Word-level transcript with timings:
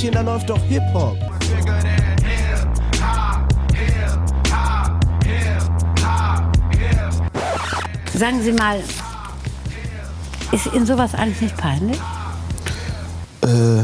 Mädchen, 0.00 0.14
da 0.14 0.20
läuft 0.22 0.48
doch 0.48 0.62
Hip-Hop. 0.64 1.18
Sagen 8.14 8.42
Sie 8.42 8.52
mal, 8.52 8.80
ist 10.52 10.66
Ihnen 10.72 10.86
sowas 10.86 11.14
eigentlich 11.14 11.40
nicht 11.42 11.56
peinlich? 11.56 11.98
Äh, 13.42 13.82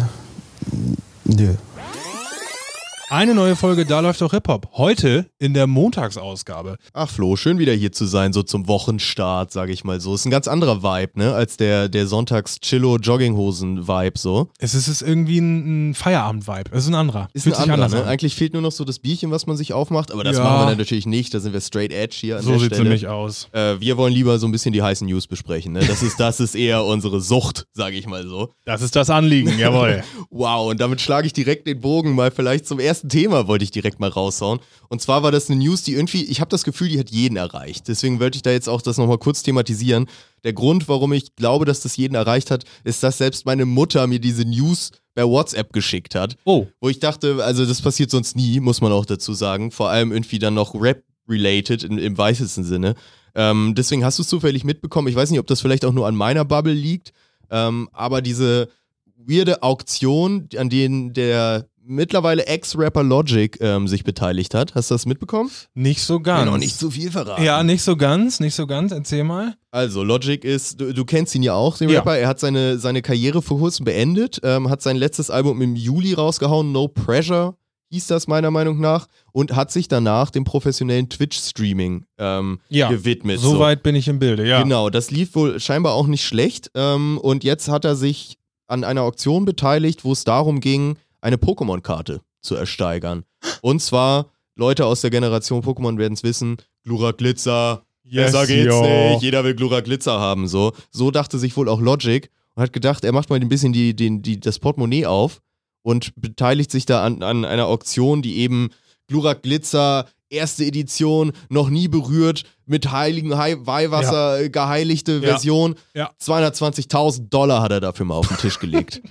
Eine 3.16 3.34
neue 3.34 3.56
Folge 3.56 3.86
Da 3.86 4.00
läuft 4.00 4.20
doch 4.20 4.32
Hip-Hop. 4.32 4.68
Heute 4.74 5.30
in 5.38 5.54
der 5.54 5.66
Montagsausgabe. 5.66 6.76
Ach 6.92 7.08
Flo, 7.08 7.36
schön 7.36 7.58
wieder 7.58 7.72
hier 7.72 7.90
zu 7.90 8.04
sein, 8.04 8.34
so 8.34 8.42
zum 8.42 8.68
Wochenstart, 8.68 9.50
sage 9.50 9.72
ich 9.72 9.84
mal 9.84 10.02
so. 10.02 10.14
Ist 10.14 10.26
ein 10.26 10.30
ganz 10.30 10.46
anderer 10.46 10.82
Vibe, 10.82 11.18
ne, 11.18 11.32
als 11.32 11.56
der, 11.56 11.88
der 11.88 12.06
Sonntags-Chillo-Jogginghosen-Vibe 12.08 14.18
so. 14.18 14.50
Es 14.58 14.74
ist, 14.74 14.88
es 14.88 15.00
ist 15.00 15.08
irgendwie 15.08 15.38
ein, 15.38 15.92
ein 15.92 15.94
Feierabend-Vibe. 15.94 16.72
Es 16.72 16.82
ist 16.82 16.88
ein 16.88 16.94
anderer. 16.94 17.28
Ist 17.32 17.44
Fühlt 17.44 17.56
ein 17.56 17.62
anderer, 17.62 17.84
anders 17.84 18.02
ne? 18.02 18.06
Eigentlich 18.06 18.34
fehlt 18.34 18.52
nur 18.52 18.60
noch 18.60 18.72
so 18.72 18.84
das 18.84 18.98
Bierchen, 18.98 19.30
was 19.30 19.46
man 19.46 19.56
sich 19.56 19.72
aufmacht, 19.72 20.12
aber 20.12 20.22
das 20.22 20.36
Ja. 20.36 20.44
machen 20.44 20.60
wir 20.60 20.66
dann 20.66 20.76
natürlich 20.76 21.06
nicht, 21.06 21.32
da 21.32 21.40
sind 21.40 21.54
wir 21.54 21.62
straight 21.62 21.94
edge 21.94 22.16
hier 22.20 22.36
an 22.36 22.42
So 22.42 22.50
der 22.50 22.58
sieht 22.58 22.72
es 22.72 22.76
Stelle. 22.76 22.90
nämlich 22.90 23.08
aus. 23.08 23.48
Äh, 23.52 23.80
wir 23.80 23.96
wollen 23.96 24.12
lieber 24.12 24.38
so 24.38 24.46
ein 24.46 24.52
bisschen 24.52 24.74
die 24.74 24.82
heißen 24.82 25.08
News 25.08 25.26
besprechen, 25.26 25.72
ne? 25.72 25.80
Das 25.80 26.02
ist, 26.02 26.20
das 26.20 26.38
ist 26.38 26.54
eher 26.54 26.84
unsere 26.84 27.22
Sucht, 27.22 27.66
sage 27.72 27.96
ich 27.96 28.06
mal 28.06 28.26
so. 28.28 28.52
Das 28.66 28.82
ist 28.82 28.94
das 28.94 29.08
Anliegen, 29.08 29.58
jawohl. 29.58 30.02
Wow, 30.28 30.68
und 30.70 30.80
damit 30.82 31.00
schlage 31.00 31.26
ich 31.26 31.32
direkt 31.32 31.66
den 31.66 31.80
Bogen 31.80 32.14
mal 32.14 32.30
vielleicht 32.30 32.66
zum 32.66 32.78
ersten 32.78 33.05
Thema, 33.08 33.48
wollte 33.48 33.64
ich 33.64 33.70
direkt 33.70 34.00
mal 34.00 34.10
raushauen. 34.10 34.60
Und 34.88 35.00
zwar 35.00 35.22
war 35.22 35.32
das 35.32 35.50
eine 35.50 35.58
News, 35.58 35.82
die 35.82 35.94
irgendwie, 35.94 36.24
ich 36.24 36.40
habe 36.40 36.50
das 36.50 36.64
Gefühl, 36.64 36.88
die 36.88 36.98
hat 36.98 37.10
jeden 37.10 37.36
erreicht. 37.36 37.88
Deswegen 37.88 38.20
wollte 38.20 38.36
ich 38.36 38.42
da 38.42 38.50
jetzt 38.50 38.68
auch 38.68 38.82
das 38.82 38.98
nochmal 38.98 39.18
kurz 39.18 39.42
thematisieren. 39.42 40.06
Der 40.44 40.52
Grund, 40.52 40.88
warum 40.88 41.12
ich 41.12 41.34
glaube, 41.36 41.64
dass 41.64 41.80
das 41.80 41.96
jeden 41.96 42.14
erreicht 42.14 42.50
hat, 42.50 42.64
ist, 42.84 43.02
dass 43.02 43.18
selbst 43.18 43.46
meine 43.46 43.64
Mutter 43.64 44.06
mir 44.06 44.20
diese 44.20 44.44
News 44.44 44.92
per 45.14 45.28
WhatsApp 45.28 45.72
geschickt 45.72 46.14
hat. 46.14 46.36
Oh, 46.44 46.66
Wo 46.80 46.88
ich 46.88 47.00
dachte, 47.00 47.42
also 47.42 47.64
das 47.64 47.80
passiert 47.80 48.10
sonst 48.10 48.36
nie, 48.36 48.60
muss 48.60 48.80
man 48.80 48.92
auch 48.92 49.06
dazu 49.06 49.32
sagen. 49.34 49.70
Vor 49.70 49.88
allem 49.88 50.12
irgendwie 50.12 50.38
dann 50.38 50.54
noch 50.54 50.74
Rap-related 50.74 51.84
im, 51.84 51.98
im 51.98 52.18
weitesten 52.18 52.64
Sinne. 52.64 52.94
Ähm, 53.34 53.74
deswegen 53.76 54.04
hast 54.04 54.18
du 54.18 54.22
es 54.22 54.28
zufällig 54.28 54.64
mitbekommen. 54.64 55.08
Ich 55.08 55.14
weiß 55.14 55.30
nicht, 55.30 55.40
ob 55.40 55.46
das 55.46 55.60
vielleicht 55.60 55.84
auch 55.84 55.92
nur 55.92 56.06
an 56.06 56.16
meiner 56.16 56.44
Bubble 56.44 56.72
liegt. 56.72 57.12
Ähm, 57.50 57.88
aber 57.92 58.22
diese 58.22 58.68
weirde 59.16 59.62
Auktion, 59.62 60.48
an 60.56 60.70
denen 60.70 61.12
der 61.12 61.68
mittlerweile 61.86 62.46
Ex-Rapper 62.46 63.02
Logic 63.02 63.56
ähm, 63.60 63.88
sich 63.88 64.04
beteiligt 64.04 64.54
hat. 64.54 64.74
Hast 64.74 64.90
du 64.90 64.94
das 64.94 65.06
mitbekommen? 65.06 65.50
nicht 65.74 66.02
so 66.02 66.20
ganz. 66.20 66.50
noch 66.50 66.58
nicht 66.58 66.78
zu 66.78 66.90
viel 66.90 67.10
verraten. 67.10 67.42
Ja, 67.42 67.62
nicht 67.62 67.82
so 67.82 67.96
ganz, 67.96 68.40
nicht 68.40 68.54
so 68.54 68.66
ganz. 68.66 68.92
Erzähl 68.92 69.24
mal. 69.24 69.54
Also, 69.70 70.02
Logic 70.02 70.42
ist, 70.44 70.80
du, 70.80 70.92
du 70.92 71.04
kennst 71.04 71.34
ihn 71.34 71.42
ja 71.42 71.54
auch, 71.54 71.78
den 71.78 71.88
Ja. 71.88 71.98
Rapper. 72.00 72.16
Er 72.18 72.28
hat 72.28 72.40
seine, 72.40 72.78
seine 72.78 73.02
Karriere 73.02 73.42
vor 73.42 73.58
kurzem 73.58 73.84
beendet, 73.84 74.40
ähm, 74.42 74.68
hat 74.70 74.82
sein 74.82 74.96
letztes 74.96 75.30
Album 75.30 75.62
im 75.62 75.76
Juli 75.76 76.14
rausgehauen, 76.14 76.72
No 76.72 76.88
Pressure 76.88 77.56
hieß 77.90 78.08
das 78.08 78.26
meiner 78.26 78.50
Meinung 78.50 78.80
nach, 78.80 79.06
und 79.32 79.54
hat 79.54 79.70
sich 79.70 79.86
danach 79.86 80.30
dem 80.30 80.42
professionellen 80.42 81.08
Twitch-Streaming 81.08 82.04
ähm, 82.18 82.58
Ja, 82.68 82.88
gewidmet. 82.88 83.38
Soweit 83.38 83.84
bin 83.84 83.94
ich 83.94 84.08
im 84.08 84.18
Bilde, 84.18 84.46
ja. 84.46 84.60
Genau, 84.62 84.90
das 84.90 85.12
lief 85.12 85.36
wohl 85.36 85.60
scheinbar 85.60 85.92
auch 85.94 86.08
nicht 86.08 86.24
schlecht. 86.24 86.70
Ähm, 86.74 87.18
und 87.18 87.44
jetzt 87.44 87.68
hat 87.68 87.84
er 87.84 87.94
sich 87.94 88.38
an 88.66 88.82
einer 88.82 89.02
Auktion 89.02 89.44
beteiligt, 89.44 90.04
wo 90.04 90.10
es 90.12 90.24
darum 90.24 90.58
ging, 90.60 90.96
eine 91.20 91.36
Pokémon-Karte 91.36 92.20
zu 92.40 92.54
ersteigern. 92.54 93.24
Und 93.62 93.80
zwar, 93.82 94.30
Leute 94.54 94.86
aus 94.86 95.00
der 95.00 95.10
Generation 95.10 95.62
Pokémon 95.62 95.98
werden 95.98 96.14
es 96.14 96.22
wissen, 96.22 96.56
Glurak 96.84 97.18
Glitzer, 97.18 97.82
Yes, 98.04 98.32
besser 98.32 98.46
geht's 98.46 98.66
yo. 98.72 98.82
nicht, 99.10 99.22
jeder 99.22 99.42
will 99.42 99.54
Glurak 99.56 99.84
Glitzer 99.84 100.20
haben. 100.20 100.46
So. 100.46 100.72
so 100.92 101.10
dachte 101.10 101.38
sich 101.40 101.56
wohl 101.56 101.68
auch 101.68 101.80
Logic 101.80 102.30
und 102.54 102.62
hat 102.62 102.72
gedacht, 102.72 103.04
er 103.04 103.12
macht 103.12 103.30
mal 103.30 103.40
ein 103.40 103.48
bisschen 103.48 103.72
die, 103.72 103.94
die, 103.96 104.22
die, 104.22 104.38
das 104.38 104.60
Portemonnaie 104.60 105.06
auf 105.06 105.40
und 105.82 106.12
beteiligt 106.14 106.70
sich 106.70 106.86
da 106.86 107.02
an, 107.04 107.22
an 107.24 107.44
einer 107.44 107.66
Auktion, 107.66 108.22
die 108.22 108.36
eben 108.38 108.70
Glurak 109.08 109.42
Glitzer, 109.42 110.06
erste 110.28 110.64
Edition, 110.64 111.32
noch 111.48 111.68
nie 111.68 111.88
berührt, 111.88 112.44
mit 112.64 112.90
heiligen 112.92 113.36
Hai- 113.36 113.56
Weihwasser 113.58 114.40
äh, 114.40 114.50
geheiligte 114.50 115.14
Ja. 115.14 115.20
Version. 115.20 115.74
Ja. 115.94 116.10
220.000 116.22 117.28
Dollar 117.28 117.60
hat 117.62 117.72
er 117.72 117.80
dafür 117.80 118.06
mal 118.06 118.14
auf 118.14 118.28
den 118.28 118.36
Tisch 118.36 118.58
gelegt. 118.60 119.02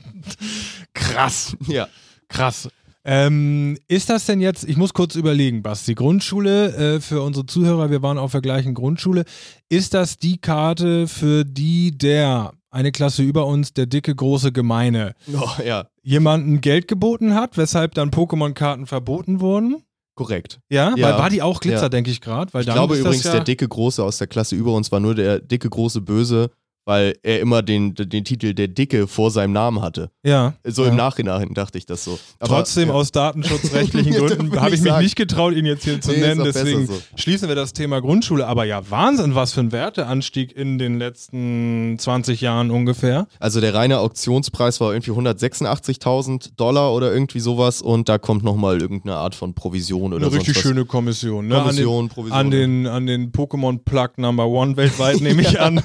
Krass. 0.94 1.56
ja. 1.68 1.88
Krass. 2.36 2.70
Ähm, 3.08 3.78
ist 3.88 4.10
das 4.10 4.26
denn 4.26 4.40
jetzt, 4.42 4.64
ich 4.68 4.78
muss 4.78 4.94
kurz 4.94 5.14
überlegen, 5.16 5.62
Basti, 5.62 5.94
Grundschule, 5.94 6.96
äh, 6.96 7.00
für 7.00 7.22
unsere 7.22 7.46
Zuhörer, 7.46 7.92
wir 7.92 8.02
waren 8.02 8.18
auf 8.18 8.32
der 8.32 8.42
gleichen 8.42 8.74
Grundschule, 8.74 9.26
ist 9.70 9.94
das 9.94 10.18
die 10.18 10.38
Karte, 10.40 11.08
für 11.08 11.46
die 11.46 11.96
der, 11.96 12.54
eine 12.72 12.92
Klasse 12.92 13.22
über 13.22 13.46
uns, 13.46 13.74
der 13.74 13.86
dicke, 13.86 14.16
große 14.16 14.52
Gemeine, 14.52 15.14
Oh, 15.32 15.48
ja, 15.64 15.86
jemanden 16.02 16.62
Geld 16.62 16.88
geboten 16.88 17.36
hat, 17.36 17.58
weshalb 17.58 17.94
dann 17.94 18.10
Pokémon-Karten 18.10 18.88
verboten 18.88 19.40
wurden? 19.40 19.84
korrekt. 20.18 20.60
Ja, 20.70 20.96
Ja. 20.96 21.08
weil 21.10 21.18
war 21.20 21.30
die 21.30 21.42
auch 21.42 21.60
Glitzer, 21.60 21.84
Ja. 21.84 21.90
denke 21.90 22.10
ich 22.10 22.22
gerade. 22.22 22.50
Ich 22.58 22.66
glaube 22.66 22.98
übrigens, 22.98 23.24
der 23.24 23.44
dicke 23.44 23.68
Große 23.68 24.02
aus 24.02 24.18
der 24.18 24.28
Klasse 24.28 24.56
über 24.56 24.72
uns 24.74 24.90
war 24.92 25.02
nur 25.02 25.14
der 25.14 25.40
dicke 25.42 25.70
Große 25.70 26.00
Böse, 26.02 26.52
weil 26.86 27.16
er 27.24 27.40
immer 27.40 27.62
den, 27.64 27.96
den 27.96 28.24
Titel 28.24 28.54
der 28.54 28.68
Dicke 28.68 29.08
vor 29.08 29.32
seinem 29.32 29.54
Namen 29.54 29.82
hatte. 29.82 30.12
Ja. 30.24 30.54
So 30.64 30.84
ja. 30.84 30.90
im 30.90 30.96
Nachhinein 30.96 31.54
dachte 31.54 31.78
ich 31.78 31.86
das 31.86 32.04
so. 32.04 32.18
Aber, 32.40 32.58
Trotzdem 32.58 32.90
ja. 32.90 32.94
aus 32.94 33.12
datenschutzrechtlichen 33.12 34.14
Gründen 34.18 34.56
habe 34.60 34.70
ich 34.70 34.76
ich 34.76 34.82
mich 34.82 34.92
sagen. 34.92 35.04
nicht 35.04 35.16
getraut, 35.16 35.54
ihn 35.56 35.66
jetzt 35.66 35.84
hier 35.84 36.00
zu 36.00 36.12
Nee, 36.12 36.20
nennen. 36.20 36.44
Deswegen 36.44 36.86
so. 36.88 36.94
schließen 37.16 37.48
wir 37.48 37.56
das 37.56 37.74
Thema 37.74 38.02
Grundschule. 38.02 38.46
Aber 38.48 38.66
ja, 38.66 38.90
Wahnsinn, 38.90 39.36
was 39.36 39.54
für 39.54 39.62
ein 39.62 39.72
Werteanstieg 39.72 40.56
in 40.56 40.78
den 40.78 41.00
letzten 41.00 41.98
20 41.98 42.42
Jahren 42.42 42.72
ungefähr. 42.72 43.28
Also 43.40 43.62
der 43.62 43.74
reine 43.74 44.00
Auktionspreis 44.00 44.80
war 44.80 44.94
irgendwie 44.94 45.12
186.000 45.12 46.52
Dollar 46.56 46.94
oder 46.94 47.12
irgendwie 47.12 47.40
sowas 47.40 47.82
und 47.82 48.10
da 48.10 48.18
kommt 48.18 48.44
nochmal 48.44 48.80
irgendeine 48.82 49.16
Art 49.16 49.36
von 49.36 49.54
Provision 49.56 50.14
oder 50.14 50.28
Eine 50.28 50.36
richtig 50.36 50.56
was. 50.56 50.62
schöne 50.62 50.86
Kommission. 50.86 51.48
Ne? 51.48 51.56
Kommission, 51.56 51.96
an 51.96 52.08
den, 52.08 52.10
Provision. 52.10 52.38
An 52.40 52.52
den, 52.52 52.88
an 52.88 53.06
den 53.08 53.32
Pokémon 53.32 53.80
Plug 53.84 54.10
Number 54.18 54.48
One 54.48 54.78
weltweit 54.78 55.22
nehme 55.22 55.42
ich 55.42 55.60
an. 55.60 55.82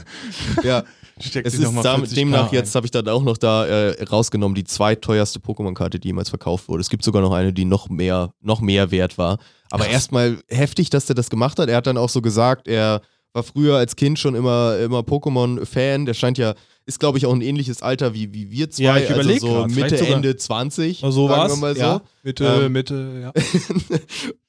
Ja, 0.63 0.85
Steckt 1.21 1.47
es 1.47 1.55
ist 1.55 1.73
mal 1.73 1.83
da, 1.83 1.97
40K 1.97 2.15
demnach 2.15 2.53
jetzt 2.53 2.75
habe 2.75 2.87
ich 2.87 2.91
dann 2.91 3.09
auch 3.09 3.23
noch 3.23 3.37
da 3.37 3.67
äh, 3.67 4.03
rausgenommen 4.05 4.55
die 4.55 4.65
zweiteuerste 4.65 5.39
Pokémon-Karte, 5.39 5.99
die 5.99 6.09
jemals 6.09 6.31
verkauft 6.31 6.69
wurde. 6.69 6.81
Es 6.81 6.91
gibt 6.91 7.05
sogar 7.05 7.23
noch 7.23 7.33
eine, 7.33 7.53
die 7.53 7.65
noch 7.65 7.89
mehr, 7.89 8.33
noch 8.41 8.61
mehr 8.61 8.91
wert 8.91 9.19
war. 9.19 9.39
Aber 9.71 9.87
erstmal 9.87 10.39
heftig, 10.49 10.91
dass 10.91 11.07
der 11.07 11.15
das 11.15 11.31
gemacht 11.31 11.59
hat. 11.59 11.69
Er 11.69 11.77
hat 11.77 11.87
dann 11.87 11.97
auch 11.97 12.09
so 12.09 12.21
gesagt, 12.23 12.67
er 12.67 13.03
war 13.33 13.43
früher 13.43 13.77
als 13.77 13.97
Kind 13.97 14.19
schon 14.19 14.35
immer, 14.35 14.79
immer 14.79 15.01
Pokémon-Fan. 15.01 16.07
Der 16.07 16.15
scheint 16.15 16.39
ja, 16.39 16.55
ist 16.87 16.99
glaube 16.99 17.19
ich 17.19 17.27
auch 17.27 17.33
ein 17.33 17.43
ähnliches 17.43 17.83
Alter 17.83 18.15
wie, 18.15 18.35
wie 18.35 18.51
wir 18.51 18.71
zwei. 18.71 18.83
Ja, 18.83 18.97
ich 18.99 19.11
also 19.11 19.39
so 19.39 19.55
grad, 19.55 19.71
Mitte, 19.71 20.07
Ende 20.07 20.37
20. 20.37 20.99
so 20.99 21.11
sagen 21.11 21.29
war's. 21.29 21.53
wir 21.53 21.57
mal 21.57 21.75
so. 21.75 21.81
Ja, 21.81 22.03
Mitte, 22.23 22.45
Ähm, 22.45 22.73
Mitte, 22.73 23.21
ja. 23.23 23.99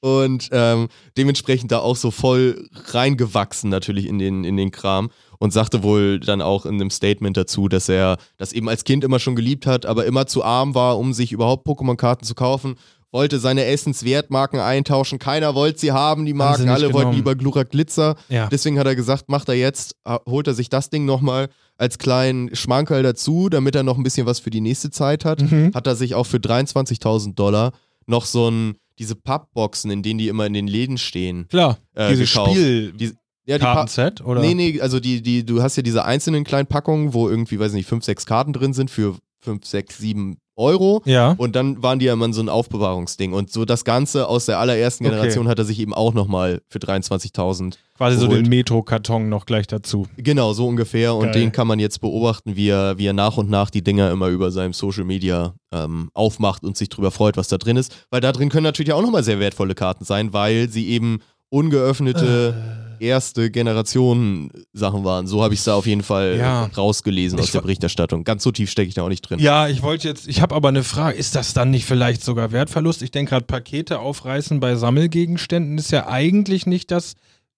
und 0.00 0.48
ähm, 0.50 0.88
dementsprechend 1.16 1.70
da 1.70 1.78
auch 1.78 1.96
so 1.96 2.10
voll 2.10 2.68
reingewachsen 2.92 3.70
natürlich 3.70 4.06
in 4.06 4.18
den, 4.18 4.42
in 4.44 4.56
den 4.56 4.72
Kram 4.72 5.10
und 5.42 5.52
sagte 5.52 5.82
wohl 5.82 6.20
dann 6.20 6.40
auch 6.40 6.66
in 6.66 6.76
einem 6.76 6.90
Statement 6.90 7.36
dazu, 7.36 7.66
dass 7.66 7.88
er 7.88 8.16
das 8.36 8.52
eben 8.52 8.68
als 8.68 8.84
Kind 8.84 9.02
immer 9.02 9.18
schon 9.18 9.34
geliebt 9.34 9.66
hat, 9.66 9.86
aber 9.86 10.06
immer 10.06 10.28
zu 10.28 10.44
arm 10.44 10.76
war, 10.76 11.00
um 11.00 11.12
sich 11.12 11.32
überhaupt 11.32 11.66
Pokémon-Karten 11.66 12.24
zu 12.24 12.36
kaufen. 12.36 12.76
Wollte 13.10 13.40
seine 13.40 13.64
Essenswertmarken 13.64 14.60
eintauschen, 14.60 15.18
keiner 15.18 15.56
wollte 15.56 15.80
sie 15.80 15.90
haben, 15.90 16.26
die 16.26 16.32
Marken, 16.32 16.68
alle 16.68 16.84
wollten 16.84 16.98
genommen. 16.98 17.16
lieber 17.16 17.34
Glurak 17.34 17.70
Glitzer. 17.70 18.14
Ja. 18.28 18.46
Deswegen 18.52 18.78
hat 18.78 18.86
er 18.86 18.94
gesagt, 18.94 19.28
macht 19.28 19.48
er 19.48 19.56
jetzt, 19.56 19.96
holt 20.28 20.46
er 20.46 20.54
sich 20.54 20.68
das 20.68 20.90
Ding 20.90 21.06
nochmal 21.06 21.48
als 21.76 21.98
kleinen 21.98 22.54
Schmankerl 22.54 23.02
dazu, 23.02 23.48
damit 23.48 23.74
er 23.74 23.82
noch 23.82 23.96
ein 23.96 24.04
bisschen 24.04 24.28
was 24.28 24.38
für 24.38 24.50
die 24.50 24.60
nächste 24.60 24.92
Zeit 24.92 25.24
hat. 25.24 25.42
Mhm. 25.42 25.72
Hat 25.74 25.88
er 25.88 25.96
sich 25.96 26.14
auch 26.14 26.26
für 26.26 26.36
23.000 26.36 27.34
Dollar 27.34 27.72
noch 28.06 28.26
so 28.26 28.48
ein, 28.48 28.76
diese 29.00 29.16
Pappboxen, 29.16 29.90
in 29.90 30.04
denen 30.04 30.18
die 30.18 30.28
immer 30.28 30.46
in 30.46 30.52
den 30.52 30.68
Läden 30.68 30.98
stehen, 30.98 31.48
Klar, 31.48 31.78
äh, 31.94 32.10
dieses 32.10 32.30
gekauft. 32.30 32.52
Spiel. 32.52 32.92
Die, 32.92 33.12
ja, 33.46 33.58
die 33.58 33.64
Pa- 33.64 33.74
Kartenset, 33.74 34.20
oder? 34.24 34.40
Nee, 34.40 34.54
nee, 34.54 34.80
also 34.80 35.00
die, 35.00 35.22
die, 35.22 35.44
du 35.44 35.62
hast 35.62 35.76
ja 35.76 35.82
diese 35.82 36.04
einzelnen 36.04 36.44
kleinen 36.44 36.66
Packungen, 36.66 37.12
wo 37.14 37.28
irgendwie, 37.28 37.58
weiß 37.58 37.72
nicht, 37.72 37.88
fünf, 37.88 38.04
sechs 38.04 38.26
Karten 38.26 38.52
drin 38.52 38.72
sind 38.72 38.90
für 38.90 39.16
fünf, 39.40 39.66
sechs, 39.66 39.98
sieben 39.98 40.36
Euro. 40.54 41.02
Ja. 41.06 41.32
Und 41.38 41.56
dann 41.56 41.82
waren 41.82 41.98
die 41.98 42.04
ja 42.04 42.12
immer 42.12 42.30
so 42.32 42.42
ein 42.42 42.48
Aufbewahrungsding. 42.50 43.32
Und 43.32 43.50
so 43.50 43.64
das 43.64 43.84
Ganze 43.84 44.28
aus 44.28 44.46
der 44.46 44.58
allerersten 44.60 45.04
Okay. 45.06 45.14
Generation 45.14 45.48
hat 45.48 45.58
er 45.58 45.64
sich 45.64 45.80
eben 45.80 45.94
auch 45.94 46.12
nochmal 46.14 46.60
für 46.68 46.78
23.000 46.78 47.74
Quasi 47.96 48.18
so 48.18 48.28
geholt. 48.28 48.44
den 48.46 48.50
Metro-Karton 48.50 49.28
noch 49.30 49.46
gleich 49.46 49.66
dazu. 49.66 50.06
Genau, 50.18 50.52
so 50.52 50.68
ungefähr. 50.68 51.14
Und 51.14 51.32
Geil. 51.32 51.40
den 51.40 51.52
kann 51.52 51.66
man 51.66 51.78
jetzt 51.80 52.00
beobachten, 52.02 52.54
wie 52.54 52.68
er, 52.68 52.98
wie 52.98 53.06
er 53.06 53.14
nach 53.14 53.38
und 53.38 53.48
nach 53.50 53.70
die 53.70 53.82
Dinger 53.82 54.10
immer 54.10 54.28
über 54.28 54.50
seinem 54.50 54.74
Social 54.74 55.04
Media 55.04 55.54
ähm, 55.72 56.10
aufmacht 56.12 56.62
und 56.64 56.76
sich 56.76 56.90
drüber 56.90 57.10
freut, 57.10 57.36
was 57.38 57.48
da 57.48 57.56
drin 57.58 57.78
ist. 57.78 58.06
Weil 58.10 58.20
da 58.20 58.30
drin 58.30 58.50
können 58.50 58.64
natürlich 58.64 58.92
auch 58.92 59.02
nochmal 59.02 59.24
sehr 59.24 59.40
wertvolle 59.40 59.74
Karten 59.74 60.04
sein, 60.04 60.32
weil 60.34 60.68
sie 60.68 60.88
eben 60.90 61.20
ungeöffnete 61.48 62.54
Äh. 62.78 62.81
Erste 63.02 63.50
Generation 63.50 64.50
Sachen 64.72 65.04
waren. 65.04 65.26
So 65.26 65.42
habe 65.42 65.52
ich 65.54 65.60
es 65.60 65.64
da 65.64 65.74
auf 65.74 65.86
jeden 65.86 66.02
Fall 66.02 66.36
Ja. 66.38 66.64
rausgelesen 66.76 67.38
aus 67.38 67.46
Ich 67.46 67.50
der 67.52 67.60
wa- 67.60 67.62
Berichterstattung. 67.62 68.24
Ganz 68.24 68.42
so 68.42 68.52
tief 68.52 68.70
stecke 68.70 68.88
ich 68.88 68.94
da 68.94 69.02
auch 69.02 69.08
nicht 69.08 69.22
drin. 69.22 69.38
Ja, 69.40 69.68
ich 69.68 69.82
wollte 69.82 70.08
jetzt, 70.08 70.28
ich 70.28 70.40
habe 70.40 70.54
aber 70.54 70.68
eine 70.68 70.84
Frage. 70.84 71.18
Ist 71.18 71.34
das 71.34 71.52
dann 71.52 71.70
nicht 71.70 71.84
vielleicht 71.84 72.22
sogar 72.24 72.52
Wertverlust? 72.52 73.02
Ich 73.02 73.10
denke 73.10 73.30
gerade, 73.30 73.44
Pakete 73.46 73.98
aufreißen 73.98 74.60
bei 74.60 74.76
Sammelgegenständen 74.76 75.76
ist 75.78 75.90
ja 75.90 76.06
eigentlich 76.06 76.66
nicht 76.66 76.90
das 76.90 77.14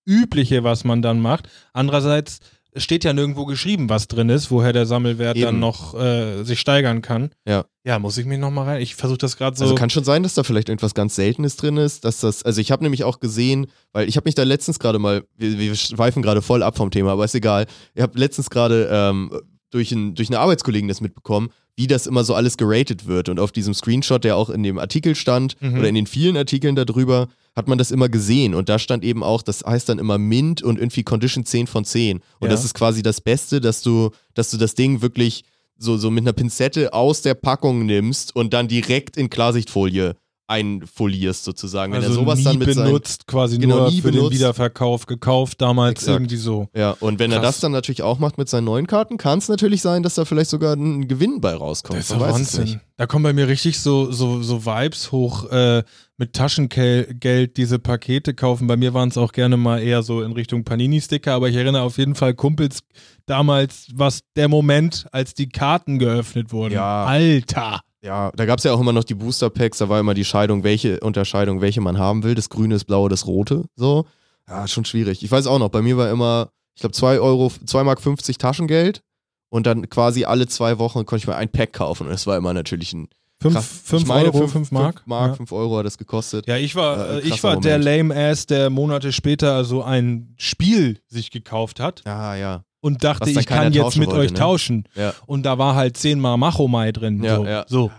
Übliche, 0.06 0.64
was 0.64 0.84
man 0.84 1.00
dann 1.02 1.20
macht. 1.20 1.48
Andererseits 1.72 2.40
es 2.74 2.82
steht 2.82 3.04
ja 3.04 3.12
nirgendwo 3.12 3.46
geschrieben, 3.46 3.88
was 3.88 4.08
drin 4.08 4.28
ist, 4.28 4.50
woher 4.50 4.72
der 4.72 4.84
Sammelwert 4.84 5.36
dann 5.36 5.54
Eben. 5.54 5.58
noch 5.60 5.94
äh, 5.94 6.42
sich 6.42 6.58
steigern 6.58 7.02
kann. 7.02 7.30
Ja. 7.46 7.64
Ja, 7.84 7.98
muss 7.98 8.18
ich 8.18 8.26
mich 8.26 8.38
nochmal 8.38 8.64
rein. 8.66 8.82
Ich 8.82 8.96
versuche 8.96 9.18
das 9.18 9.36
gerade 9.36 9.56
so. 9.56 9.64
Also 9.64 9.76
kann 9.76 9.90
schon 9.90 10.04
sein, 10.04 10.24
dass 10.24 10.34
da 10.34 10.42
vielleicht 10.42 10.68
irgendwas 10.68 10.94
ganz 10.94 11.14
Seltenes 11.14 11.56
drin 11.56 11.76
ist, 11.76 12.04
dass 12.04 12.20
das, 12.20 12.42
also 12.42 12.60
ich 12.60 12.72
habe 12.72 12.82
nämlich 12.82 13.04
auch 13.04 13.20
gesehen, 13.20 13.68
weil 13.92 14.08
ich 14.08 14.16
habe 14.16 14.26
mich 14.26 14.34
da 14.34 14.42
letztens 14.42 14.80
gerade 14.80 14.98
mal, 14.98 15.24
wir, 15.36 15.58
wir 15.58 15.74
schweifen 15.76 16.22
gerade 16.22 16.42
voll 16.42 16.62
ab 16.62 16.76
vom 16.76 16.90
Thema, 16.90 17.12
aber 17.12 17.24
ist 17.24 17.34
egal. 17.34 17.66
Ich 17.94 18.02
habe 18.02 18.18
letztens 18.18 18.50
gerade 18.50 18.88
ähm, 18.90 19.30
durch, 19.70 19.92
ein, 19.92 20.14
durch 20.14 20.28
eine 20.28 20.40
Arbeitskollegen 20.40 20.88
das 20.88 21.00
mitbekommen, 21.00 21.50
wie 21.76 21.86
das 21.86 22.06
immer 22.06 22.22
so 22.24 22.34
alles 22.34 22.56
geratet 22.56 23.06
wird. 23.06 23.28
Und 23.28 23.40
auf 23.40 23.50
diesem 23.52 23.74
Screenshot, 23.74 24.22
der 24.24 24.36
auch 24.36 24.48
in 24.50 24.62
dem 24.62 24.78
Artikel 24.78 25.14
stand, 25.14 25.56
Mhm. 25.60 25.78
oder 25.78 25.88
in 25.88 25.94
den 25.94 26.06
vielen 26.06 26.36
Artikeln 26.36 26.76
darüber, 26.76 27.28
hat 27.56 27.68
man 27.68 27.78
das 27.78 27.90
immer 27.90 28.08
gesehen. 28.08 28.54
Und 28.54 28.68
da 28.68 28.78
stand 28.78 29.04
eben 29.04 29.22
auch, 29.22 29.42
das 29.42 29.64
heißt 29.64 29.88
dann 29.88 29.98
immer 29.98 30.18
Mint 30.18 30.62
und 30.62 30.78
irgendwie 30.78 31.02
Condition 31.04 31.44
10 31.44 31.66
von 31.66 31.84
10. 31.84 32.18
Und 32.38 32.48
Ja. 32.48 32.48
das 32.48 32.64
ist 32.64 32.74
quasi 32.74 33.02
das 33.02 33.20
Beste, 33.20 33.60
dass 33.60 33.82
du, 33.82 34.10
dass 34.34 34.50
du 34.50 34.56
das 34.56 34.74
Ding 34.74 35.02
wirklich 35.02 35.44
so, 35.76 35.96
so 35.96 36.10
mit 36.10 36.22
einer 36.24 36.32
Pinzette 36.32 36.92
aus 36.92 37.22
der 37.22 37.34
Packung 37.34 37.86
nimmst 37.86 38.34
und 38.36 38.52
dann 38.54 38.68
direkt 38.68 39.16
in 39.16 39.28
Klarsichtfolie 39.30 40.14
einfolierst 40.54 41.44
sozusagen. 41.44 41.92
Wenn 41.92 42.02
also 42.02 42.12
er 42.12 42.24
sowas 42.24 42.38
nie 42.38 42.44
dann 42.44 42.58
mit 42.58 42.74
seinen, 42.74 42.86
benutzt, 42.86 43.26
quasi 43.26 43.58
Genau, 43.58 43.78
nur 43.78 43.90
nie 43.90 44.00
für 44.00 44.10
den 44.10 44.18
benutzt. 44.20 44.34
Wiederverkauf 44.34 45.06
gekauft, 45.06 45.60
damals 45.60 46.02
Exakt. 46.02 46.16
irgendwie 46.16 46.36
so. 46.36 46.68
ja, 46.74 46.96
und 47.00 47.18
wenn 47.18 47.32
er 47.32 47.40
Krass. 47.40 47.56
das 47.56 47.60
dann 47.60 47.72
natürlich 47.72 48.02
auch 48.02 48.18
macht 48.18 48.38
mit 48.38 48.48
seinen 48.48 48.64
neuen 48.64 48.86
Karten, 48.86 49.16
kann 49.16 49.38
es 49.38 49.48
natürlich 49.48 49.82
sein, 49.82 50.02
dass 50.02 50.14
da 50.14 50.24
vielleicht 50.24 50.50
sogar 50.50 50.74
ein 50.74 51.08
Gewinn 51.08 51.40
bei 51.40 51.54
rauskommt. 51.54 51.98
Das 51.98 52.10
ist 52.10 52.20
Wahnsinn. 52.20 52.80
Da 52.96 53.06
kommen 53.06 53.24
bei 53.24 53.32
mir 53.32 53.48
richtig 53.48 53.80
so, 53.80 54.12
so, 54.12 54.40
so 54.42 54.64
Vibes 54.64 55.10
hoch 55.10 55.50
äh, 55.50 55.82
mit 56.16 56.32
Taschengeld 56.32 57.56
diese 57.56 57.80
Pakete 57.80 58.34
kaufen. 58.34 58.68
Bei 58.68 58.76
mir 58.76 58.94
waren 58.94 59.08
es 59.08 59.18
auch 59.18 59.32
gerne 59.32 59.56
mal 59.56 59.82
eher 59.82 60.04
so 60.04 60.22
in 60.22 60.30
Richtung 60.30 60.62
Panini-Sticker, 60.62 61.32
aber 61.32 61.48
ich 61.48 61.56
erinnere 61.56 61.82
auf 61.82 61.98
jeden 61.98 62.14
Fall 62.14 62.34
Kumpels 62.34 62.80
damals, 63.26 63.88
was 63.94 64.20
der 64.36 64.46
Moment, 64.48 65.06
als 65.10 65.34
die 65.34 65.48
Karten 65.48 65.98
geöffnet 65.98 66.52
wurden. 66.52 66.74
Ja. 66.74 67.04
Alter! 67.04 67.80
Ja, 68.04 68.30
da 68.36 68.44
gab 68.44 68.58
es 68.58 68.64
ja 68.64 68.72
auch 68.74 68.80
immer 68.80 68.92
noch 68.92 69.04
die 69.04 69.14
Booster 69.14 69.48
Packs, 69.48 69.78
da 69.78 69.88
war 69.88 69.98
immer 69.98 70.12
die 70.12 70.26
Scheidung, 70.26 70.62
welche 70.62 71.00
Unterscheidung, 71.00 71.62
welche 71.62 71.80
man 71.80 71.98
haben 71.98 72.22
will. 72.22 72.34
Das 72.34 72.50
Grüne, 72.50 72.74
das 72.74 72.84
Blaue, 72.84 73.08
das 73.08 73.26
Rote. 73.26 73.64
So. 73.76 74.04
Ja, 74.46 74.68
schon 74.68 74.84
schwierig. 74.84 75.22
Ich 75.22 75.30
weiß 75.30 75.46
auch 75.46 75.58
noch, 75.58 75.70
bei 75.70 75.80
mir 75.80 75.96
war 75.96 76.10
immer, 76.10 76.50
ich 76.74 76.80
glaube, 76.80 76.92
2 76.92 77.18
Euro, 77.18 77.50
2 77.64 77.82
Mark 77.82 78.02
50 78.02 78.36
Taschengeld 78.36 79.00
und 79.48 79.66
dann 79.66 79.88
quasi 79.88 80.26
alle 80.26 80.46
zwei 80.46 80.78
Wochen 80.78 81.06
konnte 81.06 81.22
ich 81.22 81.26
mir 81.26 81.36
ein 81.36 81.48
Pack 81.48 81.72
kaufen 81.72 82.04
und 82.06 82.12
das 82.12 82.26
war 82.26 82.36
immer 82.36 82.52
natürlich 82.52 82.92
ein 82.92 83.08
Fünf, 83.40 83.54
krass. 83.54 83.80
fünf 83.84 84.02
ich 84.02 84.08
meine, 84.08 84.26
Euro, 84.26 84.38
fünf, 84.38 84.52
fünf 84.52 84.70
Mark? 84.70 84.96
Fünf 84.98 85.06
Mark, 85.06 85.30
Ja. 85.32 85.36
5 85.36 85.52
Euro 85.52 85.78
hat 85.78 85.86
das 85.86 85.98
gekostet. 85.98 86.46
Ja, 86.46 86.56
ich 86.56 86.76
war, 86.76 87.10
Äh, 87.10 87.18
äh, 87.18 87.20
ich 87.20 87.42
war 87.42 87.58
der 87.58 87.78
lame 87.78 88.14
Ass, 88.14 88.46
der 88.46 88.70
Monate 88.70 89.12
später 89.12 89.64
so 89.64 89.82
ein 89.82 90.34
Spiel 90.38 91.00
sich 91.08 91.30
gekauft 91.30 91.80
hat 91.80 92.02
Ja, 92.06 92.36
ja. 92.36 92.64
Und 92.84 93.02
dachte, 93.02 93.30
ich 93.30 93.46
kann 93.46 93.72
jetzt 93.72 93.96
mit 93.96 94.08
wollte, 94.08 94.20
euch 94.20 94.32
ne? 94.32 94.38
tauschen. 94.38 94.84
Ja. 94.94 95.14
Und 95.24 95.44
da 95.44 95.56
war 95.56 95.74
halt 95.74 95.96
zehnmal 95.96 96.36
Machomai 96.36 96.92
drin. 96.92 97.24
Ja, 97.24 97.36
so. 97.36 97.46
ja. 97.46 97.64
so. 97.66 97.90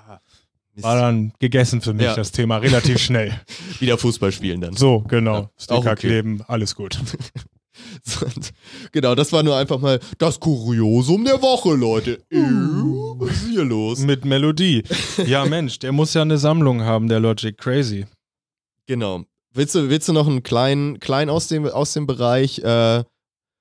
War 0.76 1.02
dann 1.02 1.34
gegessen 1.40 1.82
für 1.82 1.94
mich 1.94 2.14
das 2.14 2.32
Thema, 2.32 2.58
relativ 2.58 3.00
schnell. 3.00 3.34
Wieder 3.80 3.98
Fußball 3.98 4.32
spielen 4.32 4.62
dann. 4.62 4.76
So, 4.76 5.00
genau. 5.00 5.50
Sticker 5.58 5.80
auch 5.80 5.86
okay. 5.86 5.96
kleben, 5.96 6.44
alles 6.48 6.76
gut. 6.76 7.00
Genau, 8.94 9.16
das 9.16 9.34
war 9.34 9.44
nur 9.44 9.58
einfach 9.58 9.80
mal 9.80 10.00
das 10.18 10.40
Kuriosum 10.40 11.26
der 11.26 11.42
Woche, 11.42 11.74
Leute. 11.74 12.24
Äh, 12.30 12.38
Was 12.40 13.32
ist 13.32 13.50
hier 13.50 13.66
los? 13.66 14.00
Mit 14.00 14.24
Melodie. 14.24 14.84
Ja, 15.26 15.46
Mensch, 15.50 15.80
der 15.80 15.92
muss 15.92 16.14
ja 16.14 16.22
eine 16.22 16.38
Sammlung 16.38 16.84
haben, 16.84 17.10
der 17.10 17.20
Logic. 17.20 17.58
Crazy. 17.58 18.06
Genau. 18.88 19.24
Willst 19.54 19.76
du, 19.76 19.90
willst 19.90 20.08
du 20.08 20.14
noch 20.14 20.28
einen 20.28 20.42
kleinen, 20.42 21.00
kleinen 21.02 21.30
aus, 21.30 21.48
dem, 21.48 21.66
aus 21.66 21.92
dem 21.92 22.08
Bereich, 22.08 22.60
äh, 22.60 23.04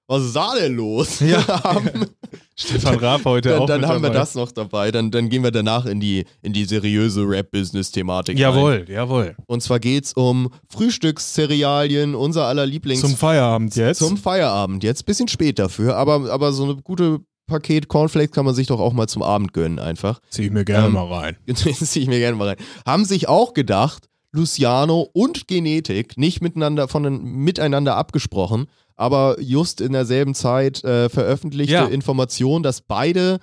was 0.06 0.22
ist 0.24 0.36
da 0.36 0.54
denn 0.54 0.74
los? 0.76 1.20
Ja. 1.20 1.42
Stefan 2.56 2.96
Raab 2.96 3.24
heute 3.24 3.48
dann 3.50 3.60
auch 3.60 3.66
dann 3.66 3.86
haben 3.86 4.02
wir 4.02 4.10
dabei. 4.10 4.18
das 4.20 4.34
noch 4.34 4.52
dabei. 4.52 4.90
Dann, 4.90 5.10
dann 5.10 5.28
gehen 5.28 5.42
wir 5.42 5.50
danach 5.50 5.86
in 5.86 5.98
die, 5.98 6.24
in 6.42 6.52
die 6.52 6.64
seriöse 6.64 7.22
Rap-Business-Thematik. 7.22 8.36
rein. 8.36 8.40
Jawohl, 8.40 8.84
jawohl. 8.88 9.36
Und 9.46 9.62
zwar 9.62 9.80
geht's 9.80 10.12
um 10.12 10.50
Frühstücksserialien, 10.68 12.14
unser 12.14 12.44
aller 12.46 12.66
Lieblings. 12.66 13.00
Zum 13.00 13.16
Feierabend 13.16 13.74
jetzt. 13.76 13.98
Zum 13.98 14.16
Feierabend 14.16 14.84
jetzt. 14.84 15.04
Bisschen 15.06 15.28
spät 15.28 15.58
dafür, 15.58 15.96
aber, 15.96 16.30
aber 16.30 16.52
so 16.52 16.64
eine 16.64 16.76
gute 16.76 17.20
Paket 17.46 17.88
Cornflakes 17.88 18.34
kann 18.34 18.44
man 18.44 18.54
sich 18.54 18.68
doch 18.68 18.80
auch 18.80 18.92
mal 18.92 19.06
zum 19.06 19.22
Abend 19.22 19.52
gönnen, 19.52 19.78
einfach. 19.78 20.20
Zieh 20.30 20.44
ich 20.44 20.50
mir 20.50 20.64
gerne 20.64 20.86
Ähm, 20.86 20.92
mal 20.92 21.12
rein. 21.12 21.36
Das 21.46 21.62
ziehe 21.62 22.02
ich 22.02 22.08
mir 22.08 22.18
gerne 22.18 22.36
mal 22.36 22.48
rein. 22.48 22.56
Haben 22.86 23.04
sich 23.04 23.28
auch 23.28 23.52
gedacht, 23.52 24.08
Luciano 24.32 25.08
und 25.12 25.46
Genetik 25.46 26.16
nicht 26.18 26.40
miteinander, 26.40 26.88
von, 26.88 27.22
miteinander 27.22 27.96
abgesprochen, 27.96 28.66
aber 28.96 29.36
just 29.40 29.80
in 29.80 29.92
derselben 29.92 30.34
Zeit 30.34 30.82
äh, 30.84 31.08
veröffentlichte 31.08 31.74
Ja. 31.74 31.84
Information, 31.86 32.62
dass 32.62 32.80
beide 32.80 33.38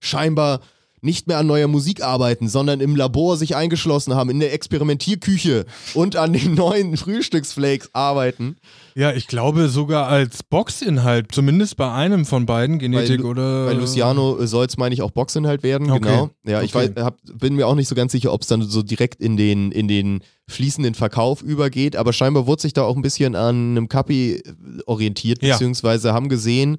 scheinbar 0.00 0.60
nicht 1.06 1.26
mehr 1.26 1.38
an 1.38 1.46
neuer 1.46 1.68
Musik 1.68 2.02
arbeiten, 2.02 2.48
sondern 2.50 2.80
im 2.80 2.94
Labor 2.96 3.38
sich 3.38 3.56
eingeschlossen 3.56 4.14
haben, 4.14 4.28
in 4.28 4.40
der 4.40 4.52
Experimentierküche 4.52 5.64
und 5.94 6.16
an 6.16 6.34
den 6.34 6.54
neuen 6.54 6.96
Frühstücksflakes 6.98 7.90
arbeiten. 7.94 8.56
Ja, 8.94 9.12
ich 9.12 9.26
glaube 9.26 9.68
sogar 9.68 10.08
als 10.08 10.42
Boxinhalt, 10.42 11.32
zumindest 11.32 11.76
bei 11.76 11.90
einem 11.92 12.24
von 12.26 12.44
beiden, 12.46 12.78
Genetik 12.78 13.20
Lu- 13.20 13.30
oder. 13.30 13.66
Bei 13.66 13.72
Luciano 13.72 14.44
soll 14.46 14.66
es, 14.66 14.76
meine 14.76 14.94
ich, 14.94 15.02
auch 15.02 15.10
Boxinhalt 15.10 15.62
werden, 15.62 15.90
Okay. 15.90 16.00
genau. 16.00 16.30
Ja, 16.46 16.62
ich 16.62 16.74
Okay. 16.74 16.90
weiß, 16.96 17.04
hab, 17.04 17.18
bin 17.34 17.54
mir 17.56 17.66
auch 17.66 17.74
nicht 17.74 17.88
so 17.88 17.94
ganz 17.94 18.12
sicher, 18.12 18.32
ob 18.32 18.42
es 18.42 18.48
dann 18.48 18.62
so 18.62 18.82
direkt 18.82 19.20
in 19.20 19.36
den, 19.36 19.70
in 19.72 19.88
den 19.88 20.20
fließenden 20.48 20.94
Verkauf 20.94 21.42
übergeht, 21.42 21.96
aber 21.96 22.12
scheinbar 22.12 22.46
wurde 22.46 22.62
sich 22.62 22.72
da 22.72 22.82
auch 22.82 22.96
ein 22.96 23.02
bisschen 23.02 23.34
an 23.34 23.72
einem 23.76 23.88
Kapi 23.88 24.34
äh, 24.34 24.42
orientiert, 24.86 25.42
Ja. 25.42 25.54
beziehungsweise 25.54 26.12
haben 26.12 26.28
gesehen, 26.28 26.78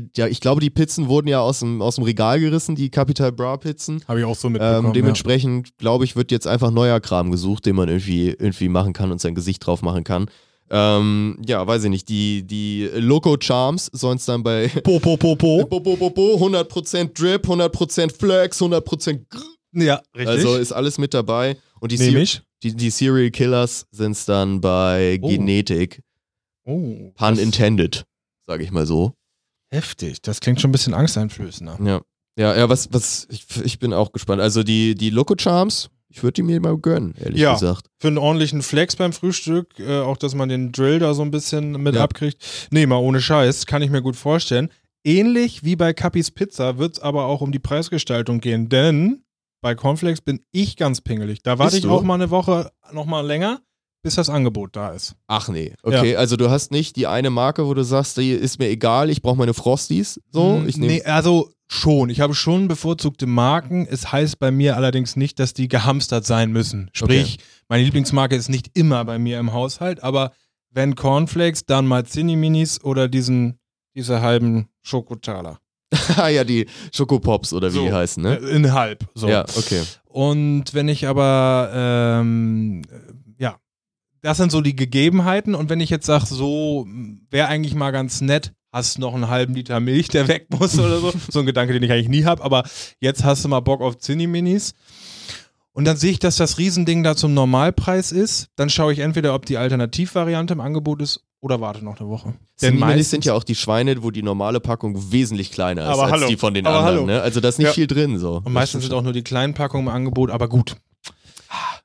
die, 0.00 0.10
ja, 0.16 0.26
ich 0.26 0.40
glaube, 0.40 0.60
die 0.60 0.70
Pizzen 0.70 1.08
wurden 1.08 1.28
ja 1.28 1.40
aus 1.40 1.60
dem, 1.60 1.82
aus 1.82 1.96
dem 1.96 2.04
Regal 2.04 2.40
gerissen, 2.40 2.74
die 2.74 2.90
Capital 2.90 3.32
Bra 3.32 3.56
Pizzen. 3.56 4.02
Habe 4.08 4.20
ich 4.20 4.24
auch 4.24 4.36
so 4.36 4.48
mitbekommen. 4.50 4.88
Ähm, 4.88 4.92
dementsprechend, 4.92 5.76
glaube 5.78 6.04
ich, 6.04 6.16
wird 6.16 6.30
jetzt 6.30 6.46
einfach 6.46 6.70
neuer 6.70 7.00
Kram 7.00 7.30
gesucht, 7.30 7.66
den 7.66 7.76
man 7.76 7.88
irgendwie, 7.88 8.28
irgendwie 8.30 8.68
machen 8.68 8.92
kann 8.92 9.10
und 9.10 9.20
sein 9.20 9.34
Gesicht 9.34 9.66
drauf 9.66 9.82
machen 9.82 10.04
kann. 10.04 10.26
Ähm, 10.70 11.36
ja, 11.46 11.66
weiß 11.66 11.84
ich 11.84 11.90
nicht. 11.90 12.08
Die, 12.08 12.44
die 12.46 12.88
Loco 12.94 13.36
Charms 13.38 13.90
sollen 13.92 14.16
es 14.16 14.24
dann 14.24 14.42
bei 14.42 14.66
ja. 14.74 14.80
Po, 14.84 14.98
po, 14.98 15.16
po, 15.16 15.36
po. 15.36 15.66
Bo, 15.66 15.80
bo, 15.80 15.96
bo, 15.96 16.10
bo, 16.10 16.36
100% 16.36 17.12
Drip, 17.12 17.46
100% 17.46 18.16
Flex, 18.16 18.60
100% 18.60 19.26
Grr. 19.28 19.42
Ja, 19.74 20.00
richtig. 20.14 20.28
Also 20.28 20.56
ist 20.56 20.72
alles 20.72 20.98
mit 20.98 21.14
dabei. 21.14 21.56
Und 21.80 21.92
die, 21.92 21.98
Nehm 21.98 22.24
Ser 22.24 22.40
die, 22.62 22.74
die 22.74 22.90
Serial 22.90 23.30
Killers 23.30 23.86
sind 23.90 24.12
es 24.12 24.24
dann 24.24 24.60
bei 24.60 25.18
Oh. 25.20 25.28
Genetik. 25.28 26.02
Oh, 26.64 27.10
Pun 27.16 27.38
intended, 27.38 28.04
sage 28.46 28.62
ich 28.62 28.70
mal 28.70 28.86
so. 28.86 29.14
Heftig. 29.72 30.20
Das 30.22 30.40
klingt 30.40 30.60
schon 30.60 30.68
ein 30.68 30.72
bisschen 30.72 30.94
angsteinflößender. 30.94 31.78
Ja. 31.84 32.00
Ja, 32.38 32.56
ja, 32.56 32.68
was, 32.68 32.88
was, 32.92 33.26
ich, 33.30 33.44
ich 33.62 33.78
bin 33.78 33.92
auch 33.92 34.12
gespannt. 34.12 34.40
Also 34.40 34.62
die, 34.62 34.94
die 34.94 35.10
Loco 35.10 35.34
Charms, 35.38 35.90
ich 36.08 36.22
würde 36.22 36.32
die 36.34 36.42
mir 36.42 36.60
mal 36.60 36.78
gönnen, 36.78 37.14
ehrlich 37.22 37.40
Ja. 37.40 37.52
gesagt. 37.54 37.88
Für 38.00 38.08
einen 38.08 38.16
ordentlichen 38.18 38.62
Flex 38.62 38.96
beim 38.96 39.12
Frühstück, 39.12 39.78
äh, 39.78 40.00
auch 40.00 40.16
dass 40.16 40.34
man 40.34 40.48
den 40.48 40.72
Drill 40.72 40.98
da 40.98 41.12
so 41.12 41.20
ein 41.22 41.30
bisschen 41.30 41.72
mit 41.82 41.94
Ja. 41.94 42.02
abkriegt. 42.04 42.68
Nee, 42.70 42.86
mal 42.86 42.96
ohne 42.96 43.20
Scheiß, 43.20 43.66
kann 43.66 43.82
ich 43.82 43.90
mir 43.90 44.00
gut 44.00 44.16
vorstellen. 44.16 44.70
Ähnlich 45.04 45.62
wie 45.64 45.76
bei 45.76 45.92
Capis 45.92 46.30
Pizza 46.30 46.78
wird 46.78 46.94
es 46.94 47.00
aber 47.02 47.26
auch 47.26 47.40
um 47.42 47.52
die 47.52 47.58
Preisgestaltung 47.58 48.40
gehen, 48.40 48.68
denn 48.70 49.24
bei 49.60 49.74
Cornflakes 49.74 50.20
bin 50.22 50.40
ich 50.52 50.76
ganz 50.76 51.00
pingelig. 51.02 51.42
Da 51.42 51.58
warte 51.58 51.76
ich 51.76 51.82
du? 51.82 51.90
auch 51.90 52.02
mal 52.02 52.14
eine 52.14 52.30
Woche 52.30 52.70
noch 52.92 53.04
mal 53.06 53.26
länger, 53.26 53.60
bis 54.02 54.16
das 54.16 54.28
Angebot 54.28 54.74
da 54.76 54.90
ist. 54.90 55.14
Ach 55.26 55.48
nee, 55.48 55.74
okay, 55.82 56.16
also 56.16 56.36
du 56.36 56.50
hast 56.50 56.70
nicht 56.72 56.96
die 56.96 57.06
eine 57.06 57.30
Marke, 57.30 57.66
wo 57.66 57.74
du 57.74 57.84
sagst, 57.84 58.16
die 58.16 58.30
ist 58.32 58.58
mir 58.58 58.68
egal, 58.68 59.10
ich 59.10 59.22
brauche 59.22 59.36
meine 59.36 59.54
Frosties. 59.54 60.20
So, 60.30 60.56
Hm, 60.58 60.68
ich 60.68 60.76
nehme. 60.76 60.92
nee, 60.94 61.02
also 61.04 61.50
schon. 61.68 62.10
Ich 62.10 62.20
habe 62.20 62.34
schon 62.34 62.68
bevorzugte 62.68 63.26
Marken. 63.26 63.86
Es 63.88 64.12
heißt 64.12 64.38
bei 64.38 64.50
mir 64.50 64.76
allerdings 64.76 65.16
nicht, 65.16 65.38
dass 65.38 65.54
die 65.54 65.68
gehamstert 65.68 66.26
sein 66.26 66.52
müssen. 66.52 66.90
Sprich, 66.92 67.38
meine 67.68 67.84
Lieblingsmarke 67.84 68.36
ist 68.36 68.48
nicht 68.50 68.70
immer 68.76 69.04
bei 69.04 69.18
mir 69.18 69.38
im 69.38 69.52
Haushalt, 69.52 70.02
aber 70.02 70.32
wenn 70.70 70.94
Cornflakes, 70.96 71.64
dann 71.66 71.86
mal 71.86 72.04
Zinni-Minis 72.04 72.82
oder 72.82 73.08
diesen, 73.08 73.58
diese 73.94 74.20
halben 74.20 74.68
Schokotaler. 74.82 75.58
Ah 76.16 76.28
ja, 76.28 76.42
die 76.44 76.66
Schokopops 76.92 77.52
oder 77.52 77.68
wie 77.70 77.76
So. 77.76 77.84
die 77.84 77.92
heißen, 77.92 78.22
ne? 78.22 78.36
Äh, 78.38 78.56
In 78.56 78.72
halb. 78.72 79.04
So. 79.14 79.28
Ja, 79.28 79.42
okay. 79.56 79.82
Und 80.06 80.72
wenn 80.74 80.88
ich 80.88 81.06
aber, 81.06 81.70
ähm, 81.74 82.80
äh, 82.90 82.96
ja, 82.96 83.12
das 84.22 84.36
sind 84.38 84.50
so 84.52 84.60
die 84.60 84.74
Gegebenheiten. 84.76 85.54
Und 85.54 85.68
wenn 85.68 85.80
ich 85.80 85.90
jetzt 85.90 86.06
sage, 86.06 86.26
so 86.26 86.86
wäre 87.30 87.48
eigentlich 87.48 87.74
mal 87.74 87.90
ganz 87.90 88.20
nett, 88.20 88.52
hast 88.72 88.98
noch 88.98 89.14
einen 89.14 89.28
halben 89.28 89.54
Liter 89.54 89.80
Milch, 89.80 90.08
der 90.08 90.28
weg 90.28 90.46
muss 90.50 90.78
oder 90.78 90.98
so. 90.98 91.12
so 91.30 91.40
ein 91.40 91.46
Gedanke, 91.46 91.72
den 91.74 91.82
ich 91.82 91.92
eigentlich 91.92 92.08
nie 92.08 92.24
habe. 92.24 92.42
Aber 92.42 92.62
jetzt 93.00 93.24
hast 93.24 93.44
du 93.44 93.48
mal 93.48 93.60
Bock 93.60 93.80
auf 93.82 93.98
Zinni-Minis. 93.98 94.74
Und 95.74 95.84
dann 95.86 95.96
sehe 95.96 96.10
ich, 96.10 96.18
dass 96.18 96.36
das 96.36 96.58
Riesending 96.58 97.02
da 97.02 97.16
zum 97.16 97.34
Normalpreis 97.34 98.12
ist. 98.12 98.48
Dann 98.56 98.68
schaue 98.70 98.92
ich 98.92 98.98
entweder, 99.00 99.34
ob 99.34 99.46
die 99.46 99.56
Alternativvariante 99.56 100.52
im 100.54 100.60
Angebot 100.60 101.00
ist 101.02 101.24
oder 101.40 101.60
warte 101.60 101.84
noch 101.84 101.98
eine 101.98 102.08
Woche. 102.08 102.34
Denn 102.60 102.78
meistens 102.78 103.10
sind 103.10 103.24
ja 103.24 103.34
auch 103.34 103.42
die 103.42 103.54
Schweine, 103.54 104.02
wo 104.02 104.10
die 104.10 104.22
normale 104.22 104.60
Packung 104.60 105.10
wesentlich 105.10 105.50
kleiner 105.50 105.82
ist 105.82 105.88
Aber 105.88 106.04
als 106.04 106.12
hallo. 106.12 106.28
die 106.28 106.36
von 106.36 106.54
den 106.54 106.66
Aber 106.66 106.80
anderen. 106.86 107.06
Ne? 107.06 107.22
Also 107.22 107.40
da 107.40 107.48
ist 107.48 107.58
nicht 107.58 107.68
Ja. 107.68 107.72
viel 107.72 107.86
drin 107.86 108.18
so. 108.18 108.42
Und 108.44 108.52
meistens 108.52 108.84
sind 108.84 108.92
auch 108.92 109.02
nur 109.02 109.12
die 109.14 109.22
kleinen 109.24 109.54
Packungen 109.54 109.86
im 109.88 109.92
Angebot, 109.92 110.30
aber 110.30 110.46
gut. 110.48 110.76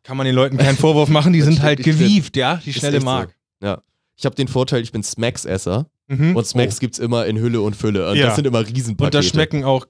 Kann 0.04 0.18
man 0.18 0.26
den 0.26 0.36
Leuten 0.36 0.58
keinen 0.58 0.78
Vorwurf 0.78 1.10
machen, 1.10 1.34
die 1.34 1.42
sind 1.44 1.62
halt 1.62 1.84
gewieft, 1.84 2.38
ja, 2.38 2.62
die 2.66 2.74
schnelle 2.74 2.98
echt 2.98 3.02
so. 3.02 3.06
Mark. 3.06 3.36
Ja. 3.62 3.82
Ich 4.16 4.26
habe 4.26 4.36
den 4.36 4.48
Vorteil, 4.48 4.82
ich 4.82 4.92
bin 4.92 5.04
Smacks-Esser. 5.04 5.88
Mhm. 6.08 6.36
Und 6.36 6.48
Smacks 6.48 6.80
gibt's 6.80 7.00
immer 7.00 7.26
in 7.26 7.38
Hülle 7.38 7.60
und 7.62 7.76
Fülle. 7.76 8.10
Und 8.10 8.16
Ja. 8.18 8.28
das 8.28 8.36
sind 8.36 8.48
immer 8.48 8.66
Riesenpakete. 8.66 9.06
Und 9.18 9.24
da 9.26 9.28
schmecken 9.28 9.64
auch 9.66 9.86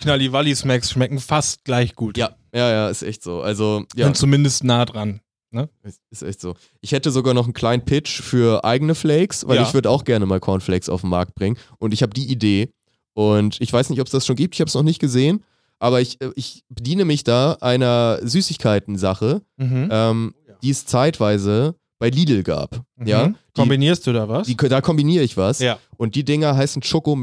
Knalliwalli-Smacks 0.00 0.90
schmecken 0.90 1.18
fast 1.18 1.64
gleich 1.64 1.94
gut. 1.94 2.18
Ja, 2.18 2.34
ja, 2.54 2.70
ja, 2.70 2.88
ist 2.88 3.02
echt 3.02 3.22
so. 3.22 3.40
Also, 3.40 3.84
ja, 3.96 4.06
Und 4.06 4.16
zumindest 4.16 4.64
nah 4.64 4.84
dran. 4.84 5.20
ist- 5.84 6.00
ist 6.10 6.22
echt 6.22 6.40
so. 6.40 6.54
Ich 6.80 6.92
hätte 6.92 7.10
sogar 7.10 7.32
noch 7.32 7.44
einen 7.44 7.54
kleinen 7.54 7.84
Pitch 7.84 8.20
für 8.20 8.64
eigene 8.64 8.94
Flakes, 8.94 9.46
weil 9.46 9.56
Ja. 9.56 9.62
ich 9.62 9.72
würde 9.72 9.88
auch 9.88 10.04
gerne 10.04 10.26
mal 10.26 10.40
Cornflakes 10.40 10.88
auf 10.88 11.00
den 11.02 11.10
Markt 11.10 11.34
bringen. 11.34 11.56
Und 11.78 11.94
ich 11.94 12.02
habe 12.02 12.12
die 12.12 12.26
Idee. 12.30 12.70
Und 13.14 13.60
ich 13.60 13.72
weiß 13.72 13.88
nicht, 13.90 14.00
ob 14.00 14.06
es 14.08 14.12
das 14.12 14.26
schon 14.26 14.34
gibt. 14.36 14.54
Ich 14.56 14.60
habe 14.60 14.68
es 14.68 14.74
noch 14.74 14.82
nicht 14.82 14.98
gesehen. 14.98 15.44
Aber 15.84 16.00
ich, 16.00 16.18
äh, 16.22 16.30
ich 16.34 16.64
bediene 16.70 17.04
mich 17.04 17.24
da 17.24 17.58
einer 17.60 18.18
Süßigkeiten-Sache, 18.22 19.42
Mhm. 19.58 19.88
ähm, 19.90 20.34
die 20.62 20.70
es 20.70 20.86
zeitweise 20.86 21.74
bei 21.98 22.08
Lidl 22.08 22.42
gab. 22.42 22.80
Ja, 23.04 23.28
Mhm. 23.28 23.36
Kombinierst 23.54 24.06
du 24.06 24.12
da 24.12 24.26
was? 24.28 24.46
die, 24.46 24.56
da 24.56 24.80
kombiniere 24.80 25.24
ich 25.24 25.36
was. 25.36 25.58
ja. 25.58 25.78
Und 25.98 26.14
die 26.14 26.24
Dinger 26.24 26.56
heißen 26.56 26.80
Choco 26.82 27.18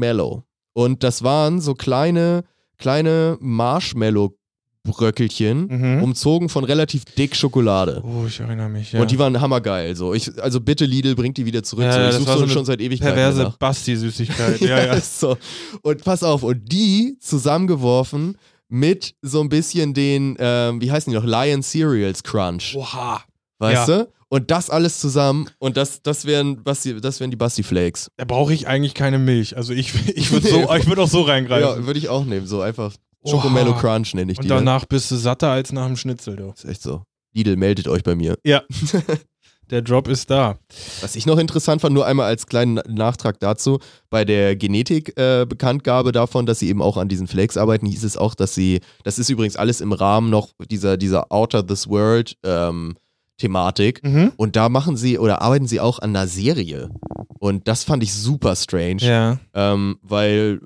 Und 0.74 1.02
das 1.02 1.22
waren 1.24 1.60
so 1.60 1.74
kleine, 1.74 2.44
kleine 2.78 3.36
Marshmallow-Bröckelchen, 3.40 5.66
Mhm. 5.68 6.02
umzogen 6.02 6.48
von 6.48 6.64
relativ 6.64 7.04
dick 7.04 7.36
Schokolade. 7.36 8.02
Oh, 8.04 8.24
ich 8.26 8.40
erinnere 8.40 8.68
mich. 8.68 8.92
Ja. 8.92 9.00
Und 9.00 9.10
die 9.10 9.18
waren 9.18 9.40
hammergeil. 9.40 9.94
So. 9.96 10.14
Ich, 10.14 10.30
also 10.42 10.60
bitte 10.60 10.84
Lidl, 10.84 11.14
bringt 11.14 11.36
die 11.36 11.46
wieder 11.46 11.62
zurück. 11.62 11.84
Ja, 11.84 12.10
so. 12.12 12.18
Ich 12.20 12.24
suche 12.26 12.38
so 12.38 12.48
schon 12.48 12.64
seit 12.64 12.80
Ewigkeiten 12.80 13.14
perverse. 13.14 13.54
Basti-Süßigkeit. 13.58 14.60
ja, 14.60 14.84
ja. 14.86 15.00
so. 15.00 15.36
Und 15.82 16.02
pass 16.04 16.22
auf, 16.22 16.42
und 16.42 16.70
die 16.72 17.16
zusammengeworfen 17.20 18.36
mit 18.72 19.14
so 19.20 19.42
ein 19.42 19.50
bisschen 19.50 19.92
den, 19.92 20.34
ähm, 20.38 20.80
wie 20.80 20.90
heißen 20.90 21.12
die 21.12 21.18
noch, 21.18 21.26
Lion 21.26 21.62
Cereals 21.62 22.22
Crunch. 22.22 22.74
Oha. 22.74 23.22
Weißt 23.58 23.88
ja. 23.88 24.04
du? 24.04 24.08
Und 24.30 24.50
das 24.50 24.70
alles 24.70 24.98
zusammen 24.98 25.50
und 25.58 25.76
das, 25.76 26.00
das 26.02 26.24
wären 26.24 26.64
Basti, 26.64 26.98
das 26.98 27.20
wären 27.20 27.30
die 27.30 27.36
Basti 27.36 27.62
Flakes. 27.62 28.10
Da 28.16 28.24
brauche 28.24 28.54
ich 28.54 28.66
eigentlich 28.66 28.94
keine 28.94 29.18
Milch. 29.18 29.58
Also 29.58 29.74
ich, 29.74 29.92
ich 30.16 30.32
würde 30.32 30.48
so, 30.48 30.74
ich 30.74 30.86
würd 30.86 30.98
auch 30.98 31.08
so 31.08 31.20
reingreifen. 31.20 31.82
Ja, 31.82 31.86
würde 31.86 31.98
ich 31.98 32.08
auch 32.08 32.24
nehmen. 32.24 32.46
So 32.46 32.62
einfach. 32.62 32.94
Chocomello 33.22 33.74
Crunch 33.76 34.14
nenne 34.14 34.32
ich 34.32 34.38
Und 34.38 34.44
die. 34.44 34.48
ne? 34.48 34.56
danach 34.56 34.86
bist 34.86 35.10
du 35.10 35.16
satter 35.16 35.50
als 35.50 35.70
nach 35.70 35.86
dem 35.86 35.96
Schnitzel, 35.96 36.36
du. 36.36 36.50
Ist 36.50 36.64
echt 36.64 36.82
so. 36.82 37.02
Lidl, 37.34 37.56
meldet 37.56 37.88
euch 37.88 38.02
bei 38.02 38.14
mir. 38.14 38.38
Ja. 38.42 38.62
Der 39.72 39.82
Drop 39.82 40.06
ist 40.06 40.30
da. 40.30 40.58
Was 41.00 41.16
ich 41.16 41.24
noch 41.26 41.38
interessant 41.38 41.80
fand, 41.80 41.94
nur 41.94 42.06
einmal 42.06 42.26
als 42.26 42.46
kleinen 42.46 42.80
Nachtrag 42.88 43.40
dazu, 43.40 43.78
bei 44.10 44.24
der 44.24 44.54
Genetik-Bekanntgabe 44.54 46.12
davon, 46.12 46.46
dass 46.46 46.58
sie 46.58 46.68
eben 46.68 46.82
auch 46.82 46.96
an 46.96 47.08
diesen 47.08 47.26
Flakes 47.26 47.56
arbeiten, 47.56 47.86
hieß 47.86 48.04
es 48.04 48.16
auch, 48.16 48.34
dass 48.34 48.54
sie, 48.54 48.80
das 49.04 49.18
ist 49.18 49.30
übrigens 49.30 49.56
alles 49.56 49.80
im 49.80 49.92
Rahmen 49.92 50.30
noch 50.30 50.50
dieser, 50.70 50.96
dieser 50.96 51.32
Outer 51.32 51.66
This 51.66 51.88
World 51.88 52.36
ähm, 52.44 52.94
Thematik. 53.38 54.04
Mhm. 54.04 54.32
Und 54.36 54.56
da 54.56 54.68
machen 54.68 54.96
sie 54.96 55.18
oder 55.18 55.40
arbeiten 55.42 55.66
sie 55.66 55.80
auch 55.80 55.98
an 55.98 56.10
einer 56.14 56.26
Serie. 56.28 56.90
Und 57.38 57.66
das 57.66 57.82
fand 57.82 58.02
ich 58.02 58.12
super 58.14 58.54
strange, 58.54 59.00
Ja. 59.00 59.38
ähm, 59.54 59.96
weil 60.02 60.60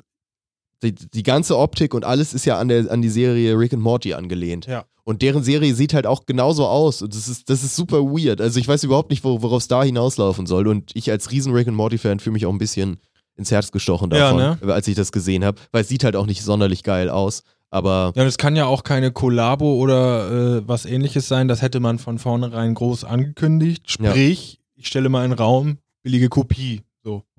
die, 0.93 1.09
die 1.11 1.23
ganze 1.23 1.57
Optik 1.59 1.95
und 1.95 2.05
alles 2.05 2.35
ist 2.35 2.45
ja 2.45 2.59
an, 2.59 2.69
der, 2.69 2.91
an 2.91 3.03
die 3.03 3.09
Serie 3.09 3.59
Rick 3.59 3.73
and 3.73 3.83
Morty 3.83 4.15
angelehnt. 4.15 4.67
Ja. 4.67 4.85
Und 5.05 5.23
deren 5.23 5.45
Serie 5.45 5.73
sieht 5.75 5.95
halt 5.95 6.07
auch 6.07 6.27
genauso 6.27 6.67
aus. 6.67 7.01
Und 7.01 7.15
das 7.15 7.29
ist, 7.29 7.49
das 7.49 7.63
ist 7.63 7.77
super 7.77 7.99
weird. 8.03 8.41
Also 8.41 8.59
ich 8.59 8.67
weiß 8.67 8.83
überhaupt 8.83 9.11
nicht, 9.11 9.23
wo, 9.23 9.41
worauf 9.41 9.63
es 9.63 9.69
da 9.69 9.85
hinauslaufen 9.85 10.47
soll. 10.47 10.67
Und 10.67 10.91
ich 10.95 11.11
als 11.13 11.31
riesen 11.31 11.53
Rick 11.53 11.69
and 11.69 11.77
Morty-Fan 11.77 12.19
fühle 12.19 12.33
mich 12.33 12.45
auch 12.45 12.53
ein 12.53 12.59
bisschen 12.59 12.99
ins 13.37 13.53
Herz 13.53 13.71
gestochen 13.71 14.11
Ja, 14.11 14.33
davon, 14.33 14.71
als 14.71 14.89
ich 14.89 14.97
das 14.97 15.13
gesehen 15.13 15.45
habe. 15.45 15.61
Weil 15.71 15.83
es 15.83 15.89
sieht 15.89 16.03
halt 16.03 16.17
auch 16.17 16.27
nicht 16.27 16.43
sonderlich 16.43 16.83
geil 16.83 17.09
aus. 17.09 17.43
Aber 17.71 18.13
Ja, 18.17 18.25
das 18.25 18.37
kann 18.39 18.57
ja 18.57 18.67
auch 18.67 18.83
keine 18.83 19.13
Kollabo 19.13 19.75
oder 19.77 20.59
äh, 20.59 20.63
was 20.69 20.87
ähnliches 20.87 21.29
sein. 21.29 21.47
Das 21.47 21.63
hätte 21.63 21.79
man 21.79 21.99
von 21.99 22.19
vornherein 22.19 22.75
groß 22.75 23.05
angekündigt. 23.05 23.91
Sprich, 23.91 24.61
ich 24.75 24.89
stelle 24.89 25.09
mal 25.09 25.23
einen 25.25 25.35
Raum, 25.35 25.79
billige 26.03 26.29
Kopie. 26.29 26.83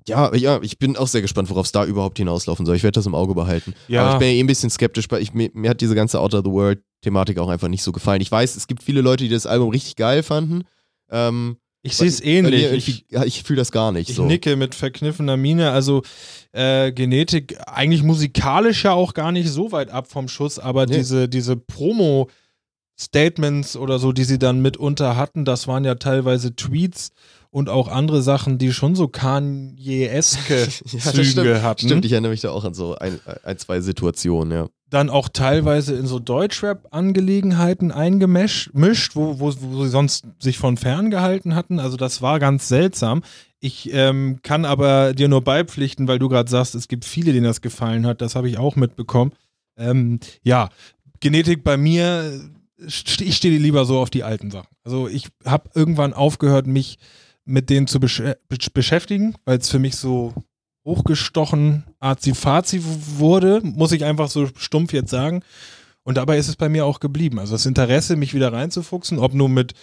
Ja, 0.06 0.34
ja, 0.34 0.58
ich 0.62 0.78
bin 0.78 0.96
auch 0.96 1.08
sehr 1.08 1.20
gespannt, 1.22 1.50
worauf 1.50 1.66
es 1.66 1.72
da 1.72 1.84
überhaupt 1.84 2.16
hinauslaufen 2.18 2.64
soll. 2.64 2.76
Ich 2.76 2.82
werde 2.82 2.94
das 2.98 3.06
im 3.06 3.14
Auge 3.14 3.34
behalten. 3.34 3.74
Ja. 3.88 4.02
Aber 4.04 4.12
ich 4.14 4.18
bin 4.20 4.28
ja 4.28 4.34
eh 4.34 4.40
ein 4.40 4.46
bisschen 4.46 4.70
skeptisch, 4.70 5.06
weil 5.10 5.20
ich, 5.22 5.34
mir, 5.34 5.50
mir 5.52 5.70
hat 5.70 5.80
diese 5.82 5.94
ganze 5.94 6.18
Outer 6.20 6.42
the 6.44 6.50
World-Thematik 6.50 7.38
auch 7.38 7.48
einfach 7.48 7.68
nicht 7.68 7.82
so 7.82 7.92
gefallen. 7.92 8.20
Ich 8.22 8.30
weiß, 8.32 8.56
es 8.56 8.66
gibt 8.66 8.82
viele 8.82 9.02
Leute, 9.02 9.24
die 9.24 9.30
das 9.30 9.44
Album 9.46 9.68
richtig 9.70 9.96
geil 9.96 10.22
fanden. 10.22 10.62
Ähm, 11.10 11.58
Ich 11.82 11.94
sehe 11.96 12.08
es 12.08 12.22
ähnlich. 12.22 12.72
Ich, 12.88 13.04
ich 13.24 13.42
fühle 13.42 13.58
das 13.58 13.70
gar 13.70 13.92
nicht 13.92 14.08
ich 14.08 14.16
so. 14.16 14.24
nicke 14.24 14.56
mit 14.56 14.74
verkniffener 14.74 15.36
Miene. 15.36 15.72
Also 15.72 16.02
äh, 16.52 16.90
Genetik, 16.92 17.58
eigentlich 17.66 18.02
musikalisch 18.02 18.84
ja 18.84 18.92
auch 18.92 19.12
gar 19.12 19.30
nicht 19.32 19.50
so 19.50 19.72
weit 19.72 19.90
ab 19.90 20.10
vom 20.10 20.28
Schuss, 20.28 20.58
aber 20.58 20.86
Nee. 20.86 20.96
diese, 20.98 21.28
diese 21.28 21.56
Promo-Statements 22.98 23.76
oder 23.76 23.98
so, 23.98 24.12
die 24.12 24.24
sie 24.24 24.38
dann 24.38 24.60
mitunter 24.62 25.16
hatten, 25.16 25.44
das 25.44 25.68
waren 25.68 25.84
ja 25.84 25.94
teilweise 25.96 26.54
Tweets 26.56 27.10
und 27.50 27.68
auch 27.68 27.88
andere 27.88 28.22
Sachen, 28.22 28.58
die 28.58 28.72
schon 28.72 28.94
so 28.94 29.08
Kanye-eske 29.08 30.54
Ja, 30.92 31.00
Züge 31.12 31.24
stimmt. 31.24 31.62
hatten. 31.62 31.86
Stimmt, 31.86 32.04
ich 32.04 32.12
erinnere 32.12 32.30
mich 32.32 32.40
da 32.42 32.50
auch 32.50 32.64
an 32.64 32.74
so 32.74 32.96
ein, 32.96 33.18
ein 33.44 33.58
zwei 33.58 33.80
Situationen, 33.80 34.52
ja. 34.52 34.66
dann 34.90 35.08
auch 35.10 35.28
teilweise 35.28 35.94
in 35.96 36.06
so 36.06 36.18
Deutschrap-Angelegenheiten 36.18 37.92
eingemischt, 37.92 38.70
mischt, 38.74 39.16
wo, 39.16 39.38
wo, 39.40 39.52
wo 39.60 39.84
sie 39.84 39.90
sonst 39.90 40.24
sich 40.38 40.58
von 40.58 40.76
fern 40.76 41.10
gehalten 41.10 41.54
hatten. 41.54 41.78
Also 41.80 41.96
das 41.96 42.22
war 42.22 42.38
ganz 42.38 42.68
seltsam. 42.68 43.22
Ich 43.60 43.92
ähm, 43.92 44.40
kann 44.42 44.64
aber 44.64 45.14
dir 45.14 45.28
nur 45.28 45.42
beipflichten, 45.42 46.06
weil 46.08 46.18
du 46.18 46.28
gerade 46.28 46.50
sagst, 46.50 46.74
es 46.74 46.88
gibt 46.88 47.04
viele, 47.04 47.32
denen 47.32 47.44
das 47.44 47.60
gefallen 47.60 48.06
hat. 48.06 48.20
Das 48.20 48.34
habe 48.36 48.48
ich 48.48 48.58
auch 48.58 48.76
mitbekommen. 48.76 49.32
Ähm, 49.76 50.20
ja, 50.42 50.68
Genetik 51.20 51.64
bei 51.64 51.76
mir, 51.76 52.40
st- 52.82 53.22
ich 53.22 53.36
stehe 53.36 53.58
lieber 53.58 53.84
so 53.84 53.98
auf 53.98 54.10
die 54.10 54.22
alten 54.22 54.50
Sachen. 54.50 54.68
Also 54.84 55.08
ich 55.08 55.28
habe 55.44 55.70
irgendwann 55.74 56.12
aufgehört, 56.12 56.66
mich 56.66 56.98
mit 57.48 57.70
denen 57.70 57.86
zu 57.86 57.98
besch 57.98 58.20
besch- 58.50 58.72
beschäftigen, 58.72 59.34
weil 59.44 59.58
es 59.58 59.70
für 59.70 59.78
mich 59.78 59.96
so 59.96 60.34
hochgestochen 60.86 61.84
Azi-Fazi 62.00 62.80
wurde, 63.18 63.60
muss 63.62 63.92
ich 63.92 64.04
einfach 64.04 64.28
so 64.28 64.46
stumpf 64.56 64.92
jetzt 64.92 65.10
sagen. 65.10 65.42
Und 66.02 66.16
dabei 66.16 66.38
ist 66.38 66.48
es 66.48 66.56
bei 66.56 66.68
mir 66.68 66.86
auch 66.86 67.00
geblieben. 67.00 67.38
Also 67.38 67.52
das 67.54 67.66
Interesse, 67.66 68.16
mich 68.16 68.32
wieder 68.34 68.52
reinzufuchsen, 68.52 69.18
ob 69.18 69.34
nur 69.34 69.48
mit 69.48 69.74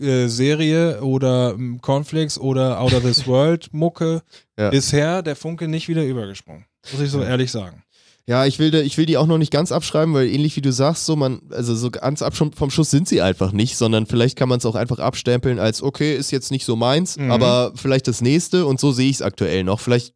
äh, 0.00 0.28
Serie 0.28 1.02
oder 1.02 1.54
ähm, 1.54 1.80
Cornflakes 1.80 2.38
oder 2.38 2.80
Out 2.80 2.94
of 2.94 3.02
This 3.02 3.26
World 3.26 3.72
Mucke, 3.72 4.22
Ja. 4.58 4.70
bisher 4.70 5.22
der 5.22 5.34
Funke 5.34 5.66
nicht 5.66 5.88
wieder 5.88 6.04
übergesprungen. 6.04 6.66
Muss 6.92 7.00
ich 7.00 7.10
so 7.10 7.22
ehrlich 7.22 7.50
sagen. 7.50 7.82
Ja, 8.28 8.44
ich 8.44 8.58
will, 8.58 8.74
ich 8.74 8.98
will 8.98 9.06
die 9.06 9.16
auch 9.18 9.26
noch 9.28 9.38
nicht 9.38 9.52
ganz 9.52 9.70
abschreiben, 9.70 10.12
weil 10.12 10.26
ähnlich 10.26 10.56
wie 10.56 10.60
du 10.60 10.72
sagst, 10.72 11.06
so 11.06 11.14
man, 11.14 11.42
also 11.50 11.76
so 11.76 11.92
ganz 11.92 12.22
ab 12.22 12.34
vom 12.34 12.70
Schuss 12.70 12.90
sind 12.90 13.06
sie 13.06 13.22
einfach 13.22 13.52
nicht, 13.52 13.76
sondern 13.76 14.06
vielleicht 14.06 14.36
kann 14.36 14.48
man 14.48 14.58
es 14.58 14.66
auch 14.66 14.74
einfach 14.74 14.98
abstempeln 14.98 15.60
als, 15.60 15.80
okay, 15.80 16.16
ist 16.16 16.32
jetzt 16.32 16.50
nicht 16.50 16.64
so 16.64 16.74
meins, 16.74 17.16
Mhm. 17.18 17.30
aber 17.30 17.70
vielleicht 17.76 18.08
das 18.08 18.20
nächste 18.22 18.66
und 18.66 18.80
so 18.80 18.90
sehe 18.90 19.08
ich 19.10 19.16
es 19.16 19.22
aktuell 19.22 19.62
noch. 19.62 19.78
Vielleicht 19.78 20.12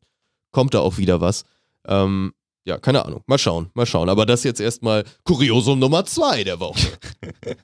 kommt 0.50 0.75
da 0.75 0.81
auch 0.81 0.99
wieder 0.99 1.21
was. 1.21 1.45
Ähm, 1.87 2.33
ja, 2.64 2.79
keine 2.79 3.05
Ahnung. 3.05 3.23
Mal 3.26 3.38
schauen, 3.38 3.71
mal 3.75 3.87
schauen. 3.87 4.09
Aber 4.09 4.26
das 4.26 4.43
jetzt 4.43 4.61
erstmal 4.61 5.05
Kuriosum 5.25 5.79
Nummer 5.79 6.05
zwei 6.05 6.43
der 6.45 6.59
Woche. 6.61 6.81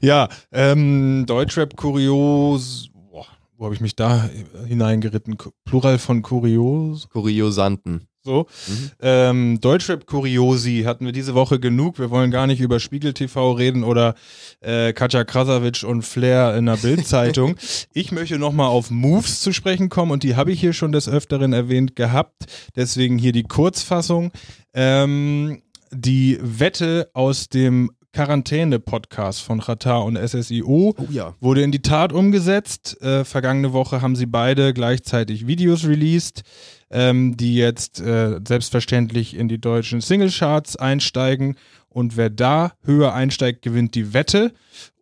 Ja, 0.00 0.30
ähm, 0.50 1.24
Deutschrap 1.26 1.76
Kurios. 1.76 2.88
Boah, 3.10 3.26
wo 3.58 3.66
habe 3.66 3.74
ich 3.74 3.82
mich 3.82 3.94
da 3.94 4.30
hineingeritten? 4.66 5.36
Ku- 5.36 5.50
Plural 5.66 5.98
von 5.98 6.22
Kurios. 6.22 7.06
Kuriosanten. 7.10 8.08
So. 8.24 8.46
Mhm. 8.68 8.90
Ähm, 9.00 9.60
Deutschrap 9.60 10.06
Kuriosi 10.06 10.84
hatten 10.86 11.04
wir 11.04 11.12
diese 11.12 11.34
Woche 11.34 11.58
genug. 11.58 11.98
Wir 11.98 12.10
wollen 12.10 12.30
gar 12.30 12.46
nicht 12.46 12.60
über 12.60 12.78
Spiegel 12.78 13.14
TV 13.14 13.52
reden 13.52 13.82
oder 13.82 14.14
äh, 14.60 14.92
Katja 14.92 15.24
Krasavic 15.24 15.82
und 15.82 16.02
Flair 16.02 16.56
in 16.56 16.66
der 16.66 16.76
Bildzeitung. 16.76 17.56
ich 17.92 18.12
möchte 18.12 18.38
nochmal 18.38 18.68
auf 18.68 18.90
Moves 18.90 19.40
zu 19.40 19.52
sprechen 19.52 19.88
kommen 19.88 20.12
und 20.12 20.22
die 20.22 20.36
habe 20.36 20.52
ich 20.52 20.60
hier 20.60 20.72
schon 20.72 20.92
des 20.92 21.08
Öfteren 21.08 21.52
erwähnt 21.52 21.96
gehabt. 21.96 22.44
Deswegen 22.76 23.18
hier 23.18 23.32
die 23.32 23.42
Kurzfassung. 23.42 24.30
Ähm, 24.72 25.62
die 25.90 26.38
Wette 26.40 27.10
aus 27.12 27.48
dem 27.48 27.90
Quarantäne-Podcast 28.12 29.40
von 29.42 29.60
Qatar 29.60 30.04
und 30.04 30.16
SSIO 30.16 30.94
Oh 30.96 31.06
ja. 31.10 31.34
wurde 31.40 31.62
in 31.62 31.72
die 31.72 31.82
Tat 31.82 32.12
umgesetzt. 32.12 33.00
Äh, 33.02 33.24
vergangene 33.24 33.72
Woche 33.72 34.02
haben 34.02 34.16
sie 34.16 34.26
beide 34.26 34.74
gleichzeitig 34.74 35.46
Videos 35.46 35.84
released, 35.86 36.42
ähm, 36.90 37.36
die 37.36 37.54
jetzt 37.56 38.00
äh, 38.00 38.38
selbstverständlich 38.46 39.34
in 39.34 39.48
die 39.48 39.60
deutschen 39.60 40.00
Singlecharts 40.00 40.76
einsteigen. 40.76 41.56
Und 41.88 42.16
wer 42.16 42.30
da 42.30 42.72
höher 42.84 43.12
einsteigt, 43.14 43.62
gewinnt 43.62 43.94
die 43.94 44.14
Wette. 44.14 44.52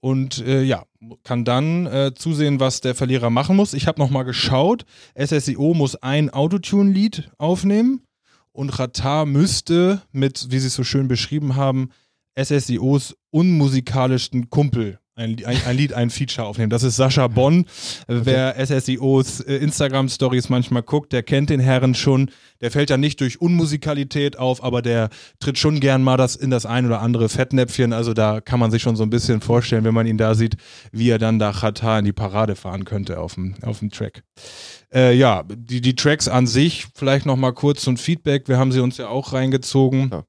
Und 0.01 0.45
äh, 0.47 0.63
ja, 0.63 0.85
kann 1.25 1.45
dann 1.45 1.87
äh, 1.87 2.13
zusehen, 2.15 2.61
was 2.61 2.81
der 2.81 2.95
Verlierer 2.95 3.31
machen 3.31 3.57
muss. 3.57 3.75
Ich 3.75 3.87
habe 3.87 4.01
nochmal 4.01 4.25
geschaut. 4.25 4.85
SSIO 5.17 5.75
muss 5.75 5.97
ein 5.97 6.31
Autotune-Lied 6.31 7.31
aufnehmen. 7.39 8.03
Und 8.53 8.79
Ratar 8.79 9.27
müsste 9.27 10.03
mit, 10.13 10.49
wie 10.51 10.59
sie 10.59 10.67
es 10.67 10.75
so 10.75 10.83
schön 10.85 11.07
beschrieben 11.07 11.55
haben, 11.55 11.91
SSIOs 12.37 13.17
unmusikalischsten 13.31 14.51
Kumpel 14.51 14.99
ein, 15.21 15.37
ein, 15.45 15.59
ein 15.67 15.77
Lied, 15.77 15.93
ein 15.93 16.11
Feature 16.11 16.47
aufnehmen. 16.47 16.71
Das 16.71 16.83
ist 16.83 16.97
Sascha 16.97 17.29
Bonn. 17.29 17.67
Äh, 18.09 18.21
Wer 18.25 18.55
SSIOs 18.65 19.41
äh, 19.41 19.57
Instagram-Stories 19.57 20.49
manchmal 20.49 20.83
guckt, 20.83 21.13
der 21.13 21.23
kennt 21.23 21.51
den 21.51 21.61
Herren 21.61 21.95
schon. 21.95 22.31
Der 22.61 22.71
fällt 22.71 22.91
ja 22.91 22.97
nicht 22.97 23.21
durch 23.21 23.41
Unmusikalität 23.41 24.39
auf, 24.39 24.65
aber 24.65 24.83
der 24.83 25.11
tritt 25.39 25.59
schon 25.59 25.81
gern 25.81 26.03
mal 26.03 26.17
das 26.17 26.37
in 26.37 26.51
das 26.51 26.67
ein 26.67 26.87
oder 26.87 27.01
andere 27.01 27.29
Fettnäpfchen. 27.29 27.93
Also 27.93 28.15
da 28.15 28.41
kann 28.41 28.61
man 28.61 28.71
sich 28.71 28.83
schon 28.83 28.97
so 28.97 29.03
ein 29.03 29.11
bisschen 29.11 29.41
vorstellen, 29.41 29.85
wenn 29.85 29.95
man 29.95 30.07
ihn 30.07 30.19
da 30.19 30.35
sieht, 30.35 30.57
wie 30.91 31.11
er 31.11 31.19
dann 31.19 31.39
da 31.39 31.53
Chata 31.53 31.99
in 31.99 32.07
die 32.07 32.13
Parade 32.13 32.57
fahren 32.57 32.85
könnte 32.85 33.21
auf 33.21 33.35
dem, 33.35 33.55
auf 33.63 33.81
dem 33.81 33.91
Track. 33.91 34.23
Äh, 34.93 35.15
ja, 35.15 35.45
die, 35.47 35.81
die 35.81 35.95
Tracks 35.95 36.29
an 36.29 36.47
sich, 36.47 36.87
vielleicht 36.95 37.27
nochmal 37.27 37.53
kurz 37.53 37.83
zum 37.83 37.97
Feedback. 37.97 38.49
Wir 38.49 38.59
haben 38.59 38.73
sie 38.73 38.81
uns 38.81 38.97
ja 38.97 39.09
auch 39.09 39.33
reingezogen. 39.33 40.09
Ja. 40.11 40.25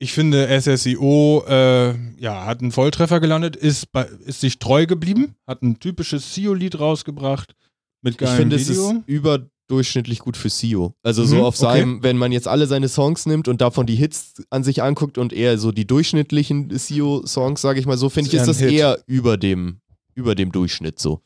Ich 0.00 0.12
finde, 0.12 0.46
SSIO 0.60 1.44
äh, 1.48 1.94
ja, 2.20 2.46
hat 2.46 2.60
einen 2.60 2.70
Volltreffer 2.72 3.18
gelandet, 3.20 3.56
ist, 3.56 3.90
bei, 3.90 4.04
ist 4.26 4.40
sich 4.40 4.58
treu 4.60 4.86
geblieben, 4.86 5.34
hat 5.46 5.62
ein 5.62 5.80
typisches 5.80 6.34
SEO-Lied 6.34 6.78
rausgebracht 6.78 7.54
mit 8.02 8.14
Ich 8.14 8.18
geilem 8.18 8.36
finde, 8.36 8.56
es 8.56 8.68
ist 8.68 8.94
überdurchschnittlich 9.06 10.20
gut 10.20 10.36
für 10.36 10.50
Sio. 10.50 10.94
Also 11.02 11.22
Mhm, 11.22 11.26
so 11.26 11.44
auf 11.44 11.56
okay. 11.60 11.80
seinem, 11.80 12.02
wenn 12.04 12.16
man 12.16 12.30
jetzt 12.30 12.46
alle 12.46 12.66
seine 12.68 12.88
Songs 12.88 13.26
nimmt 13.26 13.48
und 13.48 13.60
davon 13.60 13.86
die 13.86 13.96
Hits 13.96 14.34
an 14.50 14.62
sich 14.62 14.82
anguckt 14.84 15.18
und 15.18 15.32
eher 15.32 15.58
so 15.58 15.72
die 15.72 15.86
durchschnittlichen 15.86 16.70
Sio-Songs, 16.70 17.60
sage 17.60 17.80
ich 17.80 17.86
mal 17.86 17.98
so, 17.98 18.08
finde 18.08 18.28
ich, 18.28 18.34
Ist 18.34 18.46
das 18.46 18.60
Hit. 18.60 18.70
eher 18.70 19.00
über 19.06 19.36
dem, 19.36 19.80
über 20.14 20.36
dem 20.36 20.52
Durchschnitt 20.52 21.00
so. 21.00 21.22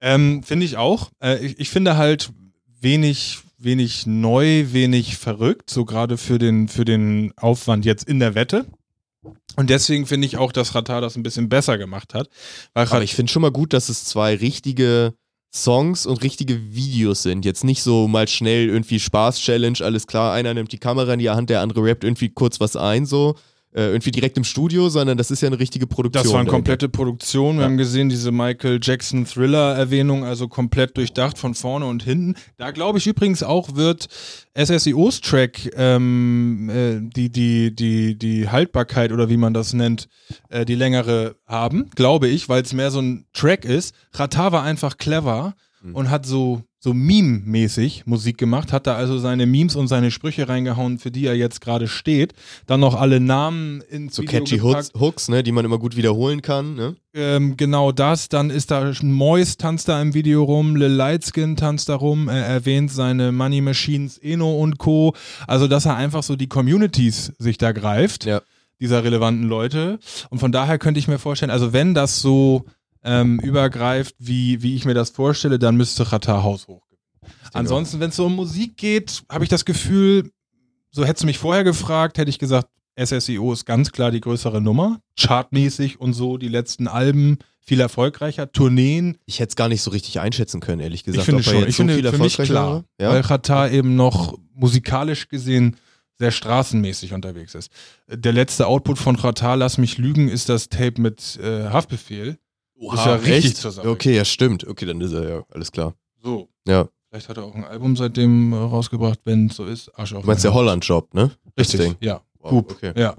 Ähm, 0.00 0.42
finde 0.42 0.66
ich 0.66 0.76
auch. 0.76 1.10
Äh, 1.22 1.44
ich, 1.44 1.58
ich 1.58 1.70
finde 1.70 1.96
halt 1.96 2.30
wenig, 2.80 3.38
wenig 3.58 4.06
neu, 4.06 4.66
wenig 4.72 5.16
verrückt, 5.16 5.70
so 5.70 5.84
gerade 5.84 6.16
für 6.16 6.38
den, 6.38 6.68
für 6.68 6.84
den 6.84 7.32
Aufwand 7.36 7.84
jetzt 7.84 8.04
in 8.04 8.20
der 8.20 8.34
Wette. 8.34 8.66
Und 9.56 9.70
deswegen 9.70 10.06
finde 10.06 10.26
ich 10.26 10.36
auch, 10.36 10.52
dass 10.52 10.74
Ratar 10.74 11.00
das 11.00 11.16
ein 11.16 11.24
bisschen 11.24 11.48
besser 11.48 11.76
gemacht 11.78 12.14
hat. 12.14 12.28
Aber 12.74 13.02
ich 13.02 13.14
finde 13.14 13.32
schon 13.32 13.42
mal 13.42 13.50
gut, 13.50 13.72
dass 13.72 13.88
es 13.88 14.04
zwei 14.04 14.36
richtige 14.36 15.14
Songs 15.52 16.06
und 16.06 16.22
richtige 16.22 16.72
Videos 16.74 17.22
sind. 17.22 17.44
Jetzt 17.44 17.64
nicht 17.64 17.82
so 17.82 18.06
mal 18.06 18.28
schnell 18.28 18.68
irgendwie 18.68 19.00
Spaß-Challenge, 19.00 19.78
alles 19.80 20.06
klar, 20.06 20.32
einer 20.32 20.54
nimmt 20.54 20.72
die 20.72 20.78
Kamera 20.78 21.14
in 21.14 21.18
die 21.18 21.30
Hand, 21.30 21.50
der 21.50 21.60
andere 21.60 21.82
rappt 21.82 22.04
irgendwie 22.04 22.28
kurz 22.28 22.60
was 22.60 22.76
ein, 22.76 23.06
so. 23.06 23.34
Äh, 23.74 23.88
irgendwie 23.90 24.10
direkt 24.10 24.38
im 24.38 24.44
Studio, 24.44 24.88
sondern 24.88 25.18
das 25.18 25.30
ist 25.30 25.42
ja 25.42 25.48
eine 25.48 25.58
richtige 25.58 25.86
Produktion. 25.86 26.24
Das 26.24 26.32
war 26.32 26.40
eine 26.40 26.48
komplette 26.48 26.88
Produktion. 26.88 27.56
Wir 27.56 27.60
Ja. 27.64 27.68
haben 27.68 27.76
gesehen, 27.76 28.08
diese 28.08 28.32
Michael 28.32 28.80
Jackson 28.82 29.26
Thriller-Erwähnung, 29.26 30.24
also 30.24 30.48
komplett 30.48 30.96
durchdacht 30.96 31.36
von 31.36 31.54
vorne 31.54 31.84
und 31.84 32.02
hinten. 32.02 32.34
Da 32.56 32.70
glaube 32.70 32.96
ich 32.96 33.06
übrigens 33.06 33.42
auch, 33.42 33.76
wird 33.76 34.08
SSIOs 34.56 35.20
Track 35.20 35.70
ähm, 35.76 36.70
äh, 36.70 37.00
die, 37.14 37.30
die, 37.30 37.74
die, 37.74 38.16
die 38.18 38.48
Haltbarkeit 38.48 39.12
oder 39.12 39.28
wie 39.28 39.36
man 39.36 39.52
das 39.52 39.74
nennt, 39.74 40.08
äh, 40.48 40.64
die 40.64 40.74
längere 40.74 41.36
haben, 41.46 41.90
glaube 41.94 42.28
ich, 42.28 42.48
weil 42.48 42.62
es 42.62 42.72
mehr 42.72 42.90
so 42.90 43.00
ein 43.00 43.26
Track 43.34 43.66
ist. 43.66 43.94
Ratar 44.14 44.50
war 44.52 44.62
einfach 44.62 44.96
clever 44.96 45.54
Mhm. 45.80 45.94
und 45.94 46.10
hat 46.10 46.26
so, 46.26 46.62
so 46.80 46.94
Meme-mäßig 46.94 48.04
Musik 48.06 48.38
gemacht, 48.38 48.72
hat 48.72 48.86
da 48.86 48.94
also 48.94 49.18
seine 49.18 49.46
Memes 49.46 49.74
und 49.74 49.88
seine 49.88 50.10
Sprüche 50.10 50.48
reingehauen, 50.48 50.98
für 50.98 51.10
die 51.10 51.26
er 51.26 51.34
jetzt 51.34 51.60
gerade 51.60 51.88
steht. 51.88 52.34
Dann 52.66 52.80
noch 52.80 52.94
alle 52.94 53.18
Namen 53.18 53.80
ins 53.90 54.14
So 54.14 54.22
Video 54.22 54.38
catchy 54.40 54.58
gepackt. 54.58 54.90
Hooks, 54.94 55.00
Hooks, 55.00 55.28
ne, 55.28 55.42
die 55.42 55.50
man 55.52 55.64
immer 55.64 55.78
gut 55.78 55.96
wiederholen 55.96 56.40
kann. 56.40 56.74
Ne? 56.76 56.94
Ähm, 57.14 57.56
genau 57.56 57.90
das. 57.90 58.28
Dann 58.28 58.50
ist 58.50 58.70
da 58.70 58.92
Mois 59.02 59.56
tanzt 59.58 59.88
da 59.88 60.00
im 60.00 60.14
Video 60.14 60.44
rum, 60.44 60.76
Lil 60.76 60.92
Lightskin 60.92 61.56
tanzt 61.56 61.88
da 61.88 61.96
rum, 61.96 62.28
er 62.28 62.46
erwähnt 62.46 62.92
seine 62.92 63.32
Money 63.32 63.60
Machines, 63.60 64.16
Eno 64.18 64.56
und 64.58 64.78
Co. 64.78 65.14
Also, 65.48 65.66
dass 65.66 65.84
er 65.84 65.96
einfach 65.96 66.22
so 66.22 66.36
die 66.36 66.48
Communities 66.48 67.32
sich 67.38 67.58
da 67.58 67.72
greift, 67.72 68.24
Ja. 68.24 68.40
dieser 68.80 69.02
relevanten 69.02 69.48
Leute. 69.48 69.98
Und 70.30 70.38
von 70.38 70.52
daher 70.52 70.78
könnte 70.78 71.00
ich 71.00 71.08
mir 71.08 71.18
vorstellen, 71.18 71.50
also 71.50 71.72
wenn 71.72 71.94
das 71.94 72.20
so 72.20 72.64
ähm, 73.04 73.38
übergreift, 73.40 74.14
wie, 74.18 74.62
wie 74.62 74.74
ich 74.74 74.84
mir 74.84 74.94
das 74.94 75.10
vorstelle, 75.10 75.58
dann 75.58 75.76
müsste 75.76 76.04
Qatar 76.04 76.42
Haus 76.42 76.68
hoch. 76.68 76.82
Ansonsten, 77.52 78.00
wenn 78.00 78.10
es 78.10 78.16
so 78.16 78.26
um 78.26 78.36
Musik 78.36 78.76
geht, 78.76 79.22
habe 79.30 79.44
ich 79.44 79.50
das 79.50 79.64
Gefühl, 79.64 80.30
so 80.90 81.04
hättest 81.04 81.22
du 81.22 81.26
mich 81.26 81.38
vorher 81.38 81.64
gefragt, 81.64 82.18
hätte 82.18 82.30
ich 82.30 82.38
gesagt, 82.38 82.68
SSIO 82.98 83.52
ist 83.52 83.64
ganz 83.64 83.92
klar 83.92 84.10
die 84.10 84.20
größere 84.20 84.60
Nummer. 84.60 85.00
Chartmäßig 85.18 86.00
und 86.00 86.14
so, 86.14 86.36
die 86.36 86.48
letzten 86.48 86.88
Alben 86.88 87.38
viel 87.60 87.80
erfolgreicher, 87.80 88.50
Tourneen. 88.50 89.18
Ich 89.26 89.40
hätte 89.40 89.50
es 89.50 89.56
gar 89.56 89.68
nicht 89.68 89.82
so 89.82 89.90
richtig 89.90 90.20
einschätzen 90.20 90.60
können, 90.60 90.80
ehrlich 90.80 91.04
gesagt. 91.04 91.20
ich 91.20 91.26
finde 91.26 91.42
schon, 91.42 91.68
ich 91.68 91.76
so 91.76 91.82
finde 91.82 91.94
viel 91.94 92.10
für 92.10 92.18
mich 92.18 92.36
klar. 92.38 92.84
Ja? 93.00 93.10
weil 93.10 93.22
Qatar 93.22 93.70
eben 93.70 93.94
noch 93.94 94.38
musikalisch 94.54 95.28
gesehen 95.28 95.76
sehr 96.18 96.30
straßenmäßig 96.32 97.12
unterwegs 97.12 97.54
ist. 97.54 97.70
Der 98.08 98.32
letzte 98.32 98.66
Output 98.66 98.98
von 98.98 99.16
Qatar, 99.16 99.56
lass 99.56 99.78
mich 99.78 99.98
lügen, 99.98 100.28
ist 100.28 100.48
das 100.48 100.68
Tape 100.68 101.00
mit 101.00 101.38
äh, 101.40 101.68
Haftbefehl. 101.68 102.38
Ist 102.80 103.04
ja 103.04 103.14
richtig. 103.14 103.64
Okay, 103.78 104.16
ja, 104.16 104.24
stimmt. 104.24 104.66
Okay, 104.66 104.86
dann 104.86 105.00
ist 105.00 105.12
er 105.12 105.28
ja, 105.28 105.44
alles 105.50 105.72
klar. 105.72 105.94
So. 106.22 106.48
Ja. 106.66 106.88
Vielleicht 107.10 107.28
hat 107.28 107.38
er 107.38 107.44
auch 107.44 107.54
ein 107.54 107.64
Album 107.64 107.96
seitdem 107.96 108.52
äh, 108.52 108.56
rausgebracht, 108.56 109.20
wenn 109.24 109.46
es 109.46 109.56
so 109.56 109.64
ist. 109.64 109.88
Arsch 109.98 110.12
auf 110.14 110.22
Du 110.22 110.26
meinst 110.26 110.44
mein 110.44 110.52
der. 110.52 110.54
Holland-Job, 110.58 111.14
ne? 111.14 111.30
Richtig, 111.58 111.96
ja. 112.00 112.20
Wow, 112.40 112.50
Coop. 112.50 112.72
okay. 112.72 112.92
Ja. 112.96 113.16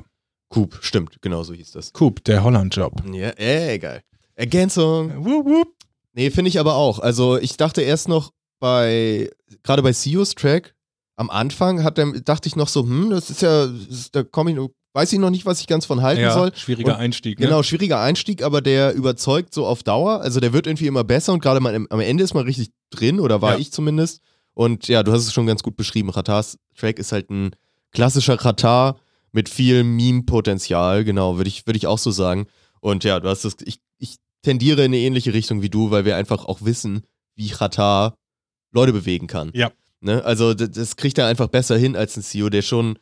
Coop, 0.50 0.78
stimmt, 0.82 1.22
genau 1.22 1.44
so 1.44 1.54
hieß 1.54 1.72
das. 1.72 1.92
Coop, 1.94 2.24
der 2.24 2.44
Holland-Job. 2.44 3.04
Ja, 3.14 3.30
ey, 3.30 3.80
geil. 3.80 4.04
Ergänzung. 4.36 5.26
Wup, 5.26 5.46
wup. 5.46 5.68
Nee, 6.14 6.30
finde 6.32 6.50
ich 6.50 6.60
aber 6.60 6.76
auch. 6.76 7.00
Also 7.00 7.38
ich 7.38 7.58
dachte 7.58 7.82
erst 7.82 8.08
noch 8.08 8.32
bei, 8.60 9.30
gerade 9.64 9.82
bei 9.84 9.92
Sios 9.94 10.36
Track, 10.36 10.76
am 11.20 11.30
Anfang 11.30 11.84
hat 11.84 11.98
der, 11.98 12.08
dachte 12.22 12.48
ich 12.48 12.56
noch 12.56 12.68
so, 12.70 12.84
hm, 12.84 13.10
das 13.10 13.30
ist 13.30 13.42
ja, 13.42 13.68
das 13.68 14.12
da 14.12 14.24
komme 14.24 14.52
ich, 14.52 14.58
weiß 14.94 15.12
ich 15.14 15.20
noch 15.20 15.30
nicht, 15.30 15.46
was 15.46 15.60
ich 15.60 15.68
ganz 15.68 15.86
von 15.86 16.02
halten 16.02 16.22
Ja, 16.22 16.34
soll. 16.34 16.52
schwieriger 16.56 16.94
Und- 16.94 17.00
Einstieg. 17.02 17.40
Ne? 17.40 17.46
Genau, 17.46 17.62
schwieriger 17.62 18.00
Einstieg, 18.00 18.42
aber 18.42 18.62
der 18.62 18.94
überzeugt 18.94 19.54
so 19.54 19.66
auf 19.66 19.84
Dauer. 19.84 20.22
Also 20.22 20.40
der 20.40 20.54
wird 20.54 20.66
irgendwie 20.66 20.88
immer 20.88 21.04
besser 21.04 21.34
und 21.34 21.42
gerade 21.42 21.60
am 21.90 22.00
Ende 22.00 22.24
ist 22.24 22.34
man 22.34 22.46
richtig 22.46 22.70
drin, 22.90 23.20
oder 23.20 23.42
war 23.42 23.54
Ja. 23.54 23.60
ich 23.60 23.72
zumindest. 23.72 24.22
Und 24.54 24.88
ja, 24.88 25.04
du 25.04 25.12
hast 25.12 25.26
es 25.28 25.34
schon 25.34 25.46
ganz 25.46 25.62
gut 25.62 25.76
beschrieben. 25.78 26.10
Ratars 26.10 26.58
Track 26.78 27.00
ist 27.00 27.12
halt 27.12 27.30
ein 27.30 27.52
klassischer 27.92 28.36
Ratar 28.44 28.98
mit 29.32 29.48
viel 29.50 29.84
Meme-Potenzial, 29.84 31.04
genau, 31.04 31.38
würde 31.38 31.50
ich, 31.50 31.66
würd 31.68 31.78
ich 31.78 31.88
auch 31.88 31.98
so 32.00 32.12
sagen. 32.12 32.48
Und 32.82 33.04
ja, 33.04 33.20
du 33.20 33.30
hast 33.30 33.46
das, 33.46 33.58
ich, 33.66 33.80
ich 33.98 34.18
tendiere 34.42 34.82
in 34.86 34.86
eine 34.92 34.98
ähnliche 34.98 35.34
Richtung 35.34 35.62
wie 35.62 35.70
du, 35.70 35.92
weil 35.92 36.06
wir 36.06 36.16
einfach 36.16 36.46
auch 36.46 36.60
wissen, 36.62 37.04
wie 37.36 37.52
Ratar 37.52 38.16
Leute 38.72 38.94
bewegen 38.94 39.28
kann. 39.28 39.52
Ja. 39.54 39.72
Ne? 40.02 40.24
Also 40.24 40.54
das, 40.54 40.72
das 40.72 40.96
kriegt 40.96 41.18
er 41.18 41.28
einfach 41.28 41.48
besser 41.48 41.78
hin 41.78 41.96
als 41.96 42.16
ein 42.18 42.24
CEO, 42.24 42.50
der 42.50 42.62
schon 42.62 42.98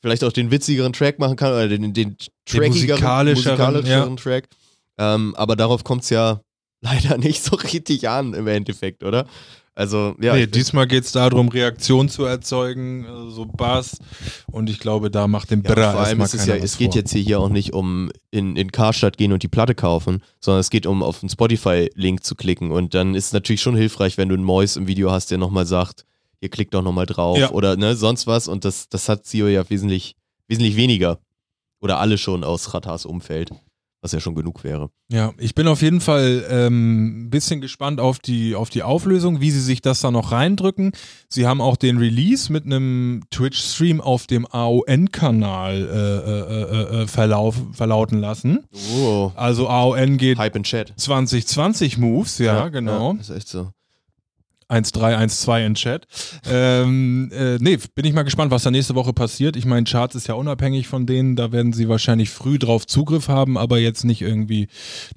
vielleicht 0.00 0.24
auch 0.24 0.32
den 0.32 0.50
witzigeren 0.50 0.92
Track 0.92 1.18
machen 1.18 1.36
kann 1.36 1.52
oder 1.52 1.68
den, 1.68 1.92
den 1.94 2.16
trackigeren, 2.44 2.72
musikalischeren, 2.72 3.58
musikalischeren 3.58 4.16
Track. 4.16 4.48
Ähm, 4.98 5.34
aber 5.36 5.56
darauf 5.56 5.84
kommt 5.84 6.02
es 6.02 6.10
ja 6.10 6.40
leider 6.80 7.16
nicht 7.18 7.42
so 7.42 7.56
richtig 7.56 8.08
an 8.08 8.34
im 8.34 8.46
Endeffekt, 8.46 9.04
oder? 9.04 9.26
Also, 9.74 10.14
ja. 10.20 10.34
nee, 10.34 10.46
diesmal 10.46 10.86
geht 10.86 11.04
es 11.04 11.12
darum, 11.12 11.48
Reaktion 11.48 12.10
zu 12.10 12.24
erzeugen, 12.24 13.06
also 13.06 13.30
so 13.30 13.46
Bass. 13.46 13.96
Und 14.50 14.68
ich 14.68 14.78
glaube, 14.78 15.10
da 15.10 15.26
macht 15.26 15.50
dem 15.50 15.62
ja, 15.62 15.72
Bra 15.72 15.92
vor 15.92 16.00
allem 16.02 16.20
ist 16.20 16.34
es 16.34 16.44
ja, 16.44 16.56
es 16.56 16.76
geht 16.76 16.92
vor. 16.92 17.00
jetzt 17.00 17.12
hier, 17.12 17.22
hier 17.22 17.40
auch 17.40 17.48
nicht 17.48 17.72
um 17.72 18.10
in, 18.30 18.54
in 18.56 18.70
Karstadt 18.70 19.16
gehen 19.16 19.32
und 19.32 19.42
die 19.42 19.48
Platte 19.48 19.74
kaufen, 19.74 20.22
sondern 20.40 20.60
es 20.60 20.68
geht 20.68 20.84
um 20.84 21.02
auf 21.02 21.22
einen 21.22 21.30
Spotify-Link 21.30 22.22
zu 22.22 22.34
klicken. 22.34 22.70
Und 22.70 22.92
dann 22.92 23.14
ist 23.14 23.26
es 23.26 23.32
natürlich 23.32 23.62
schon 23.62 23.74
hilfreich, 23.74 24.18
wenn 24.18 24.28
du 24.28 24.34
einen 24.34 24.44
Mois 24.44 24.76
im 24.76 24.88
Video 24.88 25.10
hast, 25.10 25.30
der 25.30 25.38
nochmal 25.38 25.64
sagt, 25.64 26.04
hier 26.42 26.48
klickt 26.50 26.74
doch 26.74 26.82
nochmal 26.82 27.06
drauf 27.06 27.38
Ja. 27.38 27.52
oder 27.52 27.76
ne, 27.76 27.94
sonst 27.94 28.26
was. 28.26 28.48
Und 28.48 28.64
das, 28.64 28.88
das 28.88 29.08
hat 29.08 29.24
Sio 29.26 29.46
ja 29.46 29.70
wesentlich, 29.70 30.16
wesentlich 30.48 30.74
weniger. 30.74 31.20
Oder 31.80 32.00
alle 32.00 32.18
schon 32.18 32.42
aus 32.42 32.74
Ratars 32.74 33.06
Umfeld, 33.06 33.52
was 34.00 34.10
ja 34.10 34.18
schon 34.18 34.34
genug 34.34 34.64
wäre. 34.64 34.90
Ja, 35.08 35.32
ich 35.38 35.54
bin 35.54 35.68
auf 35.68 35.82
jeden 35.82 36.00
Fall 36.00 36.44
ähm, 36.50 37.26
ein 37.26 37.30
bisschen 37.30 37.60
gespannt 37.60 38.00
auf 38.00 38.18
die, 38.18 38.56
auf 38.56 38.70
die 38.70 38.82
Auflösung, 38.82 39.40
wie 39.40 39.52
sie 39.52 39.60
sich 39.60 39.82
das 39.82 40.00
da 40.00 40.10
noch 40.10 40.32
reindrücken. 40.32 40.90
Sie 41.28 41.46
haben 41.46 41.60
auch 41.60 41.76
den 41.76 41.98
Release 41.98 42.52
mit 42.52 42.64
einem 42.64 43.22
Twitch-Stream 43.30 44.00
auf 44.00 44.26
dem 44.26 44.46
AON-Kanal 44.50 45.74
äh, 45.74 46.30
äh, 46.30 47.00
äh, 47.00 47.02
äh, 47.02 47.06
verlauf, 47.06 47.54
verlauten 47.72 48.18
lassen. 48.20 48.64
Oh, 48.96 49.30
Also 49.36 49.68
AON 49.68 50.16
geht 50.18 50.38
Hype 50.38 50.56
in 50.56 50.64
Chat. 50.64 50.92
2020 50.96 51.98
Moves, 51.98 52.38
ja, 52.38 52.68
genau. 52.68 53.12
Ja, 53.14 53.20
ist 53.20 53.30
echt 53.30 53.48
so. 53.48 53.70
1312 54.68 55.66
in 55.66 55.74
Chat. 55.74 56.06
ähm, 56.46 57.30
äh, 57.32 57.58
nee, 57.58 57.78
bin 57.94 58.04
ich 58.04 58.12
mal 58.12 58.22
gespannt, 58.22 58.50
was 58.50 58.62
da 58.62 58.70
nächste 58.70 58.94
Woche 58.94 59.12
passiert. 59.12 59.56
Ich 59.56 59.64
meine, 59.64 59.84
Charts 59.84 60.14
ist 60.14 60.28
ja 60.28 60.34
unabhängig 60.34 60.88
von 60.88 61.06
denen, 61.06 61.36
da 61.36 61.52
werden 61.52 61.72
sie 61.72 61.88
wahrscheinlich 61.88 62.30
früh 62.30 62.58
drauf 62.58 62.86
Zugriff 62.86 63.28
haben, 63.28 63.58
aber 63.58 63.78
jetzt 63.78 64.04
nicht 64.04 64.22
irgendwie 64.22 64.68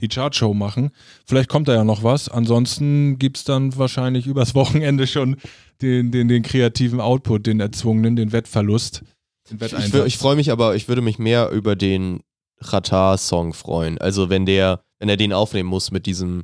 die 0.02 0.08
Chartshow 0.08 0.54
machen. 0.54 0.92
Vielleicht 1.26 1.50
kommt 1.50 1.68
da 1.68 1.74
ja 1.74 1.84
noch 1.84 2.04
was. 2.04 2.30
Ansonsten 2.30 3.18
gibt 3.20 3.38
es 3.38 3.44
dann 3.44 3.78
wahrscheinlich 3.78 4.28
übers 4.28 4.56
Wochenende 4.56 5.08
schon 5.08 5.38
den, 5.82 6.12
den, 6.12 6.28
den 6.28 6.44
kreativen 6.44 7.00
Output, 7.00 7.46
den 7.48 7.60
erzwungenen, 7.60 8.16
den 8.16 8.32
Wettverlust. 8.32 9.04
Den 9.50 9.60
Ich, 9.62 9.94
ich 9.94 10.18
freue 10.18 10.36
mich 10.36 10.52
aber, 10.52 10.76
ich 10.76 10.88
würde 10.88 11.02
mich 11.02 11.20
mehr 11.20 11.50
über 11.52 11.76
den 11.76 12.22
Ratar-Song 12.60 13.54
freuen. 13.54 13.98
Also 13.98 14.30
wenn 14.30 14.46
der, 14.46 14.82
wenn 15.00 15.10
er 15.10 15.18
den 15.18 15.34
aufnehmen 15.34 15.70
muss 15.70 15.92
mit 15.92 16.06
diesem 16.06 16.44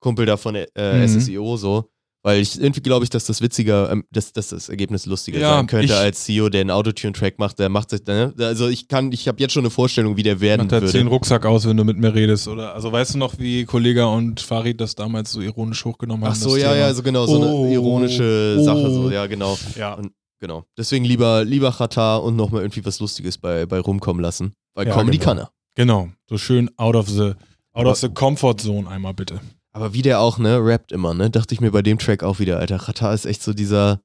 Kumpel 0.00 0.26
da 0.26 0.36
von 0.36 0.54
äh, 0.54 0.66
Mhm. 0.74 1.08
SSIO 1.08 1.56
so, 1.56 1.90
Weil 2.26 2.40
ich 2.40 2.58
irgendwie 2.58 2.80
glaube 2.80 3.04
ich, 3.04 3.10
dass 3.10 3.26
das 3.26 3.42
witziger, 3.42 3.92
ähm, 3.92 4.04
dass, 4.10 4.32
dass 4.32 4.48
das 4.48 4.70
Ergebnis 4.70 5.04
lustiger 5.04 5.38
Ja, 5.38 5.56
sein 5.56 5.66
könnte 5.66 5.94
als 5.94 6.24
CEO, 6.24 6.48
der 6.48 6.62
einen 6.62 6.70
Autotune-Track 6.70 7.38
macht. 7.38 7.58
Der 7.58 7.68
macht 7.68 7.90
sich, 7.90 8.02
ne? 8.06 8.32
also 8.38 8.66
ich 8.68 8.88
kann, 8.88 9.12
ich 9.12 9.28
habe 9.28 9.38
jetzt 9.40 9.52
schon 9.52 9.60
eine 9.62 9.68
Vorstellung, 9.70 10.16
wie 10.16 10.22
der 10.22 10.40
werden 10.40 10.62
Macht 10.62 10.72
er 10.72 10.80
würde. 10.80 10.96
den 10.96 11.06
Rucksack 11.06 11.44
aus, 11.44 11.68
wenn 11.68 11.76
du 11.76 11.84
mit 11.84 11.98
mir 11.98 12.14
redest, 12.14 12.48
oder? 12.48 12.74
Also 12.74 12.90
weißt 12.90 13.12
du 13.14 13.18
noch, 13.18 13.38
wie 13.38 13.66
Kollega 13.66 14.06
und 14.06 14.40
Farid 14.40 14.80
das 14.80 14.94
damals 14.94 15.32
so 15.32 15.42
ironisch 15.42 15.84
hochgenommen 15.84 16.24
haben? 16.24 16.32
Ach 16.32 16.36
so, 16.36 16.56
ja, 16.56 16.68
Thema? 16.72 16.76
ja, 16.86 16.94
so 16.94 17.02
genau, 17.02 17.26
so 17.26 17.42
Oh, 17.42 17.64
eine 17.64 17.74
ironische 17.74 18.56
oh. 18.58 18.62
Sache, 18.64 18.90
so, 18.90 19.10
ja, 19.10 19.26
genau. 19.26 19.58
Ja. 19.76 19.92
Und, 19.92 20.12
genau. 20.40 20.64
Deswegen 20.78 21.04
lieber, 21.04 21.44
lieber 21.44 21.72
Katar 21.72 22.22
und 22.22 22.36
nochmal 22.36 22.62
irgendwie 22.62 22.86
was 22.86 23.00
Lustiges 23.00 23.36
bei, 23.36 23.66
bei 23.66 23.80
rumkommen 23.80 24.22
lassen. 24.22 24.54
Weil 24.74 24.86
Ja, 24.88 24.94
Comedy 24.94 25.18
genau. 25.18 25.28
kann 25.28 25.38
er. 25.40 25.50
Genau, 25.74 26.08
so 26.30 26.38
schön 26.38 26.70
out 26.78 26.96
of 26.96 27.06
the, 27.10 27.32
out 27.74 27.84
of 27.84 27.98
the 27.98 28.08
comfort 28.08 28.60
zone 28.60 28.88
einmal 28.88 29.12
bitte. 29.12 29.40
Aber 29.74 29.92
wie 29.92 30.02
der 30.02 30.20
auch, 30.20 30.38
ne, 30.38 30.58
rappt 30.64 30.92
immer, 30.92 31.12
ne? 31.14 31.28
Dachte 31.30 31.52
ich 31.54 31.60
mir 31.60 31.70
bei 31.72 31.82
dem 31.82 31.98
Track 31.98 32.22
auch 32.22 32.38
wieder, 32.38 32.58
Alter. 32.58 32.78
Katar 32.78 33.12
ist 33.12 33.26
echt 33.26 33.42
so 33.42 33.52
dieser, 33.52 34.00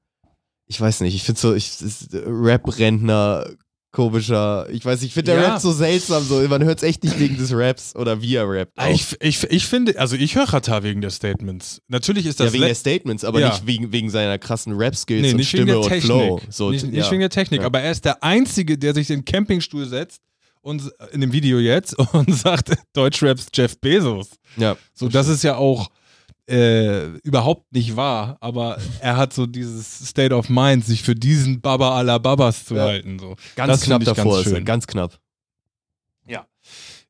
ich 0.66 0.82
weiß 0.82 1.02
nicht, 1.02 1.16
ich 1.16 1.24
finde 1.24 1.40
so, 1.40 1.54
ich 1.54 1.80
ist 1.82 2.14
äh, 2.14 2.24
Rap-Rentner, 2.26 3.46
komischer, 3.92 4.68
ich 4.72 4.86
weiß, 4.86 5.02
ich 5.02 5.14
finde 5.14 5.32
der 5.32 5.42
Ja. 5.42 5.54
Rap 5.54 5.62
so 5.62 5.72
seltsam, 5.72 6.24
so, 6.24 6.40
man 6.48 6.64
hört 6.64 6.78
es 6.80 6.84
echt 6.84 7.04
nicht 7.04 7.20
wegen 7.20 7.38
des 7.38 7.52
Raps 7.54 7.96
oder 7.96 8.22
wie 8.22 8.36
er 8.36 8.48
rappt. 8.50 8.78
auch. 8.78 8.88
Ich, 8.88 9.16
ich, 9.20 9.44
ich 9.46 9.66
finde, 9.66 10.00
also 10.00 10.16
ich 10.16 10.36
höre 10.36 10.46
Katar 10.46 10.84
wegen 10.84 11.02
der 11.02 11.10
Statements. 11.10 11.82
Natürlich 11.88 12.26
ist 12.28 12.40
das 12.40 12.48
ja, 12.48 12.54
wegen 12.54 12.66
der 12.66 12.76
Statements, 12.76 13.24
aber 13.24 13.40
Ja. 13.40 13.50
nicht 13.50 13.66
wegen, 13.66 13.92
wegen 13.92 14.10
seiner 14.12 14.38
krassen 14.38 14.74
Rap-Skills 14.74 15.22
Nee, 15.24 15.32
und 15.32 15.38
nicht 15.38 15.54
wegen 15.54 15.64
Stimme 15.64 15.80
und 15.80 15.88
Technik. 15.88 16.04
Flow. 16.06 16.40
So, 16.50 16.70
nicht 16.72 16.86
nicht 16.86 16.96
ja. 16.98 17.10
wegen 17.12 17.22
der 17.22 17.30
Technik, 17.32 17.62
aber 17.64 17.82
er 17.82 17.92
ist 17.92 18.06
der 18.06 18.24
Einzige, 18.24 18.78
der 18.78 18.94
sich 18.94 19.10
in 19.10 19.20
den 19.20 19.26
Campingstuhl 19.26 19.86
setzt 19.88 20.22
und 20.70 20.92
in 21.12 21.22
dem 21.22 21.32
Video 21.34 21.60
jetzt 21.60 21.98
und 22.14 22.34
sagt, 22.34 22.72
Deutschraps 22.94 23.48
Jeff 23.54 23.78
Bezos. 23.80 24.30
ja. 24.58 24.78
So, 24.94 25.10
das 25.10 25.28
ist 25.28 25.44
ja 25.44 25.56
auch 25.58 25.90
äh, 26.50 27.06
überhaupt 27.20 27.72
nicht 27.74 27.96
wahr, 27.96 28.38
aber 28.40 28.78
er 29.02 29.18
hat 29.18 29.34
so 29.34 29.46
dieses 29.46 30.08
State 30.10 30.34
of 30.34 30.50
Mind, 30.50 30.84
sich 30.86 31.04
für 31.04 31.14
diesen 31.16 31.62
Baba 31.62 31.96
aller 31.98 32.20
Babas 32.20 32.66
zu 32.66 32.76
Ja. 32.76 32.84
halten. 32.86 33.20
So. 33.20 33.36
Ganz 33.56 33.72
Das 33.74 33.82
knapp 33.82 34.04
davor 34.04 34.24
ganz 34.36 34.40
ist 34.46 34.52
er, 34.52 34.56
schön. 34.58 34.66
ganz 34.66 34.88
knapp. 34.88 35.20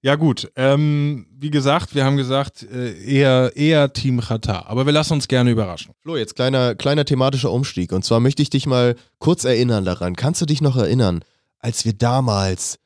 Ja, 0.01 0.15
gut. 0.15 0.49
Ähm, 0.55 1.25
wie 1.37 1.49
gesagt, 1.49 1.93
wir 1.93 2.05
haben 2.05 2.15
gesagt, 2.15 2.63
äh, 2.63 2.93
eher, 3.03 3.51
eher 3.57 3.91
Team 3.91 4.21
Qatar. 4.21 4.67
Aber 4.69 4.85
wir 4.85 4.93
lassen 4.93 5.11
uns 5.11 5.27
gerne 5.27 5.51
überraschen. 5.51 5.91
Flo, 6.01 6.15
jetzt 6.15 6.35
kleiner, 6.37 6.73
kleiner 6.75 7.03
thematischer 7.03 7.51
Umstieg. 7.51 7.91
Und 7.91 8.05
zwar 8.05 8.21
möchte 8.21 8.41
ich 8.41 8.49
dich 8.49 8.65
mal 8.65 8.95
kurz 9.17 9.43
erinnern 9.43 9.83
daran. 9.83 10.15
Kannst 10.15 10.39
du 10.41 10.45
dich 10.45 10.61
noch 10.61 10.77
erinnern, 10.77 11.19
als 11.59 11.83
wir 11.83 11.91
damals 11.91 12.79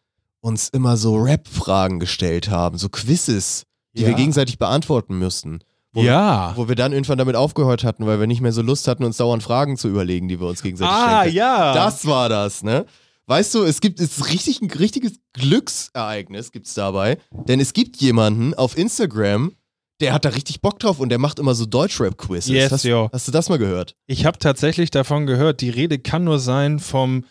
uns 0.44 0.70
immer 0.70 0.98
so 0.98 1.16
Rap-Fragen 1.16 2.00
gestellt 2.00 2.50
haben, 2.50 2.78
so 2.78 2.90
Quizzes, 2.90 3.64
die 3.96 4.02
Ja. 4.02 4.10
wir 4.10 4.16
gegenseitig 4.16 4.58
beantworten 4.60 5.18
müssten? 5.18 5.60
Wo, 5.96 6.02
ja. 6.02 6.54
wo 6.56 6.68
wir 6.68 6.76
dann 6.76 6.92
irgendwann 6.92 7.20
damit 7.20 7.36
aufgehört 7.36 7.84
hatten, 7.84 8.06
weil 8.08 8.20
wir 8.20 8.26
nicht 8.28 8.42
mehr 8.42 8.52
so 8.52 8.62
Lust 8.64 8.88
hatten, 8.88 9.04
uns 9.04 9.18
dauernd 9.18 9.44
Fragen 9.44 9.78
zu 9.78 9.88
überlegen, 9.88 10.28
die 10.28 10.40
wir 10.40 10.48
uns 10.48 10.62
gegenseitig 10.64 10.92
Ah, 10.94 11.22
stellen. 11.22 11.36
ja. 11.36 11.74
Das 11.74 12.06
war 12.08 12.30
das, 12.30 12.64
ne? 12.64 12.86
Weißt 13.28 13.54
du, 13.54 13.64
es 13.64 13.80
gibt 13.80 14.00
es 14.00 14.18
ist 14.18 14.30
richtig, 14.30 14.60
ein 14.62 14.70
richtiges 14.72 15.14
Glücksereignis 15.34 16.52
gibt's 16.52 16.74
dabei, 16.74 17.18
denn 17.48 17.60
es 17.60 17.74
gibt 17.74 17.98
jemanden 17.98 18.54
auf 18.54 18.78
Instagram, 18.78 19.54
der 20.02 20.14
hat 20.14 20.26
da 20.26 20.30
richtig 20.30 20.62
Bock 20.62 20.80
drauf 20.80 21.00
und 21.00 21.10
der 21.10 21.20
macht 21.20 21.40
immer 21.40 21.56
so 21.56 21.66
Deutschrap-Quizzes. 21.66 22.50
Yes, 22.52 22.72
hast, 22.72 22.84
yo. 22.84 23.10
hast 23.14 23.28
du 23.28 23.32
das 23.32 23.48
mal 23.50 23.58
gehört? 23.60 23.96
Ich 24.08 24.26
habe 24.26 24.40
tatsächlich 24.40 24.92
davon 24.92 25.26
gehört, 25.26 25.62
die 25.62 25.70
Rede 25.70 26.00
kann 26.00 26.24
nur 26.26 26.40
sein 26.40 26.80
vom 26.80 27.24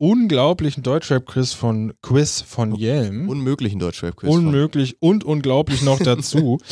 unglaublichen 0.00 0.82
Deutschrap-Quiz 0.82 1.52
von 1.52 1.92
Quiz 2.00 2.40
von 2.40 2.74
Yelm. 2.74 3.28
Unmöglichen 3.28 3.78
Deutschrap-Quiz. 3.78 4.30
Unmöglich 4.30 4.96
und 5.00 5.24
unglaublich 5.24 5.82
noch 5.82 5.98
dazu. 5.98 6.58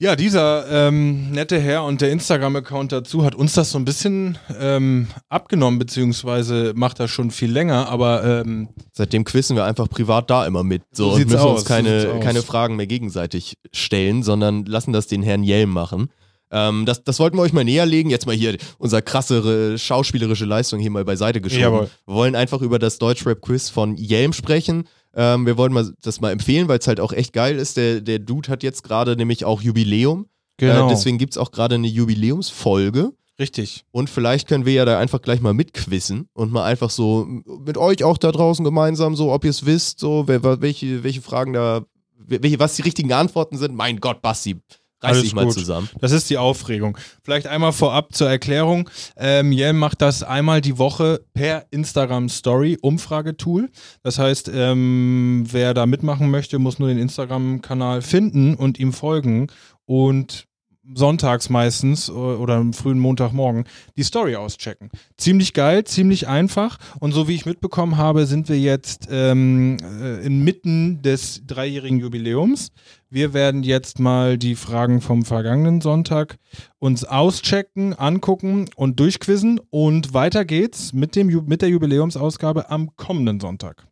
Ja, 0.00 0.16
dieser 0.16 0.88
ähm, 0.88 1.30
nette 1.30 1.58
Herr 1.60 1.84
und 1.84 2.00
der 2.00 2.10
Instagram-Account 2.10 2.90
dazu 2.90 3.24
hat 3.24 3.36
uns 3.36 3.54
das 3.54 3.70
so 3.70 3.78
ein 3.78 3.84
bisschen 3.84 4.36
ähm, 4.58 5.06
abgenommen, 5.28 5.78
beziehungsweise 5.78 6.72
macht 6.74 6.98
das 6.98 7.12
schon 7.12 7.30
viel 7.30 7.50
länger, 7.50 7.88
aber 7.88 8.24
ähm, 8.24 8.70
Seitdem 8.92 9.22
quizzen 9.22 9.54
wir 9.54 9.64
einfach 9.64 9.88
privat 9.88 10.28
da 10.30 10.46
immer 10.46 10.64
mit. 10.64 10.82
So, 10.90 11.10
So 11.10 11.14
und 11.14 11.24
müssen 11.26 11.38
aus, 11.38 11.60
uns 11.60 11.64
keine, 11.64 12.00
so 12.02 12.20
keine 12.20 12.42
Fragen 12.42 12.74
mehr 12.74 12.88
gegenseitig 12.88 13.56
stellen, 13.72 14.24
sondern 14.24 14.64
lassen 14.66 14.92
das 14.92 15.06
den 15.06 15.22
Herrn 15.22 15.44
Jelm 15.44 15.70
machen. 15.70 16.10
Ähm, 16.54 16.86
das, 16.86 17.02
das 17.02 17.18
wollten 17.18 17.36
wir 17.36 17.42
euch 17.42 17.52
mal 17.52 17.64
näher 17.64 17.84
legen. 17.84 18.10
Jetzt 18.10 18.26
mal 18.26 18.36
hier 18.36 18.56
unsere 18.78 19.02
krassere 19.02 19.76
schauspielerische 19.76 20.44
Leistung 20.44 20.78
hier 20.78 20.90
mal 20.90 21.04
beiseite 21.04 21.40
geschoben. 21.40 21.62
Jawohl. 21.62 21.90
Wir 22.06 22.14
wollen 22.14 22.36
einfach 22.36 22.62
über 22.62 22.78
das 22.78 22.98
Deutschrap-Quiz 22.98 23.70
von 23.70 23.96
Jelm 23.96 24.32
sprechen. 24.32 24.84
Ähm, 25.16 25.46
wir 25.46 25.56
wollen 25.56 25.72
mal 25.72 25.92
das 26.02 26.20
mal 26.20 26.30
empfehlen, 26.30 26.68
weil 26.68 26.78
es 26.78 26.86
halt 26.86 27.00
auch 27.00 27.12
echt 27.12 27.32
geil 27.32 27.56
ist. 27.56 27.76
Der, 27.76 28.00
der 28.00 28.20
Dude 28.20 28.48
hat 28.48 28.62
jetzt 28.62 28.84
gerade 28.84 29.16
nämlich 29.16 29.44
auch 29.44 29.62
Jubiläum. 29.62 30.26
genau. 30.56 30.86
Äh, 30.86 30.90
deswegen 30.90 31.18
gibt 31.18 31.32
es 31.32 31.38
auch 31.38 31.50
gerade 31.50 31.74
eine 31.74 31.88
Jubiläumsfolge. 31.88 33.10
richtig. 33.40 33.84
Und 33.90 34.08
vielleicht 34.08 34.46
können 34.46 34.64
wir 34.64 34.74
ja 34.74 34.84
da 34.84 35.00
einfach 35.00 35.22
gleich 35.22 35.40
mal 35.40 35.54
mitquissen 35.54 36.28
und 36.34 36.52
mal 36.52 36.64
einfach 36.64 36.90
so 36.90 37.26
mit 37.64 37.76
euch 37.76 38.04
auch 38.04 38.16
da 38.18 38.30
draußen 38.30 38.64
gemeinsam, 38.64 39.16
so 39.16 39.32
ob 39.32 39.42
ihr 39.42 39.50
es 39.50 39.66
wisst, 39.66 39.98
so 39.98 40.28
wer, 40.28 40.42
welche, 40.60 41.02
welche 41.02 41.20
Fragen 41.20 41.52
da, 41.52 41.84
welche, 42.16 42.60
was 42.60 42.76
die 42.76 42.82
richtigen 42.82 43.12
Antworten 43.12 43.58
sind. 43.58 43.74
Mein 43.74 43.98
Gott, 43.98 44.22
Basti, 44.22 44.56
reiß 45.04 45.22
dich 45.22 45.34
mal 45.34 45.44
gut. 45.44 45.54
zusammen. 45.54 45.88
Das 46.00 46.12
ist 46.12 46.30
die 46.30 46.38
Aufregung. 46.38 46.96
Vielleicht 47.22 47.46
einmal 47.46 47.72
vorab 47.72 48.14
zur 48.14 48.28
Erklärung. 48.28 48.90
Ähm, 49.16 49.52
Yelm 49.52 49.78
macht 49.78 50.02
das 50.02 50.22
einmal 50.22 50.60
die 50.60 50.78
Woche 50.78 51.20
per 51.34 51.66
Instagram 51.70 52.28
Story 52.28 52.78
Umfragetool. 52.80 53.70
Das 54.02 54.18
heißt, 54.18 54.50
ähm, 54.54 55.44
wer 55.50 55.74
da 55.74 55.86
mitmachen 55.86 56.30
möchte, 56.30 56.58
muss 56.58 56.78
nur 56.78 56.88
den 56.88 56.98
Instagram-Kanal 56.98 58.02
finden 58.02 58.54
und 58.54 58.78
ihm 58.78 58.92
folgen 58.92 59.48
und 59.86 60.46
sonntags 60.92 61.48
meistens 61.48 62.08
äh, 62.08 62.12
oder 62.12 62.56
am 62.56 62.72
frühen 62.72 62.98
Montagmorgen 62.98 63.64
die 63.96 64.02
Story 64.02 64.36
auschecken. 64.36 64.90
Ziemlich 65.16 65.54
geil, 65.54 65.84
ziemlich 65.84 66.28
einfach 66.28 66.78
und 67.00 67.12
so 67.12 67.28
wie 67.28 67.34
ich 67.34 67.46
mitbekommen 67.46 67.96
habe, 67.96 68.26
sind 68.26 68.48
wir 68.48 68.58
jetzt 68.58 69.08
ähm, 69.10 69.78
äh, 69.82 70.24
inmitten 70.24 71.02
des 71.02 71.42
dreijährigen 71.46 71.98
Jubiläums. 72.00 72.70
Wir 73.14 73.32
werden 73.32 73.62
jetzt 73.62 74.00
mal 74.00 74.36
die 74.38 74.56
Fragen 74.56 75.00
vom 75.00 75.24
vergangenen 75.24 75.80
Sonntag 75.80 76.36
uns 76.80 77.04
auschecken, 77.04 77.94
angucken 77.94 78.68
und 78.74 78.98
durchquizzen 78.98 79.60
und 79.70 80.14
weiter 80.14 80.44
geht's 80.44 80.92
mit, 80.92 81.14
dem, 81.14 81.28
mit 81.46 81.62
der 81.62 81.68
Jubiläumsausgabe 81.68 82.70
am 82.70 82.96
kommenden 82.96 83.38
Sonntag. 83.38 83.86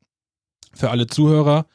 Für 0.74 0.90
alle 0.90 1.06
Zuhörer, 1.06 1.66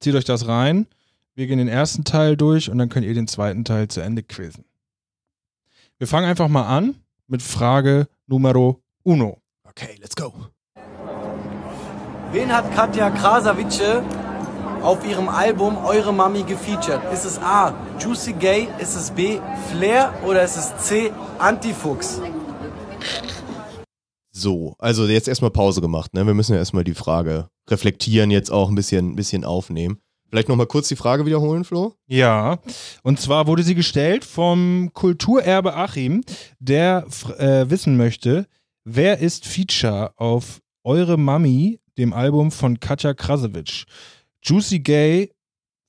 zieht 0.00 0.16
euch 0.16 0.24
das 0.24 0.48
rein. 0.48 0.88
Wir 1.36 1.46
gehen 1.46 1.58
den 1.58 1.68
ersten 1.68 2.02
Teil 2.02 2.36
durch 2.36 2.70
und 2.70 2.78
dann 2.78 2.88
könnt 2.88 3.06
ihr 3.06 3.14
den 3.14 3.28
zweiten 3.28 3.64
Teil 3.64 3.86
zu 3.86 4.00
Ende 4.00 4.24
quizzen. 4.24 4.64
Wir 5.98 6.08
fangen 6.08 6.26
einfach 6.26 6.48
mal 6.48 6.66
an 6.66 6.96
mit 7.28 7.40
Frage 7.40 8.08
Numero 8.26 8.82
uno. 9.04 9.40
Okay, 9.62 9.96
let's 10.00 10.16
go. 10.16 10.34
Wen 12.32 12.52
hat 12.52 12.74
Katja 12.74 13.10
Krasavice 13.10 14.02
auf 14.82 15.06
ihrem 15.06 15.28
Album 15.28 15.76
Eure 15.84 16.12
Mami 16.12 16.42
gefeatured? 16.42 17.00
Ist 17.12 17.24
es 17.24 17.38
A. 17.38 17.74
Juicy 17.98 18.32
Gay? 18.34 18.68
Ist 18.78 18.94
es 18.94 19.10
B. 19.10 19.38
Flair? 19.70 20.12
Oder 20.24 20.42
ist 20.42 20.56
es 20.56 20.76
C. 20.86 21.12
Antifuchs? 21.38 22.20
So, 24.30 24.76
also 24.78 25.06
jetzt 25.06 25.28
erstmal 25.28 25.50
Pause 25.50 25.80
gemacht, 25.80 26.12
ne? 26.12 26.26
Wir 26.26 26.34
müssen 26.34 26.52
ja 26.52 26.58
erstmal 26.58 26.84
die 26.84 26.94
Frage 26.94 27.48
reflektieren, 27.70 28.30
jetzt 28.30 28.50
auch 28.50 28.68
ein 28.68 28.74
bisschen, 28.74 29.12
ein 29.12 29.16
bisschen 29.16 29.44
aufnehmen. 29.44 29.98
Vielleicht 30.28 30.48
nochmal 30.48 30.66
kurz 30.66 30.88
die 30.88 30.96
Frage 30.96 31.24
wiederholen, 31.24 31.64
Flo? 31.64 31.94
Ja, 32.06 32.58
und 33.02 33.20
zwar 33.20 33.46
wurde 33.46 33.62
sie 33.62 33.74
gestellt 33.74 34.24
vom 34.24 34.90
Kulturerbe 34.92 35.74
Achim, 35.74 36.22
der 36.58 37.06
äh, 37.38 37.70
wissen 37.70 37.96
möchte, 37.96 38.46
wer 38.84 39.20
ist 39.20 39.46
Feature 39.46 40.12
auf 40.16 40.60
Eure 40.84 41.16
Mami, 41.16 41.80
dem 41.96 42.12
Album 42.12 42.50
von 42.50 42.78
Katja 42.78 43.14
Krasowitsch? 43.14 43.86
Juicy 44.46 44.78
Gay, 44.78 45.32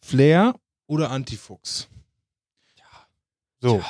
Flair 0.04 0.56
oder 0.88 1.12
Antifuchs? 1.12 1.88
So, 3.60 3.82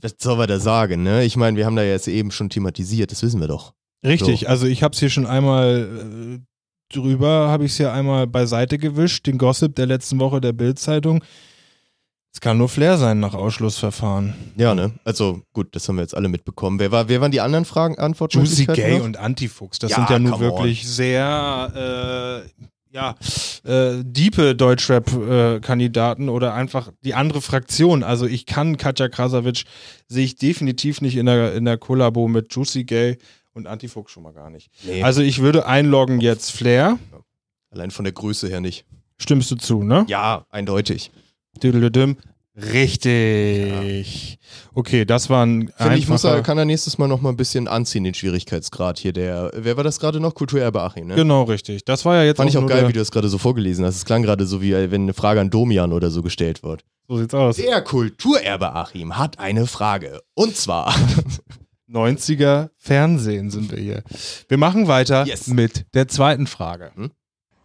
Was 0.00 0.14
soll 0.18 0.36
man 0.36 0.48
da 0.48 0.58
sagen, 0.58 1.02
ne? 1.02 1.24
Ich 1.24 1.36
meine, 1.36 1.56
wir 1.56 1.66
haben 1.66 1.76
da 1.76 1.82
jetzt 1.82 2.08
eben 2.08 2.30
schon 2.30 2.48
thematisiert, 2.50 3.12
das 3.12 3.22
wissen 3.22 3.40
wir 3.40 3.48
doch. 3.48 3.74
richtig. 4.04 4.40
So. 4.40 4.46
Also 4.46 4.66
ich 4.66 4.82
habe 4.82 4.94
es 4.94 4.98
hier 5.00 5.10
schon 5.10 5.26
einmal 5.26 6.38
äh, 6.40 6.94
drüber, 6.94 7.48
habe 7.48 7.64
ich 7.66 7.72
es 7.72 7.76
hier 7.76 7.92
einmal 7.92 8.26
beiseite 8.26 8.78
gewischt, 8.78 9.26
den 9.26 9.36
Gossip 9.38 9.74
der 9.76 9.86
letzten 9.86 10.18
Woche 10.18 10.40
der 10.40 10.52
Bild-Zeitung. 10.54 11.22
Es 12.32 12.40
kann 12.40 12.56
nur 12.58 12.68
Flair 12.68 12.96
sein 12.96 13.18
nach 13.20 13.34
Ausschlussverfahren. 13.34 14.34
Ja, 14.56 14.74
ne? 14.74 14.92
Also 15.04 15.42
gut, 15.52 15.74
das 15.74 15.88
haben 15.88 15.96
wir 15.96 16.02
jetzt 16.02 16.14
alle 16.16 16.28
mitbekommen. 16.28 16.78
Wer, 16.78 16.92
war, 16.92 17.08
wer 17.08 17.20
waren 17.20 17.32
die 17.32 17.40
anderen 17.40 17.64
Fragen, 17.64 17.94
Juicy 17.94 18.04
Antwortmöglichkeiten 18.04 18.82
Gay 18.84 18.98
noch? 18.98 19.04
und 19.04 19.16
Antifuchs, 19.16 19.78
das 19.80 19.90
Ja, 19.90 19.96
sind 19.96 20.10
ja 20.10 20.18
nun 20.18 20.30
come 20.32 20.46
on. 20.46 20.52
wirklich 20.52 20.88
sehr 20.88 22.44
äh, 22.46 22.64
ja, 22.92 23.14
äh, 23.64 24.02
diepe 24.04 24.54
Deutschrap-Kandidaten 24.56 26.28
oder 26.28 26.54
einfach 26.54 26.90
die 27.04 27.14
andere 27.14 27.40
Fraktion. 27.40 28.02
Also 28.02 28.26
ich 28.26 28.46
kann 28.46 28.76
Katja 28.76 29.08
Krasavic, 29.08 29.64
sehe 30.08 30.24
ich 30.24 30.36
definitiv 30.36 31.00
nicht 31.00 31.16
in 31.16 31.26
der, 31.26 31.54
in 31.54 31.64
der 31.64 31.78
Kollabo 31.78 32.28
mit 32.28 32.54
Juicy 32.54 32.84
Gay 32.84 33.18
und 33.52 33.66
Antifuchs 33.66 34.12
schon 34.12 34.22
mal 34.22 34.32
gar 34.32 34.50
nicht. 34.50 34.70
Nee, 34.84 35.02
Also 35.02 35.22
ich 35.22 35.40
würde 35.40 35.66
einloggen 35.66 36.20
jetzt 36.20 36.50
Flair. 36.52 36.98
allein 37.70 37.90
von 37.90 38.04
der 38.04 38.12
Größe 38.12 38.48
her 38.48 38.60
nicht. 38.60 38.84
Stimmst 39.18 39.50
du 39.50 39.56
zu, 39.56 39.82
ne? 39.82 40.04
Ja, 40.08 40.46
eindeutig. 40.50 41.10
Düdelüdüm. 41.62 42.16
Richtig. 42.72 44.38
Okay, 44.74 45.04
das 45.04 45.28
waren 45.30 45.70
Finde 45.76 45.96
ich, 45.96 46.08
muss 46.08 46.24
er, 46.24 46.42
kann 46.42 46.58
er 46.58 46.64
nächstes 46.64 46.98
Mal 46.98 47.08
noch 47.08 47.20
mal 47.20 47.30
ein 47.30 47.36
bisschen 47.36 47.68
anziehen, 47.68 48.04
den 48.04 48.14
Schwierigkeitsgrad 48.14 48.98
hier. 48.98 49.12
Der, 49.12 49.50
wer 49.54 49.76
war 49.76 49.84
das 49.84 49.98
gerade 50.00 50.20
noch? 50.20 50.34
Kulturerbe 50.34 50.80
Achim, 50.82 51.08
ne? 51.08 51.14
Genau, 51.16 51.42
richtig. 51.44 51.84
Das 51.84 52.04
war 52.04 52.16
ja 52.16 52.24
jetzt 52.24 52.36
Fand 52.38 52.50
ich 52.50 52.56
auch 52.58 52.66
geil, 52.66 52.88
wie 52.88 52.92
du 52.92 52.98
das 52.98 53.10
gerade 53.10 53.28
so 53.28 53.38
vorgelesen 53.38 53.84
hast. 53.84 53.96
Es 53.96 54.04
klang 54.04 54.22
gerade 54.22 54.46
so, 54.46 54.62
wie 54.62 54.72
wenn 54.72 55.02
eine 55.02 55.14
Frage 55.14 55.40
an 55.40 55.50
Domian 55.50 55.92
oder 55.92 56.10
so 56.10 56.22
gestellt 56.22 56.62
wird. 56.62 56.84
So 57.08 57.16
sieht's 57.18 57.34
aus. 57.34 57.56
Der 57.56 57.82
Kulturerbe 57.82 58.72
Achim 58.74 59.18
hat 59.18 59.38
eine 59.38 59.66
Frage. 59.66 60.20
Und 60.34 60.56
zwar. 60.56 60.94
90er 61.92 62.70
Fernsehen 62.76 63.50
sind 63.50 63.72
wir 63.72 63.78
hier. 63.78 64.02
Wir 64.48 64.58
machen 64.58 64.86
weiter 64.86 65.26
Yes. 65.26 65.48
mit 65.48 65.86
der 65.94 66.06
zweiten 66.06 66.46
Frage. 66.46 66.92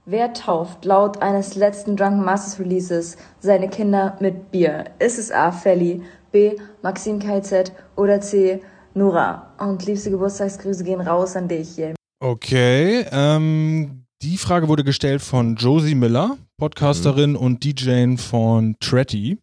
Wer 0.07 0.33
tauft 0.33 0.85
laut 0.85 1.21
eines 1.23 1.55
letzten 1.55 1.97
Drunken 1.97 2.23
Masters 2.23 2.59
Releases 2.59 3.17
seine 3.39 3.67
Kinder 3.69 4.15
mit 4.19 4.51
Bier? 4.51 4.85
Ist 4.99 5.17
es 5.17 5.31
A. 5.31 5.51
Felly, 5.51 6.03
B. 6.31 6.57
Maxim 6.83 7.17
KZ 7.19 7.71
oder 7.95 8.21
C. 8.21 8.61
Nura? 8.93 9.51
Und 9.57 9.83
liebste 9.85 10.11
Geburtstagsgrüße 10.11 10.83
gehen 10.83 11.01
raus 11.01 11.35
an 11.35 11.47
dich. 11.47 11.81
Okay, 12.19 13.05
ähm, 13.11 14.05
die 14.21 14.37
Frage 14.37 14.67
wurde 14.67 14.83
gestellt 14.83 15.21
von 15.23 15.55
Josie 15.55 15.95
Miller, 15.95 16.37
Podcasterin 16.57 17.31
Mhm. 17.31 17.37
und 17.37 17.63
DJ 17.63 18.15
von 18.17 18.75
Tretty. 18.79 19.39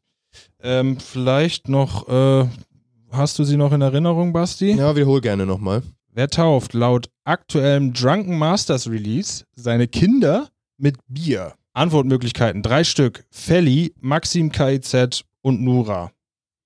Ähm, 0.63 0.99
vielleicht 1.01 1.69
noch, 1.69 2.09
äh, 2.09 2.47
hast 3.11 3.37
du 3.39 3.45
sie 3.45 3.57
noch 3.57 3.73
in 3.73 3.83
Erinnerung, 3.83 4.33
Basti? 4.33 4.73
Ja, 4.73 4.95
wiederhol 4.95 5.21
gerne 5.21 5.45
nochmal. 5.45 5.83
Wer 6.15 6.29
tauft 6.29 6.75
laut 6.75 7.09
aktuellem 7.25 7.93
Drunken 7.95 8.37
Masters 8.39 8.89
Release 8.89 9.45
seine 9.55 9.89
Kinder 9.89 10.49
mit 10.77 10.97
Bier? 11.09 11.55
Antwortmöglichkeiten: 11.73 12.63
drei 12.63 12.85
Stück. 12.85 13.25
Felly, 13.31 13.95
Maxim 13.99 14.53
KIZ 14.53 15.25
und 15.41 15.63
Nura. 15.63 16.13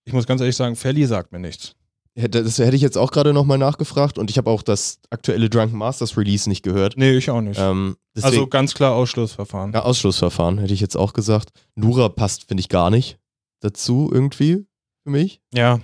Ich 0.04 0.12
muss 0.12 0.26
ganz 0.26 0.40
ehrlich 0.40 0.56
sagen, 0.56 0.74
Felly 0.76 1.06
sagt 1.06 1.32
mir 1.32 1.38
nichts. 1.38 1.74
Hätte- 2.18 2.42
Das 2.42 2.58
hätte 2.58 2.74
ich 2.74 2.82
jetzt 2.82 2.96
auch 2.98 3.12
gerade 3.12 3.32
nochmal 3.32 3.58
nachgefragt 3.58 4.18
und 4.18 4.30
ich 4.30 4.38
habe 4.38 4.50
auch 4.50 4.62
das 4.62 4.98
aktuelle 5.10 5.48
Drunken 5.50 5.76
Masters 5.76 6.16
Release 6.16 6.48
nicht 6.48 6.62
gehört. 6.62 6.94
Nee, 6.96 7.12
ich 7.16 7.30
auch 7.30 7.40
nicht. 7.40 7.60
Ähm, 7.60 7.96
deswegen, 8.16 8.32
also 8.34 8.46
ganz 8.48 8.74
klar 8.74 8.94
Ausschlussverfahren. 8.94 9.72
ja, 9.72 9.82
Ausschlussverfahren 9.82 10.58
hätte 10.58 10.72
ich 10.74 10.80
jetzt 10.80 10.96
auch 10.96 11.12
gesagt. 11.12 11.50
Nura 11.76 12.08
passt, 12.08 12.48
finde 12.48 12.62
ich, 12.62 12.68
gar 12.68 12.90
nicht 12.90 13.18
dazu 13.60 14.10
irgendwie 14.12 14.66
für 15.04 15.10
mich. 15.10 15.40
Ja, 15.54 15.78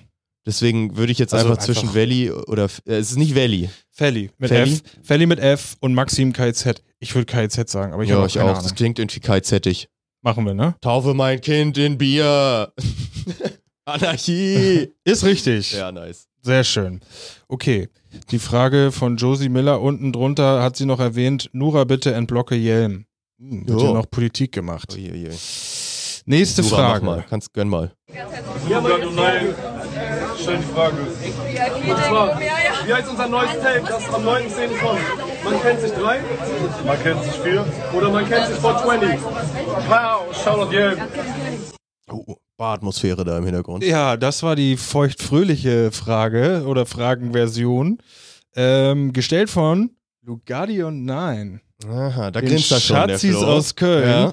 Deswegen 0.45 0.97
würde 0.97 1.13
ich 1.13 1.19
jetzt 1.19 1.33
Also 1.35 1.47
einfach 1.51 1.63
zwischen 1.63 1.89
einfach- 1.89 1.95
Valley 1.95 2.31
oder. 2.31 2.65
Äh, 2.87 2.95
es 2.97 3.13
ist 3.13 3.17
nicht 3.19 3.35
Valley. 3.37 3.71
Felly 3.91 4.31
mit 4.39 4.49
Felly? 4.49 4.73
F. 4.73 4.83
Felly 5.03 5.27
mit 5.27 5.39
F 5.39 5.77
und 5.81 5.95
Maxim 5.95 6.33
KIZ. 6.33 6.83
Ich 6.99 7.15
würde 7.15 7.27
KIZ 7.27 7.71
sagen, 7.71 7.93
aber 7.93 8.03
ich 8.03 8.11
habe 8.11 8.21
ja, 8.21 8.25
auch 8.25 8.29
ich 8.29 8.41
auch. 8.41 8.49
Das 8.55 8.65
Ahnung. 8.65 8.75
klingt 8.77 8.99
irgendwie 8.99 9.21
KZ-ig. 9.21 9.89
Machen 10.23 10.45
wir, 10.47 10.55
ne? 10.55 10.75
Taufe 10.81 11.15
mein 11.15 11.41
Kind 11.41 11.77
in 11.79 11.99
Bier. 11.99 12.73
Anarchie. 13.85 14.93
Ist 15.05 15.25
richtig. 15.25 15.73
ja, 15.73 15.91
nice. 15.93 16.29
Sehr 16.43 16.65
schön. 16.65 17.01
Okay. 17.49 17.89
Die 18.31 18.39
Frage 18.39 18.93
von 18.93 19.17
Josie 19.17 19.49
Miller 19.49 19.81
unten 19.81 20.13
drunter 20.13 20.63
hat 20.63 20.77
sie 20.77 20.87
noch 20.87 21.01
erwähnt, 21.01 21.49
Nura 21.53 21.85
bitte 21.85 22.13
entblocke 22.15 22.55
Jelm. 22.55 23.07
Hm, 23.39 23.69
wird 23.69 23.81
ja 23.83 23.93
noch 23.93 24.11
Politik 24.11 24.53
gemacht. 24.53 24.95
Uiuiui. 24.95 25.31
Nächste 26.25 26.63
Nura, 26.63 26.77
Frage. 26.77 27.05
Mal. 27.05 27.25
Kannst, 27.29 27.53
gönn 27.53 27.69
mal. 27.69 27.93
Stell 28.09 28.27
die 30.57 30.63
Frage. 30.75 30.97
Und 30.97 31.99
zwar, 32.05 32.41
wie 32.41 32.95
heißt 32.95 33.11
unser 33.11 33.29
neues 33.29 33.53
Tape, 33.53 33.83
das 33.87 34.13
am 34.13 34.27
9.10. 34.27 34.81
kommt? 34.81 35.01
Man 35.45 35.63
kennt 35.63 35.81
sich 35.81 35.93
drei, 35.93 36.21
man 36.87 37.03
kennt 37.03 37.23
sich 37.25 37.33
vier 37.35 37.65
oder 37.93 38.11
man 38.11 38.29
kennt 38.29 38.47
sich 38.47 38.57
420. 38.57 39.21
Pow, 39.89 40.45
Shoutout 40.45 40.73
Yelm. 40.73 40.99
Oh, 42.11 42.37
Baratmosphäre 42.57 43.25
da 43.25 43.39
im 43.39 43.45
Hintergrund. 43.45 43.85
Ja, 43.85 44.17
das 44.17 44.43
war 44.43 44.57
die 44.57 44.77
feuchtfröhliche 44.77 45.91
Frage 45.91 46.65
oder 46.67 46.87
Fragenversion. 46.87 47.99
Ähm, 48.55 49.13
gestellt 49.13 49.51
von 49.51 49.91
Lugardi 50.23 50.83
und 50.83 51.05
Nein. 51.05 51.61
Aha, 51.89 52.31
da 52.31 52.41
grinst 52.41 52.71
er 52.71 52.81
schon, 52.81 52.97
der 52.97 53.09
Schatzis 53.09 53.37
Flo. 53.37 53.47
aus 53.47 53.75
Köln. 53.75 54.09
Ja. 54.09 54.33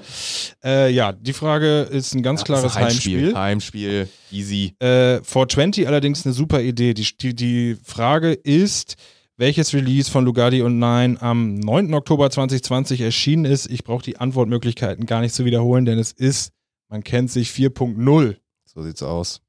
Äh, 0.64 0.92
ja, 0.92 1.12
die 1.12 1.32
Frage 1.32 1.82
ist 1.82 2.14
ein 2.14 2.22
ganz 2.22 2.40
Das 2.40 2.46
klares 2.46 2.74
Heimspiel. 2.74 3.34
Heimspiel, 3.34 4.08
easy. 4.30 4.74
Äh, 4.78 5.20
420 5.22 5.86
allerdings 5.86 6.24
eine 6.24 6.32
super 6.32 6.60
Idee. 6.60 6.94
Die, 6.94 7.06
die, 7.16 7.34
die 7.34 7.76
Frage 7.82 8.32
ist, 8.32 8.96
welches 9.36 9.72
Release 9.72 10.10
von 10.10 10.24
Lugardi 10.24 10.62
und 10.62 10.78
Nine 10.78 11.16
am 11.20 11.54
9. 11.54 11.94
Oktober 11.94 12.30
2020 12.30 13.00
erschienen 13.00 13.46
ist. 13.46 13.70
Ich 13.70 13.84
brauche 13.84 14.04
die 14.04 14.18
Antwortmöglichkeiten 14.18 15.06
gar 15.06 15.20
nicht 15.20 15.34
zu 15.34 15.44
wiederholen, 15.44 15.86
denn 15.86 15.98
es 15.98 16.12
ist, 16.12 16.52
man 16.88 17.02
kennt 17.02 17.30
sich 17.30 17.48
4.0. 17.50 18.36
So 18.66 18.82
sieht's 18.82 19.02
aus. 19.02 19.40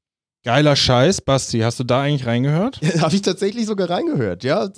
Geiler 0.44 0.74
Scheiß, 0.74 1.20
Basti. 1.20 1.60
Hast 1.60 1.78
du 1.78 1.84
da 1.84 2.02
eigentlich 2.02 2.26
reingehört? 2.26 2.80
Habe 3.00 3.14
ich 3.14 3.22
tatsächlich 3.22 3.66
sogar 3.66 3.88
reingehört, 3.90 4.42
ja. 4.42 4.68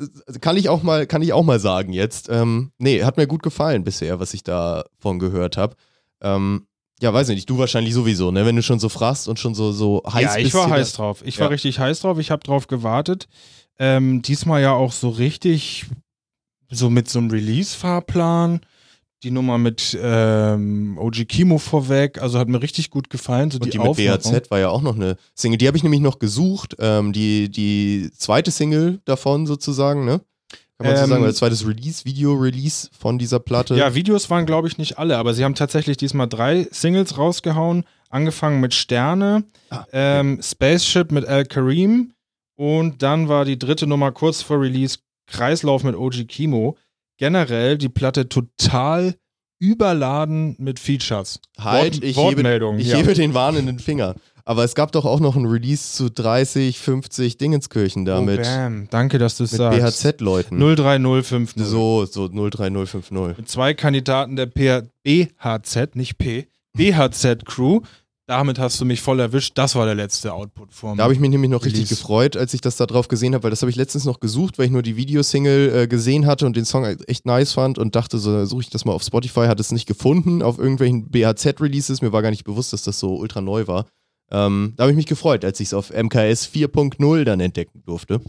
Kann 0.40 0.56
ich 0.58 0.68
auch 0.68 0.82
mal, 0.82 1.06
kann 1.06 1.22
ich 1.22 1.32
auch 1.32 1.42
mal 1.42 1.58
sagen 1.58 1.92
jetzt. 1.92 2.28
Ähm, 2.28 2.72
nee, 2.78 3.02
hat 3.02 3.16
mir 3.16 3.26
gut 3.26 3.42
gefallen 3.42 3.82
bisher, 3.84 4.20
was 4.20 4.34
ich 4.34 4.42
davon 4.42 5.18
gehört 5.18 5.56
habe. 5.56 5.74
Ähm, 6.20 6.66
ja, 7.00 7.12
weiß 7.12 7.28
nicht, 7.28 7.48
du 7.48 7.58
wahrscheinlich 7.58 7.94
sowieso, 7.94 8.30
ne? 8.30 8.44
Wenn 8.46 8.56
du 8.56 8.62
schon 8.62 8.78
so 8.78 8.88
fragst 8.88 9.26
und 9.26 9.38
schon 9.38 9.54
so, 9.54 9.72
so 9.72 10.02
heiß 10.06 10.22
ja, 10.22 10.36
ich 10.36 10.44
bist. 10.44 10.54
war 10.54 10.70
heiß 10.70 10.92
drauf. 10.92 11.22
Ich 11.24 11.38
war 11.38 11.46
Ja. 11.46 11.50
richtig 11.50 11.78
heiß 11.78 12.00
drauf. 12.00 12.18
Ich 12.18 12.30
habe 12.30 12.42
drauf 12.44 12.66
gewartet. 12.66 13.26
Ähm, 13.78 14.22
diesmal 14.22 14.62
ja 14.62 14.72
auch 14.72 14.92
so 14.92 15.08
richtig, 15.08 15.86
so 16.70 16.90
mit 16.90 17.08
so 17.08 17.18
einem 17.18 17.30
Release-Fahrplan. 17.30 18.60
Die 19.24 19.30
Nummer 19.30 19.58
mit 19.58 19.98
ähm, 20.00 20.98
OG 20.98 21.26
Kimo 21.26 21.58
vorweg. 21.58 22.20
Also 22.20 22.38
hat 22.38 22.48
mir 22.48 22.60
richtig 22.62 22.90
gut 22.90 23.08
gefallen. 23.10 23.50
So 23.50 23.56
Und 23.56 23.64
die, 23.66 23.70
die, 23.70 23.78
mit. 23.78 23.96
BAZ 23.96 24.50
war 24.50 24.58
ja 24.60 24.68
auch 24.68 24.82
noch 24.82 24.96
eine 24.96 25.16
Single. 25.34 25.58
Die 25.58 25.66
habe 25.66 25.76
ich 25.76 25.82
nämlich 25.82 26.00
noch 26.02 26.18
gesucht. 26.18 26.76
Ähm, 26.78 27.12
die, 27.12 27.50
die 27.50 28.10
zweite 28.16 28.50
Single 28.50 29.00
davon 29.06 29.46
sozusagen, 29.46 30.04
ne? 30.04 30.20
Kann 30.78 30.88
man 30.88 30.96
so 30.96 31.02
Ähm, 31.04 31.08
sagen, 31.08 31.22
oder 31.22 31.34
zweites 31.34 31.66
Release, 31.66 32.04
Video-Release 32.04 32.90
von 32.98 33.18
dieser 33.18 33.38
Platte. 33.38 33.76
Ja, 33.76 33.94
Videos 33.94 34.28
waren, 34.28 34.44
glaube 34.44 34.68
ich, 34.68 34.76
nicht 34.76 34.98
alle, 34.98 35.16
aber 35.16 35.32
sie 35.32 35.44
haben 35.44 35.54
tatsächlich 35.54 35.96
diesmal 35.96 36.28
drei 36.28 36.66
Singles 36.70 37.16
rausgehauen. 37.16 37.84
Angefangen 38.10 38.60
mit 38.60 38.74
Sterne, 38.74 39.44
Ah, 39.70 39.86
ähm, 39.92 40.40
Spaceship 40.42 41.10
mit 41.10 41.24
Al 41.26 41.44
Kareem 41.46 42.12
und 42.56 43.02
dann 43.02 43.28
war 43.28 43.44
die 43.44 43.58
dritte 43.58 43.86
Nummer 43.88 44.12
kurz 44.12 44.42
vor 44.42 44.60
Release 44.60 44.98
Kreislauf 45.26 45.82
mit 45.82 45.96
OG 45.96 46.24
Kimo. 46.28 46.76
Generell 47.18 47.78
die 47.78 47.88
Platte 47.88 48.28
total 48.28 49.14
überladen 49.60 50.56
mit 50.58 50.78
Features. 50.78 51.40
halt, 51.58 51.96
Wort- 51.96 52.04
ich, 52.04 52.16
Wortmeldung, 52.16 52.76
hebe, 52.76 52.82
ich 52.82 52.88
ja. 52.88 52.96
hebe 52.98 53.14
den 53.14 53.34
warnenden 53.34 53.78
Finger. 53.78 54.14
Aber 54.46 54.62
es 54.62 54.74
gab 54.74 54.92
doch 54.92 55.06
auch 55.06 55.20
noch 55.20 55.36
ein 55.36 55.46
Release 55.46 55.94
zu 55.94 56.10
30, 56.10 56.78
50 56.78 57.38
Dingenskirchen 57.38 58.06
oh, 58.06 58.20
mit, 58.20 58.42
bam. 58.42 58.88
Danke, 58.90 59.18
dass 59.18 59.38
du 59.38 59.44
es 59.44 59.52
mit 59.52 59.58
sagst. 59.58 60.02
BHZ-Leuten. 60.02 60.58
03050. 60.58 61.64
So, 61.64 62.04
so 62.04 62.28
03050. 62.28 63.38
Mit 63.38 63.48
zwei 63.48 63.72
Kandidaten 63.72 64.36
der 64.36 64.46
BHZ, 64.46 65.96
nicht 65.96 66.18
P, 66.18 66.46
BHZ-Crew. 66.76 67.80
Damit 68.26 68.58
hast 68.58 68.80
du 68.80 68.86
mich 68.86 69.02
voll 69.02 69.20
erwischt. 69.20 69.52
Das 69.56 69.74
war 69.74 69.84
der 69.84 69.94
letzte 69.94 70.32
Output 70.32 70.72
vom. 70.72 70.96
Da 70.96 71.04
habe 71.04 71.12
ich 71.12 71.20
mich 71.20 71.28
nämlich 71.28 71.50
noch 71.50 71.64
richtig 71.64 71.84
Release. 71.84 71.94
gefreut, 71.94 72.36
als 72.38 72.54
ich 72.54 72.62
das 72.62 72.76
da 72.76 72.86
drauf 72.86 73.08
gesehen 73.08 73.34
habe, 73.34 73.44
weil 73.44 73.50
das 73.50 73.60
habe 73.60 73.68
ich 73.68 73.76
letztens 73.76 74.06
noch 74.06 74.18
gesucht, 74.18 74.58
weil 74.58 74.66
ich 74.66 74.72
nur 74.72 74.82
die 74.82 74.96
Videosingle 74.96 75.82
äh, 75.82 75.86
gesehen 75.86 76.24
hatte 76.24 76.46
und 76.46 76.56
den 76.56 76.64
Song 76.64 76.84
echt 76.84 77.26
nice 77.26 77.52
fand 77.52 77.76
und 77.76 77.94
dachte, 77.94 78.16
so 78.16 78.46
suche 78.46 78.62
ich 78.62 78.70
das 78.70 78.86
mal 78.86 78.92
auf 78.92 79.02
Spotify, 79.02 79.46
hatte 79.46 79.60
es 79.60 79.72
nicht 79.72 79.86
gefunden 79.86 80.42
auf 80.42 80.58
irgendwelchen 80.58 81.10
BHZ-Releases. 81.10 82.00
Mir 82.00 82.12
war 82.12 82.22
gar 82.22 82.30
nicht 82.30 82.44
bewusst, 82.44 82.72
dass 82.72 82.82
das 82.82 82.98
so 82.98 83.16
ultra 83.16 83.42
neu 83.42 83.66
war. 83.66 83.86
Ähm, 84.30 84.72
da 84.76 84.84
habe 84.84 84.92
ich 84.92 84.96
mich 84.96 85.06
gefreut, 85.06 85.44
als 85.44 85.60
ich 85.60 85.68
es 85.68 85.74
auf 85.74 85.90
MKS 85.90 86.48
4.0 86.48 87.24
dann 87.24 87.40
entdecken 87.40 87.82
durfte. 87.84 88.22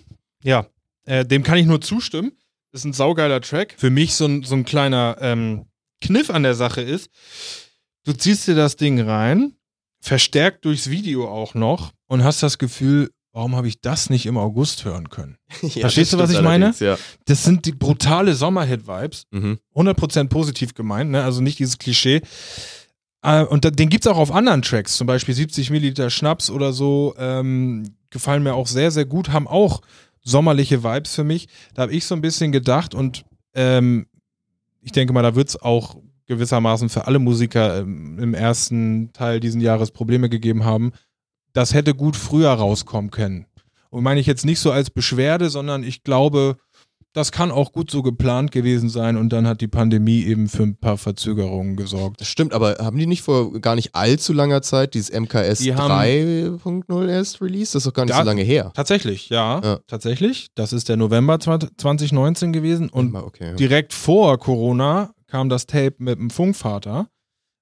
Ja, 0.44 0.68
äh, 1.06 1.26
dem 1.26 1.44
kann 1.44 1.58
ich 1.58 1.66
nur 1.66 1.80
zustimmen. 1.80 2.34
Ist 2.74 2.84
ein 2.84 2.92
saugeiler 2.92 3.40
Track. 3.40 3.76
Für 3.78 3.90
mich 3.90 4.16
so 4.16 4.26
ein, 4.26 4.44
so 4.44 4.56
ein 4.56 4.66
kleiner 4.66 5.16
ähm, 5.22 5.68
Kniff 6.02 6.30
an 6.30 6.44
der 6.44 6.56
Sache 6.56 6.82
ist, 6.82 7.10
du 8.04 8.12
ziehst 8.12 8.46
dir 8.48 8.56
das 8.56 8.76
Ding 8.76 9.00
rein, 9.00 9.56
verstärkt 10.06 10.66
durchs 10.66 10.90
Video 10.90 11.28
auch 11.28 11.56
noch 11.56 11.92
und 12.08 12.24
hast 12.24 12.44
das 12.44 12.60
Gefühl, 12.60 13.10
warum 13.34 13.56
habe 13.56 13.68
ich 13.68 13.82
das 13.82 14.12
nicht 14.12 14.28
im 14.28 14.38
August 14.38 14.86
hören 14.86 15.10
können? 15.10 15.38
Ja, 15.62 15.82
Verstehst 15.82 16.14
du, 16.14 16.20
was 16.20 16.30
ich 16.30 16.42
meine? 16.42 16.74
Ja. 16.80 16.98
Das 17.26 17.44
sind 17.44 17.66
die 17.66 17.72
brutale 17.72 18.36
Sommerhit-Vibes. 18.36 19.24
Mhm. 19.32 19.60
100% 19.76 20.28
positiv 20.30 20.76
gemeint, 20.76 21.10
ne? 21.10 21.24
also 21.24 21.42
nicht 21.42 21.58
dieses 21.58 21.80
Klischee. 21.80 22.22
Äh, 23.24 23.44
und 23.46 23.66
da, 23.66 23.72
den 23.72 23.90
gibt 23.90 24.06
es 24.06 24.12
auch 24.12 24.18
auf 24.18 24.32
anderen 24.32 24.62
Tracks, 24.62 24.96
zum 24.96 25.08
Beispiel 25.08 25.34
70 25.34 25.72
Milliliter 25.72 26.12
Schnaps 26.12 26.52
oder 26.52 26.72
so, 26.72 27.16
ähm, 27.18 27.96
gefallen 28.12 28.44
mir 28.44 28.54
auch 28.54 28.68
sehr, 28.68 28.92
sehr 28.92 29.06
gut, 29.06 29.30
haben 29.30 29.48
auch 29.48 29.82
sommerliche 30.22 30.84
Vibes 30.84 31.16
für 31.16 31.24
mich. 31.24 31.48
Da 31.74 31.84
habe 31.84 31.94
ich 31.94 32.06
so 32.06 32.14
ein 32.14 32.22
bisschen 32.22 32.52
gedacht 32.52 32.94
und 32.94 33.26
ähm, 33.56 34.06
ich 34.82 34.92
denke 34.92 35.14
mal, 35.14 35.24
da 35.24 35.34
wird 35.34 35.50
es 35.50 35.60
auch 35.60 35.96
gewissermaßen 36.28 36.90
für 36.90 37.08
alle 37.08 37.20
Musiker 37.20 37.80
ähm, 37.80 38.18
im 38.20 38.34
ersten 38.34 39.12
Teil 39.14 39.40
diesen 39.40 39.62
Jahres 39.62 39.92
Probleme 39.92 40.30
gegeben 40.30 40.64
haben. 40.66 40.92
Das 41.54 41.74
hätte 41.74 41.94
gut 41.94 42.16
früher 42.16 42.50
rauskommen 42.52 43.12
können. 43.12 43.46
Und 43.90 44.04
meine 44.04 44.20
ich 44.20 44.28
jetzt 44.28 44.46
nicht 44.46 44.60
so 44.60 44.72
als 44.72 44.90
Beschwerde, 44.90 45.50
sondern 45.50 45.84
ich 45.84 46.04
glaube, 46.04 46.58
das 47.14 47.32
kann 47.32 47.50
auch 47.50 47.72
gut 47.72 47.90
so 47.90 48.04
geplant 48.04 48.52
gewesen 48.52 48.90
sein 48.90 49.16
und 49.16 49.30
dann 49.32 49.48
hat 49.48 49.62
die 49.62 49.70
Pandemie 49.70 50.22
eben 50.26 50.50
für 50.50 50.64
ein 50.64 50.76
paar 50.76 50.98
Verzögerungen 50.98 51.78
gesorgt. 51.78 52.20
Das 52.20 52.28
stimmt, 52.28 52.52
aber 52.54 52.76
haben 52.82 52.98
die 52.98 53.06
nicht 53.06 53.22
vor 53.22 53.54
gar 53.62 53.76
nicht 53.76 53.96
allzu 53.96 54.34
langer 54.34 54.62
Zeit 54.62 54.96
dieses 54.96 55.12
MKS 55.12 55.60
Die 55.60 55.74
haben- 55.76 55.94
3.0 55.94 57.08
erst 57.08 57.42
released? 57.42 57.74
Das 57.74 57.84
ist 57.84 57.88
doch 57.88 57.94
gar 57.94 58.04
nicht 58.04 58.14
Da- 58.14 58.20
so 58.20 58.26
lange 58.26 58.42
her. 58.42 58.72
Tatsächlich, 58.76 59.30
ja, 59.30 59.62
Ja. 59.64 59.80
tatsächlich. 59.88 60.48
Das 60.56 60.74
ist 60.74 60.90
der 60.90 60.98
November 60.98 61.40
2019 61.40 62.52
gewesen 62.52 62.90
und 62.90 63.16
okay, 63.16 63.52
ja. 63.52 63.54
direkt 63.54 63.94
vor 63.94 64.38
Corona 64.38 65.12
kam 65.28 65.50
das 65.50 65.66
Tape 65.66 65.96
mit 66.00 66.18
dem 66.20 66.30
Funkvater. 66.30 67.08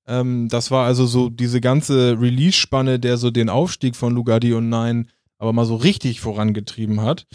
Ähm, 0.08 0.50
das 0.50 0.70
war 0.72 0.86
also 0.86 1.06
so 1.06 1.30
diese 1.30 1.62
ganze 1.62 2.20
Release-Spanne, 2.20 3.00
der 3.00 3.18
so 3.18 3.32
den 3.32 3.50
Aufstieg 3.50 3.96
von 3.96 4.14
Lugardi 4.14 4.54
und 4.54 4.70
Nein 4.70 5.10
aber 5.40 5.52
mal 5.52 5.66
so 5.66 5.76
richtig 5.76 6.22
vorangetrieben 6.22 7.02
hat. 7.02 7.26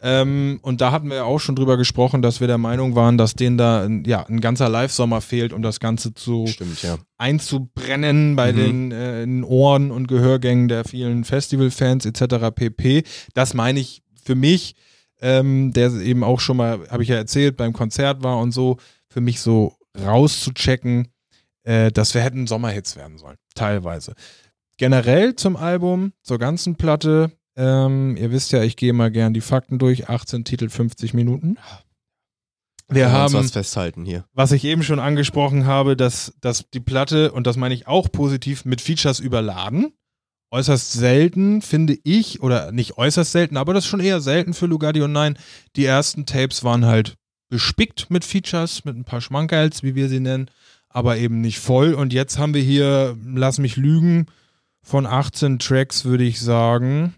Ähm, 0.00 0.60
und 0.62 0.80
da 0.80 0.92
hatten 0.92 1.08
wir 1.08 1.16
ja 1.16 1.24
auch 1.24 1.40
schon 1.40 1.56
drüber 1.56 1.76
gesprochen, 1.76 2.22
dass 2.22 2.38
wir 2.38 2.46
der 2.46 2.58
Meinung 2.58 2.94
waren, 2.94 3.18
dass 3.18 3.34
denen 3.34 3.58
da 3.58 3.82
ein- 3.84 4.04
ja, 4.04 4.24
ein 4.24 4.40
ganzer 4.40 4.68
Live-Sommer 4.68 5.20
fehlt, 5.20 5.52
um 5.52 5.62
das 5.62 5.80
Ganze 5.80 6.14
zu 6.14 6.46
Stimmt, 6.46 6.80
ja. 6.84 6.96
einzubrennen 7.50 8.36
bei 8.36 8.52
Mhm. 8.52 8.56
den 8.56 8.92
äh, 8.92 9.46
Ohren 9.46 9.90
und 9.90 10.06
Gehörgängen 10.06 10.68
der 10.68 10.84
vielen 10.84 11.24
Festivalfans 11.24 12.06
etc. 12.06 12.50
pp. 12.54 13.02
Das 13.34 13.54
meine 13.54 13.80
ich 13.80 14.02
für 14.22 14.34
mich, 14.34 14.74
ähm, 15.20 15.72
der 15.72 15.92
eben 15.94 16.22
auch 16.24 16.40
schon 16.40 16.58
mal, 16.58 16.86
habe 16.90 17.02
ich 17.02 17.08
ja 17.08 17.16
erzählt, 17.16 17.56
beim 17.56 17.72
Konzert 17.72 18.22
war 18.22 18.38
und 18.38 18.52
so, 18.52 18.76
für 19.16 19.22
mich 19.22 19.40
so 19.40 19.74
rauszuchecken, 19.98 21.08
äh, 21.62 21.90
dass 21.90 22.12
wir 22.12 22.20
hätten 22.20 22.46
Sommerhits 22.46 22.96
werden 22.96 23.16
sollen, 23.16 23.38
teilweise. 23.54 24.12
Generell 24.76 25.36
zum 25.36 25.56
Album, 25.56 26.12
zur 26.22 26.38
ganzen 26.38 26.76
Platte, 26.76 27.32
ähm, 27.56 28.14
ihr 28.18 28.30
wisst 28.30 28.52
ja, 28.52 28.62
ich 28.62 28.76
gehe 28.76 28.92
mal 28.92 29.10
gern 29.10 29.32
die 29.32 29.40
Fakten 29.40 29.78
durch, 29.78 30.10
18 30.10 30.44
Titel, 30.44 30.68
50 30.68 31.14
Minuten. 31.14 31.56
Wir 32.88 33.10
haben 33.10 33.32
was 33.32 33.52
festhalten 33.52 34.04
hier. 34.04 34.26
was 34.34 34.52
ich 34.52 34.64
eben 34.64 34.82
schon 34.82 35.00
angesprochen 35.00 35.64
habe, 35.64 35.96
dass, 35.96 36.34
dass 36.42 36.68
die 36.68 36.80
Platte, 36.80 37.32
und 37.32 37.46
das 37.46 37.56
meine 37.56 37.72
ich 37.72 37.86
auch 37.86 38.12
positiv, 38.12 38.66
mit 38.66 38.82
Features 38.82 39.18
überladen. 39.18 39.94
Äußerst 40.50 40.92
selten, 40.92 41.62
finde 41.62 41.96
ich, 42.04 42.42
oder 42.42 42.70
nicht 42.70 42.98
äußerst 42.98 43.32
selten, 43.32 43.56
aber 43.56 43.72
das 43.72 43.84
ist 43.84 43.90
schon 43.90 44.00
eher 44.00 44.20
selten 44.20 44.52
für 44.52 44.66
Lugardi 44.66 45.00
und 45.00 45.12
Nein. 45.12 45.38
Die 45.74 45.86
ersten 45.86 46.26
Tapes 46.26 46.64
waren 46.64 46.84
halt 46.84 47.16
bespickt 47.48 48.10
mit 48.10 48.24
Features, 48.24 48.84
mit 48.84 48.96
ein 48.96 49.04
paar 49.04 49.20
Schmankerls, 49.20 49.82
wie 49.82 49.94
wir 49.94 50.08
sie 50.08 50.20
nennen, 50.20 50.50
aber 50.88 51.16
eben 51.16 51.40
nicht 51.40 51.58
voll. 51.58 51.94
Und 51.94 52.12
jetzt 52.12 52.38
haben 52.38 52.54
wir 52.54 52.62
hier, 52.62 53.16
lass 53.24 53.58
mich 53.58 53.76
lügen, 53.76 54.26
von 54.82 55.06
18 55.06 55.58
Tracks 55.58 56.04
würde 56.04 56.24
ich 56.24 56.40
sagen 56.40 57.14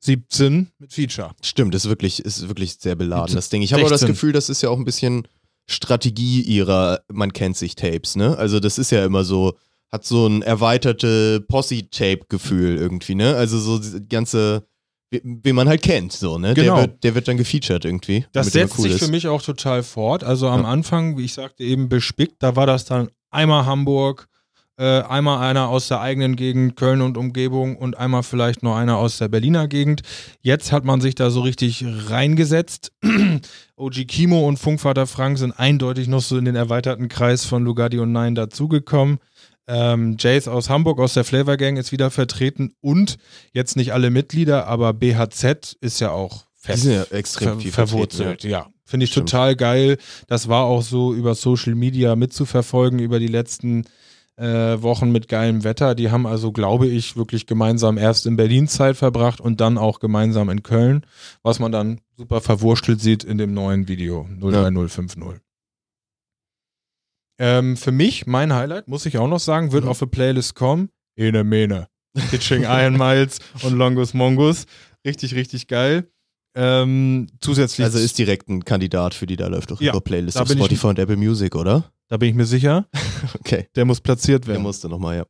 17 0.00 0.68
mit 0.78 0.92
Feature. 0.92 1.32
Stimmt, 1.42 1.74
ist 1.74 1.88
wirklich, 1.88 2.20
ist 2.20 2.46
wirklich 2.48 2.76
sehr 2.78 2.94
beladen, 2.94 3.34
das 3.34 3.48
Ding. 3.48 3.62
Ich 3.62 3.72
habe 3.72 3.84
auch 3.84 3.88
das 3.88 4.00
16. 4.00 4.14
Gefühl, 4.14 4.32
das 4.32 4.48
ist 4.48 4.62
ja 4.62 4.68
auch 4.68 4.78
ein 4.78 4.84
bisschen 4.84 5.26
Strategie 5.66 6.42
ihrer 6.42 7.00
Man 7.12 7.32
kennt 7.32 7.56
sich 7.56 7.74
Tapes, 7.74 8.16
ne? 8.16 8.36
Also 8.38 8.60
das 8.60 8.78
ist 8.78 8.92
ja 8.92 9.04
immer 9.04 9.24
so, 9.24 9.56
hat 9.90 10.04
so 10.04 10.26
ein 10.26 10.42
erweiterte 10.42 11.40
Posse-Tape-Gefühl 11.40 12.76
irgendwie, 12.76 13.14
ne? 13.16 13.34
Also 13.34 13.58
so 13.58 13.78
die 13.78 14.08
ganze, 14.08 14.66
wie, 15.24 15.38
wie 15.42 15.52
man 15.52 15.68
halt 15.68 15.82
kennt, 15.82 16.12
so, 16.12 16.38
ne? 16.38 16.54
Genau. 16.54 16.76
Der, 16.76 16.82
wird, 16.84 17.04
der 17.04 17.14
wird 17.14 17.28
dann 17.28 17.36
gefeatured 17.36 17.84
irgendwie. 17.84 18.24
Das 18.32 18.48
setzt 18.48 18.78
cool 18.78 18.82
sich 18.84 18.92
ist. 18.94 19.04
für 19.04 19.10
mich 19.10 19.28
auch 19.28 19.42
total 19.42 19.82
fort. 19.82 20.24
Also 20.24 20.48
am 20.48 20.62
Ja. 20.62 20.68
Anfang, 20.68 21.16
wie 21.18 21.24
ich 21.24 21.34
sagte, 21.34 21.62
eben 21.64 21.88
bespickt, 21.88 22.42
da 22.42 22.56
war 22.56 22.66
das 22.66 22.84
dann 22.84 23.08
einmal 23.30 23.66
Hamburg, 23.66 24.28
äh, 24.78 25.00
einmal 25.02 25.38
einer 25.48 25.68
aus 25.68 25.88
der 25.88 26.00
eigenen 26.00 26.36
Gegend, 26.36 26.76
Köln 26.76 27.00
und 27.00 27.16
Umgebung 27.16 27.76
und 27.76 27.96
einmal 27.96 28.22
vielleicht 28.22 28.62
noch 28.62 28.76
einer 28.76 28.98
aus 28.98 29.16
der 29.18 29.28
Berliner 29.28 29.68
Gegend. 29.68 30.02
Jetzt 30.42 30.70
hat 30.70 30.84
man 30.84 31.00
sich 31.00 31.14
da 31.14 31.30
so 31.30 31.40
richtig 31.40 31.84
reingesetzt. 32.08 32.92
OG 33.76 34.06
Kimo 34.06 34.46
und 34.46 34.58
Funkvater 34.58 35.06
Frank 35.06 35.38
sind 35.38 35.52
eindeutig 35.58 36.08
noch 36.08 36.20
so 36.20 36.36
in 36.36 36.44
den 36.44 36.56
erweiterten 36.56 37.08
Kreis 37.08 37.44
von 37.44 37.64
Lugardi 37.64 37.98
und 37.98 38.12
Nein 38.12 38.34
dazugekommen. 38.34 39.18
Ähm, 39.68 40.16
Jace 40.18 40.48
aus 40.48 40.70
Hamburg, 40.70 41.00
aus 41.00 41.14
der 41.14 41.24
Flavor 41.24 41.56
Gang, 41.56 41.76
ist 41.76 41.90
wieder 41.92 42.10
vertreten 42.10 42.74
und 42.80 43.16
jetzt 43.52 43.76
nicht 43.76 43.92
alle 43.92 44.10
Mitglieder, 44.10 44.66
aber 44.66 44.92
BHZ 44.92 45.76
ist 45.80 46.00
ja 46.00 46.10
auch 46.12 46.44
Die 46.44 46.66
fest 46.68 46.82
sind 46.84 46.92
ja 46.92 47.02
extrem 47.10 47.60
ver 47.60 47.72
verwurzelt. 47.72 48.28
vertreten, 48.42 48.50
Ja, 48.50 48.66
finde 48.84 49.04
ich 49.04 49.10
Stimmt. 49.10 49.30
total 49.30 49.56
geil. 49.56 49.98
Das 50.28 50.48
war 50.48 50.64
auch 50.64 50.82
so 50.82 51.12
über 51.14 51.34
Social 51.34 51.74
Media 51.74 52.14
mitzuverfolgen 52.14 53.00
über 53.00 53.18
die 53.18 53.26
letzten 53.26 53.84
äh, 54.36 54.80
Wochen 54.82 55.10
mit 55.10 55.28
geilem 55.28 55.64
Wetter. 55.64 55.94
Die 55.94 56.10
haben 56.10 56.26
also, 56.26 56.52
glaube 56.52 56.86
ich, 56.86 57.16
wirklich 57.16 57.46
gemeinsam 57.46 57.96
erst 57.98 58.26
in 58.26 58.36
Berlin 58.36 58.68
Zeit 58.68 58.96
verbracht 58.96 59.40
und 59.40 59.60
dann 59.60 59.78
auch 59.78 59.98
gemeinsam 59.98 60.50
in 60.50 60.62
Köln, 60.62 61.06
was 61.42 61.58
man 61.58 61.72
dann 61.72 62.00
super 62.16 62.40
verwurstelt 62.40 63.00
sieht 63.00 63.24
in 63.24 63.38
dem 63.38 63.54
neuen 63.54 63.88
Video 63.88 64.28
03050. 64.38 65.40
Ähm, 67.38 67.76
für 67.76 67.92
mich, 67.92 68.26
mein 68.26 68.54
Highlight, 68.54 68.88
muss 68.88 69.04
ich 69.06 69.18
auch 69.18 69.28
noch 69.28 69.40
sagen, 69.40 69.72
wird 69.72 69.84
Mhm. 69.84 69.90
auf 69.90 69.98
der 69.98 70.06
Playlist 70.06 70.54
kommen. 70.54 70.88
Ene 71.16 71.44
Mene. 71.44 71.88
Pitching 72.30 72.62
Iron 72.68 72.96
Miles 72.96 73.38
und 73.62 73.74
Longus 73.74 74.14
Mongus. 74.14 74.64
Richtig, 75.06 75.34
richtig 75.34 75.68
geil. 75.68 76.08
Ähm, 76.54 77.26
zusätzlich. 77.40 77.84
Also 77.84 77.98
ist 77.98 78.16
direkt 78.18 78.48
ein 78.48 78.64
Kandidat 78.64 79.12
für 79.14 79.26
die 79.26 79.36
da 79.36 79.46
läuft 79.48 79.70
doch 79.70 79.80
Ja, 79.80 79.92
über 79.92 80.00
Playlist 80.00 80.38
auf 80.40 80.48
bin 80.48 80.56
ich- 80.58 80.64
Spotify 80.64 80.86
und 80.86 80.98
Apple 80.98 81.16
Music, 81.16 81.54
oder? 81.54 81.84
da 82.08 82.16
bin 82.16 82.28
ich 82.30 82.34
mir 82.36 82.46
sicher, 82.46 82.86
Okay. 83.40 83.66
der 83.74 83.84
muss 83.84 84.00
platziert 84.00 84.44
Der 84.44 84.54
werden. 84.54 84.62
musste 84.62 84.88
nochmal, 84.88 85.16
ja. 85.18 85.24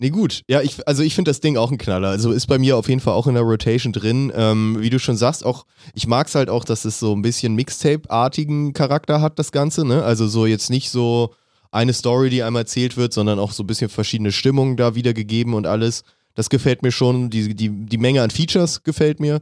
Nee, 0.00 0.10
gut. 0.10 0.42
Ja, 0.46 0.60
ich, 0.62 0.86
also 0.86 1.02
ich 1.02 1.16
finde 1.16 1.30
das 1.30 1.40
Ding 1.40 1.56
auch 1.56 1.72
ein 1.72 1.78
Knaller. 1.78 2.10
Also 2.10 2.30
ist 2.30 2.46
bei 2.46 2.58
mir 2.58 2.76
auf 2.76 2.88
jeden 2.88 3.00
Fall 3.00 3.14
auch 3.14 3.26
in 3.26 3.34
der 3.34 3.42
Rotation 3.42 3.92
drin. 3.92 4.30
Ähm, 4.36 4.76
wie 4.78 4.90
du 4.90 5.00
schon 5.00 5.16
sagst, 5.16 5.44
auch, 5.44 5.66
ich 5.94 6.06
mag 6.06 6.28
es 6.28 6.36
halt 6.36 6.50
auch, 6.50 6.62
dass 6.64 6.84
es 6.84 7.00
so 7.00 7.12
ein 7.16 7.22
bisschen 7.22 7.56
Mixtape-artigen 7.56 8.74
Charakter 8.74 9.20
hat, 9.20 9.40
das 9.40 9.50
Ganze, 9.50 9.84
ne? 9.84 10.04
Also 10.04 10.28
so 10.28 10.46
jetzt 10.46 10.70
nicht 10.70 10.90
so 10.90 11.34
eine 11.70 11.92
Story, 11.92 12.30
die 12.30 12.42
einmal 12.42 12.62
erzählt 12.62 12.96
wird, 12.96 13.12
sondern 13.12 13.38
auch 13.38 13.52
so 13.52 13.62
ein 13.62 13.66
bisschen 13.66 13.88
verschiedene 13.90 14.32
Stimmungen 14.32 14.76
da 14.76 14.94
wiedergegeben 14.94 15.54
und 15.54 15.66
alles. 15.66 16.02
Das 16.34 16.50
gefällt 16.50 16.82
mir 16.82 16.92
schon. 16.92 17.30
Die, 17.30 17.54
die, 17.54 17.68
die 17.68 17.98
Menge 17.98 18.22
an 18.22 18.30
Features 18.30 18.82
gefällt 18.82 19.20
mir. 19.20 19.40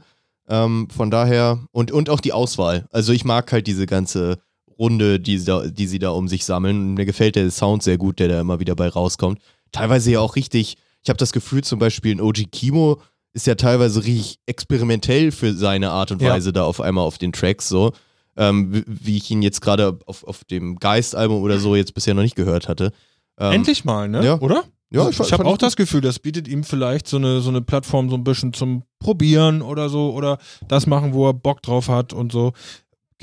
Ähm, 0.48 0.88
von 0.94 1.10
daher, 1.10 1.60
und, 1.72 1.90
und 1.92 2.08
auch 2.10 2.20
die 2.20 2.32
Auswahl. 2.32 2.86
Also 2.90 3.12
ich 3.12 3.24
mag 3.24 3.50
halt 3.52 3.66
diese 3.66 3.86
ganze 3.86 4.38
Runde, 4.78 5.18
die, 5.20 5.38
sie 5.38 5.46
da, 5.46 5.66
die 5.66 5.86
sie 5.86 5.98
da 5.98 6.10
um 6.10 6.28
sich 6.28 6.44
sammeln. 6.44 6.94
Mir 6.94 7.04
gefällt 7.04 7.36
der 7.36 7.50
Sound 7.50 7.82
sehr 7.82 7.98
gut, 7.98 8.18
der 8.18 8.28
da 8.28 8.40
immer 8.40 8.60
wieder 8.60 8.76
bei 8.76 8.88
rauskommt. 8.88 9.40
Teilweise 9.72 10.12
ja 10.12 10.20
auch 10.20 10.36
richtig, 10.36 10.76
ich 11.02 11.08
habe 11.08 11.16
das 11.18 11.32
Gefühl, 11.32 11.64
zum 11.64 11.78
Beispiel 11.78 12.14
ein 12.14 12.20
OG 12.20 12.50
Kimo 12.52 13.00
ist 13.32 13.46
ja 13.46 13.54
teilweise 13.54 14.04
richtig 14.04 14.38
experimentell 14.46 15.30
für 15.30 15.52
seine 15.52 15.90
Art 15.90 16.10
und 16.12 16.22
Ja. 16.22 16.30
Weise 16.30 16.52
da 16.52 16.64
auf 16.64 16.80
einmal 16.80 17.04
auf 17.04 17.18
den 17.18 17.32
Tracks 17.32 17.68
so. 17.68 17.92
Ähm, 18.36 18.84
wie- 18.86 19.16
ich 19.16 19.30
ihn 19.30 19.42
jetzt 19.42 19.60
gerade 19.60 19.98
auf, 20.06 20.24
auf 20.24 20.44
dem 20.44 20.76
Geist-Album 20.78 21.42
oder 21.42 21.58
so 21.58 21.74
jetzt 21.76 21.94
bisher 21.94 22.14
noch 22.14 22.22
nicht 22.22 22.36
gehört 22.36 22.68
hatte. 22.68 22.92
Ähm, 23.38 23.52
Endlich 23.52 23.84
mal, 23.84 24.08
ne? 24.08 24.24
ja. 24.24 24.38
Oder? 24.40 24.64
Ja, 24.90 25.08
ich, 25.08 25.18
ich 25.18 25.32
habe 25.32 25.44
auch 25.46 25.58
das 25.58 25.74
Gefühl, 25.76 26.00
das 26.00 26.18
bietet 26.20 26.46
ihm 26.46 26.62
vielleicht 26.62 27.08
so 27.08 27.16
eine, 27.16 27.40
so 27.40 27.50
eine 27.50 27.60
Plattform 27.60 28.08
so 28.08 28.16
ein 28.16 28.22
bisschen 28.24 28.52
zum 28.52 28.84
Probieren 29.00 29.60
oder 29.62 29.88
so 29.88 30.12
oder 30.12 30.38
das 30.68 30.86
machen, 30.86 31.12
wo 31.12 31.28
er 31.28 31.34
Bock 31.34 31.60
drauf 31.62 31.88
hat 31.88 32.12
und 32.12 32.30
so. 32.30 32.52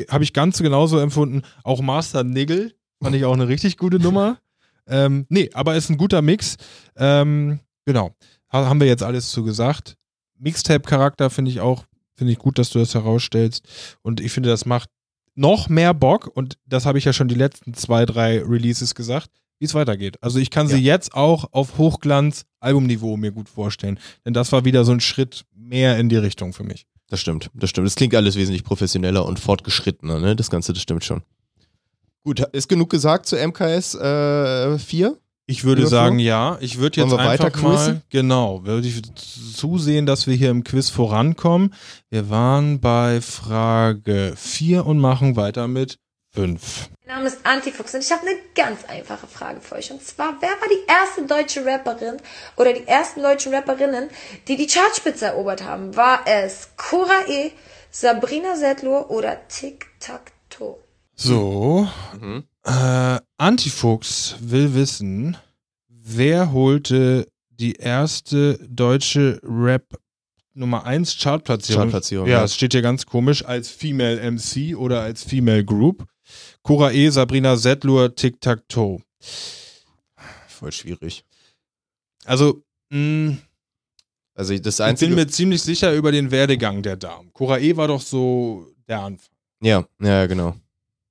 Habe 0.09 0.23
ich 0.23 0.33
ganz 0.33 0.57
genauso 0.59 0.97
empfunden. 0.97 1.43
Auch 1.63 1.81
Master 1.81 2.23
Niggle 2.23 2.73
fand 3.01 3.15
ich 3.15 3.23
auch 3.25 3.33
eine 3.33 3.47
richtig 3.47 3.77
gute 3.77 3.99
Nummer. 3.99 4.37
Ähm, 4.85 5.25
nee, 5.29 5.49
aber 5.53 5.77
ist 5.77 5.89
ein 5.89 5.95
guter 5.97 6.21
Mix. 6.21 6.57
Ähm, 6.97 7.61
genau. 7.85 8.11
Ha 8.51 8.65
haben 8.65 8.81
wir 8.81 8.87
jetzt 8.87 9.01
alles 9.01 9.31
zu 9.31 9.45
gesagt. 9.45 9.95
Mixtape-Charakter 10.39 11.29
finde 11.29 11.51
ich 11.51 11.61
auch, 11.61 11.85
finde 12.15 12.33
ich 12.33 12.37
gut, 12.39 12.57
dass 12.59 12.69
du 12.69 12.79
das 12.79 12.93
herausstellst. 12.93 13.65
Und 14.01 14.19
ich 14.19 14.33
finde, 14.33 14.49
das 14.49 14.65
macht 14.65 14.89
noch 15.35 15.69
mehr 15.69 15.93
Bock. 15.93 16.29
Und 16.33 16.57
das 16.65 16.85
habe 16.85 16.97
ich 16.97 17.05
ja 17.05 17.13
schon 17.13 17.27
die 17.27 17.35
letzten 17.35 17.73
zwei, 17.73 18.05
drei 18.05 18.41
Releases 18.41 18.95
gesagt, 18.95 19.29
wie 19.59 19.65
es 19.65 19.73
weitergeht. 19.73 20.17
Also 20.21 20.39
ich 20.39 20.49
kann 20.49 20.67
sie 20.67 20.79
jetzt 20.79 21.13
auch 21.13 21.45
auf 21.51 21.77
Hochglanz-Albumniveau 21.77 23.17
mir 23.17 23.31
gut 23.31 23.49
vorstellen. 23.49 23.99
Denn 24.25 24.33
das 24.33 24.51
war 24.51 24.65
wieder 24.65 24.83
so 24.85 24.91
ein 24.91 24.99
Schritt 24.99 25.45
mehr 25.55 25.97
in 25.97 26.09
die 26.09 26.17
Richtung 26.17 26.53
für 26.53 26.63
mich. 26.63 26.85
Das 27.09 27.19
stimmt, 27.19 27.49
das 27.53 27.69
stimmt. 27.69 27.87
Das 27.87 27.95
klingt 27.95 28.15
alles 28.15 28.35
wesentlich 28.35 28.63
professioneller 28.63 29.25
und 29.25 29.39
fortgeschrittener, 29.39 30.19
ne? 30.19 30.35
Das 30.35 30.49
Ganze, 30.49 30.73
das 30.73 30.81
stimmt 30.81 31.03
schon. 31.03 31.21
Gut, 32.23 32.39
ist 32.53 32.69
genug 32.69 32.89
gesagt 32.89 33.25
zu 33.25 33.35
MKS 33.35 33.95
äh, 33.95 34.79
4? 34.79 35.17
Ich 35.45 35.65
würde 35.65 35.87
sagen, 35.87 36.19
ja. 36.19 36.57
Ich 36.61 36.77
würde 36.77 37.01
jetzt 37.01 37.11
einfach 37.11 37.25
weiter 37.25 37.61
mal, 37.61 37.75
quizzen? 37.75 38.01
genau, 38.09 38.65
würde 38.65 38.87
ich 38.87 39.01
zusehen, 39.15 40.05
dass 40.05 40.25
wir 40.25 40.35
hier 40.35 40.49
im 40.49 40.63
Quiz 40.63 40.89
vorankommen. 40.89 41.73
Wir 42.09 42.29
waren 42.29 42.79
bei 42.79 43.19
Frage 43.19 44.33
4 44.37 44.85
und 44.85 44.99
machen 44.99 45.35
weiter 45.35 45.67
mit 45.67 45.99
5. 46.33 46.89
Mein 47.05 47.17
Name 47.17 47.27
ist 47.27 47.45
Antifuchs 47.45 47.93
und 47.93 48.01
ich 48.03 48.11
habe 48.11 48.21
eine 48.25 48.37
ganz 48.55 48.85
einfache 48.85 49.27
Frage 49.27 49.59
für 49.59 49.75
euch. 49.75 49.91
Und 49.91 50.01
zwar, 50.01 50.35
wer 50.39 50.49
war 50.49 50.67
die 50.71 50.87
erste 50.87 51.27
deutsche 51.27 51.65
Rapperin 51.65 52.17
oder 52.55 52.73
die 52.73 52.87
ersten 52.87 53.21
deutschen 53.21 53.53
Rapperinnen, 53.53 54.09
die 54.47 54.55
die 54.55 54.67
Chartspitze 54.67 55.25
erobert 55.25 55.63
haben? 55.63 55.95
War 55.97 56.21
es 56.25 56.69
Cora 56.77 57.27
E., 57.27 57.51
Sabrina 57.91 58.55
Settler 58.55 59.11
oder 59.11 59.45
Tic 59.49 59.87
Tac 59.99 60.31
Toe? 60.49 60.77
So, 61.15 61.87
Mhm. 62.19 62.45
Äh, 62.65 63.19
Antifuchs 63.37 64.35
will 64.39 64.73
wissen, 64.73 65.37
wer 65.87 66.51
holte 66.51 67.27
die 67.49 67.73
erste 67.73 68.57
deutsche 68.67 69.39
Rap 69.43 69.97
Nummer 70.55 70.85
1 70.85 71.17
Chartplatzierung. 71.19 71.83
Chartplatzierung, 71.83 72.27
Ja, 72.27 72.39
ja. 72.39 72.43
es 72.43 72.53
steht 72.55 72.73
hier 72.73 72.81
ganz 72.81 73.05
komisch 73.05 73.43
als 73.45 73.69
Female 73.69 74.19
MC 74.31 74.75
oder 74.77 75.01
als 75.01 75.23
Female 75.23 75.65
Group. 75.65 76.05
Cora 76.61 76.91
E, 76.91 77.09
Sabrina 77.09 77.55
Settlur, 77.55 78.13
Tic 78.15 78.39
Tac 78.39 78.67
Toe. 78.69 79.01
Voll 80.47 80.71
schwierig. 80.71 81.25
Also, 82.25 82.63
mh, 82.89 83.37
Also 84.35 84.57
das 84.59 84.75
ich 84.75 84.77
bin 84.77 84.85
Einzige... 84.89 85.15
mir 85.15 85.27
ziemlich 85.27 85.61
sicher 85.61 85.93
über 85.93 86.11
den 86.11 86.31
Werdegang 86.31 86.81
der 86.83 86.95
Damen. 86.97 87.31
Cora 87.33 87.57
E 87.59 87.75
war 87.75 87.87
doch 87.87 88.01
so 88.01 88.67
der 88.87 88.99
Anfang. 89.01 89.35
ja, 89.61 89.85
ja, 90.01 90.25
genau. 90.27 90.55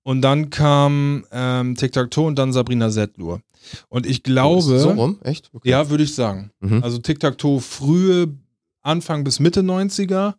Und 0.05 0.23
dann 0.23 0.51
kam 0.51 1.25
ähm, 1.31 1.77
Tic 1.77 1.93
Tac 1.93 2.11
Toe 2.11 2.27
und 2.27 2.37
dann 2.39 2.53
Sabrina 2.53 2.91
Settlur. 2.91 3.41
Und 3.89 4.05
ich 4.07 4.23
glaube, 4.23 4.79
So 4.79 4.91
rum? 4.91 5.19
Echt? 5.23 5.51
Okay. 5.53 5.71
ja, 5.71 5.89
würde 5.91 6.03
ich 6.05 6.15
sagen. 6.15 6.51
Mhm. 6.61 6.83
Also 6.83 6.99
Tic 6.99 7.21
Tac 7.21 7.39
Toe 7.39 7.61
frühe 7.61 8.35
Anfang 8.83 9.23
bis 9.23 9.39
Mitte 9.39 9.61
90er 9.61 10.35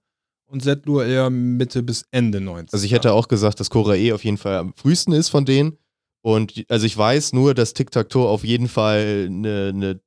und 0.48 0.62
Settlur 0.64 1.06
eher 1.06 1.30
Mitte 1.30 1.82
bis 1.82 2.04
Ende 2.12 2.40
90er. 2.40 2.74
Also 2.74 2.86
ich 2.86 2.92
hätte 2.92 3.14
auch 3.14 3.28
gesagt, 3.30 3.60
dass 3.62 3.70
Cora 3.70 3.96
E 3.96 4.12
auf 4.12 4.26
jeden 4.26 4.38
Fall 4.38 4.58
am 4.58 4.74
frühesten 4.76 5.14
ist 5.14 5.30
von 5.30 5.46
denen. 5.46 5.78
Und 6.22 6.66
also 6.70 6.86
ich 6.86 6.98
weiß 6.98 7.32
nur, 7.34 7.54
dass 7.54 7.74
Tic-Tac-Toe 7.74 8.28
auf 8.28 8.44
jeden 8.44 8.68
Fall 8.68 9.28
eine, 9.30 9.72
eine 9.74 10.00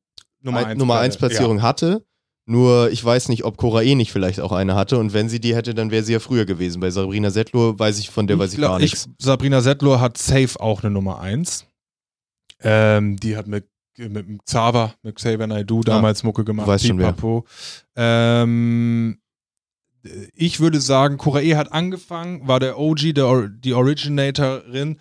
Nummer 0.43 0.67
Ein- 0.67 0.79
Nummer 0.79 0.99
1 0.99 1.17
Platzierung 1.17 1.63
hatte. 1.63 2.05
Nur 2.49 2.90
ich 2.92 3.05
weiß 3.05 3.28
nicht, 3.28 3.44
ob 3.44 3.57
Cora 3.57 3.82
E 3.82 3.97
nicht 3.97 4.12
vielleicht 4.12 4.40
auch 4.40 4.53
eine 4.53 4.76
hatte. 4.76 4.99
Und 4.99 5.12
wenn 5.12 5.28
sie 5.28 5.40
die 5.40 5.57
hätte, 5.57 5.74
dann 5.74 5.90
wäre 5.90 6.05
sie 6.05 6.12
ja 6.12 6.20
früher 6.20 6.47
gewesen. 6.47 6.80
Bei 6.80 6.90
Sabrina 6.90 7.30
Settler 7.30 7.76
weiß 7.76 7.99
ich, 7.99 8.11
von 8.11 8.28
der 8.28 8.38
weiß 8.38 8.53
ich 8.53 8.59
glaub, 8.59 8.70
gar 8.72 8.78
nichts. 8.78 9.09
Sabrina 9.18 9.61
Settler 9.61 10.01
hat 10.01 10.16
safe 10.16 10.61
auch 10.61 10.82
eine 10.82 10.92
Nummer 10.92 11.20
1. 11.20 11.66
Ähm, 12.62 13.16
die 13.16 13.36
hat 13.36 13.49
mit, 13.49 13.66
mit 13.99 14.44
Xaver, 14.44 14.94
mit 15.03 15.16
Xavier 15.16 15.49
Naidoo 15.49 15.82
damals 15.82 16.22
Mucke 16.22 16.44
gemacht. 16.44 16.68
weiß 16.68 16.86
schon 16.86 16.99
wer. 16.99 17.14
Ähm, 17.97 19.18
ich 20.32 20.61
würde 20.61 20.80
sagen, 20.80 21.18
Cora 21.18 21.40
E 21.40 21.57
hat 21.57 21.72
angefangen, 21.72 22.47
war 22.47 22.61
der 22.61 22.78
OG, 22.78 23.14
der, 23.14 23.49
die 23.49 23.74
Originatorin 23.74 24.99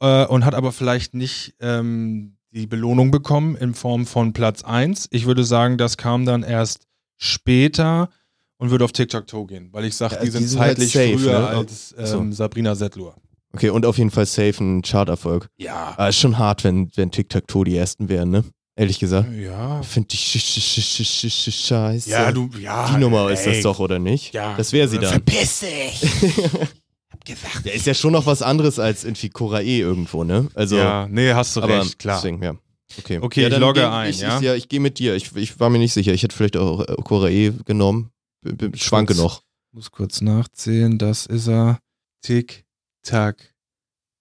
äh, 0.00 0.26
und 0.26 0.44
hat 0.44 0.54
aber 0.54 0.72
vielleicht 0.72 1.14
nicht 1.14 1.54
ähm, 1.60 2.36
die 2.50 2.66
Belohnung 2.66 3.12
bekommen 3.12 3.56
in 3.56 3.74
Form 3.74 4.04
von 4.04 4.32
Platz 4.32 4.64
1. 4.64 5.08
Ich 5.12 5.26
würde 5.26 5.44
sagen, 5.44 5.78
das 5.78 5.96
kam 5.96 6.24
dann 6.24 6.42
erst 6.42 6.87
später 7.18 8.08
und 8.56 8.70
würde 8.70 8.84
auf 8.84 8.92
TikTok-Toe 8.92 9.46
gehen, 9.46 9.68
weil 9.72 9.84
ich 9.84 9.94
sage, 9.94 10.16
Ja, 10.16 10.22
die 10.22 10.30
sind 10.30 10.42
die 10.42 10.46
sind 10.48 10.60
halt 10.60 10.78
zeitlich 10.78 10.92
safe, 10.92 11.18
früher 11.18 11.38
ne? 11.38 11.48
als 11.48 11.94
ähm. 11.98 12.32
Sabrina 12.32 12.74
Settlur. 12.74 13.14
Okay, 13.52 13.70
und 13.70 13.86
auf 13.86 13.98
jeden 13.98 14.10
Fall 14.10 14.26
safe 14.26 14.62
ein 14.62 14.82
Charterfolg. 14.82 15.48
Ja. 15.56 15.94
Aber 15.96 16.08
ist 16.08 16.18
schon 16.18 16.38
hart, 16.38 16.64
wenn, 16.64 16.90
wenn 16.96 17.10
Tic-Tac-Toe 17.10 17.64
die 17.64 17.76
ersten 17.76 18.08
wären, 18.08 18.30
ne? 18.30 18.44
Ehrlich 18.76 19.00
gesagt. 19.00 19.28
Ja. 19.32 19.82
Finde 19.82 20.08
ich 20.12 20.20
sch 20.20 20.38
sch 20.38 20.60
sch 20.60 20.80
sch 20.80 21.04
sch 21.04 21.50
sch 21.50 21.66
scheiße. 21.66 22.10
Ja, 22.10 22.30
du, 22.30 22.48
ja. 22.60 22.88
Die 22.88 23.00
Nummer 23.00 23.28
ist 23.30 23.44
ey. 23.46 23.54
das 23.54 23.62
doch, 23.62 23.80
oder 23.80 23.98
nicht? 23.98 24.32
Ja. 24.34 24.54
Das 24.56 24.72
wäre 24.72 24.86
sie 24.86 24.98
dann. 24.98 25.10
Verpiss 25.10 25.60
dich! 25.60 26.02
Hab 27.10 27.24
gesagt. 27.24 27.64
Der 27.64 27.74
ist 27.74 27.86
ja 27.86 27.94
schon 27.94 28.12
noch 28.12 28.26
was 28.26 28.42
anderes 28.42 28.78
als 28.78 29.02
irgendwie 29.02 29.32
E 29.64 29.80
irgendwo, 29.80 30.22
ne? 30.22 30.46
Also, 30.54 30.76
ja, 30.76 31.08
nee, 31.08 31.32
hast 31.32 31.56
du 31.56 31.60
recht, 31.60 31.98
klar. 31.98 32.18
Deswegen, 32.18 32.40
ja. 32.42 32.54
Okay, 32.98 33.18
Okay, 33.20 33.42
ja, 33.42 33.48
ich 33.48 33.52
dann 33.52 33.60
logge 33.60 33.80
geh- 33.80 33.86
ein, 33.86 34.10
ich, 34.10 34.20
ja? 34.20 34.36
Ich, 34.36 34.42
ja, 34.42 34.54
ich 34.54 34.68
gehe 34.68 34.80
mit 34.80 34.98
dir. 34.98 35.14
Ich, 35.14 35.34
ich 35.36 35.60
war 35.60 35.68
mir 35.68 35.78
nicht 35.78 35.92
sicher. 35.92 36.12
Ich 36.12 36.22
hätte 36.22 36.34
vielleicht 36.34 36.56
auch 36.56 36.80
äh, 36.80 36.94
Cora 37.04 37.28
E 37.28 37.52
genommen. 37.66 38.10
B 38.42 38.68
b 38.68 38.76
schwanke 38.78 39.14
Kurz. 39.14 39.22
noch. 39.22 39.42
Muss 39.72 39.90
kurz 39.90 40.20
nachzählen, 40.22 40.96
das 40.98 41.26
ist 41.26 41.48
er. 41.48 41.78
Tick, 42.22 42.64
tack, 43.02 43.54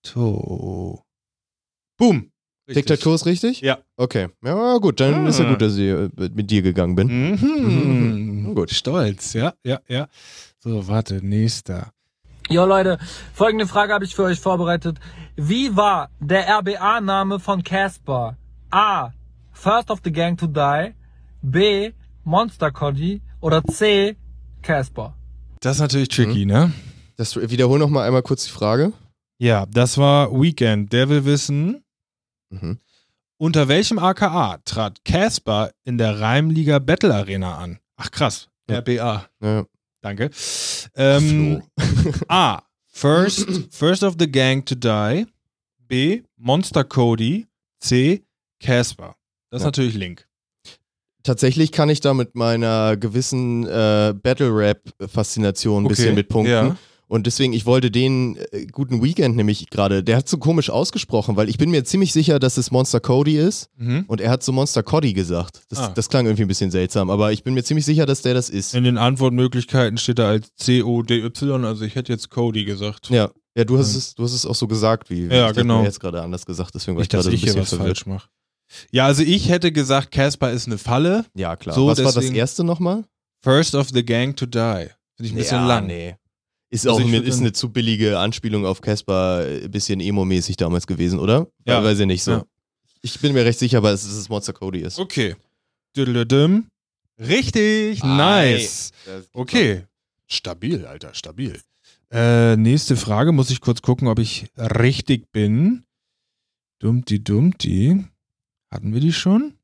toe. 0.04 1.02
Boom! 1.98 2.32
Tic-Tac-Toe 2.70 3.16
ist 3.16 3.26
richtig? 3.26 3.62
Ja. 3.62 3.78
Okay. 3.96 4.28
Ja, 4.44 4.78
gut. 4.80 5.00
Dann 5.00 5.26
ist 5.26 5.40
ja 5.40 5.46
Ah. 5.46 5.52
gut, 5.52 5.62
dass 5.62 5.76
ich 5.78 5.84
äh, 5.88 6.10
mit 6.34 6.52
dir 6.52 6.62
gegangen 6.62 6.96
bin. 6.98 7.08
Mhm. 7.32 7.38
Mhm. 8.50 8.56
Gut. 8.56 8.72
Stolz, 8.72 9.32
ja, 9.34 9.54
ja, 9.64 9.80
ja. 9.88 10.10
So, 10.60 10.86
warte, 10.90 11.26
nächster. 11.26 11.94
Jo 12.50 12.66
Leute, 12.66 12.98
folgende 13.34 13.68
Frage 13.68 13.94
habe 13.94 14.04
ich 14.04 14.14
für 14.16 14.24
euch 14.24 14.40
vorbereitet. 14.42 15.00
Wie 15.38 15.78
war 15.78 16.10
der 16.20 16.46
RBA-Name 16.60 17.40
von 17.40 17.64
Casper? 17.64 18.36
A. 18.72 19.12
First 19.54 19.90
of 19.90 20.02
the 20.04 20.12
Gang 20.12 20.38
to 20.38 20.48
Die. 20.48 20.94
B. 21.42 21.92
Monster 22.24 22.72
Coddy. 22.72 23.22
Oder 23.42 23.64
C. 23.64 24.16
Casper. 24.62 25.16
Das 25.62 25.76
ist 25.78 25.82
natürlich 25.82 26.10
tricky, 26.10 26.46
ne? 26.46 26.72
Das, 27.16 27.36
wiederhol 27.36 27.80
noch 27.80 27.90
mal 27.90 28.06
einmal 28.06 28.22
kurz 28.24 28.46
die 28.46 28.52
Frage. 28.52 28.94
Ja, 29.40 29.66
das 29.68 29.98
war 29.98 30.32
Weekend. 30.32 30.92
Der 30.94 31.10
will 31.10 31.26
wissen, 31.26 31.84
Mhm. 32.50 32.80
unter 33.38 33.68
welchem 33.68 34.00
AKA 34.00 34.58
trat 34.66 35.04
Casper 35.04 35.72
in 35.84 35.98
der 35.98 36.20
Reimliga 36.20 36.80
Battle 36.80 37.14
Arena 37.14 37.58
an? 37.58 37.80
Ach 37.98 38.10
krass, 38.12 38.50
Ja. 38.70 38.78
RBA. 38.80 39.26
Ja. 39.42 39.66
Danke. 40.02 40.30
Ähm. 40.96 41.64
A. 42.30 42.62
First, 42.88 43.74
first 43.74 44.04
of 44.04 44.16
the 44.20 44.32
Gang 44.32 44.66
to 44.66 44.76
Die. 44.76 45.26
B. 45.88 46.24
Monster 46.38 46.84
Cody. 46.84 47.48
C. 47.80 48.24
Casper. 48.62 49.16
Das 49.50 49.60
ist 49.62 49.64
Ja. 49.64 49.68
natürlich 49.68 49.96
Link. 49.96 50.28
Tatsächlich 51.24 51.72
kann 51.72 51.90
ich 51.90 52.00
da 52.00 52.14
mit 52.14 52.36
meiner 52.36 52.96
gewissen 52.96 53.66
äh, 53.68 54.14
Battle-Rap-Faszination 54.22 55.84
ein 55.84 55.86
Okay, 55.86 55.96
bisschen 55.96 56.16
mit 56.16 56.30
punkten. 56.30 56.52
ja. 56.52 56.76
Und 57.10 57.26
deswegen, 57.26 57.54
ich 57.54 57.66
wollte 57.66 57.90
den 57.90 58.36
äh, 58.52 58.66
guten 58.66 59.02
Weekend 59.02 59.38
nämlich 59.38 59.70
gerade, 59.70 60.04
der 60.04 60.18
hat 60.18 60.28
so 60.28 60.38
komisch 60.38 60.70
ausgesprochen, 60.70 61.38
weil 61.38 61.48
ich 61.48 61.58
bin 61.58 61.70
mir 61.72 61.86
ziemlich 61.86 62.12
sicher, 62.12 62.38
dass 62.38 62.58
es 62.58 62.70
Monster 62.70 63.00
Cody 63.00 63.38
ist 63.38 63.70
Mhm. 63.78 64.04
und 64.08 64.20
er 64.20 64.30
hat 64.30 64.44
so 64.44 64.52
Monster 64.52 64.84
Cody 64.84 65.14
gesagt. 65.14 65.62
Das, 65.70 65.80
Ah. 65.80 65.88
das 65.96 66.10
klang 66.10 66.26
irgendwie 66.26 66.42
ein 66.44 66.50
bisschen 66.50 66.70
seltsam, 66.70 67.10
aber 67.10 67.32
ich 67.32 67.44
bin 67.46 67.54
mir 67.54 67.64
ziemlich 67.64 67.86
sicher, 67.86 68.06
dass 68.06 68.24
der 68.24 68.34
das 68.34 68.50
ist. 68.50 68.76
In 68.76 68.84
den 68.84 68.98
Antwortmöglichkeiten 68.98 69.98
steht 69.98 70.20
da 70.20 70.28
als 70.28 70.54
C-O-D-Y, 70.56 71.64
also 71.64 71.86
ich 71.86 71.96
hätte 71.96 72.12
jetzt 72.12 72.30
Cody 72.30 72.66
gesagt. 72.66 73.10
Ja, 73.10 73.32
ja 73.56 73.64
du, 73.64 73.78
hast 73.78 73.94
Mhm. 73.94 73.98
es, 74.00 74.16
du 74.16 74.24
hast 74.24 74.34
es 74.34 74.46
auch 74.46 74.56
so 74.56 74.68
gesagt, 74.68 75.10
wie, 75.10 75.28
Ja, 75.28 75.54
genau. 75.54 75.80
mir 75.80 75.86
jetzt 75.86 76.02
gerade 76.02 76.22
anders 76.22 76.46
gesagt, 76.46 76.76
deswegen 76.76 76.98
war 76.98 77.04
ich 77.04 77.10
gerade 77.10 77.24
so 77.24 77.30
ein 77.30 77.36
ich 77.36 77.42
hier 77.44 77.54
bisschen 77.54 77.62
was 77.62 77.70
verwirrt. 77.70 78.00
falsch 78.00 78.06
mache. 78.06 78.28
Ja, 78.92 79.06
also 79.06 79.24
ich 79.24 79.50
hätte 79.50 79.72
gesagt, 79.72 80.12
Casper 80.12 80.52
ist 80.52 80.68
eine 80.68 80.78
Falle. 80.78 81.26
Ja, 81.36 81.56
klar. 81.56 81.76
So, 81.76 81.88
Was 81.88 82.04
war 82.04 82.12
das 82.14 82.30
erste 82.30 82.64
nochmal? 82.64 83.06
First 83.42 83.76
of 83.76 83.90
the 83.90 84.04
Gang 84.04 84.36
to 84.36 84.46
Die. 84.46 84.88
Finde 85.16 85.28
ich 85.28 85.32
ein 85.32 85.36
bisschen 85.38 85.66
lang. 85.66 85.88
Nee. 85.88 86.16
Ist 86.70 86.86
Also 86.86 87.02
auch 87.02 87.08
eine, 87.08 87.18
ist 87.20 87.40
eine 87.40 87.54
zu 87.54 87.72
billige 87.72 88.20
Anspielung 88.20 88.66
auf 88.66 88.82
Casper, 88.82 89.46
ein 89.64 89.72
bisschen 89.72 90.02
emo-mäßig 90.02 90.58
damals 90.58 90.86
gewesen, 90.86 91.18
oder? 91.20 91.48
Ja. 91.66 91.82
Weiß 91.84 92.00
ich 92.00 92.06
nicht 92.06 92.24
so. 92.24 92.32
Ja. 92.32 92.46
Ich 93.02 93.20
bin 93.22 93.34
mir 93.34 93.46
recht 93.46 93.60
sicher, 93.60 93.78
aber 93.78 93.92
es 93.92 94.04
ist 94.04 94.16
es 94.18 94.28
Monster 94.28 94.54
Cody 94.54 94.80
ist. 94.80 95.00
Okay. 95.00 95.36
Düdelüdüm. 95.96 96.68
Richtig, 97.20 98.04
nice. 98.04 98.92
Okay. 99.34 99.86
Stabil, 100.28 100.86
Alter, 100.86 101.14
stabil. 101.14 101.60
Äh, 102.12 102.56
nächste 102.58 102.96
Frage, 102.96 103.32
muss 103.32 103.50
ich 103.50 103.62
kurz 103.62 103.82
gucken, 103.82 104.08
ob 104.08 104.20
ich 104.20 104.48
richtig 104.58 105.32
bin. 105.32 105.84
Dummti, 106.80 107.24
dummti. 107.24 108.06
Hatten 108.72 108.94
wir 108.94 109.00
die 109.00 109.14
schon? 109.14 109.58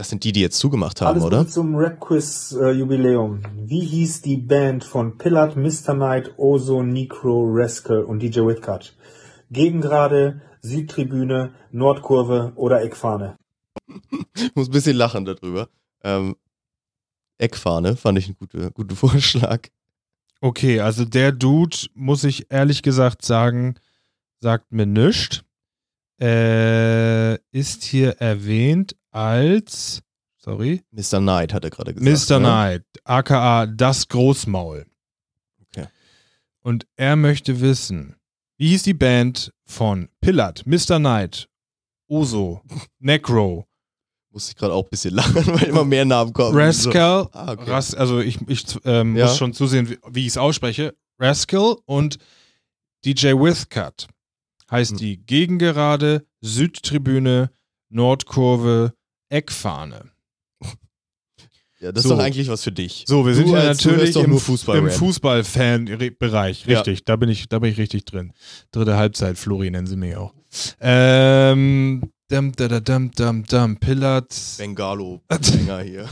Das 0.00 0.08
sind 0.08 0.24
die, 0.24 0.32
die 0.32 0.40
jetzt 0.40 0.56
zugemacht 0.58 1.02
haben, 1.02 1.08
Alles 1.08 1.24
oder? 1.24 1.46
Zum 1.46 1.76
Rap-Quiz-Jubiläum. 1.76 3.42
Wie 3.66 3.84
hieß 3.84 4.22
die 4.22 4.38
Band 4.38 4.82
von 4.82 5.18
Pillard, 5.18 5.56
Mr. 5.56 5.92
Knight, 5.92 6.38
Ozo, 6.38 6.82
Necro, 6.82 7.44
Rascal 7.46 8.04
und 8.04 8.22
DJ 8.22 8.40
Whitcut? 8.40 8.96
Gegengrade, 9.50 10.40
Südtribüne, 10.62 11.52
Nordkurve 11.70 12.54
oder 12.56 12.80
Eckfahne? 12.82 13.36
Ich 14.34 14.50
muss 14.54 14.68
ein 14.68 14.72
bisschen 14.72 14.96
lachen 14.96 15.26
darüber. 15.26 15.68
Ähm, 16.02 16.34
Eckfahne 17.36 17.94
fand 17.94 18.16
ich 18.16 18.24
einen 18.24 18.36
guten 18.36 18.72
guten 18.72 18.96
Vorschlag. 18.96 19.68
Okay, 20.40 20.80
also 20.80 21.04
der 21.04 21.32
Dude, 21.32 21.76
muss 21.92 22.24
ich 22.24 22.50
ehrlich 22.50 22.82
gesagt 22.82 23.22
sagen, 23.22 23.74
sagt 24.40 24.72
mir 24.72 24.86
nichts. 24.86 25.44
Äh, 26.20 27.36
ist 27.50 27.82
hier 27.84 28.10
erwähnt 28.20 28.94
als, 29.10 30.02
sorry, 30.36 30.82
Mr. 30.90 31.18
Knight 31.18 31.52
hat 31.54 31.64
er 31.64 31.70
gerade 31.70 31.94
gesagt. 31.94 32.30
Mr. 32.30 32.38
ne? 32.38 32.46
Knight, 32.46 32.84
aka 33.04 33.66
das 33.66 34.06
Großmaul. 34.08 34.86
Okay. 35.66 35.86
Und 36.62 36.86
er 36.96 37.16
möchte 37.16 37.60
wissen, 37.60 38.16
wie 38.58 38.68
hieß 38.68 38.82
die 38.82 38.94
Band 38.94 39.52
von 39.64 40.08
Pillard, 40.20 40.66
Mr. 40.66 40.98
Knight, 40.98 41.48
Oso, 42.08 42.60
Necro, 42.98 43.66
Muss 44.32 44.48
ich 44.50 44.56
gerade 44.56 44.74
auch 44.74 44.84
ein 44.84 44.90
bisschen 44.90 45.14
lachen, 45.14 45.34
weil 45.46 45.68
immer 45.68 45.84
mehr 45.84 46.04
Namen 46.04 46.32
kommen. 46.34 46.54
Rascal, 46.56 47.24
So. 47.24 47.30
Ah, 47.32 47.52
okay. 47.52 47.70
Ras 47.70 47.94
also 47.94 48.20
ich, 48.20 48.38
ich 48.46 48.64
ähm, 48.84 49.16
Ja. 49.16 49.24
muss 49.26 49.38
schon 49.38 49.54
zusehen, 49.54 49.88
wie, 49.88 49.98
wie 50.10 50.20
ich 50.20 50.28
es 50.28 50.36
ausspreche. 50.36 50.94
Rascal 51.18 51.76
und 51.86 52.18
DJ 53.04 53.28
Withcut. 53.28 54.06
Heißt 54.70 54.92
Hm. 54.92 54.98
die 54.98 55.16
Gegengerade, 55.18 56.24
Südtribüne, 56.40 57.50
Nordkurve, 57.88 58.94
Eckfahne. 59.28 60.10
ja, 61.80 61.92
das 61.92 62.02
so. 62.04 62.10
ist 62.10 62.16
doch 62.18 62.22
eigentlich 62.24 62.48
was 62.48 62.62
für 62.62 62.72
dich. 62.72 63.04
So, 63.08 63.26
wir 63.26 63.34
sind 63.34 63.48
Du 63.48 63.54
ja 63.54 63.60
als- 63.62 63.78
du 63.78 63.90
natürlich 63.90 64.16
im, 64.16 64.38
Fußball 64.38 64.78
im. 64.78 64.90
Fußballfan-Bereich. 64.90 66.66
Ja. 66.66 66.78
Richtig, 66.78 67.04
da, 67.04 67.16
bin 67.16 67.28
ich, 67.28 67.48
da 67.48 67.58
bin 67.58 67.70
ich 67.72 67.78
richtig 67.78 68.04
drin. 68.04 68.32
Dritte 68.70 68.96
Halbzeit, 68.96 69.38
Flori 69.38 69.70
nennen 69.70 69.86
sie 69.86 69.96
mich 69.96 70.14
auch. 70.16 70.34
Ähm, 70.80 72.02
dum, 72.28 72.52
da, 72.52 72.68
da, 72.68 72.80
dum, 72.80 73.10
dum, 73.12 73.44
dum, 73.44 73.76
Pillard. 73.78 74.34
Bengalo-Sänger 74.58 75.80
hier. 75.82 76.08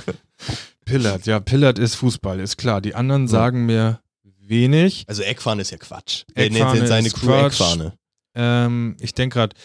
Pillard, 0.85 1.27
ja, 1.27 1.39
Pillard 1.41 1.79
ist 1.79 1.97
Fußball, 1.97 2.41
ist 2.41 2.57
klar. 2.57 2.81
Die 2.81 2.95
anderen 2.95 3.29
sagen 3.29 3.67
mir 3.67 4.01
wenig. 4.41 5.05
Also 5.07 5.23
Eckfahne 5.23 5.63
ist 5.63 5.71
ja 5.71 5.77
Quatsch. 5.79 6.25
Er 6.35 6.45
nennt 6.45 6.57
Eckfahne 6.57 6.87
seine 6.87 7.07
ist 7.09 7.15
Crew 7.17 7.27
Quatsch. 7.27 7.61
Eckfahne. 7.61 7.93
Ähm, 8.39 8.97
ich 9.01 9.13
denke 9.15 9.35
gerade, 9.35 9.57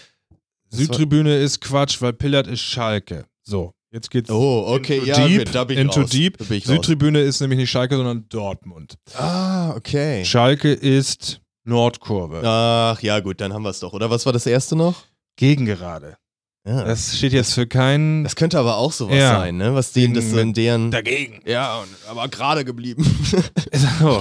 Südtribüne 0.70 1.38
ist 1.38 1.62
Quatsch, 1.62 2.02
weil 2.02 2.14
Pillard 2.14 2.48
ist 2.48 2.62
Schalke. 2.62 3.26
So, 3.44 3.74
jetzt 3.92 4.10
geht's 4.10 4.30
Oh, 4.32 4.66
okay, 4.76 4.96
into 4.98 5.08
ja, 5.08 5.28
deep. 5.28 5.42
okay, 5.42 5.50
da 5.54 5.64
bin 5.66 5.78
ich 5.78 5.82
into 5.84 6.02
raus. 6.02 6.10
deep. 6.10 6.38
Da 6.40 6.46
bin 6.46 6.58
ich 6.58 6.68
raus. 6.68 6.76
Südtribüne 6.76 7.20
ist 7.22 7.40
nämlich 7.42 7.58
nicht 7.60 7.70
Schalke, 7.70 7.96
sondern 7.96 8.26
Dortmund. 8.30 8.96
Ah, 9.16 9.72
okay. 9.76 10.26
Schalke 10.26 10.72
ist 10.74 11.42
Nordkurve. 11.64 12.42
Ach, 12.44 13.00
ja, 13.02 13.20
gut, 13.20 13.40
dann 13.40 13.54
haben 13.54 13.64
wir 13.64 13.70
es 13.70 13.80
doch. 13.80 13.94
Oder 13.94 14.10
was 14.10 14.26
war 14.26 14.34
das 14.34 14.46
erste 14.48 14.76
noch? 14.76 15.04
Gegengerade. 15.38 16.18
Ja. 16.66 16.86
Das 16.86 17.18
steht 17.18 17.34
jetzt 17.34 17.54
für 17.54 17.68
keinen. 17.68 18.24
Das 18.24 18.36
könnte 18.38 18.58
aber 18.58 18.78
auch 18.78 18.94
sowas 18.94 19.16
Ja. 19.18 19.38
sein, 19.40 19.58
ne? 19.58 19.76
Was 19.76 19.92
denen 19.92 20.14
das 20.14 20.32
so 20.32 20.40
in 20.40 20.54
deren. 20.54 20.92
Dagegen. 20.92 21.42
Ja, 21.46 21.80
und, 21.80 21.90
aber 22.10 22.28
gerade 22.30 22.66
geblieben. 22.66 23.06
So. 24.00 24.20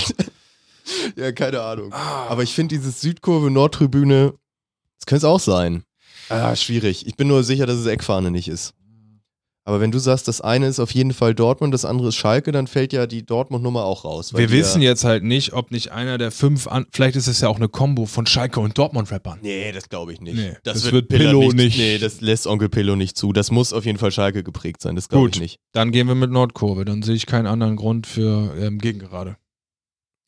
ja, 1.17 1.31
keine 1.33 1.61
Ahnung. 1.61 1.93
Aber 1.93 2.43
ich 2.43 2.53
finde 2.53 2.75
dieses 2.77 3.01
Südkurve, 3.01 3.51
Nordtribüne, 3.51 4.35
das 5.03 5.07
könnte 5.07 5.27
es 5.27 5.33
auch 5.33 5.41
sein. 5.41 5.83
Ah, 6.29 6.55
schwierig. 6.55 7.09
Ich 7.09 7.17
bin 7.17 7.27
nur 7.27 7.43
sicher, 7.43 7.67
dass 7.67 7.77
es 7.77 7.87
Eckfahne 7.87 8.31
nicht 8.31 8.47
ist. 8.47 8.73
Aber 9.65 9.81
wenn 9.81 9.91
du 9.91 9.99
sagst, 9.99 10.29
das 10.29 10.41
eine 10.41 10.69
ist 10.69 10.79
auf 10.79 10.93
jeden 10.93 11.13
Fall 11.13 11.35
Dortmund, 11.35 11.75
das 11.75 11.85
andere 11.85 12.09
ist 12.09 12.15
Schalke, 12.15 12.53
dann 12.53 12.69
fällt 12.69 12.93
ja 12.93 13.09
die 13.09 13.27
Dortmund-Nummer 13.27 13.85
auch 13.85 14.05
raus. 14.05 14.33
weil 14.33 14.43
Wir 14.43 14.51
wissen 14.53 14.81
jetzt 14.81 15.03
halt 15.03 15.25
nicht, 15.25 15.55
ob 15.55 15.73
nicht 15.73 15.91
einer 15.91 16.19
der 16.19 16.31
fünf, 16.31 16.69
an 16.69 16.87
vielleicht 16.93 17.17
ist 17.17 17.27
es 17.27 17.41
ja 17.41 17.49
auch 17.49 17.57
eine 17.57 17.69
Kombo 17.69 18.07
von 18.07 18.27
Schalke 18.27 18.61
und 18.61 18.79
Dortmund-Rappern. 18.79 19.41
Nee, 19.43 19.73
das 19.73 19.89
glaube 19.89 20.13
ich 20.13 20.21
nicht. 20.21 20.37
Nee, 20.37 20.57
das, 20.63 20.83
das 20.83 20.85
wird, 20.85 20.95
wird 20.95 21.09
Pillow 21.09 21.43
nicht, 21.43 21.57
nicht. 21.57 21.79
Nee, 21.79 21.99
das 21.99 22.21
lässt 22.21 22.47
Onkel 22.47 22.69
Pillow 22.69 22.95
nicht 22.95 23.17
zu. 23.17 23.33
Das 23.33 23.51
muss 23.51 23.73
auf 23.73 23.85
jeden 23.85 23.99
Fall 23.99 24.13
Schalke 24.13 24.45
geprägt 24.45 24.83
sein. 24.83 24.95
Das 24.95 25.09
glaube 25.09 25.29
ich 25.29 25.35
Gut, 25.35 25.43
nicht. 25.43 25.59
dann 25.73 25.91
gehen 25.91 26.07
wir 26.07 26.15
mit 26.15 26.31
Nordkurve. 26.31 26.85
Dann 26.85 27.03
sehe 27.03 27.17
ich 27.17 27.27
keinen 27.27 27.47
anderen 27.47 27.75
Grund 27.75 28.07
für 28.07 28.55
ähm, 28.57 28.79
Gegengerade. 28.79 29.37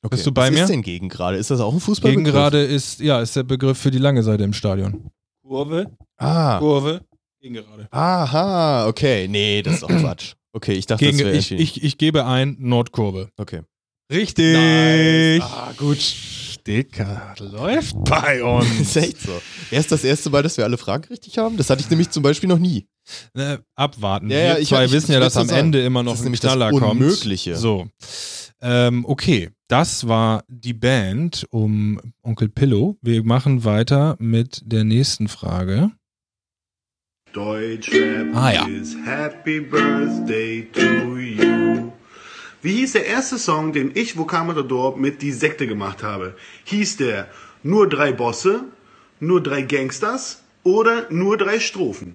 Okay. 0.04 0.16
Bist 0.16 0.26
du 0.26 0.32
bei 0.32 0.48
Was 0.48 0.50
mir? 0.54 0.62
ist 0.64 0.68
denn 0.70 0.82
gegen 0.82 1.08
gerade? 1.08 1.38
Ist 1.38 1.50
das 1.50 1.60
auch 1.60 1.72
ein 1.72 1.80
Fußballbegriff? 1.80 2.24
Gegengerade 2.26 2.62
ist, 2.62 3.00
ja, 3.00 3.20
ist 3.22 3.34
der 3.36 3.42
Begriff 3.42 3.78
für 3.78 3.90
die 3.90 3.98
lange 3.98 4.22
Seite 4.22 4.44
im 4.44 4.52
Stadion. 4.52 5.10
Kurve, 5.46 5.90
Ah. 6.18 6.58
Kurve, 6.58 7.00
Gegengerade. 7.40 7.88
Aha, 7.90 8.86
okay. 8.86 9.26
Nee, 9.28 9.62
das 9.62 9.74
ist 9.74 9.82
doch 9.82 9.88
Quatsch. 9.88 10.34
Okay, 10.52 10.72
ich 10.74 10.86
dachte, 10.86 11.04
Gegen, 11.04 11.18
das 11.18 11.26
wäre 11.26 11.36
ich, 11.36 11.52
ich, 11.52 11.82
ich 11.82 11.98
gebe 11.98 12.24
ein 12.26 12.56
Nordkurve. 12.60 13.30
Okay. 13.38 13.62
Richtig. 14.12 14.54
Nice. 14.54 15.42
Ah, 15.42 15.72
gut. 15.76 15.98
Dicker, 16.66 17.34
läuft 17.40 17.94
bei 18.04 18.42
uns. 18.42 18.80
ist 18.80 18.96
echt 18.96 19.20
so. 19.20 19.40
Erst 19.70 19.92
das 19.92 20.02
erste 20.04 20.30
Mal, 20.30 20.42
dass 20.42 20.56
wir 20.56 20.64
alle 20.64 20.78
Fragen 20.78 21.04
richtig 21.08 21.36
haben? 21.38 21.56
Das 21.58 21.68
hatte 21.70 21.82
ich 21.82 21.90
nämlich 21.90 22.10
zum 22.10 22.22
Beispiel 22.22 22.48
noch 22.48 22.58
nie. 22.58 22.86
Ne, 23.34 23.62
abwarten. 23.74 24.30
Ja, 24.30 24.38
ja, 24.38 24.54
Wir 24.54 24.58
ich- 24.62 24.68
zwei 24.68 24.86
ich- 24.86 24.92
wissen 24.92 25.10
ich 25.10 25.14
ja, 25.14 25.20
dass 25.20 25.36
am 25.36 25.46
sagen. 25.48 25.60
Ende 25.60 25.84
immer 25.84 26.02
noch 26.02 26.12
Das 26.12 26.20
ist 26.20 26.22
ein 26.22 26.24
nämlich 26.26 26.40
das 26.40 26.52
Knaller 26.54 26.70
kommt. 26.70 27.00
Unmögliche. 27.02 27.56
So. 27.56 27.86
Ähm, 28.62 29.04
okay, 29.04 29.50
das 29.68 30.08
war 30.08 30.42
die 30.48 30.72
Band 30.72 31.46
um 31.50 32.00
Onkel 32.22 32.48
Pillow. 32.48 32.96
Wir 33.02 33.22
machen 33.24 33.64
weiter 33.64 34.16
mit 34.18 34.62
der 34.64 34.84
nächsten 34.84 35.28
Frage. 35.28 35.90
Deutschrap 37.32 38.34
Ah, 38.34 38.52
ja. 38.52 38.66
is 38.68 38.96
Happy 39.04 39.60
Birthday 39.60 40.66
to 40.72 41.16
you. 41.18 41.90
Wie 42.64 42.76
hieß 42.76 42.92
der 42.92 43.04
erste 43.04 43.38
Song, 43.38 43.74
den 43.74 43.92
ich, 43.94 44.16
Vokalmatador, 44.16 44.96
mit 44.96 45.20
Die 45.20 45.32
Sekte 45.32 45.66
gemacht 45.66 46.02
habe? 46.02 46.34
Hieß 46.64 46.96
der 46.96 47.28
Nur 47.62 47.90
drei 47.90 48.10
Bosse, 48.10 48.64
Nur 49.20 49.42
drei 49.42 49.60
Gangsters 49.60 50.42
oder 50.62 51.06
Nur 51.10 51.36
drei 51.36 51.60
Strophen? 51.60 52.14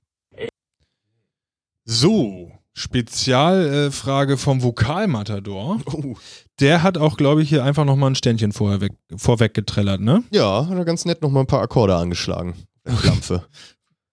So, 1.86 2.52
Spezialfrage 2.74 4.34
äh, 4.34 4.38
vom 4.38 4.64
Vokalmatador. 4.64 5.82
Oh. 5.86 6.16
Der 6.60 6.82
hat 6.82 6.98
auch, 6.98 7.16
glaube 7.16 7.44
ich, 7.44 7.50
hier 7.50 7.64
einfach 7.64 7.86
nochmal 7.86 8.10
ein 8.10 8.16
Ständchen 8.16 8.52
vorher 8.52 8.82
weg, 8.82 8.94
vorweg 9.16 9.54
getrellert, 9.54 10.02
ne? 10.02 10.24
Ja, 10.32 10.66
hat 10.68 10.76
er 10.76 10.84
ganz 10.84 11.06
nett 11.06 11.22
nochmal 11.22 11.44
ein 11.44 11.48
paar 11.48 11.62
Akkorde 11.62 11.96
angeschlagen. 11.96 12.56
Klampfe. 13.02 13.46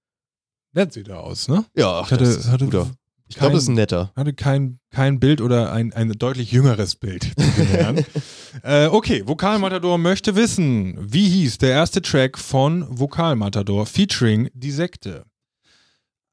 Nett 0.75 0.93
sieht 0.93 1.09
er 1.09 1.21
aus, 1.21 1.49
ne? 1.49 1.65
Ja, 1.75 2.03
Ich 2.03 2.11
hatte, 2.11 2.25
das 2.25 2.37
ist 2.37 2.51
hatte 2.51 2.67
guter. 2.67 2.91
Ich 3.29 3.37
glaube, 3.37 3.55
das 3.55 3.65
ist 3.65 3.69
ein 3.69 3.75
netter. 3.75 4.13
Hatte 4.15 4.33
kein, 4.33 4.79
kein 4.91 5.19
Bild 5.19 5.41
oder 5.41 5.73
ein, 5.73 5.93
ein 5.93 6.11
deutlich 6.13 6.53
jüngeres 6.53 6.95
Bild. 6.95 7.33
äh, 8.63 8.87
okay, 8.87 9.27
Vokalmatador 9.27 9.99
möchte 9.99 10.37
wissen, 10.37 10.97
wie 11.01 11.29
hieß 11.29 11.59
der 11.59 11.71
erste 11.71 12.03
Track 12.03 12.39
von 12.39 12.87
Vokalmatador 12.89 13.87
featuring 13.87 14.49
Die 14.55 14.71
Sekte? 14.71 15.25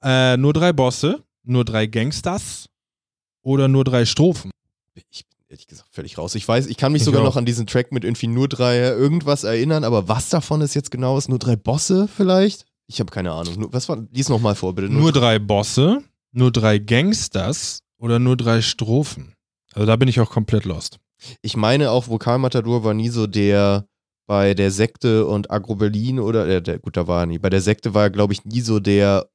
Äh, 0.04 0.38
nur 0.38 0.54
drei 0.54 0.72
Bosse, 0.72 1.24
nur 1.44 1.66
drei 1.66 1.88
Gangsters 1.88 2.70
oder 3.42 3.68
nur 3.68 3.84
drei 3.86 4.06
Strophen? 4.06 4.52
Ich 5.10 5.26
bin 5.26 5.38
ehrlich 5.50 5.66
gesagt 5.68 5.90
völlig 5.92 6.18
raus. 6.20 6.36
Ich 6.36 6.48
weiß, 6.48 6.68
ich 6.68 6.78
kann 6.78 6.92
mich 6.92 7.02
Ich 7.02 7.06
sogar 7.06 7.22
auch. 7.22 7.26
noch 7.26 7.38
an 7.38 7.46
diesen 7.46 7.66
Track 7.66 7.92
mit 7.92 8.04
irgendwie 8.04 8.28
nur 8.28 8.48
drei 8.48 8.78
irgendwas 8.78 9.44
erinnern, 9.44 9.84
aber 9.84 10.08
was 10.08 10.30
davon 10.30 10.62
ist 10.62 10.76
jetzt 10.76 10.92
genau 10.92 11.18
ist? 11.18 11.28
Nur 11.28 11.40
drei 11.40 11.56
Bosse 11.56 12.08
vielleicht? 12.08 12.66
Ich 12.86 13.00
habe 13.00 13.12
keine 13.12 13.32
Ahnung. 13.32 13.56
Nur, 13.58 13.74
was 13.74 13.90
war, 13.90 13.98
lies 14.12 14.30
nochmal 14.30 14.54
vor, 14.56 14.76
bitte. 14.76 14.90
Nur 14.94 15.12
drei 15.12 15.40
Bosse, 15.40 16.04
nur 16.34 16.52
drei 16.52 16.78
Gangsters 16.80 17.80
oder 17.98 18.20
nur 18.20 18.36
drei 18.38 18.62
Strophen? 18.62 19.34
Also 19.74 19.86
da 19.86 19.96
bin 19.96 20.08
ich 20.10 20.20
auch 20.20 20.30
komplett 20.30 20.66
lost. 20.66 21.00
Ich 21.42 21.56
meine 21.56 21.92
auch, 21.92 22.08
Vokalmatador 22.10 22.84
war 22.84 22.94
nie 22.94 23.10
so 23.10 23.28
der 23.28 23.86
bei 24.26 24.54
der 24.54 24.72
Sekte 24.72 25.26
und 25.26 25.52
Agro 25.52 25.76
Berlin 25.76 26.20
oder, 26.20 26.48
äh, 26.48 26.62
der, 26.62 26.80
gut, 26.80 26.96
da 26.98 27.08
war 27.08 27.22
er 27.22 27.26
nie. 27.26 27.40
Bei 27.40 27.50
der 27.50 27.62
Sekte 27.62 27.94
war 27.94 28.04
er, 28.04 28.10
glaube 28.10 28.34
ich, 28.34 28.46
nie 28.46 28.62
so 28.62 28.80
der, 28.80 29.28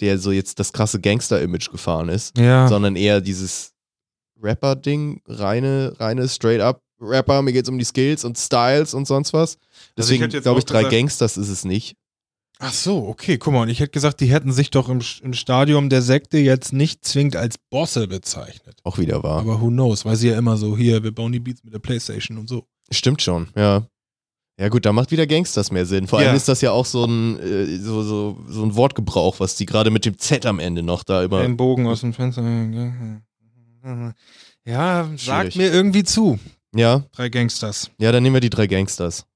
der 0.00 0.18
so 0.18 0.32
jetzt 0.32 0.58
das 0.58 0.72
krasse 0.72 1.00
Gangster-Image 1.00 1.70
gefahren 1.70 2.08
ist, 2.08 2.36
Ja. 2.38 2.66
sondern 2.68 2.96
eher 2.96 3.20
dieses 3.20 3.72
Rapper-Ding, 4.42 5.22
reine, 5.26 5.94
reine 5.98 6.28
Straight-up-Rapper, 6.28 7.42
mir 7.42 7.52
geht's 7.52 7.68
um 7.68 7.78
die 7.78 7.84
Skills 7.84 8.24
und 8.24 8.36
Styles 8.38 8.94
und 8.94 9.06
sonst 9.06 9.32
was. 9.32 9.56
Also 9.56 10.12
ich 10.12 10.18
Deswegen 10.18 10.30
jetzt 10.30 10.42
glaube 10.42 10.58
ich, 10.58 10.64
auch 10.64 10.68
drei 10.70 10.78
gesagt- 10.80 10.92
Gangsters 10.96 11.36
ist 11.36 11.48
es 11.48 11.64
nicht. 11.64 11.94
Ach 12.64 12.72
so, 12.72 13.08
okay, 13.08 13.38
guck 13.38 13.52
mal, 13.52 13.62
und 13.62 13.68
ich 13.70 13.80
hätte 13.80 13.90
gesagt, 13.90 14.20
die 14.20 14.26
hätten 14.26 14.52
sich 14.52 14.70
doch 14.70 14.88
im, 14.88 15.00
im 15.22 15.32
Stadium 15.34 15.88
der 15.88 16.00
Sekte 16.00 16.38
jetzt 16.38 16.72
nicht 16.72 17.04
zwingend 17.04 17.34
als 17.34 17.56
Bosse 17.70 18.06
bezeichnet. 18.06 18.78
Auch 18.84 18.98
wieder 18.98 19.22
wahr. 19.24 19.40
Aber 19.40 19.60
who 19.60 19.66
knows, 19.68 20.04
weil 20.04 20.14
sie 20.16 20.28
ja 20.28 20.38
immer 20.38 20.56
so, 20.56 20.76
hier, 20.76 21.02
wir 21.02 21.12
bauen 21.12 21.32
die 21.32 21.40
Beats 21.40 21.64
mit 21.64 21.74
der 21.74 21.80
Playstation 21.80 22.38
und 22.38 22.48
so. 22.48 22.64
Stimmt 22.90 23.20
schon, 23.20 23.48
ja. 23.56 23.86
Ja 24.60 24.68
gut, 24.68 24.84
da 24.86 24.92
macht 24.92 25.10
wieder 25.10 25.26
Gangsters 25.26 25.72
mehr 25.72 25.86
Sinn. 25.86 26.06
Vor 26.06 26.18
allem 26.20 26.28
Ja. 26.28 26.34
ist 26.34 26.46
das 26.46 26.60
ja 26.60 26.70
auch 26.70 26.86
so 26.86 27.04
ein, 27.04 27.40
äh, 27.40 27.78
so, 27.78 28.02
so, 28.04 28.38
so 28.48 28.62
ein 28.62 28.76
Wortgebrauch, 28.76 29.40
was 29.40 29.56
die 29.56 29.66
gerade 29.66 29.90
mit 29.90 30.04
dem 30.04 30.18
Z 30.18 30.46
am 30.46 30.60
Ende 30.60 30.82
noch 30.84 31.02
da 31.02 31.24
immer. 31.24 31.38
Ein 31.40 31.56
Bogen 31.56 31.86
aus 31.88 32.02
dem 32.02 32.12
Fenster. 32.12 32.42
Ja, 34.64 35.04
sagt 35.16 35.20
Schwierig. 35.20 35.56
mir 35.56 35.72
irgendwie 35.72 36.04
zu. 36.04 36.38
Ja, 36.74 37.02
Drei 37.12 37.28
Gangsters. 37.28 37.90
ja, 37.98 38.12
dann 38.12 38.22
nehmen 38.22 38.34
wir 38.36 38.40
die 38.40 38.50
drei 38.50 38.66
Gangsters. 38.66 39.26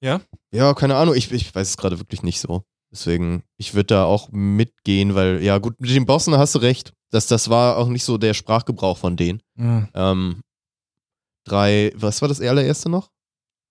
Ja? 0.00 0.20
Ja, 0.56 0.74
keine 0.74 0.96
Ahnung, 0.96 1.14
ich, 1.14 1.30
ich 1.32 1.54
weiß 1.54 1.68
es 1.70 1.76
gerade 1.76 1.98
wirklich 1.98 2.22
nicht 2.22 2.40
so. 2.40 2.64
Deswegen, 2.90 3.42
ich 3.56 3.74
würde 3.74 3.86
da 3.88 4.04
auch 4.04 4.30
mitgehen, 4.30 5.14
weil, 5.14 5.42
ja 5.42 5.58
gut, 5.58 5.80
mit 5.80 5.90
den 5.90 6.06
Bossen 6.06 6.36
hast 6.38 6.54
du 6.54 6.58
recht. 6.60 6.92
Das, 7.10 7.26
das 7.26 7.48
war 7.50 7.76
auch 7.76 7.88
nicht 7.88 8.04
so 8.04 8.16
der 8.18 8.32
Sprachgebrauch 8.34 8.96
von 8.96 9.16
denen. 9.16 9.42
Ja. 9.56 9.88
Ähm, 9.94 10.42
drei, 11.44 11.92
was 11.94 12.22
war 12.22 12.28
das 12.28 12.40
allererste 12.40 12.88
noch? 12.88 13.10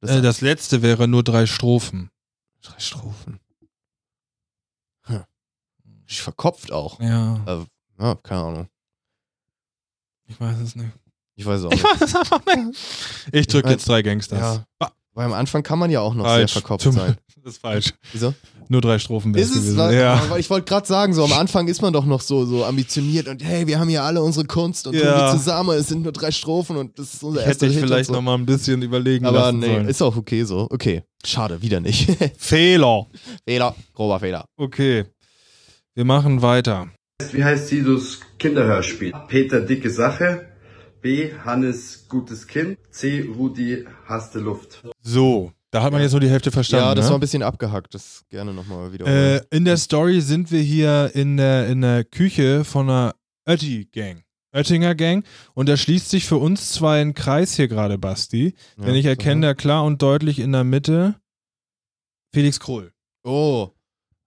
Das, 0.01 0.11
Äh, 0.11 0.21
das 0.21 0.41
letzte 0.41 0.81
wäre 0.81 1.07
nur 1.07 1.23
drei 1.23 1.45
Strophen. 1.45 2.11
drei 2.61 2.79
Strophen. 2.79 3.39
Hm. 5.03 5.23
Ich 6.07 6.21
verkopft 6.21 6.71
auch. 6.71 6.99
Ja, 6.99 7.35
Äh, 7.45 7.65
ja, 7.99 8.15
keine 8.15 8.41
Ahnung. 8.41 8.67
ich 10.27 10.39
weiß 10.39 10.59
es 10.59 10.75
nicht. 10.75 10.91
Ich 11.35 11.45
weiß 11.45 11.59
es 11.61 11.65
auch 11.65 11.71
Ich 11.71 11.81
nicht. 11.83 12.01
weiß 12.01 12.01
es 12.01 12.15
einfach 12.15 12.45
nicht. 12.45 12.79
Ich 13.31 13.47
drücke 13.47 13.69
jetzt 13.69 13.87
drei 13.87 14.01
Gangsters. 14.01 14.61
Ja. 14.81 14.91
Weil 15.15 15.25
am 15.25 15.33
Anfang 15.33 15.63
kann 15.63 15.79
man 15.79 15.89
ja 15.89 16.01
auch 16.01 16.13
noch 16.13 16.25
Falsch. 16.25 16.51
sehr 16.51 16.61
verkopft 16.61 16.83
Zum- 16.83 16.91
sein. 16.93 17.15
Das 17.45 17.53
ist 17.53 17.61
falsch. 17.61 17.93
Wieso? 18.11 18.33
Nur 18.69 18.81
drei 18.81 18.97
Strophen 18.97 19.31
Ist 19.35 19.49
es? 19.51 19.57
gewesen. 19.57 19.77
Weil, 19.77 19.93
Ja. 19.99 20.15
aber 20.15 20.39
ich 20.39 20.49
wollte 20.49 20.65
gerade 20.65 20.87
sagen, 20.87 21.13
so 21.13 21.23
am 21.23 21.33
Anfang 21.33 21.67
ist 21.67 21.79
man 21.83 21.93
doch 21.93 22.05
noch 22.05 22.21
so, 22.21 22.43
so 22.43 22.65
ambitioniert 22.65 23.27
und 23.27 23.43
hey, 23.43 23.67
wir 23.67 23.79
haben 23.79 23.87
hier 23.87 24.01
alle 24.01 24.23
unsere 24.23 24.47
Kunst 24.47 24.87
und 24.87 24.93
tun 24.93 25.03
Ja. 25.03 25.31
die 25.31 25.37
zusammen. 25.37 25.77
Es 25.77 25.87
sind 25.89 26.01
nur 26.01 26.11
drei 26.11 26.31
Strophen 26.31 26.75
und 26.75 26.97
das 26.97 27.13
ist 27.13 27.23
unser 27.23 27.41
Ich 27.41 27.45
hätte 27.45 27.49
erster 27.51 27.67
ich 27.67 27.73
Hit 27.75 27.83
vielleicht 27.85 28.07
so. 28.07 28.13
noch 28.13 28.23
mal 28.23 28.33
ein 28.33 28.47
bisschen 28.47 28.81
überlegen 28.81 29.27
Aber 29.27 29.37
lassen 29.41 29.59
nee, 29.59 29.67
sollen. 29.67 29.87
ist 29.87 30.01
auch 30.01 30.17
okay 30.17 30.43
so. 30.43 30.67
Okay, 30.71 31.03
schade, 31.23 31.61
wieder 31.61 31.81
nicht. 31.81 32.09
Fehler. 32.39 33.05
Fehler, 33.47 33.75
grober 33.93 34.19
Fehler. 34.21 34.45
Okay. 34.57 35.05
Wir 35.93 36.05
machen 36.05 36.41
weiter. 36.41 36.87
Wie 37.31 37.43
heißt 37.43 37.67
Sidos 37.67 38.21
Kinderhörspiel? 38.39 39.13
Peter 39.27 39.61
Dicke 39.61 39.91
Sache. 39.91 40.47
B. 41.05 41.31
Hannes 41.43 42.07
Gutes 42.09 42.47
Kind. 42.47 42.79
C. 42.89 43.29
Rudi 43.37 43.85
Hasste 44.07 44.39
Luft. 44.39 44.81
So, 45.03 45.51
da 45.69 45.83
hat 45.83 45.93
man 45.93 46.01
jetzt 46.01 46.13
nur 46.13 46.19
die 46.19 46.31
Hälfte 46.31 46.49
verstanden. 46.49 46.83
ja, 46.83 46.95
das 46.95 47.05
ne? 47.05 47.11
war 47.11 47.17
ein 47.17 47.21
bisschen 47.21 47.43
abgehackt. 47.43 47.93
Das 47.93 48.23
gerne 48.31 48.55
nochmal 48.55 48.91
wieder. 48.91 49.05
Äh, 49.05 49.41
in 49.51 49.65
der 49.65 49.77
Story 49.77 50.19
sind 50.21 50.51
wir 50.51 50.61
hier 50.61 51.11
in 51.13 51.37
der, 51.37 51.67
in 51.67 51.81
der 51.81 52.05
Küche 52.05 52.63
von 52.63 52.89
einer 52.89 53.13
Ötti-Gang. 53.47 54.23
Oettinger 54.51 54.95
Gang. 54.95 55.23
Und 55.53 55.69
da 55.69 55.77
schließt 55.77 56.09
sich 56.09 56.25
für 56.25 56.37
uns 56.37 56.71
zwei 56.71 57.01
ein 57.01 57.13
Kreis 57.13 57.53
hier 57.53 57.67
gerade, 57.67 57.99
Basti. 57.99 58.55
Ja, 58.75 58.85
Denn 58.85 58.95
ich 58.95 59.05
erkenne 59.05 59.41
mal. 59.41 59.47
da 59.49 59.53
klar 59.53 59.83
und 59.83 60.01
deutlich 60.01 60.39
in 60.39 60.53
der 60.53 60.63
Mitte 60.63 61.21
Felix 62.33 62.59
Krull. 62.59 62.93
Oh. 63.23 63.74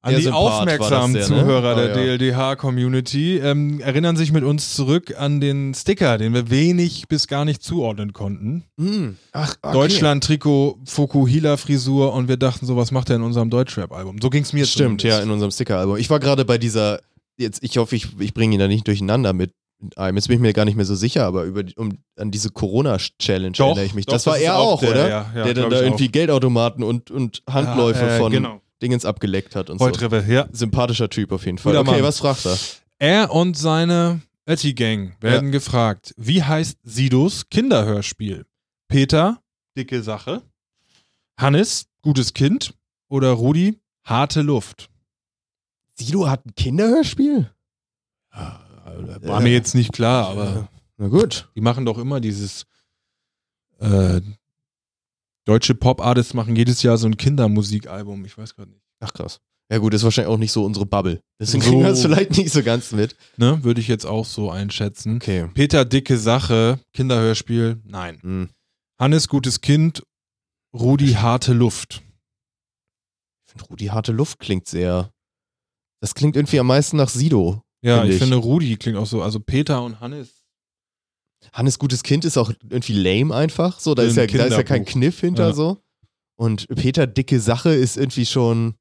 An 0.09 0.14
Der 0.14 0.20
die 0.20 0.26
war 0.26 0.36
aufmerksamen 0.36 1.14
das 1.14 1.28
der, 1.28 1.36
ne? 1.36 1.42
Zuhörer 1.42 1.74
der 1.74 1.94
Ah, 1.94 2.00
ja. 2.00 2.16
DLDH-Community 2.16 3.38
ähm, 3.38 3.80
erinnern 3.80 4.16
sich 4.16 4.32
mit 4.32 4.44
uns 4.44 4.74
zurück 4.74 5.14
an 5.18 5.40
den 5.40 5.74
Sticker, 5.74 6.18
den 6.18 6.34
wir 6.34 6.50
wenig 6.50 7.09
bis 7.09 7.26
gar 7.28 7.44
nicht 7.44 7.62
zuordnen 7.62 8.12
konnten. 8.12 8.64
Hm. 8.78 9.16
Ach, 9.32 9.54
okay. 9.62 9.72
Deutschland-Trikot, 9.72 10.78
Fukuhila-Frisur 10.86 12.12
und 12.12 12.28
wir 12.28 12.36
dachten 12.36 12.66
so, 12.66 12.76
was 12.76 12.90
macht 12.90 13.11
er 13.11 13.16
in 13.16 13.22
unserem 13.22 13.50
Deutschrap-Album? 13.50 14.16
So 14.20 14.30
ging 14.30 14.42
es 14.42 14.52
mir 14.52 14.66
Stimmt, 14.66 15.02
ja, 15.02 15.11
zumindest. 15.11 15.24
in 15.26 15.30
unserem 15.32 15.50
Sticker-Album. 15.50 15.96
Ich 15.96 16.11
war 16.11 16.20
gerade 16.20 16.44
bei 16.44 16.59
dieser, 16.59 17.00
jetzt, 17.36 17.62
ich 17.62 17.76
hoffe, 17.78 17.96
ich, 17.96 18.09
ich 18.18 18.34
bringe 18.34 18.54
ihn 18.54 18.61
da 18.61 18.68
nicht 18.68 18.86
durcheinander 18.86 19.32
mit 19.32 19.52
einem. 19.96 20.16
Jetzt 20.16 20.26
bin 20.28 20.34
ich 20.36 20.40
mir 20.40 20.52
gar 20.52 20.64
nicht 20.64 20.74
mehr 20.76 20.84
so 20.84 20.96
sicher, 20.96 21.24
aber 21.24 21.44
über 21.44 21.62
um, 21.76 21.98
an 22.16 22.30
diese 22.32 22.50
Corona-Challenge 22.50 23.56
erinnere 23.56 23.84
ich 23.84 23.94
mich. 23.94 24.06
doch, 24.06 24.14
das 24.14 24.26
war 24.26 24.34
das 24.34 24.42
ist 24.42 24.48
er 24.48 24.56
auch 24.59 24.72
auch, 24.72 24.80
der, 24.80 24.90
oder? 24.90 25.09
ja, 25.09 25.26
ja, 25.36 25.44
der 25.44 25.54
dann 25.54 25.70
da 25.70 25.82
irgendwie 25.82 26.09
auch. 26.09 26.12
Geldautomaten 26.12 26.82
und, 26.82 27.11
und 27.12 27.42
Handläufe 27.48 28.00
Ja, 28.04 28.16
äh, 28.16 28.18
von 28.18 28.32
genau. 28.32 28.61
Dingens 28.83 29.05
abgeleckt 29.05 29.57
hat 29.57 29.70
und 29.70 29.79
Volltreffer, 29.79 30.22
so. 30.22 30.33
ja. 30.33 30.49
Sympathischer 30.53 31.09
Typ 31.09 31.33
auf 31.33 31.45
jeden 31.45 31.59
Fall. 31.59 31.72
Guter 31.72 31.81
okay, 31.83 32.01
Mann. 32.01 32.03
was 32.09 32.18
fragt 32.18 32.47
er? 32.47 32.59
Er 32.99 33.33
und 33.33 33.57
seine 33.57 34.20
Etty-Gang 34.45 35.16
werden 35.20 35.53
gefragt, 35.53 36.14
wie 36.16 36.43
heißt 36.43 36.79
Sidos 36.83 37.49
Kinderhörspiel? 37.49 38.47
Peter, 38.89 39.41
dicke 39.76 40.03
Sache. 40.03 40.43
Hannes, 41.37 41.87
gutes 42.03 42.35
Kind. 42.35 42.74
Oder 43.09 43.31
Rudi, 43.33 43.79
harte 44.05 44.43
Luft. 44.43 44.91
Sido 45.95 46.29
hat 46.29 46.45
ein 46.47 46.55
Kinderhörspiel? 46.55 47.51
War 48.31 49.41
mir 49.41 49.53
jetzt 49.53 49.74
nicht 49.74 49.93
klar, 49.93 50.29
aber 50.29 50.68
Na 50.97 51.09
gut. 51.09 51.51
die 51.55 51.61
machen 51.61 51.85
doch 51.85 51.99
immer 51.99 52.20
dieses 52.20 52.66
äh, 53.81 54.20
deutsche 55.49 55.74
Pop-Artists 55.74 56.34
machen 56.34 56.55
jedes 56.57 56.82
Jahr 56.82 56.99
so 56.99 57.07
ein 57.07 57.16
Kindermusikalbum. 57.16 58.24
Ich 58.26 58.36
weiß 58.36 58.55
gerade 58.55 58.70
nicht. 58.70 58.82
Ach 59.01 59.12
krass. 59.12 59.40
Ja 59.72 59.78
gut, 59.78 59.94
ist 59.94 60.03
wahrscheinlich 60.05 60.32
auch 60.32 60.38
nicht 60.38 60.53
so 60.53 60.64
unsere 60.64 60.84
Bubble. 60.86 61.20
Deswegen 61.40 61.62
So. 61.62 61.70
kriegen 61.70 61.82
wir 61.82 61.90
es 61.90 62.03
vielleicht 62.03 62.36
nicht 62.36 62.53
so 62.53 62.62
ganz 62.62 62.92
mit. 62.92 63.16
Ne, 63.36 63.62
würde 63.64 63.80
ich 63.80 63.88
jetzt 63.88 64.05
auch 64.07 64.24
so 64.24 64.51
einschätzen. 64.51 65.16
Okay. 65.16 65.49
Peter, 65.55 65.84
dicke 65.84 66.18
Sache, 66.18 66.80
Kinderhörspiel, 66.92 67.80
nein. 67.84 68.18
Hm. 68.22 68.49
Hannes, 68.99 69.28
gutes 69.28 69.61
Kind, 69.61 70.03
Rudi, 70.74 71.12
harte 71.12 71.53
Luft. 71.55 72.03
Ich 73.46 73.53
finde, 73.53 73.64
Rudi 73.66 73.86
harte 73.86 74.12
Luft 74.12 74.40
klingt 74.40 74.66
sehr. 74.68 75.11
Das 76.01 76.14
klingt 76.14 76.36
irgendwie 76.36 76.61
am 76.61 76.66
meisten 76.66 76.96
nach 76.96 77.09
Sido. 77.09 77.62
Ja, 77.82 78.05
ich, 78.05 78.12
ich. 78.12 78.18
finde 78.18 78.36
Rudi 78.36 78.76
klingt 78.76 78.99
auch 78.99 79.07
so. 79.07 79.22
Also 79.22 79.40
Peter 79.40 79.82
und 79.82 80.01
Hannes. 80.01 80.38
Hannes 81.53 81.78
gutes 81.78 82.03
Kind 82.03 82.24
ist 82.24 82.36
auch 82.36 82.53
irgendwie 82.68 82.92
lame 82.92 83.34
einfach. 83.34 83.80
So, 83.80 83.94
da 83.94 84.03
ist 84.03 84.16
ja, 84.16 84.26
da 84.26 84.44
ist 84.44 84.57
ja 84.57 84.62
kein. 84.62 84.84
Kniff 84.84 85.20
hinter 85.20 85.49
Ja. 85.49 85.53
so. 85.55 85.78
Und 86.36 86.68
Peter 86.68 87.07
dicke 87.07 87.40
Sache 87.40 87.74
ist 87.74 87.96
irgendwie 87.96 88.26
schon 88.26 88.74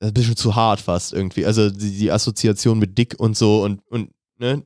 ein 0.00 0.14
bisschen 0.14 0.36
zu 0.36 0.54
hart 0.54 0.80
fast 0.80 1.12
irgendwie. 1.12 1.44
Also 1.44 1.68
die, 1.70 1.98
die 1.98 2.10
Assoziation 2.12 2.78
mit 2.78 2.96
dick 2.96 3.16
und 3.18 3.36
so 3.36 3.64
und, 3.64 3.82
und 3.88 4.10
ne, 4.38 4.62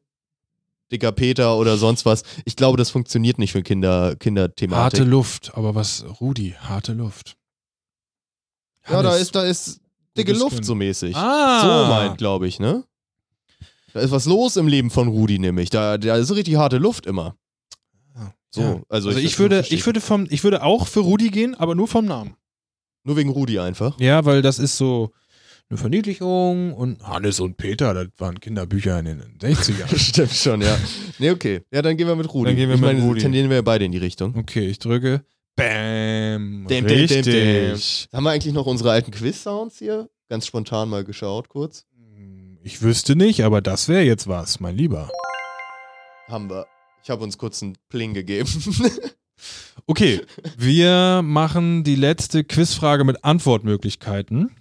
dicker 0.92 1.12
Peter 1.12 1.56
oder 1.56 1.76
sonst 1.76 2.04
was. 2.04 2.22
Ich 2.44 2.56
glaube, 2.56 2.76
das 2.76 2.90
funktioniert 2.90 3.38
nicht 3.38 3.52
für 3.52 3.62
Kinder, 3.62 4.16
Kinderthematik. 4.16 5.00
Harte 5.00 5.04
Luft. 5.10 5.52
Aber 5.54 5.74
was, 5.74 6.04
Rudi, 6.20 6.54
harte 6.60 6.92
Luft. 6.92 7.36
ja, 8.88 9.02
da 9.02 9.10
Hannes, 9.10 9.22
ist, 9.22 9.34
da 9.34 9.42
ist 9.44 9.80
dicke 10.16 10.32
Luft 10.34 10.56
Kind. 10.56 10.66
so 10.66 10.74
mäßig. 10.74 11.16
Ah. 11.16 11.60
So 11.62 11.88
meint, 11.90 12.18
glaube 12.18 12.46
ich, 12.46 12.60
ne? 12.60 12.84
Da 13.94 14.00
ist 14.00 14.10
was 14.10 14.24
los 14.26 14.56
im 14.56 14.66
Leben 14.66 14.90
von 14.90 15.06
Rudi 15.06 15.38
nämlich. 15.38 15.70
Da, 15.70 15.98
da 15.98 16.16
ist 16.16 16.34
richtig 16.34 16.56
harte 16.56 16.78
Luft 16.78 17.06
immer. 17.06 17.36
So, 18.50 18.60
Ja. 18.60 18.68
also, 18.88 19.08
Also, 19.08 19.20
ich, 19.20 19.24
ich, 19.24 19.38
würde, 19.38 19.64
ich 19.68 19.86
würde 19.86 20.00
vom, 20.00 20.26
ich 20.30 20.42
würde 20.42 20.64
auch 20.64 20.88
für 20.88 20.98
Rudi 21.00 21.28
gehen, 21.30 21.54
aber 21.54 21.76
nur 21.76 21.86
vom 21.86 22.04
Namen. 22.04 22.34
Nur 23.04 23.16
wegen 23.16 23.30
Rudi 23.30 23.60
einfach. 23.60 23.98
Ja, 24.00 24.24
weil 24.24 24.42
das 24.42 24.58
ist 24.58 24.76
so 24.76 25.12
eine 25.70 25.78
Verniedlichung 25.78 26.72
und 26.74 27.06
Hannes 27.06 27.38
und 27.38 27.56
Peter, 27.56 27.94
das 27.94 28.08
waren 28.18 28.40
Kinderbücher 28.40 28.98
in 28.98 29.04
den 29.04 29.22
60ern. 29.40 29.96
Stimmt 29.96 30.32
schon, 30.32 30.60
ja. 30.60 30.76
Nee, 31.20 31.30
okay. 31.30 31.60
Ja, 31.72 31.80
dann 31.80 31.96
gehen 31.96 32.08
wir 32.08 32.16
mit 32.16 32.32
Rudi. 32.34 32.46
Dann 32.50 32.56
gehen 32.56 32.68
wir 32.68 32.74
ich 32.74 32.80
mit 32.80 32.90
meine, 32.94 33.02
Rudi. 33.04 33.20
tendieren 33.20 33.48
wir 33.48 33.62
beide 33.62 33.84
in 33.84 33.92
die 33.92 33.98
Richtung. 33.98 34.34
Okay, 34.36 34.66
ich 34.66 34.80
drücke. 34.80 35.24
Bam. 35.56 36.66
Dem, 36.68 36.86
dem, 36.86 36.86
Richtig. 36.86 37.24
dem, 37.24 37.32
dem. 37.34 37.78
Haben 38.12 38.24
wir 38.24 38.30
eigentlich 38.30 38.52
noch 38.54 38.66
unsere 38.66 38.90
alten 38.90 39.12
Quiz-Sounds 39.12 39.78
hier? 39.78 40.08
Ganz 40.28 40.46
spontan 40.46 40.88
mal 40.88 41.04
geschaut, 41.04 41.48
kurz. 41.48 41.86
Ich 42.66 42.80
wüsste 42.80 43.14
nicht, 43.14 43.44
aber 43.44 43.60
das 43.60 43.90
wäre 43.90 44.04
jetzt 44.04 44.26
was, 44.26 44.58
mein 44.58 44.74
Lieber. 44.74 45.10
Haben 46.28 46.48
wir. 46.48 46.66
Ich 47.02 47.10
habe 47.10 47.22
uns 47.22 47.36
kurz 47.36 47.62
einen 47.62 47.76
Pling 47.88 48.14
gegeben. 48.14 48.48
Okay, 49.86 50.20
wir 50.56 51.20
machen 51.22 51.82
die 51.82 51.96
letzte 51.96 52.44
Quizfrage 52.44 53.04
mit 53.04 53.24
Antwortmöglichkeiten. 53.24 54.52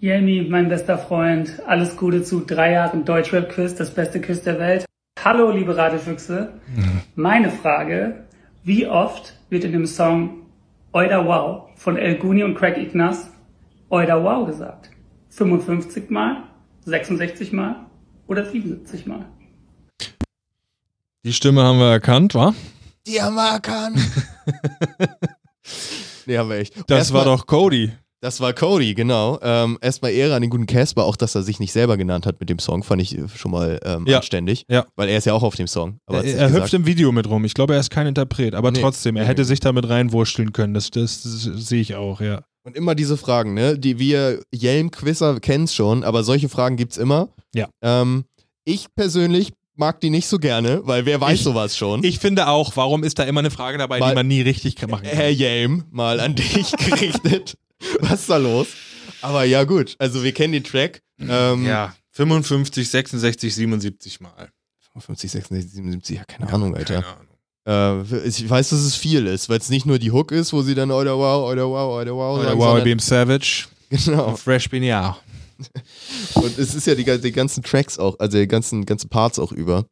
Jelmi, 0.00 0.46
mein 0.50 0.68
bester 0.68 0.98
Freund, 0.98 1.62
alles 1.64 1.96
Gute 1.96 2.24
zu 2.24 2.40
drei 2.40 2.72
Jahren 2.72 3.04
Deutschrap-Quiz, 3.04 3.76
das 3.76 3.94
beste 3.94 4.20
Quiz 4.20 4.42
der 4.42 4.58
Welt. 4.58 4.84
Hallo, 5.22 5.52
liebe 5.52 5.76
Radefüchse. 5.76 6.60
Meine 7.14 7.50
Frage, 7.50 8.24
wie 8.64 8.88
oft 8.88 9.34
wird 9.48 9.64
in 9.64 9.72
dem 9.72 9.86
Song 9.86 10.42
Oida 10.92 11.24
Wow 11.24 11.70
von 11.76 11.96
El 11.96 12.16
Guni 12.16 12.42
und 12.42 12.56
Craig 12.56 12.76
Ignaz 12.76 13.30
Oida 13.90 14.22
Wow 14.22 14.46
gesagt? 14.46 14.90
55 15.30 16.10
Mal, 16.10 16.44
66 16.84 17.52
Mal 17.52 17.86
oder 18.26 18.44
77 18.44 19.06
Mal? 19.06 19.26
Die 21.24 21.32
Stimme 21.32 21.62
haben 21.62 21.78
wir 21.78 21.90
erkannt, 21.90 22.34
wa? 22.34 22.54
Die 23.06 23.20
haben 23.20 23.34
wir 23.34 23.50
erkannt. 23.52 23.96
nee, 26.26 26.38
haben 26.38 26.48
wir 26.50 26.58
echt. 26.58 26.76
Das 26.88 26.98
Erstmal- 26.98 27.26
war 27.26 27.36
doch 27.36 27.46
Cody. 27.46 27.92
Das 28.20 28.40
war 28.40 28.54
Cody, 28.54 28.94
genau. 28.94 29.38
Ähm, 29.42 29.76
erstmal 29.82 30.10
Ehre 30.12 30.34
an 30.34 30.40
den 30.40 30.48
guten 30.48 30.64
Casper, 30.64 31.04
auch 31.04 31.16
dass 31.16 31.34
er 31.34 31.42
sich 31.42 31.60
nicht 31.60 31.72
selber 31.72 31.98
genannt 31.98 32.24
hat 32.24 32.40
mit 32.40 32.48
dem 32.48 32.58
Song, 32.58 32.82
fand 32.82 33.02
ich 33.02 33.18
äh, 33.18 33.28
schon 33.28 33.50
mal 33.50 33.78
ähm, 33.84 34.06
Ja. 34.06 34.16
anständig. 34.16 34.64
Ja. 34.70 34.86
Weil 34.96 35.10
er 35.10 35.18
ist 35.18 35.26
ja 35.26 35.34
auch 35.34 35.42
auf 35.42 35.56
dem 35.56 35.66
Song. 35.66 35.98
Er, 36.06 36.24
er 36.24 36.50
hüpft 36.50 36.72
im 36.72 36.86
Video 36.86 37.12
mit 37.12 37.28
rum. 37.28 37.44
Ich 37.44 37.52
glaube, 37.52 37.74
er 37.74 37.80
ist 37.80 37.90
kein 37.90 38.06
Interpret, 38.06 38.54
aber 38.54 38.70
Nee. 38.70 38.80
trotzdem, 38.80 39.16
er 39.16 39.24
Nee. 39.24 39.28
hätte 39.28 39.44
sich 39.44 39.60
damit 39.60 39.86
reinwurschteln 39.90 40.54
können. 40.54 40.72
Das, 40.72 40.90
das, 40.90 41.22
das 41.22 41.42
sehe 41.42 41.82
ich 41.82 41.96
auch, 41.96 42.22
ja. 42.22 42.44
Und 42.64 42.76
immer 42.76 42.94
diese 42.94 43.16
Fragen, 43.16 43.52
ne? 43.54 43.78
Die 43.78 43.98
wir 43.98 44.42
Jelm-Quizzer 44.52 45.38
kennen 45.40 45.68
schon, 45.68 46.02
aber 46.02 46.24
solche 46.24 46.48
Fragen 46.48 46.76
gibt's 46.76 46.96
immer. 46.96 47.28
Ja. 47.54 47.68
Ähm, 47.82 48.24
ich 48.64 48.86
persönlich 48.94 49.52
mag 49.76 50.00
die 50.00 50.08
nicht 50.10 50.26
so 50.26 50.38
gerne, 50.38 50.80
weil 50.86 51.04
wer 51.04 51.20
weiß 51.20 51.38
Ich- 51.38 51.44
sowas 51.44 51.76
schon. 51.76 52.02
Ich 52.04 52.18
finde 52.20 52.48
auch, 52.48 52.74
warum 52.76 53.04
ist 53.04 53.18
da 53.18 53.24
immer 53.24 53.40
eine 53.40 53.50
Frage 53.50 53.76
dabei, 53.76 53.98
Mal- 53.98 54.10
die 54.10 54.14
man 54.14 54.26
nie 54.28 54.40
richtig 54.40 54.80
machen 54.88 55.02
kann? 55.02 55.16
Herr 55.16 55.30
Jelm, 55.30 55.84
mal 55.90 56.20
an 56.20 56.34
dich 56.36 56.72
gerichtet. 56.76 57.56
Was 58.00 58.20
ist 58.22 58.30
da 58.30 58.38
los? 58.38 58.68
Aber 59.20 59.44
ja, 59.44 59.64
gut. 59.64 59.94
Also, 59.98 60.22
wir 60.24 60.32
kennen 60.32 60.52
den 60.54 60.64
Track. 60.64 61.02
Ähm, 61.20 61.66
Ja, 61.66 61.94
55, 62.12 62.88
66, 62.88 63.54
77 63.54 64.20
Mal. 64.20 64.48
55, 64.94 65.30
66, 65.32 65.72
77, 65.72 66.16
ja, 66.16 66.24
keine 66.24 66.50
Ahnung, 66.52 66.74
Alter. 66.74 66.94
Keine 67.02 67.06
Ahnung. 67.08 67.23
Äh, 67.66 68.02
ich 68.26 68.48
weiß, 68.48 68.70
dass 68.70 68.80
es 68.80 68.94
viel 68.94 69.26
ist, 69.26 69.48
weil 69.48 69.58
es 69.58 69.70
nicht 69.70 69.86
nur 69.86 69.98
die 69.98 70.10
Hook 70.12 70.32
ist, 70.32 70.52
wo 70.52 70.62
sie 70.62 70.74
dann 70.74 70.90
Wow, 70.90 70.98
Oida 71.00 71.14
Wow, 71.64 71.98
Oida 71.98 72.12
Wow 72.12 72.38
Oder 72.38 72.44
sagen, 72.48 72.58
Wow, 72.58 72.66
sondern- 72.66 72.84
Beam 72.84 72.98
Savage. 72.98 73.66
Genau. 73.90 74.34
Fresh 74.36 74.70
bin 74.70 74.82
ja. 74.82 75.16
Und 76.34 76.58
es 76.58 76.74
ist 76.74 76.86
ja 76.86 76.94
die, 76.94 77.04
die 77.20 77.32
ganzen 77.32 77.62
Tracks 77.62 77.98
auch, 77.98 78.18
also 78.18 78.38
die 78.38 78.48
ganzen, 78.48 78.84
ganzen 78.84 79.08
Parts 79.08 79.38
auch 79.38 79.52
über. 79.52 79.86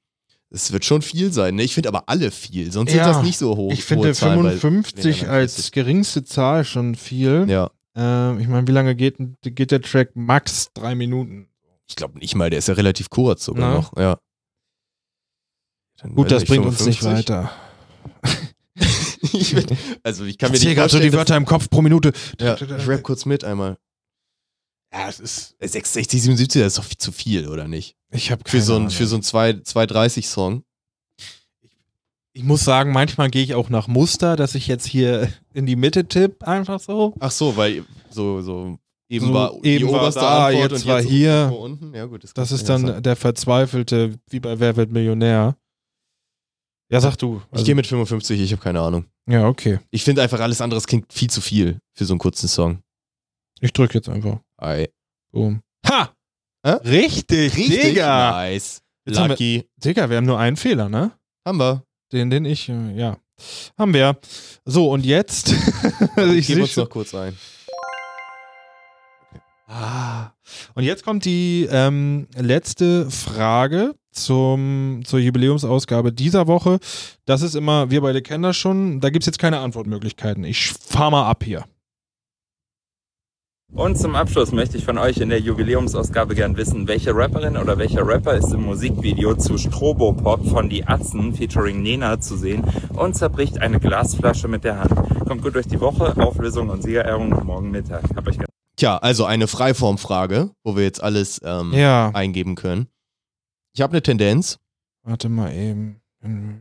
Es 0.50 0.72
wird 0.72 0.84
schon 0.84 1.00
viel 1.02 1.32
sein. 1.32 1.54
Ne? 1.54 1.62
Ich 1.62 1.72
finde 1.74 1.88
aber 1.88 2.04
alle 2.08 2.30
viel, 2.30 2.70
sonst 2.72 2.92
Ja, 2.92 3.04
sind 3.04 3.14
das 3.14 3.22
nicht 3.22 3.38
so 3.38 3.56
hoch. 3.56 3.72
Ich 3.72 3.84
finde 3.84 4.08
hohe 4.08 4.12
Zahlen, 4.14 4.42
weil- 4.44 4.58
55 4.58 5.22
wenn 5.22 5.28
er 5.28 5.34
als 5.34 5.70
geringste 5.70 6.24
Zahl 6.24 6.64
schon 6.64 6.94
viel. 6.94 7.46
Ja. 7.48 7.70
Ähm, 7.94 8.40
ich 8.40 8.48
meine, 8.48 8.66
wie 8.66 8.72
lange 8.72 8.94
geht, 8.94 9.16
geht 9.42 9.70
der 9.70 9.80
Track? 9.80 10.10
Max 10.14 10.68
drei 10.74 10.94
Minuten. 10.94 11.46
Ich 11.88 11.96
glaube 11.96 12.18
nicht 12.18 12.34
mal, 12.34 12.50
der 12.50 12.58
ist 12.58 12.68
ja 12.68 12.74
relativ 12.74 13.08
kurz 13.08 13.44
sogar 13.44 13.68
Na? 13.70 13.74
noch. 13.76 13.96
Ja. 13.96 14.18
Dann 16.02 16.14
Gut, 16.14 16.30
das 16.30 16.44
bringt 16.44 16.64
uns 16.66 16.84
nicht 16.84 16.98
55. 17.00 17.28
weiter. 17.28 17.50
ich 19.32 19.54
bin, 19.54 19.66
also 20.02 20.24
ich 20.24 20.38
kann 20.38 20.50
mir 20.50 20.56
Ich 20.56 20.64
nicht 20.64 20.74
gerade 20.74 20.90
so 20.90 20.98
die 20.98 21.12
Wörter 21.12 21.36
im 21.36 21.44
Kopf 21.46 21.70
pro 21.70 21.82
Minute. 21.82 22.12
ja, 22.40 22.54
ich 22.54 22.88
rap 22.88 23.02
kurz 23.02 23.24
mit 23.24 23.44
einmal. 23.44 23.76
Ja, 24.92 25.08
es 25.08 25.20
ist. 25.20 25.56
66, 25.60 26.22
77, 26.22 26.60
das 26.62 26.72
ist 26.74 26.78
doch 26.78 26.84
viel 26.84 26.98
zu 26.98 27.12
viel, 27.12 27.48
oder 27.48 27.66
nicht? 27.68 27.96
Ich 28.10 28.30
habe 28.30 28.42
Für 28.46 28.60
so 28.60 28.76
ein, 28.76 28.90
für 28.90 29.06
so 29.06 29.16
ein 29.16 29.22
230-Song. 29.22 30.64
Ich 32.34 32.42
muss 32.42 32.64
sagen, 32.64 32.92
manchmal 32.92 33.30
gehe 33.30 33.42
ich 33.42 33.54
auch 33.54 33.68
nach 33.68 33.88
Muster, 33.88 34.36
dass 34.36 34.54
ich 34.54 34.66
jetzt 34.66 34.86
hier 34.86 35.30
in 35.52 35.66
die 35.66 35.76
Mitte 35.76 36.06
tipp, 36.08 36.42
einfach 36.44 36.80
so. 36.80 37.14
Ach 37.20 37.30
so, 37.30 37.56
weil 37.56 37.84
so, 38.10 38.40
so 38.42 38.78
eben 39.08 39.26
So, 39.26 39.34
war 39.34 39.52
eben 39.62 39.86
die 39.86 39.92
war 39.92 40.00
oberste 40.02 40.20
da, 40.20 40.46
Antwort 40.46 40.72
jetzt 40.72 40.82
und 40.84 40.88
war 40.88 41.00
jetzt 41.00 41.10
hier. 41.10 41.54
unten. 41.58 41.94
Ja, 41.94 42.06
gut, 42.06 42.24
Das 42.24 42.32
kann 42.34 42.44
ist 42.44 42.68
dann 42.68 42.86
sein. 42.86 43.02
der 43.02 43.16
verzweifelte, 43.16 44.14
wie 44.30 44.40
bei 44.40 44.58
Wer 44.58 44.76
wird 44.76 44.90
Millionär. 44.92 45.56
Ja, 46.92 47.00
sag 47.00 47.16
du. 47.16 47.40
Ich 47.46 47.52
Also- 47.52 47.64
gehe 47.64 47.74
mit 47.74 47.86
55, 47.86 48.38
ich 48.38 48.52
habe 48.52 48.60
keine 48.62 48.80
Ahnung. 48.80 49.06
Ja, 49.26 49.48
okay. 49.48 49.78
Ich 49.90 50.04
finde 50.04 50.20
einfach 50.20 50.40
alles 50.40 50.60
andere 50.60 50.78
klingt 50.82 51.10
viel 51.10 51.30
zu 51.30 51.40
viel 51.40 51.78
für 51.94 52.04
so 52.04 52.12
einen 52.12 52.18
kurzen 52.18 52.48
Song. 52.48 52.82
Ich 53.60 53.72
drück 53.72 53.94
jetzt 53.94 54.10
einfach. 54.10 54.40
Ei. 54.58 54.88
Boom. 55.32 55.62
Ha! 55.88 56.10
Hä? 56.66 56.72
Richtig, 56.84 57.56
Richtig 57.56 57.80
Digga. 57.82 58.32
nice. 58.32 58.82
Jetzt 59.06 59.18
haben 59.18 59.30
Lucky. 59.30 59.66
Digga, 59.82 60.10
wir 60.10 60.18
haben 60.18 60.26
nur 60.26 60.38
einen 60.38 60.56
Fehler, 60.56 60.90
ne? 60.90 61.12
Haben 61.46 61.58
wir. 61.58 61.82
Den, 62.12 62.28
den 62.28 62.44
ich, 62.44 62.68
äh, 62.68 62.92
ja. 62.94 63.16
Haben 63.78 63.94
wir. 63.94 64.18
So, 64.66 64.90
und 64.90 65.06
jetzt. 65.06 65.54
also 66.16 66.34
ich 66.34 66.46
sehe 66.46 66.60
uns 66.60 66.72
schon, 66.72 66.84
noch 66.84 66.90
kurz 66.90 67.14
rein. 67.14 67.36
Ah. 69.66 70.32
Und 70.74 70.84
jetzt 70.84 71.04
kommt 71.04 71.24
die 71.24 71.66
ähm, 71.70 72.26
letzte 72.36 73.10
Frage 73.10 73.94
zum, 74.12 75.00
zur 75.04 75.18
Jubiläumsausgabe 75.18 76.12
dieser 76.12 76.46
Woche. 76.46 76.78
Das 77.24 77.42
ist 77.42 77.54
immer, 77.54 77.90
wir 77.90 78.00
beide 78.02 78.22
kennen 78.22 78.42
das 78.44 78.56
schon, 78.56 79.00
da 79.00 79.10
gibt 79.10 79.22
es 79.24 79.26
jetzt 79.26 79.38
keine 79.38 79.58
Antwortmöglichkeiten. 79.60 80.44
Ich 80.44 80.72
fahr 80.72 81.10
mal 81.10 81.28
ab 81.28 81.42
hier. 81.44 81.64
Und 83.74 83.96
zum 83.96 84.14
Abschluss 84.16 84.52
möchte 84.52 84.76
ich 84.76 84.84
von 84.84 84.98
euch 84.98 85.16
in 85.16 85.30
der 85.30 85.40
Jubiläumsausgabe 85.40 86.34
gern 86.34 86.58
wissen, 86.58 86.86
welche 86.88 87.16
Rapperin 87.16 87.56
oder 87.56 87.78
welcher 87.78 88.06
Rapper 88.06 88.34
ist 88.34 88.52
im 88.52 88.64
Musikvideo 88.64 89.34
zu 89.36 89.56
Strobopop 89.56 90.46
von 90.46 90.68
Die 90.68 90.84
Atzen 90.86 91.34
featuring 91.34 91.80
Nena 91.80 92.20
zu 92.20 92.36
sehen 92.36 92.62
und 92.92 93.16
zerbricht 93.16 93.58
eine 93.62 93.80
Glasflasche 93.80 94.46
mit 94.46 94.64
der 94.64 94.78
Hand. 94.78 94.94
Kommt 95.26 95.42
gut 95.42 95.54
durch 95.54 95.68
die 95.68 95.80
Woche, 95.80 96.14
Auflösung 96.18 96.68
und 96.68 96.82
Siegerehrung 96.82 97.30
morgen 97.46 97.70
Mittag. 97.70 98.02
Hab 98.14 98.28
euch 98.28 98.36
gern. 98.36 98.46
Tja, 98.76 98.98
also 98.98 99.24
eine 99.24 99.46
Freiformfrage, 99.46 100.50
wo 100.64 100.76
wir 100.76 100.82
jetzt 100.82 101.02
alles 101.02 101.40
ähm, 101.42 101.72
Ja. 101.72 102.10
eingeben 102.12 102.56
können. 102.56 102.88
Ich 103.74 103.80
habe 103.80 103.92
eine 103.92 104.02
Tendenz. 104.02 104.58
Warte 105.02 105.28
mal 105.28 105.52
eben. 105.54 106.00
Im 106.22 106.60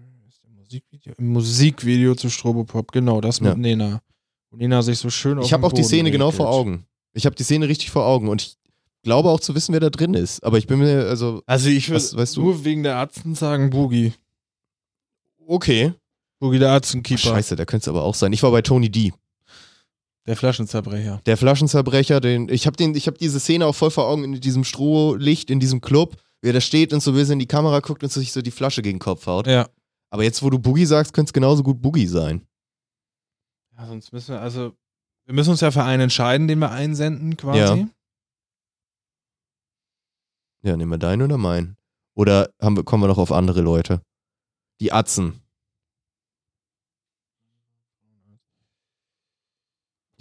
Musikvideo, 0.57 1.13
im 1.17 1.27
Musikvideo 1.33 2.15
zu 2.15 2.29
Strobopop, 2.29 2.91
genau, 2.91 3.21
das 3.21 3.41
mit 3.41 3.51
Ja. 3.51 3.57
Nena. 3.57 4.01
Wo 4.49 4.57
Nena 4.57 4.81
sich 4.81 4.97
so 4.99 5.09
schön 5.09 5.37
auf 5.37 5.45
Ich 5.45 5.53
habe 5.53 5.65
auch 5.65 5.71
die 5.71 5.81
Boden 5.81 5.87
Szene 5.87 6.11
genau 6.11 6.31
vor 6.31 6.47
regelt. 6.47 6.59
Augen. 6.59 6.85
Ich 7.13 7.25
habe 7.25 7.35
die 7.35 7.43
Szene 7.43 7.67
richtig 7.67 7.91
vor 7.91 8.05
Augen 8.05 8.27
und 8.29 8.41
ich 8.41 8.57
glaube 9.03 9.29
auch 9.29 9.39
zu 9.39 9.53
wissen, 9.55 9.73
wer 9.73 9.79
da 9.81 9.89
drin 9.89 10.13
ist. 10.13 10.43
Aber 10.43 10.57
ich 10.57 10.67
bin 10.67 10.79
mir, 10.79 11.07
also. 11.07 11.41
Also 11.45 11.69
ich 11.69 11.89
würde 11.89 12.25
nur 12.39 12.63
wegen 12.63 12.83
der 12.83 12.97
Atzen 12.97 13.35
sagen 13.35 13.69
Boogie. 13.69 14.13
Okay. 15.45 15.93
Boogie 16.39 16.59
der 16.59 16.69
Oh, 16.69 16.75
Atzenkeeper. 16.75 17.19
scheiße, 17.19 17.55
da 17.55 17.65
könnte 17.65 17.83
es 17.83 17.87
aber 17.87 18.03
auch 18.03 18.15
sein. 18.15 18.33
Ich 18.33 18.41
war 18.41 18.51
bei 18.51 18.61
Tony 18.61 18.89
D. 18.89 19.11
Der 20.25 20.35
Flaschenzerbrecher. 20.37 21.21
Der 21.25 21.35
Flaschenzerbrecher, 21.37 22.19
den, 22.21 22.47
ich 22.49 22.65
habe 22.67 22.77
den, 22.77 22.95
ich 22.95 23.07
habe 23.07 23.17
diese 23.17 23.39
Szene 23.39 23.65
auch 23.65 23.75
voll 23.75 23.91
vor 23.91 24.07
Augen 24.07 24.23
in 24.23 24.39
diesem 24.39 24.63
Strohlicht, 24.63 25.49
in 25.49 25.59
diesem 25.59 25.81
Club, 25.81 26.15
wie 26.41 26.49
er 26.49 26.53
da 26.53 26.61
steht 26.61 26.93
und 26.93 27.01
so 27.01 27.13
böse 27.13 27.33
in 27.33 27.39
die 27.39 27.47
Kamera 27.47 27.79
guckt 27.79 28.03
und 28.03 28.11
sich 28.11 28.31
so 28.31 28.41
die 28.41 28.51
Flasche 28.51 28.81
gegen 28.81 28.97
den 28.97 29.03
Kopf 29.03 29.25
haut. 29.27 29.47
Ja. 29.47 29.69
Aber 30.09 30.23
jetzt, 30.23 30.43
wo 30.43 30.49
du 30.49 30.59
Boogie 30.59 30.85
sagst, 30.85 31.13
könnte 31.13 31.29
es 31.29 31.33
genauso 31.33 31.63
gut 31.63 31.81
Boogie 31.81 32.07
sein. 32.07 32.45
Ja, 33.77 33.87
sonst 33.87 34.11
müssen 34.11 34.35
wir, 34.35 34.41
also, 34.41 34.75
wir 35.25 35.33
müssen 35.33 35.51
uns 35.51 35.61
ja 35.61 35.71
für 35.71 35.83
einen 35.83 36.03
entscheiden, 36.03 36.47
den 36.47 36.59
wir 36.59 36.71
einsenden, 36.71 37.37
quasi. 37.37 37.81
Ja. 37.81 37.87
Ja, 40.63 40.77
nehmen 40.77 40.91
wir 40.91 40.97
deinen 40.97 41.23
oder 41.23 41.37
meinen? 41.37 41.77
Oder 42.13 42.51
haben 42.61 42.75
wir, 42.75 42.83
kommen 42.83 43.03
wir 43.03 43.07
noch 43.07 43.17
auf 43.17 43.31
andere 43.31 43.61
Leute? 43.61 44.01
Die 44.79 44.91
Atzen. 44.91 45.41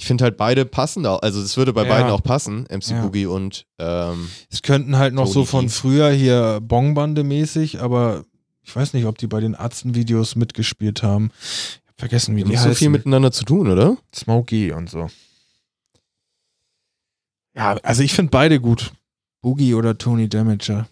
Ich 0.01 0.07
finde 0.07 0.25
halt 0.25 0.39
beide 0.39 0.65
passen 0.65 1.05
auch. 1.05 1.21
Also 1.21 1.43
es 1.43 1.59
würde 1.59 1.75
bei 1.75 1.83
Ja. 1.83 1.91
beiden 1.91 2.11
auch 2.11 2.23
passen, 2.23 2.65
MC 2.71 2.93
Ja. 2.93 3.03
Boogie 3.03 3.27
und 3.27 3.67
ähm, 3.79 4.31
Es 4.49 4.63
könnten 4.63 4.97
halt 4.97 5.13
noch 5.13 5.27
so 5.27 5.41
Tony 5.45 5.47
von 5.47 5.65
D. 5.67 5.69
früher 5.71 6.11
hier 6.11 6.61
Bongbande 6.63 7.23
mäßig, 7.23 7.83
aber 7.83 8.25
ich 8.63 8.75
weiß 8.75 8.95
nicht, 8.95 9.05
ob 9.05 9.19
die 9.19 9.27
bei 9.27 9.41
den 9.41 9.55
Atzen-Videos 9.55 10.37
mitgespielt 10.37 11.03
haben. 11.03 11.31
Ich 11.43 11.83
hab 11.89 11.99
vergessen, 12.01 12.35
wie 12.35 12.45
die 12.45 12.49
nicht 12.49 12.61
so 12.61 12.71
heißen. 12.71 12.77
viel 12.77 12.89
miteinander 12.89 13.31
zu 13.31 13.45
tun, 13.45 13.69
oder? 13.71 13.99
Smokey 14.15 14.73
und 14.73 14.89
so. 14.89 15.11
Ja, 17.55 17.73
also 17.83 18.03
ich 18.03 18.15
finde 18.15 18.31
beide 18.31 18.59
gut. 18.59 18.93
Boogie 19.43 19.75
oder 19.75 19.99
Tony 19.99 20.31
Damager. 20.31 20.89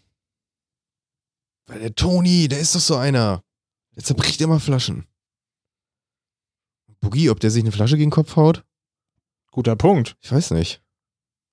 Weil 1.67 1.81
der 1.81 1.95
Tony, 1.95 2.49
der 2.49 2.59
ist 2.61 2.75
doch 2.75 2.81
so 2.81 2.97
einer. 2.97 3.43
Der 3.97 4.05
zerbricht 4.05 4.39
immer 4.43 4.61
Flaschen. 4.61 5.07
Boogie, 7.01 7.31
ob 7.31 7.41
der 7.41 7.51
sich 7.51 7.63
eine 7.63 7.73
Flasche 7.73 7.97
gegen 7.97 8.11
den 8.11 8.15
Kopf 8.15 8.37
haut? 8.37 8.65
Guter 9.59 9.75
Punkt. 9.75 10.17
Ich 10.21 10.31
weiß 10.31 10.53
nicht. 10.53 10.81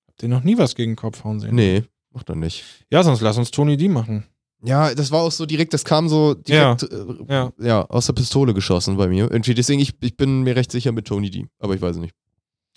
Habt 0.08 0.22
ihr 0.22 0.30
noch 0.30 0.44
nie 0.44 0.60
was 0.60 0.76
gegen 0.76 0.96
Kopf 0.96 1.24
hauen 1.24 1.40
sehen? 1.40 1.56
Nee, 1.56 1.86
macht 2.12 2.30
er 2.30 2.36
nicht. 2.36 2.64
Ja, 2.92 3.02
sonst 3.02 3.20
lass 3.22 3.40
uns 3.40 3.50
Tony 3.50 3.78
D 3.78 3.88
machen. 3.88 4.28
Ja, 4.64 4.94
das 4.94 5.10
war 5.10 5.24
auch 5.24 5.32
so 5.32 5.48
direkt, 5.48 5.74
das 5.74 5.84
kam 5.84 6.08
so 6.08 6.36
direkt 6.36 6.84
äh, 6.84 7.06
Ja. 7.28 7.52
ja. 7.58 7.82
aus 7.86 8.06
der 8.06 8.14
Pistole 8.14 8.54
geschossen 8.54 8.96
bei 8.96 9.08
mir. 9.08 9.32
Irgendwie, 9.32 9.56
deswegen, 9.56 9.82
ich, 9.82 9.96
ich 10.04 10.16
bin 10.16 10.44
mir 10.44 10.56
recht 10.56 10.72
sicher 10.72 10.92
mit 10.92 11.08
Tony 11.08 11.32
D. 11.32 11.48
Aber 11.58 11.74
ich 11.74 11.82
weiß 11.82 11.96
es 11.96 12.02
nicht. 12.04 12.14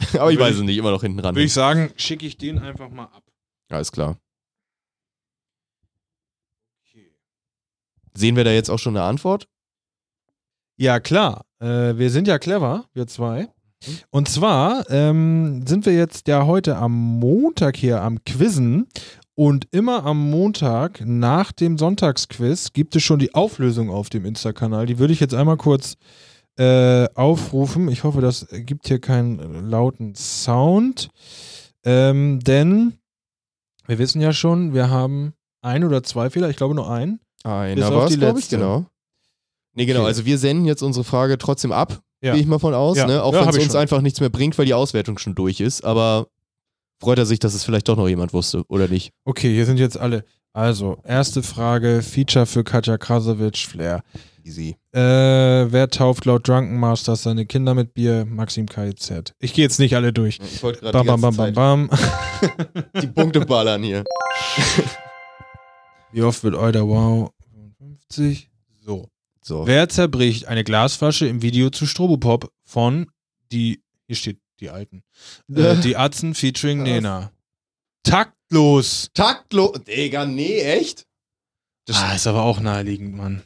aber 0.14 0.32
ich 0.32 0.38
Würde 0.38 0.50
weiß 0.50 0.56
es 0.56 0.62
nicht, 0.62 0.78
immer 0.78 0.92
noch 0.92 1.02
hinten 1.02 1.20
ran. 1.20 1.34
Würde 1.34 1.44
ich 1.44 1.52
sagen, 1.52 1.90
schicke 1.96 2.24
ich 2.24 2.38
den 2.38 2.58
einfach 2.58 2.88
mal 2.88 3.04
ab. 3.04 3.24
Alles 3.68 3.92
klar. 3.92 4.16
Sehen 8.14 8.34
wir 8.34 8.44
da 8.44 8.50
jetzt 8.50 8.70
auch 8.70 8.78
schon 8.78 8.96
eine 8.96 9.04
Antwort? 9.04 9.46
Ja, 10.78 11.00
klar. 11.00 11.44
Äh, 11.60 11.98
wir 11.98 12.08
sind 12.08 12.26
ja 12.26 12.38
clever, 12.38 12.88
wir 12.94 13.06
zwei. 13.06 13.50
Und 14.10 14.28
zwar 14.28 14.90
ähm, 14.90 15.66
sind 15.66 15.86
wir 15.86 15.94
jetzt 15.94 16.28
ja 16.28 16.46
heute 16.46 16.76
am 16.76 16.92
Montag 16.92 17.76
hier 17.76 18.02
am 18.02 18.24
Quizzen. 18.24 18.88
Und 19.34 19.68
immer 19.70 20.04
am 20.04 20.30
Montag 20.30 21.00
nach 21.04 21.52
dem 21.52 21.78
Sonntagsquiz 21.78 22.72
gibt 22.72 22.96
es 22.96 23.04
schon 23.04 23.20
die 23.20 23.34
Auflösung 23.34 23.88
auf 23.88 24.10
dem 24.10 24.24
Insta-Kanal. 24.24 24.86
Die 24.86 24.98
würde 24.98 25.12
ich 25.12 25.20
jetzt 25.20 25.34
einmal 25.34 25.56
kurz 25.56 25.94
äh, 26.58 27.08
aufrufen. 27.14 27.88
Ich 27.88 28.02
hoffe, 28.02 28.20
das 28.20 28.48
gibt 28.50 28.88
hier 28.88 29.00
keinen 29.00 29.70
lauten 29.70 30.16
Sound. 30.16 31.10
Ähm, 31.84 32.40
denn 32.40 32.94
wir 33.86 33.98
wissen 33.98 34.20
ja 34.20 34.32
schon, 34.32 34.74
wir 34.74 34.90
haben 34.90 35.34
ein 35.62 35.84
oder 35.84 36.02
zwei 36.02 36.30
Fehler. 36.30 36.50
Ich 36.50 36.56
glaube 36.56 36.74
nur 36.74 36.90
einen. 36.90 37.20
Einer 37.44 37.94
war 37.94 38.08
die 38.08 38.14
es, 38.14 38.18
glaube 38.18 38.40
ich, 38.40 38.46
letzte. 38.46 38.56
genau. 38.56 38.86
Nee, 39.74 39.86
genau. 39.86 40.00
Okay. 40.00 40.08
Also 40.08 40.26
wir 40.26 40.38
senden 40.38 40.64
jetzt 40.64 40.82
unsere 40.82 41.04
Frage 41.04 41.38
trotzdem 41.38 41.70
ab, 41.70 42.00
Ja. 42.20 42.32
gehe 42.32 42.42
ich 42.42 42.48
mal 42.48 42.58
von 42.58 42.74
aus. 42.74 42.96
Ja. 42.96 43.06
Ne? 43.06 43.22
Auch 43.22 43.32
Ja, 43.32 43.42
wenn 43.42 43.48
es 43.50 43.56
uns 43.56 43.66
schon. 43.66 43.76
einfach 43.76 44.00
nichts 44.00 44.20
mehr 44.20 44.30
bringt, 44.30 44.58
weil 44.58 44.66
die 44.66 44.74
Auswertung 44.74 45.18
schon 45.18 45.34
durch 45.34 45.60
ist. 45.60 45.84
Aber 45.84 46.26
freut 47.00 47.18
er 47.18 47.26
sich, 47.26 47.38
dass 47.38 47.54
es 47.54 47.64
vielleicht 47.64 47.88
doch 47.88 47.96
noch 47.96 48.08
jemand 48.08 48.32
wusste, 48.32 48.64
oder 48.68 48.88
nicht? 48.88 49.12
Okay, 49.24 49.52
hier 49.54 49.66
sind 49.66 49.78
jetzt 49.78 49.98
alle. 49.98 50.24
Also, 50.52 50.98
erste 51.04 51.42
Frage: 51.44 52.02
Feature 52.02 52.46
für 52.46 52.64
Katja 52.64 52.98
Krasowitsch, 52.98 53.66
Flair. 53.66 54.02
Easy. 54.42 54.76
Äh, 54.92 54.98
wer 55.00 55.88
tauft 55.90 56.24
laut 56.24 56.48
Drunken 56.48 56.80
Masters 56.80 57.22
seine 57.24 57.44
Kinder 57.44 57.74
mit 57.74 57.92
Bier? 57.92 58.24
Maxim 58.24 58.66
KZ. 58.66 59.34
Ich 59.38 59.52
gehe 59.52 59.62
jetzt 59.62 59.78
nicht 59.78 59.94
alle 59.94 60.12
durch. 60.12 60.40
Ich 60.42 60.62
wollte 60.62 60.80
gerade 60.80 60.92
Bam, 61.04 61.06
bam, 61.06 61.20
bam, 61.20 61.36
bam, 61.36 61.52
bam. 61.52 61.90
Die 63.02 63.06
Punkte 63.08 63.40
ballern 63.44 63.82
hier. 63.82 64.04
Wie 66.12 66.22
oft 66.22 66.42
wird 66.42 66.54
Euder 66.54 66.88
Wow? 66.88 67.30
55. 67.88 68.50
So. 68.84 69.08
So. 69.48 69.66
Wer 69.66 69.88
zerbricht 69.88 70.46
eine 70.46 70.62
Glasflasche 70.62 71.26
im 71.26 71.40
Video 71.40 71.70
zu 71.70 71.86
Strobopop 71.86 72.52
von 72.64 73.10
die, 73.50 73.82
hier 74.06 74.16
steht 74.16 74.38
die 74.60 74.68
Alten, 74.68 75.02
äh, 75.50 75.74
die 75.82 75.96
Atzen 75.96 76.34
featuring 76.34 76.82
Nena. 76.82 77.32
Taktlos. 78.02 79.08
Taktlos. 79.14 79.80
Digga, 79.86 80.26
nee, 80.26 80.60
echt? 80.60 81.06
ah, 81.90 82.14
ist 82.14 82.26
aber 82.26 82.42
auch 82.42 82.60
naheliegend, 82.60 83.14
Mann. 83.14 83.42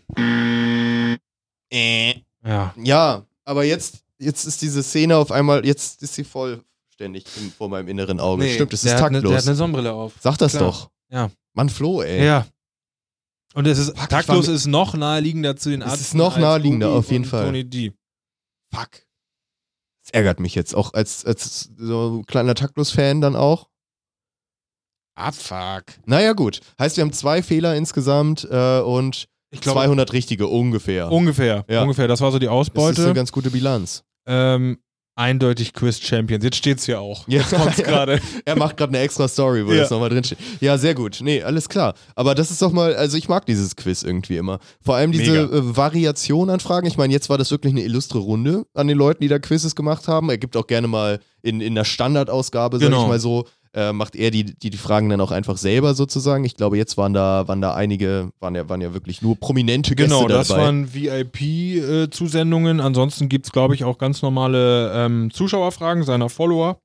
Äh. 1.72 2.14
Ja. 2.44 2.74
Ja, 2.82 3.24
aber 3.44 3.62
jetzt, 3.62 4.02
jetzt 4.18 4.44
ist 4.44 4.60
diese 4.60 4.82
Szene 4.82 5.16
auf 5.16 5.30
einmal, 5.30 5.64
jetzt 5.64 6.02
ist 6.02 6.14
sie 6.14 6.24
vollständig 6.24 7.26
im, 7.40 7.52
vor 7.52 7.68
meinem 7.68 7.86
inneren 7.86 8.18
Auge. 8.18 8.42
Nee, 8.42 8.54
Stimmt, 8.54 8.72
es 8.72 8.82
ist 8.82 8.94
hat 8.94 9.12
ne- 9.12 9.18
taktlos. 9.18 9.30
der 9.30 9.38
hat 9.38 9.46
eine 9.46 9.54
Sonnenbrille 9.54 9.92
auf. 9.92 10.14
Sag 10.20 10.36
das 10.38 10.50
Klar. 10.50 10.64
doch. 10.64 10.90
Ja. 11.10 11.30
Mann, 11.52 11.68
Flo, 11.68 12.02
ey. 12.02 12.26
Ja. 12.26 12.44
Und 13.54 13.66
es 13.66 13.78
ist 13.78 13.98
Fuck, 13.98 14.08
taktlos 14.08 14.48
ist 14.48 14.66
noch 14.66 14.94
naheliegender 14.94 15.56
zu 15.56 15.70
den 15.70 15.82
Es 15.82 15.88
Atzen 15.92 16.00
ist 16.02 16.14
noch 16.14 16.38
naheliegender, 16.38 16.90
auf 16.90 17.10
jeden 17.10 17.24
Fall. 17.24 17.44
Tony 17.46 17.68
D. 17.68 17.92
Fuck. 18.74 18.90
Das 20.04 20.10
ärgert 20.12 20.40
mich 20.40 20.54
jetzt 20.54 20.74
auch 20.74 20.94
als, 20.94 21.24
als 21.24 21.70
so 21.76 22.18
ein 22.20 22.26
kleiner 22.26 22.54
Taktlos-Fan 22.54 23.20
dann 23.20 23.36
auch. 23.36 23.68
Abfuck. 25.14 25.84
Naja, 26.06 26.32
gut. 26.32 26.60
Heißt, 26.78 26.96
wir 26.96 27.02
haben 27.04 27.12
zwei 27.12 27.42
Fehler 27.42 27.76
insgesamt 27.76 28.44
äh, 28.50 28.80
und 28.80 29.28
glaube- 29.60 29.80
200 29.80 30.12
richtige 30.12 30.46
ungefähr. 30.46 31.12
Ungefähr. 31.12 31.64
Ja. 31.68 31.82
Ungefähr. 31.82 32.08
Das 32.08 32.20
war 32.22 32.32
so 32.32 32.38
die 32.38 32.46
Das 32.46 32.52
ist 32.54 32.58
Ausbeute. 32.58 33.04
eine 33.04 33.14
ganz 33.14 33.30
gute 33.32 33.50
Bilanz. 33.50 34.02
ähm, 34.26 34.78
eindeutig 35.14 35.72
Quiz 35.72 36.00
Champions. 36.00 36.42
Jetzt 36.44 36.56
steht's 36.56 36.86
hier 36.86 37.00
auch. 37.00 37.26
Jetzt 37.28 37.50
kommt's 37.50 37.76
gerade. 37.82 38.20
er 38.44 38.56
macht 38.56 38.76
gerade 38.76 38.90
eine 38.94 39.00
extra 39.00 39.28
Story, 39.28 39.66
wo 39.66 39.72
Ja. 39.72 39.80
das 39.80 39.90
nochmal 39.90 40.08
drinsteht. 40.08 40.38
Ja, 40.60 40.78
sehr 40.78 40.94
gut. 40.94 41.18
Nee, 41.22 41.42
alles 41.42 41.68
klar. 41.68 41.94
Aber 42.14 42.34
das 42.34 42.50
ist 42.50 42.62
doch 42.62 42.72
mal, 42.72 42.94
also 42.94 43.16
ich 43.16 43.28
mag 43.28 43.44
dieses 43.46 43.76
Quiz 43.76 44.02
irgendwie 44.02 44.36
immer. 44.36 44.58
Vor 44.80 44.96
allem 44.96 45.12
diese 45.12 45.36
äh, 45.36 45.48
Variation 45.76 46.50
an 46.50 46.60
Fragen. 46.60 46.86
Ich 46.86 46.96
meine, 46.96 47.12
jetzt 47.12 47.28
war 47.28 47.38
das 47.38 47.50
wirklich 47.50 47.72
eine 47.72 47.82
illustre 47.82 48.18
Runde 48.18 48.64
an 48.74 48.88
den 48.88 48.96
Leuten, 48.96 49.22
die 49.22 49.28
da 49.28 49.38
Quizzes 49.38 49.74
gemacht 49.76 50.08
haben. 50.08 50.30
Er 50.30 50.38
gibt 50.38 50.56
auch 50.56 50.66
gerne 50.66 50.88
mal 50.88 51.20
in, 51.42 51.60
in 51.60 51.74
der 51.74 51.84
Standardausgabe, 51.84 52.78
sag 52.78 52.86
Genau. 52.86 53.02
ich 53.02 53.08
mal 53.08 53.20
so, 53.20 53.46
äh, 53.74 53.92
macht 53.92 54.16
er 54.16 54.30
die, 54.30 54.44
die, 54.44 54.70
die 54.70 54.76
Fragen 54.76 55.08
dann 55.08 55.20
auch 55.20 55.30
einfach 55.30 55.56
selber 55.56 55.94
sozusagen. 55.94 56.44
Ich 56.44 56.56
glaube, 56.56 56.76
jetzt 56.76 56.96
waren 56.96 57.14
da, 57.14 57.48
waren 57.48 57.60
da 57.60 57.74
einige, 57.74 58.30
waren 58.38 58.54
ja, 58.54 58.68
waren 58.68 58.80
ja 58.80 58.92
wirklich 58.92 59.22
nur 59.22 59.36
prominente 59.36 59.94
Gäste 59.94 60.14
Genau, 60.14 60.28
das 60.28 60.48
dabei. 60.48 60.62
waren 60.62 60.92
VIP-Zusendungen. 60.94 62.80
Ansonsten 62.80 63.28
gibt 63.28 63.46
es, 63.46 63.52
glaube 63.52 63.74
ich, 63.74 63.84
auch 63.84 63.98
ganz 63.98 64.22
normale 64.22 64.92
ähm, 64.94 65.30
Zuschauerfragen 65.32 66.02
seiner 66.04 66.28
Follower. 66.28 66.78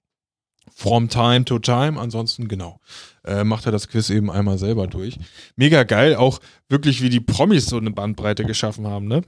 From 0.74 1.10
time 1.10 1.46
to 1.46 1.60
time. 1.60 2.00
Ansonsten, 2.00 2.48
genau, 2.48 2.80
äh, 3.26 3.44
macht 3.44 3.66
er 3.66 3.72
das 3.72 3.88
Quiz 3.88 4.10
eben 4.10 4.30
einmal 4.30 4.58
selber 4.58 4.88
durch. 4.88 5.18
Mega 5.56 5.84
geil. 5.84 6.16
Auch 6.16 6.40
wirklich, 6.70 7.02
wie 7.02 7.10
die 7.10 7.20
Promis 7.22 7.66
so 7.68 7.78
eine 7.78 7.92
Bandbreite 7.92 8.44
geschaffen 8.46 8.86
haben, 8.86 9.08
ne? 9.08 9.22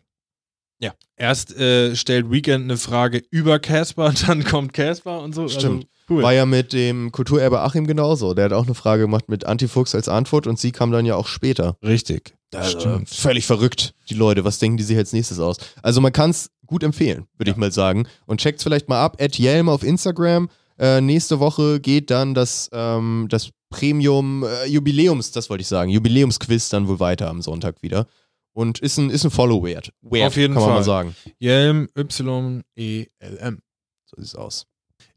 Ja. 0.80 0.94
Erst 1.18 1.56
äh, 1.58 1.96
stellt 1.96 2.32
Weekend 2.32 2.64
eine 2.64 2.78
Frage 2.78 3.22
über 3.32 3.60
Casper, 3.60 4.14
dann 4.28 4.44
kommt 4.44 4.74
Casper 4.74 5.22
und 5.22 5.36
so. 5.36 5.48
Stimmt. 5.48 5.86
Also, 5.86 5.88
cool. 6.10 6.24
War 6.24 6.34
ja 6.34 6.46
mit 6.46 6.74
dem 6.74 7.12
Kulturerbe 7.12 7.60
Achim 7.62 7.86
genauso. 7.86 8.34
Der 8.34 8.46
hat 8.46 8.54
auch 8.54 8.66
eine 8.66 8.76
Frage 8.76 9.04
gemacht 9.04 9.30
mit 9.30 9.46
Antifuchs 9.46 9.94
als 9.94 10.08
Antwort 10.08 10.48
und 10.48 10.58
sie 10.60 10.72
kam 10.72 10.92
dann 10.92 11.06
ja 11.06 11.16
auch 11.16 11.28
später. 11.28 11.78
Richtig. 11.84 12.34
Also, 12.56 12.80
Stimmt. 12.80 13.10
völlig 13.10 13.46
verrückt, 13.46 13.94
die 14.10 14.16
Leute. 14.16 14.44
Was 14.44 14.58
denken 14.58 14.78
die 14.78 14.84
sich 14.84 14.98
als 14.98 15.14
nächstes 15.14 15.40
aus? 15.40 15.58
Also 15.84 16.02
man 16.02 16.14
kann 16.14 16.32
es 16.32 16.50
gut 16.66 16.84
empfehlen, 16.84 17.26
würde 17.38 17.52
ich 17.52 17.58
mal 17.58 17.72
sagen. 17.72 18.08
Und 18.26 18.40
checkt 18.40 18.64
vielleicht 18.64 18.90
mal 18.90 19.04
ab. 19.04 19.18
At 19.22 19.38
Yelm 19.38 19.70
auf 19.70 19.84
Instagram. 19.84 20.50
Äh, 20.80 21.02
nächste 21.02 21.40
Woche 21.40 21.80
geht 21.80 22.10
dann 22.10 22.34
das, 22.34 22.70
ähm, 22.72 23.28
das 23.30 23.50
Premium 23.70 24.44
äh, 24.44 24.66
Jubiläums, 24.68 25.32
das 25.32 25.50
wollte 25.50 25.62
ich 25.62 25.68
sagen, 25.68 25.92
Jubiläumsquiz 25.92 26.70
dann 26.70 26.88
wohl 26.88 27.00
weiter 27.00 27.30
am 27.30 27.42
Sonntag 27.42 27.84
wieder. 27.84 28.08
Und 28.54 28.80
ist 28.80 28.98
ein, 28.98 29.10
ist 29.10 29.24
ein 29.24 29.32
Follow 29.32 29.64
wert. 29.64 29.94
wert 30.02 30.28
Auf 30.28 30.38
jeden 30.38 30.54
kann 30.54 30.64
Fall. 30.64 30.70
man 30.72 30.80
mal 30.80 30.84
sagen. 30.84 31.16
Yelm, 31.42 31.88
Y-E-L-M. 31.98 33.60
So 34.06 34.22
sieht's 34.22 34.36
aus. 34.36 34.66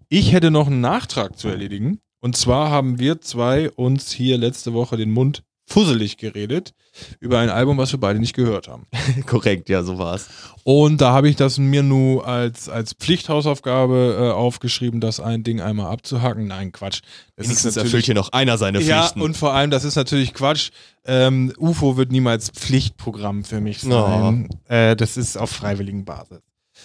Ich 0.08 0.32
hätte 0.32 0.50
noch 0.50 0.66
einen 0.66 0.80
Nachtrag 0.80 1.38
zu 1.38 1.48
erledigen. 1.48 2.00
Und 2.20 2.36
zwar 2.36 2.70
haben 2.70 2.98
wir 2.98 3.20
zwei 3.20 3.70
uns 3.70 4.12
hier 4.12 4.38
letzte 4.38 4.72
Woche 4.74 4.96
den 4.96 5.10
Mund 5.10 5.42
fusselig 5.72 6.18
geredet 6.18 6.74
über 7.18 7.38
ein 7.38 7.48
Album, 7.48 7.78
was 7.78 7.92
wir 7.92 7.98
beide 7.98 8.18
nicht 8.18 8.34
gehört 8.34 8.68
haben. 8.68 8.86
Korrekt, 9.26 9.70
ja, 9.70 9.82
so 9.82 9.98
war's. 9.98 10.28
Und 10.64 11.00
da 11.00 11.12
habe 11.12 11.30
ich 11.30 11.36
das 11.36 11.56
mir 11.58 11.82
nur 11.82 12.26
als, 12.26 12.68
als 12.68 12.92
Pflichthausaufgabe 12.92 14.18
äh, 14.18 14.32
aufgeschrieben, 14.32 15.00
das 15.00 15.18
ein 15.18 15.44
Ding 15.44 15.60
einmal 15.60 15.90
abzuhacken. 15.90 16.46
Nein, 16.46 16.72
Quatsch. 16.72 17.00
Das 17.36 17.46
Wenigstens 17.46 17.76
erfüllt 17.76 18.04
hier 18.04 18.14
noch 18.14 18.32
einer 18.32 18.58
seine 18.58 18.82
ja, 18.82 19.00
Pflichten. 19.00 19.22
und 19.22 19.36
vor 19.36 19.54
allem, 19.54 19.70
das 19.70 19.84
ist 19.84 19.96
natürlich 19.96 20.34
Quatsch. 20.34 20.70
Ähm, 21.06 21.52
UFO 21.58 21.96
wird 21.96 22.12
niemals 22.12 22.50
Pflichtprogramm 22.50 23.44
für 23.44 23.60
mich 23.60 23.80
sein. 23.80 24.50
Äh, 24.68 24.94
das 24.94 25.16
ist 25.16 25.38
auf 25.38 25.50
freiwilligen 25.50 26.04
Basis. 26.04 26.40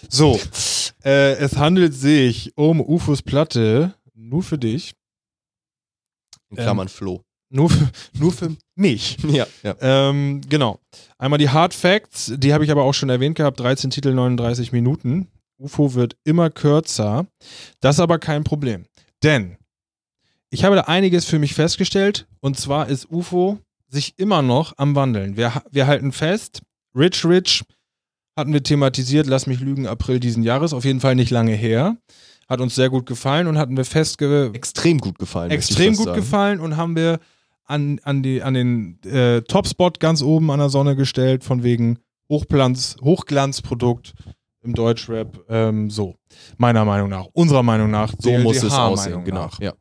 So, 0.10 0.40
äh, 1.04 1.34
es 1.34 1.58
handelt 1.58 1.94
sich 1.94 2.54
um 2.56 2.80
UFOs 2.80 3.22
Platte, 3.22 3.96
nur 4.16 4.44
für 4.44 4.58
dich. 4.58 4.94
In 6.50 6.56
Klammern 6.58 6.88
Flo. 6.88 7.27
Nur 7.50 7.70
für, 7.70 7.90
nur 8.14 8.32
für 8.32 8.56
mich. 8.76 9.18
Ja, 9.28 9.48
ja. 9.64 9.76
Ähm, 9.80 10.42
genau. 10.50 10.80
Einmal 11.18 11.40
die 11.40 11.50
Hard 11.50 11.74
Facts, 11.74 12.34
die 12.36 12.54
habe 12.54 12.66
ich 12.66 12.72
aber 12.72 12.84
auch 12.84 12.94
schon 12.94 13.10
erwähnt 13.10 13.36
gehabt. 13.36 13.60
13 13.60 13.90
Titel, 13.90 14.14
39 14.14 14.72
Minuten. 14.72 15.28
UFO 15.60 15.94
wird 15.94 16.16
immer 16.24 16.50
kürzer. 16.50 17.26
Das 17.80 17.96
ist 17.96 18.00
aber 18.00 18.20
kein 18.20 18.44
Problem. 18.44 18.86
Denn 19.24 19.58
ich 20.50 20.64
habe 20.64 20.76
da 20.76 20.84
einiges 20.84 21.26
für 21.26 21.40
mich 21.40 21.54
festgestellt. 21.54 22.28
Und 22.40 22.58
zwar 22.60 22.88
ist 22.90 23.10
UFO 23.12 23.60
sich 23.90 24.18
immer 24.18 24.42
noch 24.42 24.74
am 24.78 24.96
Wandeln. 24.96 25.38
Wir, 25.38 25.62
wir 25.72 25.88
halten 25.88 26.12
fest, 26.12 26.62
Rich 26.96 27.26
Rich 27.26 27.64
hatten 28.36 28.54
wir 28.54 28.62
thematisiert, 28.62 29.28
lass 29.28 29.48
mich 29.48 29.60
lügen, 29.60 29.88
April 29.88 30.20
diesen 30.20 30.44
Jahres. 30.44 30.74
Auf 30.74 30.86
jeden 30.86 31.00
Fall 31.00 31.16
nicht 31.16 31.32
lange 31.32 31.54
her. 31.54 31.98
Hat 32.48 32.62
uns 32.62 32.76
sehr 32.76 32.90
gut 32.90 33.06
gefallen 33.06 33.48
und 33.48 33.58
hatten 33.58 33.76
wir 33.76 33.84
festge... 33.84 34.52
Extrem 34.54 35.00
gut 35.00 35.18
gefallen. 35.20 35.52
Extrem 35.52 35.96
gut 35.96 36.06
sagen. 36.06 36.20
gefallen 36.20 36.60
und 36.60 36.78
haben 36.78 36.96
wir 36.96 37.20
an, 37.68 38.00
an, 38.04 38.24
die, 38.24 38.42
an 38.42 38.54
den 38.54 39.00
äh, 39.04 39.42
Topspot 39.42 40.00
ganz 40.00 40.22
oben 40.22 40.50
an 40.52 40.60
der 40.60 40.70
Sonne 40.70 40.96
gestellt, 40.96 41.44
von 41.44 41.64
wegen 41.64 42.00
Hochglanz, 42.30 42.98
Hochglanzprodukt 43.02 44.14
im 44.64 44.74
Deutschrap. 44.74 45.46
Ähm, 45.50 45.90
so, 45.90 46.16
meiner 46.58 46.86
Meinung 46.86 47.10
nach, 47.10 47.26
unserer 47.34 47.64
Meinung 47.64 47.92
nach. 47.92 48.14
So 48.18 48.32
muss 48.40 48.58
es 48.58 48.62
DLDH 48.64 48.88
aussehen, 48.88 49.24
genau. 49.24 49.50
Ja. 49.60 49.74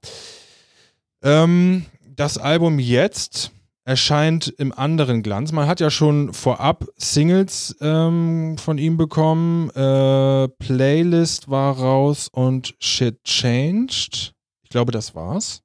Ähm, 1.23 1.87
das 2.15 2.39
Album 2.39 2.79
jetzt 2.79 3.53
erscheint 3.85 4.49
im 4.59 4.73
anderen 4.73 5.23
Glanz. 5.23 5.53
Man 5.53 5.69
hat 5.69 5.81
ja 5.81 5.91
schon 5.91 6.33
vorab 6.33 6.85
Singles 6.97 7.77
ähm, 7.81 8.59
von 8.59 8.79
ihm 8.79 8.97
bekommen. 8.97 9.71
Äh, 9.71 10.49
Playlist 10.49 11.49
war 11.49 11.79
raus 11.79 12.29
und 12.31 12.75
Shit 12.81 13.23
Changed. 13.23 14.33
Ich 14.63 14.71
glaube, 14.71 14.91
das 14.91 15.15
war's. 15.15 15.63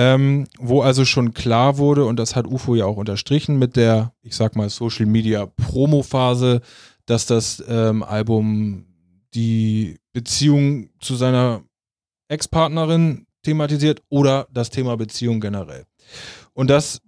Ähm, 0.00 0.46
wo 0.60 0.80
also 0.80 1.04
schon 1.04 1.34
klar 1.34 1.76
wurde, 1.76 2.04
und 2.04 2.20
das 2.20 2.36
hat 2.36 2.46
UFO 2.46 2.76
ja 2.76 2.84
auch 2.84 2.98
unterstrichen 2.98 3.58
mit 3.58 3.74
der, 3.74 4.12
ich 4.22 4.36
sag 4.36 4.54
mal, 4.54 4.70
Social 4.70 5.06
Media 5.06 5.46
Promo-Phase, 5.46 6.60
dass 7.06 7.26
das 7.26 7.64
ähm, 7.66 8.04
Album 8.04 8.84
die 9.34 9.98
Beziehung 10.12 10.90
zu 11.00 11.16
seiner 11.16 11.64
Ex-Partnerin 12.28 13.26
thematisiert 13.42 14.00
oder 14.08 14.46
das 14.52 14.70
Thema 14.70 14.96
Beziehung 14.96 15.40
generell. 15.40 15.84
Und 16.52 16.70
das 16.70 17.00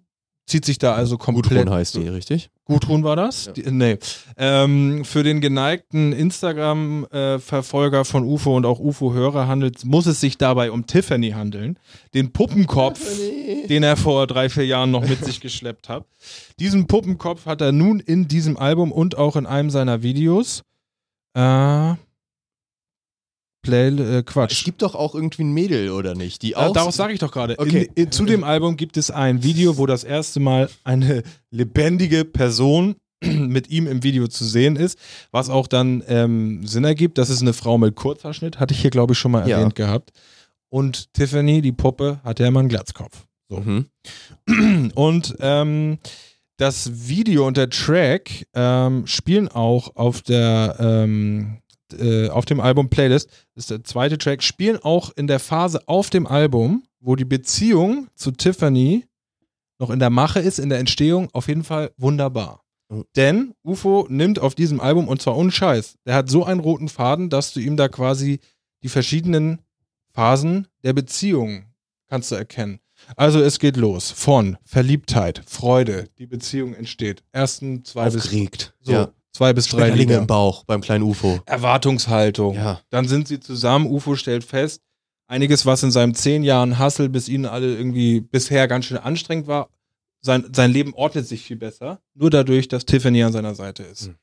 zieht 0.51 0.65
sich 0.65 0.79
da 0.79 0.95
also 0.95 1.17
komplett. 1.17 1.65
Gudrun 1.65 1.71
heißt 1.71 1.95
die, 1.95 2.09
richtig? 2.09 2.51
Gudrun 2.65 3.05
war 3.05 3.17
das? 3.17 3.51
Die, 3.55 3.71
nee. 3.71 3.99
Ähm, 4.37 5.05
für 5.05 5.23
den 5.23 5.41
geneigten 5.41 6.13
Instagram-Verfolger 6.13 8.05
von 8.05 8.25
UFO 8.25 8.57
und 8.57 8.67
auch 8.67 8.79
UFO-Hörer 8.79 9.47
handelt, 9.47 9.85
muss 9.85 10.07
es 10.07 10.21
sich 10.21 10.39
dabei 10.39 10.71
um 10.71 10.87
Tiffany 10.87 11.31
handeln. 11.31 11.79
Den 12.15 12.33
Puppenkopf, 12.33 13.01
den 13.69 13.83
er 13.83 13.97
vor 13.97 14.27
drei, 14.27 14.49
vier 14.49 14.67
Jahren 14.67 14.91
noch 14.91 15.09
mit 15.09 15.25
sich 15.25 15.41
geschleppt 15.41 15.89
hat. 15.89 16.05
Diesen 16.59 16.87
Puppenkopf 16.87 17.47
hat 17.47 17.61
er 17.61 17.73
nun 17.73 18.01
in 18.01 18.29
diesem 18.29 18.57
Album 18.57 18.93
und 18.93 19.17
auch 19.17 19.37
in 19.37 19.47
einem 19.47 19.71
seiner 19.71 20.03
Videos. 20.03 20.63
Äh, 21.35 21.95
Play, 23.63 23.89
äh, 23.89 24.23
Quatsch. 24.23 24.53
Es 24.53 24.65
gibt 24.65 24.83
doch 24.83 24.95
auch 24.95 25.15
irgendwie 25.15 25.43
ein 25.43 25.53
Mädel, 25.53 25.91
oder 25.91 26.15
nicht? 26.15 26.43
Die 26.43 26.53
Äh, 26.53 26.57
auch. 26.57 26.73
daraus 26.73 26.97
sage 26.97 27.13
ich 27.13 27.19
doch 27.19 27.33
gerade. 27.33 27.59
Okay. 27.59 27.91
In, 27.95 28.05
in, 28.05 28.13
zu 28.13 28.25
dem 28.25 28.45
Album 28.45 28.77
gibt 28.77 28.97
es 28.97 29.11
ein 29.11 29.43
Video, 29.43 29.77
wo 29.79 29.87
das 29.87 30.05
erste 30.05 30.41
Mal 30.41 30.71
eine 30.85 31.23
lebendige 31.51 32.25
Person 32.25 32.97
mit 33.25 33.69
ihm 33.71 33.87
im 33.87 34.03
Video 34.03 34.27
zu 34.29 34.45
sehen 34.45 34.77
ist, 34.77 34.99
was 35.31 35.51
auch 35.51 35.67
dann 35.67 36.03
ähm, 36.09 36.67
Sinn 36.67 36.85
ergibt. 36.85 37.19
Das 37.19 37.29
ist 37.31 37.43
eine 37.43 37.53
Frau 37.53 37.77
mit 37.79 37.95
Kurzhaarschnitt, 37.97 38.59
hatte 38.59 38.73
ich 38.75 38.81
hier, 38.81 38.91
glaube 38.91 39.13
ich, 39.13 39.19
schon 39.19 39.33
mal 39.33 39.47
Ja. 39.49 39.59
erwähnt 39.59 39.75
gehabt. 39.75 40.11
Und 40.71 41.13
Tiffany, 41.15 41.61
die 41.63 41.73
Puppe, 41.73 42.21
hat 42.25 42.39
ja 42.41 42.47
immer 42.47 42.61
einen 42.61 42.69
Glatzkopf. 42.69 43.27
So. 43.49 43.59
Mhm. 43.59 43.87
Und 44.95 45.37
ähm, 45.41 45.99
das 46.57 47.09
Video 47.09 47.47
und 47.47 47.57
der 47.57 47.71
Track 47.71 48.47
ähm, 48.55 49.07
spielen 49.07 49.49
auch 49.49 49.97
auf 49.97 50.21
der 50.21 50.77
ähm, 50.79 51.57
äh, 51.95 52.29
auf 52.29 52.45
dem 52.45 52.61
Album 52.61 52.89
Playlist, 52.89 53.29
das 53.55 53.65
ist 53.65 53.71
der 53.71 53.85
zweite 53.85 54.19
Track, 54.19 54.43
spielen 54.43 54.79
auch 54.83 55.11
in 55.17 55.27
der 55.27 55.39
Phase 55.41 55.87
auf 55.87 56.11
dem 56.11 56.27
Album, 56.27 56.85
wo 57.01 57.17
die 57.17 57.25
Beziehung 57.25 58.09
zu 58.15 58.31
Tiffany 58.31 59.07
noch 59.79 59.91
in 59.91 59.99
der 59.99 60.11
Mache 60.11 60.41
ist, 60.41 60.59
in 60.59 60.69
der 60.69 60.79
Entstehung, 60.79 61.29
auf 61.33 61.49
jeden 61.49 61.65
Fall 61.65 61.91
wunderbar. 61.97 62.63
Denn 63.17 63.55
UFO 63.65 64.07
nimmt 64.11 64.41
auf 64.41 64.55
diesem 64.55 64.81
Album, 64.81 65.07
und 65.09 65.23
zwar 65.23 65.37
ohne 65.37 65.53
Scheiß, 65.53 65.95
der 66.05 66.15
hat 66.15 66.29
so 66.29 66.45
einen 66.45 66.61
roten 66.61 66.89
Faden, 66.89 67.31
dass 67.31 67.53
du 67.53 67.61
ihm 67.61 67.77
da 67.77 67.89
quasi 67.89 68.41
die 68.83 68.89
verschiedenen 68.89 69.61
Phasen 70.13 70.67
der 70.83 70.93
Beziehung 70.93 71.67
kannst 72.09 72.33
du 72.33 72.35
erkennen. 72.35 72.81
Also 73.17 73.41
es 73.41 73.59
geht 73.59 73.77
los 73.77 74.11
von 74.11 74.59
Verliebtheit, 74.65 75.43
Freude, 75.47 76.09
die 76.19 76.27
Beziehung 76.27 76.75
entsteht. 76.75 77.23
Ersten 77.33 77.85
zwei 77.85 78.09
Aufgeregt. 78.09 78.75
bis 78.79 78.87
so, 78.87 78.93
Ja. 78.93 79.13
Zwei 79.33 79.53
bis 79.53 79.69
drei 79.69 79.91
Lieder. 79.91 80.19
im 80.19 80.27
Bauch 80.27 80.65
beim 80.65 80.81
kleinen 80.81 81.05
UFO. 81.05 81.41
Erwartungshaltung. 81.47 82.55
Ja. 82.55 82.81
Dann 82.91 83.07
sind 83.09 83.29
sie 83.29 83.41
zusammen. 83.41 83.87
UFO 83.87 84.17
stellt 84.17 84.45
fest, 84.45 84.83
einiges, 85.27 85.67
was 85.67 85.83
in 85.83 85.91
seinem 85.91 86.15
zehn 86.15 86.43
Jahren 86.43 86.79
Hassel 86.79 87.09
bis 87.09 87.29
ihnen 87.29 87.47
alle 87.47 87.77
irgendwie 87.77 88.21
bisher 88.21 88.69
ganz 88.69 88.87
schön 88.87 88.99
anstrengend 88.99 89.47
war, 89.47 89.69
sein, 90.23 90.45
sein 90.53 90.71
Leben 90.71 90.93
ordnet 90.95 91.27
sich 91.27 91.43
viel 91.43 91.57
besser. 91.57 92.01
Nur 92.15 92.31
dadurch, 92.31 92.69
dass 92.69 92.85
Tiffany 92.85 93.23
an 93.23 93.33
seiner 93.33 93.55
Seite 93.55 93.83
ist. 93.85 94.07
Hm. 94.07 94.17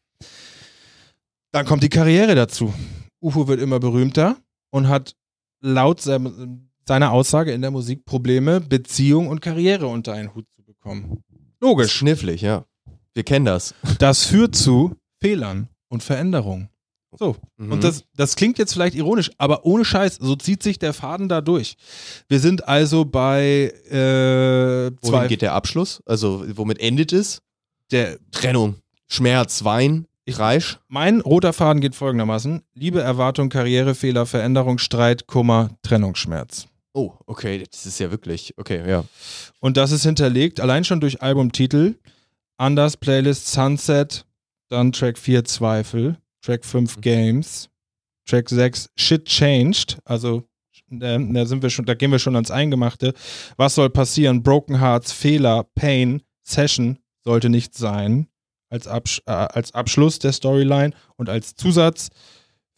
Dann 1.51 1.65
kommt 1.65 1.81
die 1.81 1.89
Karriere 1.89 2.35
dazu. 2.35 2.73
UFO 3.19 3.47
wird 3.47 3.59
immer 3.59 3.79
berühmter 3.79 4.37
und 4.69 4.89
hat 4.89 5.15
laut 5.61 6.01
seiner 6.01 7.11
Aussage 7.11 7.51
in 7.51 7.61
der 7.61 7.71
Musik 7.71 8.05
Probleme, 8.05 8.61
Beziehung 8.61 9.27
und 9.27 9.41
Karriere 9.41 9.87
unter 9.87 10.13
einen 10.13 10.35
Hut 10.35 10.45
zu 10.55 10.63
bekommen. 10.63 11.23
Logisch. 11.59 11.93
Schnifflig, 11.93 12.41
ja. 12.41 12.65
Wir 13.17 13.23
kennen 13.23 13.45
das. 13.45 13.73
Das 13.97 14.25
führt 14.25 14.55
zu 14.55 14.95
Fehlern 15.19 15.69
und 15.89 16.03
Veränderungen. 16.03 16.69
So. 17.17 17.35
Mhm. 17.57 17.71
Und 17.71 17.83
das, 17.83 18.03
das 18.15 18.35
klingt 18.35 18.59
jetzt 18.59 18.73
vielleicht 18.73 18.93
ironisch, 18.93 19.31
aber 19.39 19.65
ohne 19.65 19.85
Scheiß, 19.85 20.17
so 20.21 20.35
zieht 20.35 20.61
sich 20.61 20.77
der 20.77 20.93
Faden 20.93 21.27
da 21.27 21.41
durch. 21.41 21.77
Wir 22.27 22.39
sind 22.39 22.67
also 22.67 23.05
bei 23.05 23.73
äh, 23.89 24.91
Wohin 25.01 25.27
geht 25.27 25.41
der 25.41 25.53
Abschluss? 25.53 26.03
Also, 26.05 26.45
womit 26.55 26.79
endet 26.79 27.11
es? 27.11 27.41
Der 27.89 28.19
Trennung. 28.29 28.75
Schmerz, 29.07 29.63
Wein, 29.63 30.05
Kreisch. 30.29 30.77
Mein 30.87 31.21
roter 31.21 31.53
Faden 31.53 31.81
geht 31.81 31.95
folgendermaßen: 31.95 32.61
Liebe, 32.75 33.01
Erwartung, 33.01 33.49
Karriere, 33.49 33.95
Fehler, 33.95 34.27
Veränderung, 34.27 34.77
Streit, 34.77 35.25
Kummer, 35.25 35.71
Trennungsschmerz. 35.81 36.67
Oh, 36.93 37.13
okay, 37.25 37.63
das 37.67 37.87
ist 37.87 37.99
ja 37.99 38.11
wirklich, 38.11 38.53
okay, 38.57 38.87
ja. 38.87 39.05
Und 39.59 39.75
das 39.75 39.91
ist 39.91 40.03
hinterlegt, 40.03 40.59
allein 40.59 40.83
schon 40.83 40.99
durch 40.99 41.23
Albumtitel, 41.23 41.95
Anders 42.57 42.97
Playlist 42.97 43.51
Sunset, 43.51 44.25
dann 44.69 44.91
Track 44.91 45.17
4 45.17 45.43
Zweifel, 45.45 46.17
Track 46.41 46.65
5 46.65 47.01
Games, 47.01 47.69
Track 48.25 48.49
6 48.49 48.89
Shit 48.95 49.25
Changed, 49.25 49.97
also 50.05 50.43
äh, 50.89 51.19
da 51.33 51.45
sind 51.45 51.61
wir 51.61 51.69
schon, 51.69 51.85
da 51.85 51.93
gehen 51.93 52.11
wir 52.11 52.19
schon 52.19 52.35
ans 52.35 52.51
Eingemachte. 52.51 53.13
Was 53.57 53.75
soll 53.75 53.89
passieren? 53.89 54.43
Broken 54.43 54.79
Hearts, 54.79 55.11
Fehler, 55.11 55.65
Pain, 55.75 56.21
Session 56.43 56.97
sollte 57.23 57.49
nicht 57.49 57.75
sein. 57.75 58.27
als, 58.69 58.87
Absch 58.87 59.21
äh, 59.25 59.31
als 59.31 59.73
Abschluss 59.73 60.19
der 60.19 60.33
Storyline 60.33 60.91
und 61.15 61.29
als 61.29 61.55
Zusatz 61.55 62.09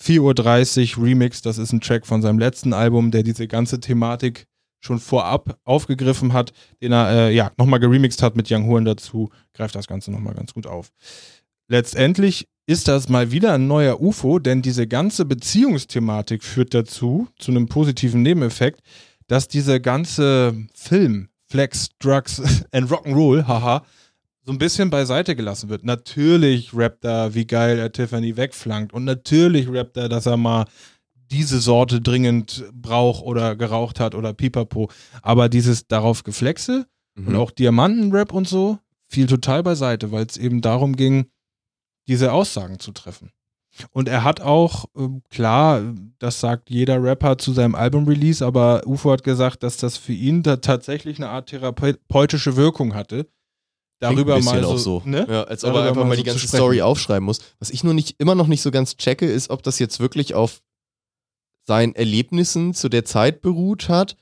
4.30 0.04 0.98
Uhr 0.98 1.06
Remix, 1.06 1.42
das 1.42 1.58
ist 1.58 1.74
ein 1.74 1.82
Track 1.82 2.06
von 2.06 2.22
seinem 2.22 2.40
letzten 2.40 2.74
Album, 2.74 3.12
der 3.12 3.24
diese 3.24 3.48
ganze 3.48 3.80
Thematik 3.80 4.46
schon 4.80 5.00
vorab 5.00 5.60
aufgegriffen 5.64 6.34
hat, 6.34 6.54
den 6.82 6.92
er 6.92 7.10
äh, 7.12 7.36
ja 7.36 7.52
nochmal 7.58 7.80
geremixed 7.80 8.24
hat 8.24 8.36
mit 8.36 8.50
Young 8.52 8.68
Horn 8.68 8.86
dazu, 8.86 9.30
greift 9.54 9.76
das 9.76 9.88
Ganze 9.88 10.12
nochmal 10.12 10.36
ganz 10.36 10.54
gut 10.54 10.68
auf. 10.68 10.92
Letztendlich 11.68 12.48
ist 12.66 12.88
das 12.88 13.10
mal 13.10 13.32
wieder 13.32 13.54
ein 13.54 13.68
neuer 13.68 14.02
UFO, 14.02 14.40
denn 14.40 14.62
diese 14.62 14.88
ganze 14.88 15.26
Beziehungsthematik 15.26 16.44
führt 16.44 16.74
dazu, 16.74 17.28
zu 17.38 17.52
einem 17.52 17.68
positiven 17.68 18.22
Nebeneffekt, 18.22 18.82
dass 19.28 19.48
dieser 19.48 19.80
ganze 19.80 20.56
Film, 20.74 21.30
Flex, 21.48 21.90
Drugs 22.00 22.42
and 22.72 22.92
Rock'n'Roll, 22.92 23.48
haha, 23.48 23.84
so 24.46 24.52
ein 24.52 24.58
bisschen 24.58 24.90
beiseite 24.90 25.36
gelassen 25.36 25.70
wird. 25.70 25.84
Natürlich 25.84 26.74
rappt 26.74 27.06
er, 27.06 27.36
wie 27.36 27.46
geil 27.46 27.78
er 27.78 27.92
Tiffany 27.92 28.36
wegflankt 28.36 28.94
und 28.94 29.04
natürlich 29.04 29.68
rappt 29.72 29.98
er, 29.98 30.10
dass 30.10 30.26
er 30.26 30.38
mal 30.38 30.66
diese 31.32 31.60
Sorte 31.60 32.02
dringend 32.02 32.66
braucht 32.74 33.24
oder 33.24 33.56
geraucht 33.56 34.00
hat 34.00 34.16
oder 34.16 34.34
pipapo. 34.34 34.90
Aber 35.22 35.50
dieses 35.50 35.88
darauf 35.88 36.24
Geflexe 36.24 36.86
Mhm. 37.16 37.28
und 37.28 37.36
auch 37.36 37.52
Diamantenrap 37.52 38.32
und 38.34 38.48
so 38.48 38.80
fiel 39.08 39.28
total 39.28 39.64
beiseite, 39.64 40.12
weil 40.12 40.26
es 40.26 40.38
eben 40.38 40.62
darum 40.62 40.96
ging, 40.96 41.26
diese 42.08 42.32
Aussagen 42.32 42.80
zu 42.80 42.92
treffen. 42.92 43.32
Und 43.92 44.10
er 44.10 44.24
hat 44.24 44.42
auch, 44.42 44.86
ähm, 44.98 45.22
klar, 45.30 45.82
das 46.18 46.40
sagt 46.40 46.70
jeder 46.70 47.02
Rapper 47.02 47.38
zu 47.38 47.54
seinem 47.54 47.76
Album-Release, 47.76 48.46
aber 48.46 48.82
UFO 48.86 49.12
hat 49.12 49.24
gesagt, 49.24 49.64
dass 49.64 49.78
das 49.78 49.96
für 49.98 50.14
ihn 50.14 50.44
da 50.44 50.58
tatsächlich 50.58 51.18
eine 51.18 51.30
Art 51.30 51.50
therapeutische 51.50 52.56
Wirkung 52.56 52.94
hatte. 52.96 53.28
Darüber 54.02 54.34
Klingt 54.36 54.48
ein 54.50 54.54
bisschen 54.54 54.62
mal 54.62 54.64
so, 54.64 54.70
auch 54.96 55.02
so. 55.02 55.10
Ne? 55.10 55.28
Ja, 55.30 55.44
als 55.44 55.64
ob 55.66 55.76
er 55.76 55.84
einfach 55.90 56.06
mal 56.06 56.16
so 56.16 56.24
die 56.24 56.28
ganze. 56.28 56.48
Story 56.48 56.82
aufschreiben 56.82 57.26
muss. 57.26 57.40
Was 57.60 57.70
ich 57.70 57.84
nur 57.84 57.94
nicht, 57.94 58.16
immer 58.20 58.34
noch 58.36 58.48
nicht 58.48 58.62
so 58.62 58.72
ganz 58.72 58.96
checke, 58.98 59.26
ist, 59.26 59.50
ob 59.50 59.62
das 59.62 59.78
jetzt 59.78 60.00
wirklich 60.00 60.34
auf 60.34 60.62
seinen 61.70 61.94
Erlebnissen 61.94 62.74
zu 62.74 62.90
der 62.90 63.06
Zeit 63.06 63.42
beruht 63.44 63.90
hat. 63.90 64.16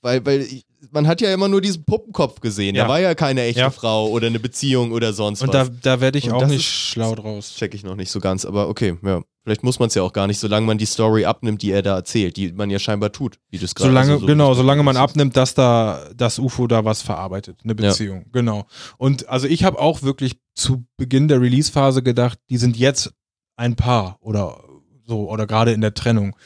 Weil, 0.00 0.24
weil 0.24 0.40
ich, 0.40 0.64
man 0.90 1.06
hat 1.06 1.20
ja 1.20 1.32
immer 1.32 1.48
nur 1.48 1.60
diesen 1.60 1.84
Puppenkopf 1.84 2.40
gesehen. 2.40 2.74
Ja. 2.74 2.84
Da 2.84 2.88
war 2.88 2.98
ja 2.98 3.14
keine 3.14 3.42
echte 3.42 3.60
Ja. 3.60 3.70
Frau 3.70 4.08
oder 4.08 4.26
eine 4.26 4.40
Beziehung 4.40 4.90
oder 4.92 5.12
sonst 5.12 5.42
Und 5.42 5.52
was. 5.52 5.68
da, 5.68 5.74
da 5.82 6.00
werde 6.00 6.18
ich 6.18 6.24
Und 6.30 6.32
auch 6.32 6.46
nicht 6.46 6.56
ist- 6.60 6.64
schlau 6.64 7.14
draus. 7.14 7.54
Check 7.54 7.74
ich 7.74 7.84
noch 7.84 7.94
nicht 7.94 8.10
so 8.10 8.18
ganz, 8.20 8.44
aber 8.46 8.68
okay, 8.68 8.96
ja. 9.04 9.22
Vielleicht 9.44 9.64
muss 9.64 9.78
man 9.80 9.88
es 9.88 9.94
ja 9.96 10.02
auch 10.02 10.12
gar 10.12 10.28
nicht, 10.28 10.38
solange 10.38 10.66
man 10.66 10.78
die 10.78 10.86
Story 10.86 11.24
abnimmt, 11.24 11.62
die 11.62 11.72
er 11.72 11.82
da 11.82 11.96
erzählt, 11.96 12.36
die 12.36 12.52
man 12.52 12.70
ja 12.70 12.78
scheinbar 12.78 13.10
tut, 13.12 13.38
wie 13.50 13.58
du 13.58 13.64
es 13.64 13.74
gerade 13.74 13.90
Solange, 13.90 14.12
also 14.12 14.20
so 14.20 14.26
genau, 14.26 14.54
solange 14.54 14.82
man 14.84 14.96
abnimmt, 14.96 15.36
dass 15.36 15.54
da 15.54 16.08
das 16.16 16.38
UFO 16.38 16.68
da 16.68 16.84
was 16.84 17.02
verarbeitet, 17.02 17.58
eine 17.64 17.72
Ja. 17.72 17.88
Beziehung. 17.90 18.24
Genau. 18.32 18.66
Und 18.98 19.28
also 19.28 19.46
ich 19.48 19.64
habe 19.64 19.78
auch 19.80 20.02
wirklich 20.02 20.36
zu 20.54 20.84
Beginn 20.96 21.26
der 21.28 21.40
Release-Phase 21.40 22.02
gedacht, 22.04 22.38
die 22.50 22.56
sind 22.56 22.76
jetzt 22.76 23.12
ein 23.56 23.74
Paar 23.76 24.16
oder 24.20 24.62
so, 25.06 25.28
oder 25.28 25.46
gerade 25.48 25.72
in 25.72 25.80
der 25.80 25.94
Trennung. 25.94 26.36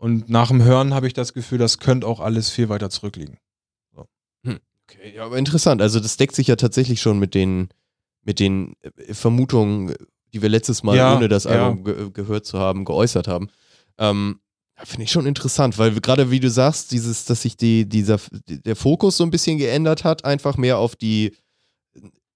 Und 0.00 0.30
nach 0.30 0.48
dem 0.48 0.62
Hören 0.64 0.94
habe 0.94 1.06
ich 1.06 1.12
das 1.12 1.34
Gefühl, 1.34 1.58
das 1.58 1.76
könnte 1.76 2.06
auch 2.06 2.20
alles 2.20 2.48
viel 2.48 2.70
weiter 2.70 2.88
zurückliegen. 2.88 3.36
Okay, 4.90 5.14
ja, 5.14 5.24
aber 5.24 5.38
interessant. 5.38 5.80
Also 5.82 6.00
das 6.00 6.16
deckt 6.16 6.34
sich 6.34 6.48
ja 6.48 6.56
tatsächlich 6.56 7.00
schon 7.00 7.18
mit 7.18 7.34
den, 7.34 7.68
mit 8.24 8.40
den 8.40 8.74
äh, 8.80 9.14
Vermutungen, 9.14 9.94
die 10.32 10.42
wir 10.42 10.48
letztes 10.48 10.82
Mal, 10.82 10.96
Ja, 10.96 11.16
ohne 11.16 11.28
das 11.28 11.44
ja. 11.44 11.50
Album 11.50 11.84
ge 11.84 12.10
gehört 12.12 12.46
zu 12.46 12.58
haben, 12.58 12.84
geäußert 12.84 13.28
haben. 13.28 13.50
Ähm, 13.98 14.40
Finde 14.82 15.04
ich 15.04 15.10
schon 15.10 15.26
interessant, 15.26 15.76
weil 15.76 15.92
gerade 16.00 16.30
wie 16.30 16.40
du 16.40 16.48
sagst, 16.48 16.90
dieses, 16.92 17.26
dass 17.26 17.42
sich 17.42 17.56
die, 17.56 17.86
dieser, 17.86 18.18
der 18.48 18.76
Fokus 18.76 19.18
so 19.18 19.24
ein 19.24 19.30
bisschen 19.30 19.58
geändert 19.58 20.04
hat, 20.04 20.24
einfach 20.24 20.56
mehr 20.56 20.78
auf 20.78 20.96
die 20.96 21.36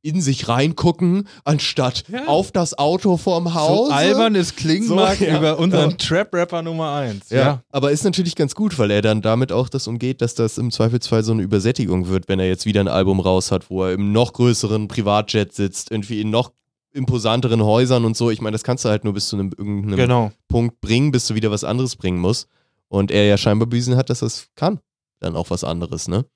in 0.04 0.20
sich 0.20 0.48
reingucken, 0.48 1.26
anstatt 1.44 2.04
auf 2.26 2.52
das 2.52 2.76
Auto 2.76 3.16
vorm 3.16 3.54
Haus. 3.54 3.88
So 3.88 3.92
albern 3.92 4.34
es 4.36 4.54
klingen 4.54 4.94
mag 4.94 5.18
ja. 5.18 5.38
über 5.38 5.58
unseren 5.58 5.90
Ja. 5.92 5.96
Trap-Rapper 5.96 6.62
Nummer 6.62 6.92
1. 6.92 7.30
Ja, 7.30 7.62
aber 7.70 7.90
ist 7.90 8.04
natürlich 8.04 8.36
ganz 8.36 8.54
gut, 8.54 8.78
weil 8.78 8.90
er 8.90 9.00
dann 9.00 9.22
damit 9.22 9.50
auch 9.50 9.70
das 9.70 9.86
umgeht, 9.86 10.20
dass 10.20 10.34
das 10.34 10.58
im 10.58 10.70
Zweifelsfall 10.70 11.24
so 11.24 11.32
eine 11.32 11.40
Übersättigung 11.42 12.08
wird, 12.08 12.28
wenn 12.28 12.38
er 12.38 12.46
jetzt 12.46 12.66
wieder 12.66 12.80
ein 12.80 12.88
Album 12.88 13.18
raus 13.18 13.50
hat, 13.50 13.70
wo 13.70 13.84
er 13.84 13.94
im 13.94 14.12
noch 14.12 14.34
größeren 14.34 14.88
Privatjet 14.88 15.54
sitzt, 15.54 15.90
irgendwie 15.90 16.20
in 16.20 16.28
noch 16.28 16.52
imposanteren 16.92 17.64
Häusern 17.64 18.04
und 18.04 18.14
so. 18.16 18.30
Ich 18.30 18.42
meine, 18.42 18.54
das 18.54 18.62
kannst 18.62 18.84
du 18.84 18.90
halt 18.90 19.04
nur 19.04 19.14
bis 19.14 19.28
zu 19.28 19.36
einem 19.36 19.52
irgendeinem 19.56 19.96
Genau. 19.96 20.32
Punkt 20.48 20.80
bringen, 20.82 21.12
bis 21.12 21.26
du 21.26 21.34
wieder 21.34 21.50
was 21.50 21.64
anderes 21.64 21.96
bringen 21.96 22.18
musst. 22.18 22.46
Und 22.88 23.10
er 23.10 23.24
ja 23.24 23.38
scheinbar 23.38 23.66
bewiesen 23.66 23.96
hat, 23.96 24.10
dass 24.10 24.20
das 24.20 24.48
kann. 24.54 24.80
Dann 25.20 25.34
auch 25.34 25.48
was 25.48 25.64
anderes, 25.64 26.08
ne? 26.08 26.26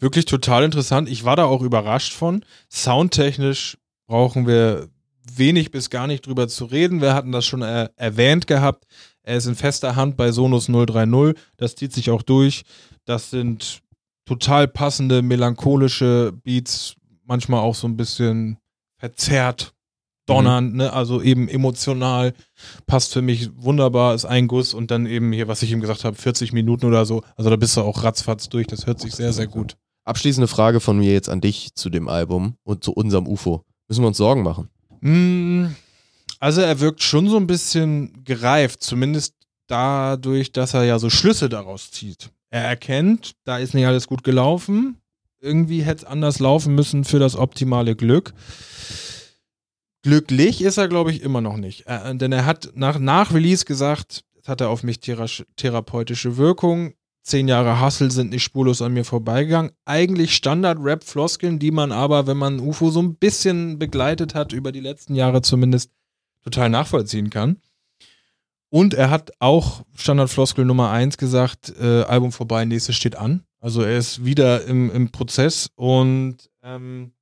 Wirklich 0.00 0.24
total 0.24 0.64
interessant. 0.64 1.08
Ich 1.08 1.24
war 1.24 1.36
da 1.36 1.44
auch 1.44 1.62
überrascht 1.62 2.12
von. 2.12 2.44
Soundtechnisch 2.70 3.78
brauchen 4.06 4.46
wir 4.46 4.88
wenig 5.32 5.70
bis 5.70 5.90
gar 5.90 6.06
nicht 6.06 6.26
drüber 6.26 6.48
zu 6.48 6.66
reden. 6.66 7.00
Wir 7.00 7.14
hatten 7.14 7.32
das 7.32 7.46
schon 7.46 7.62
äh, 7.62 7.88
erwähnt 7.96 8.46
gehabt. 8.46 8.84
Er 9.22 9.36
ist 9.36 9.46
in 9.46 9.54
fester 9.54 9.96
Hand 9.96 10.16
bei 10.16 10.32
Sonos 10.32 10.66
030. 10.66 11.34
Das 11.56 11.76
zieht 11.76 11.92
sich 11.92 12.10
auch 12.10 12.22
durch. 12.22 12.64
Das 13.04 13.30
sind 13.30 13.80
total 14.26 14.68
passende, 14.68 15.22
melancholische 15.22 16.32
Beats. 16.42 16.96
Manchmal 17.24 17.60
auch 17.60 17.74
so 17.74 17.88
ein 17.88 17.96
bisschen 17.96 18.58
verzerrt, 18.98 19.74
donnernd, 20.26 20.74
ne? 20.74 20.92
also 20.92 21.22
eben 21.22 21.48
emotional. 21.48 22.34
Passt 22.86 23.12
für 23.12 23.22
mich 23.22 23.50
wunderbar, 23.56 24.14
ist 24.14 24.24
ein 24.24 24.46
Guss 24.46 24.74
und 24.74 24.90
dann 24.90 25.06
eben 25.06 25.32
hier, 25.32 25.48
was 25.48 25.62
ich 25.62 25.72
ihm 25.72 25.80
gesagt 25.80 26.04
habe, 26.04 26.16
40 26.16 26.52
Minuten 26.52 26.86
oder 26.86 27.06
so. 27.06 27.22
Also 27.36 27.50
da 27.50 27.56
bist 27.56 27.76
du 27.76 27.82
auch 27.82 28.04
ratzfatz 28.04 28.48
durch. 28.48 28.66
Das 28.66 28.86
hört 28.86 29.00
sich 29.00 29.14
sehr, 29.14 29.32
sehr 29.32 29.46
gut. 29.46 29.76
Abschließende 30.04 30.48
Frage 30.48 30.80
von 30.80 30.98
mir 30.98 31.12
jetzt 31.12 31.28
an 31.28 31.40
dich 31.40 31.74
zu 31.74 31.88
dem 31.90 32.08
Album 32.08 32.56
und 32.62 32.84
zu 32.84 32.92
unserem 32.92 33.26
UFO. 33.26 33.64
Müssen 33.88 34.02
wir 34.02 34.08
uns 34.08 34.16
Sorgen 34.18 34.42
machen? 34.42 34.68
Mm, 35.00 35.74
Also 36.40 36.60
er 36.60 36.80
wirkt 36.80 37.02
schon 37.02 37.28
so 37.28 37.36
ein 37.36 37.46
bisschen 37.46 38.22
gereift, 38.24 38.82
zumindest 38.82 39.34
dadurch, 39.66 40.52
dass 40.52 40.74
er 40.74 40.84
ja 40.84 40.98
so 40.98 41.08
Schlüsse 41.08 41.48
daraus 41.48 41.90
zieht. 41.90 42.30
Er 42.50 42.64
erkennt, 42.64 43.32
da 43.44 43.58
ist 43.58 43.74
nicht 43.74 43.86
alles 43.86 44.06
gut 44.06 44.22
gelaufen. 44.24 44.98
Irgendwie 45.40 45.82
hätte 45.82 46.02
es 46.02 46.04
anders 46.04 46.38
laufen 46.38 46.74
müssen 46.74 47.04
für 47.04 47.18
das 47.18 47.36
optimale 47.36 47.96
Glück. 47.96 48.32
Glücklich 50.02 50.60
ist 50.62 50.76
er, 50.76 50.88
glaube 50.88 51.12
ich, 51.12 51.22
immer 51.22 51.40
noch 51.40 51.56
nicht. 51.56 51.86
Äh, 51.86 52.14
denn 52.14 52.32
er 52.32 52.44
hat 52.44 52.72
nach, 52.74 52.98
nach 52.98 53.32
Release 53.32 53.64
gesagt, 53.64 54.24
es 54.40 54.48
hat 54.48 54.60
er 54.60 54.68
auf 54.68 54.82
mich 54.82 55.00
thera 55.00 55.26
therapeutische 55.56 56.36
Wirkung. 56.36 56.92
Zehn 57.24 57.48
Jahre 57.48 57.80
Hustle 57.80 58.10
sind 58.10 58.30
nicht 58.30 58.42
spurlos 58.42 58.82
an 58.82 58.92
mir 58.92 59.04
vorbeigegangen. 59.04 59.72
Eigentlich 59.86 60.34
Standard-Rap-Floskeln, 60.36 61.58
die 61.58 61.70
man 61.70 61.90
aber, 61.90 62.26
wenn 62.26 62.36
man 62.36 62.60
UFO 62.60 62.90
so 62.90 63.00
ein 63.00 63.16
bisschen 63.16 63.78
begleitet 63.78 64.34
hat, 64.34 64.52
über 64.52 64.72
die 64.72 64.80
letzten 64.80 65.14
Jahre 65.14 65.40
zumindest, 65.40 65.90
total 66.42 66.68
nachvollziehen 66.68 67.30
kann. 67.30 67.56
Und 68.68 68.92
er 68.92 69.08
hat 69.08 69.32
auch 69.38 69.84
Standardfloskel 69.96 70.66
Nummer 70.66 70.90
1 70.90 71.16
gesagt, 71.16 71.72
äh, 71.80 72.02
Album 72.02 72.30
vorbei, 72.30 72.66
nächstes 72.66 72.94
steht 72.96 73.16
an. 73.16 73.42
Also 73.58 73.80
er 73.80 73.96
ist 73.96 74.26
wieder 74.26 74.66
im, 74.66 74.90
im 74.90 75.10
Prozess 75.10 75.70
und 75.76 76.50
ähm, 76.62 77.12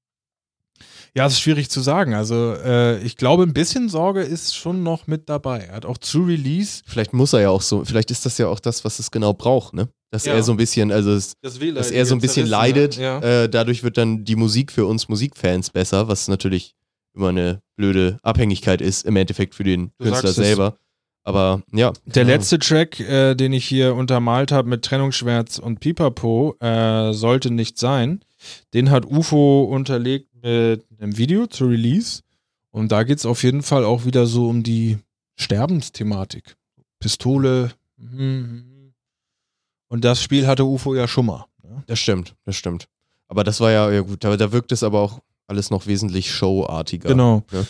ja, 1.14 1.26
es 1.26 1.34
ist 1.34 1.40
schwierig 1.40 1.68
zu 1.70 1.80
sagen. 1.80 2.14
Also 2.14 2.54
äh, 2.54 2.98
ich 3.02 3.16
glaube, 3.16 3.42
ein 3.44 3.52
bisschen 3.52 3.88
Sorge 3.88 4.22
ist 4.22 4.54
schon 4.56 4.82
noch 4.82 5.06
mit 5.06 5.28
dabei. 5.28 5.60
Er 5.68 5.76
hat 5.76 5.86
auch 5.86 5.98
zu 5.98 6.22
Release. 6.24 6.82
Vielleicht 6.86 7.12
muss 7.12 7.32
er 7.32 7.40
ja 7.42 7.50
auch 7.50 7.62
so, 7.62 7.84
vielleicht 7.84 8.10
ist 8.10 8.24
das 8.26 8.38
ja 8.38 8.48
auch 8.48 8.60
das, 8.60 8.84
was 8.84 8.98
es 8.98 9.10
genau 9.10 9.32
braucht, 9.34 9.74
ne? 9.74 9.88
Dass 10.10 10.24
Ja. 10.26 10.34
er 10.34 10.42
so 10.42 10.52
ein 10.52 10.58
bisschen, 10.58 10.92
also 10.92 11.12
es, 11.12 11.34
Das 11.40 11.54
dass 11.54 11.60
Wehleidige 11.60 11.94
er 11.94 12.06
so 12.06 12.14
ein 12.14 12.20
bisschen 12.20 12.46
zerrissen, 12.46 12.50
leidet. 12.50 12.96
ne? 12.98 13.02
Ja. 13.04 13.18
Äh, 13.44 13.48
dadurch 13.48 13.82
wird 13.82 13.96
dann 13.96 14.24
die 14.24 14.36
Musik 14.36 14.70
für 14.72 14.84
uns 14.86 15.08
Musikfans 15.08 15.70
besser, 15.70 16.08
was 16.08 16.28
natürlich 16.28 16.74
immer 17.14 17.28
eine 17.30 17.60
blöde 17.76 18.18
Abhängigkeit 18.22 18.80
ist, 18.80 19.04
im 19.06 19.16
Endeffekt 19.16 19.54
für 19.54 19.64
den 19.64 19.90
Du 19.98 20.04
Künstler 20.06 20.32
selber. 20.32 20.76
Aber 21.24 21.62
ja. 21.72 21.92
Der 22.06 22.24
letzte 22.24 22.58
Track, 22.58 22.98
äh, 23.00 23.34
den 23.34 23.52
ich 23.52 23.64
hier 23.64 23.94
untermalt 23.94 24.50
habe 24.50 24.68
mit 24.68 24.82
Trennungsschmerz 24.84 25.58
und 25.58 25.78
Pipapo, 25.80 26.56
äh, 26.60 27.12
sollte 27.12 27.50
nicht 27.50 27.78
sein. 27.78 28.24
Den 28.74 28.90
hat 28.90 29.06
UFO 29.06 29.62
unterlegt 29.64 30.31
mit 30.43 30.84
einem 31.01 31.16
Video 31.16 31.47
zu 31.47 31.66
Release. 31.66 32.20
Und 32.70 32.90
da 32.90 33.03
geht 33.05 33.18
es 33.18 33.26
auf 33.26 33.43
jeden 33.43 33.62
Fall 33.62 33.84
auch 33.84 34.05
wieder 34.05 34.26
so 34.26 34.49
um 34.49 34.62
die 34.62 34.99
Sterbensthematik. 35.36 36.57
Pistole. 36.99 37.72
mhm. 37.97 38.93
Und 39.88 40.05
das 40.05 40.22
Spiel 40.22 40.47
hatte 40.47 40.64
UFO 40.64 40.95
ja 40.95 41.07
schon 41.07 41.26
mal. 41.26 41.45
ne? 41.62 41.82
Das 41.86 41.99
stimmt, 41.99 42.34
das 42.45 42.57
stimmt. 42.57 42.88
Aber 43.28 43.45
das 43.45 43.61
war 43.61 43.70
ja, 43.70 43.90
ja 43.90 44.01
gut, 44.01 44.24
da, 44.24 44.34
da 44.36 44.51
wirkt 44.53 44.72
es 44.72 44.82
aber 44.82 45.01
auch 45.01 45.20
alles 45.47 45.70
noch 45.70 45.86
wesentlich 45.86 46.30
showartiger. 46.30 47.09
Genau. 47.11 47.43
Ne? 47.53 47.66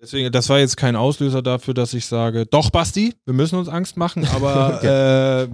Deswegen, 0.00 0.32
das 0.32 0.48
war 0.48 0.58
jetzt 0.58 0.76
kein 0.76 0.96
Auslöser 0.96 1.42
dafür, 1.42 1.74
dass 1.74 1.92
ich 1.94 2.06
sage, 2.06 2.46
doch, 2.46 2.70
Basti, 2.70 3.14
wir 3.26 3.34
müssen 3.34 3.58
uns 3.58 3.68
Angst 3.68 3.96
machen, 3.98 4.24
aber 4.34 4.82
äh, 4.84 5.48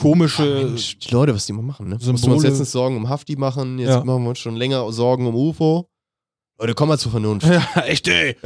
komische. 0.00 0.64
Mensch, 0.64 0.98
die 0.98 1.10
Leute, 1.12 1.34
was 1.34 1.46
die 1.46 1.52
mal 1.52 1.62
machen, 1.62 1.88
ne? 1.88 1.96
Symbole. 1.98 2.12
Mussten 2.12 2.28
wir 2.28 2.34
uns 2.34 2.42
letztens 2.44 2.72
Sorgen 2.72 2.96
um 2.96 3.08
Hafti 3.08 3.34
machen, 3.36 3.78
jetzt 3.80 3.88
Ja. 3.90 4.04
machen 4.04 4.22
wir 4.22 4.28
uns 4.30 4.38
schon 4.38 4.54
länger 4.56 4.90
Sorgen 4.92 5.26
um 5.26 5.34
UFO. 5.34 5.88
Leute, 6.58 6.74
komm 6.74 6.88
mal 6.88 6.98
zur 6.98 7.10
Vernunft. 7.10 7.46
Ja, 7.46 7.82
echt, 7.86 8.06
ey. 8.08 8.36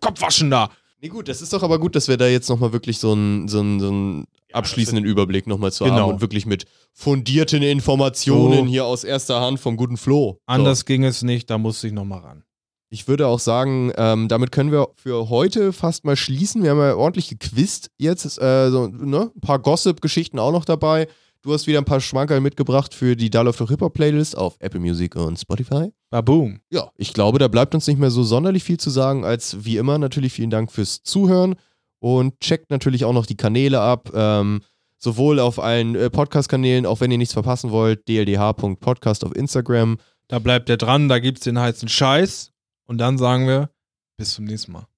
Kopfwaschen 0.00 0.50
da. 0.50 0.70
Nee, 1.00 1.08
gut, 1.08 1.28
das 1.28 1.42
ist 1.42 1.52
doch 1.52 1.62
aber 1.62 1.78
gut, 1.78 1.96
dass 1.96 2.08
wir 2.08 2.16
da 2.16 2.26
jetzt 2.28 2.48
nochmal 2.48 2.72
wirklich 2.72 2.98
so 2.98 3.12
einen, 3.12 3.48
so 3.48 3.60
einen, 3.60 3.80
so 3.80 3.88
einen 3.88 4.24
abschließenden 4.52 5.04
Überblick 5.04 5.46
nochmal 5.46 5.72
zu 5.72 5.84
Genau. 5.84 5.96
haben 5.96 6.10
und 6.14 6.20
wirklich 6.20 6.46
mit 6.46 6.64
fundierten 6.92 7.62
Informationen 7.62 8.58
So. 8.58 8.66
hier 8.66 8.84
aus 8.84 9.02
erster 9.04 9.40
Hand 9.40 9.58
vom 9.60 9.76
guten 9.76 9.96
Flo. 9.96 10.38
Anders 10.46 10.84
ging 10.84 11.04
es 11.04 11.22
nicht, 11.22 11.50
da 11.50 11.58
musste 11.58 11.86
ich 11.88 11.92
nochmal 11.92 12.20
ran. 12.20 12.44
Ich 12.90 13.08
würde 13.08 13.26
auch 13.26 13.38
sagen, 13.40 13.90
ähm, 13.96 14.28
damit 14.28 14.52
können 14.52 14.70
wir 14.70 14.88
für 14.96 15.30
heute 15.30 15.72
fast 15.72 16.04
mal 16.04 16.14
schließen. 16.14 16.62
Wir 16.62 16.70
haben 16.72 16.78
ja 16.78 16.94
ordentlich 16.94 17.28
gequizt 17.30 17.90
jetzt. 17.96 18.38
Äh, 18.40 18.70
so, 18.70 18.86
ne? 18.86 19.30
Ein 19.34 19.40
paar 19.40 19.58
Gossip-Geschichten 19.60 20.38
auch 20.38 20.52
noch 20.52 20.66
dabei. 20.66 21.08
Du 21.42 21.52
hast 21.52 21.66
wieder 21.66 21.78
ein 21.78 21.84
paar 21.84 22.00
Schmankerl 22.00 22.40
mitgebracht 22.40 22.94
für 22.94 23.16
die 23.16 23.28
Dull 23.28 23.48
of 23.48 23.58
the 23.58 23.66
Hip-Hop 23.66 23.94
Playlist 23.94 24.38
auf 24.38 24.54
Apple 24.60 24.78
Music 24.78 25.16
und 25.16 25.40
Spotify. 25.40 25.92
Baboom. 26.10 26.60
Ja, 26.70 26.92
ich 26.96 27.12
glaube, 27.12 27.40
da 27.40 27.48
bleibt 27.48 27.74
uns 27.74 27.88
nicht 27.88 27.98
mehr 27.98 28.12
so 28.12 28.22
sonderlich 28.22 28.62
viel 28.62 28.78
zu 28.78 28.90
sagen, 28.90 29.24
als 29.24 29.64
wie 29.64 29.76
immer 29.76 29.98
natürlich 29.98 30.32
vielen 30.32 30.50
Dank 30.50 30.70
fürs 30.70 31.02
Zuhören 31.02 31.56
und 31.98 32.38
checkt 32.38 32.70
natürlich 32.70 33.04
auch 33.04 33.12
noch 33.12 33.26
die 33.26 33.36
Kanäle 33.36 33.80
ab. 33.80 34.12
Ähm, 34.14 34.60
sowohl 34.98 35.40
auf 35.40 35.58
allen 35.58 35.96
äh, 35.96 36.10
Podcast-Kanälen, 36.10 36.86
auch 36.86 37.00
wenn 37.00 37.10
ihr 37.10 37.18
nichts 37.18 37.34
verpassen 37.34 37.72
wollt, 37.72 38.06
dldh.podcast 38.06 39.24
auf 39.24 39.34
Instagram. 39.34 39.98
Da 40.28 40.38
bleibt 40.38 40.70
er 40.70 40.76
dran, 40.76 41.08
da 41.08 41.18
gibt's 41.18 41.42
den 41.42 41.58
heißen 41.58 41.88
Scheiß. 41.88 42.52
Und 42.86 42.98
dann 42.98 43.18
sagen 43.18 43.48
wir, 43.48 43.70
bis 44.16 44.34
zum 44.34 44.44
nächsten 44.44 44.70
Mal. 44.70 44.91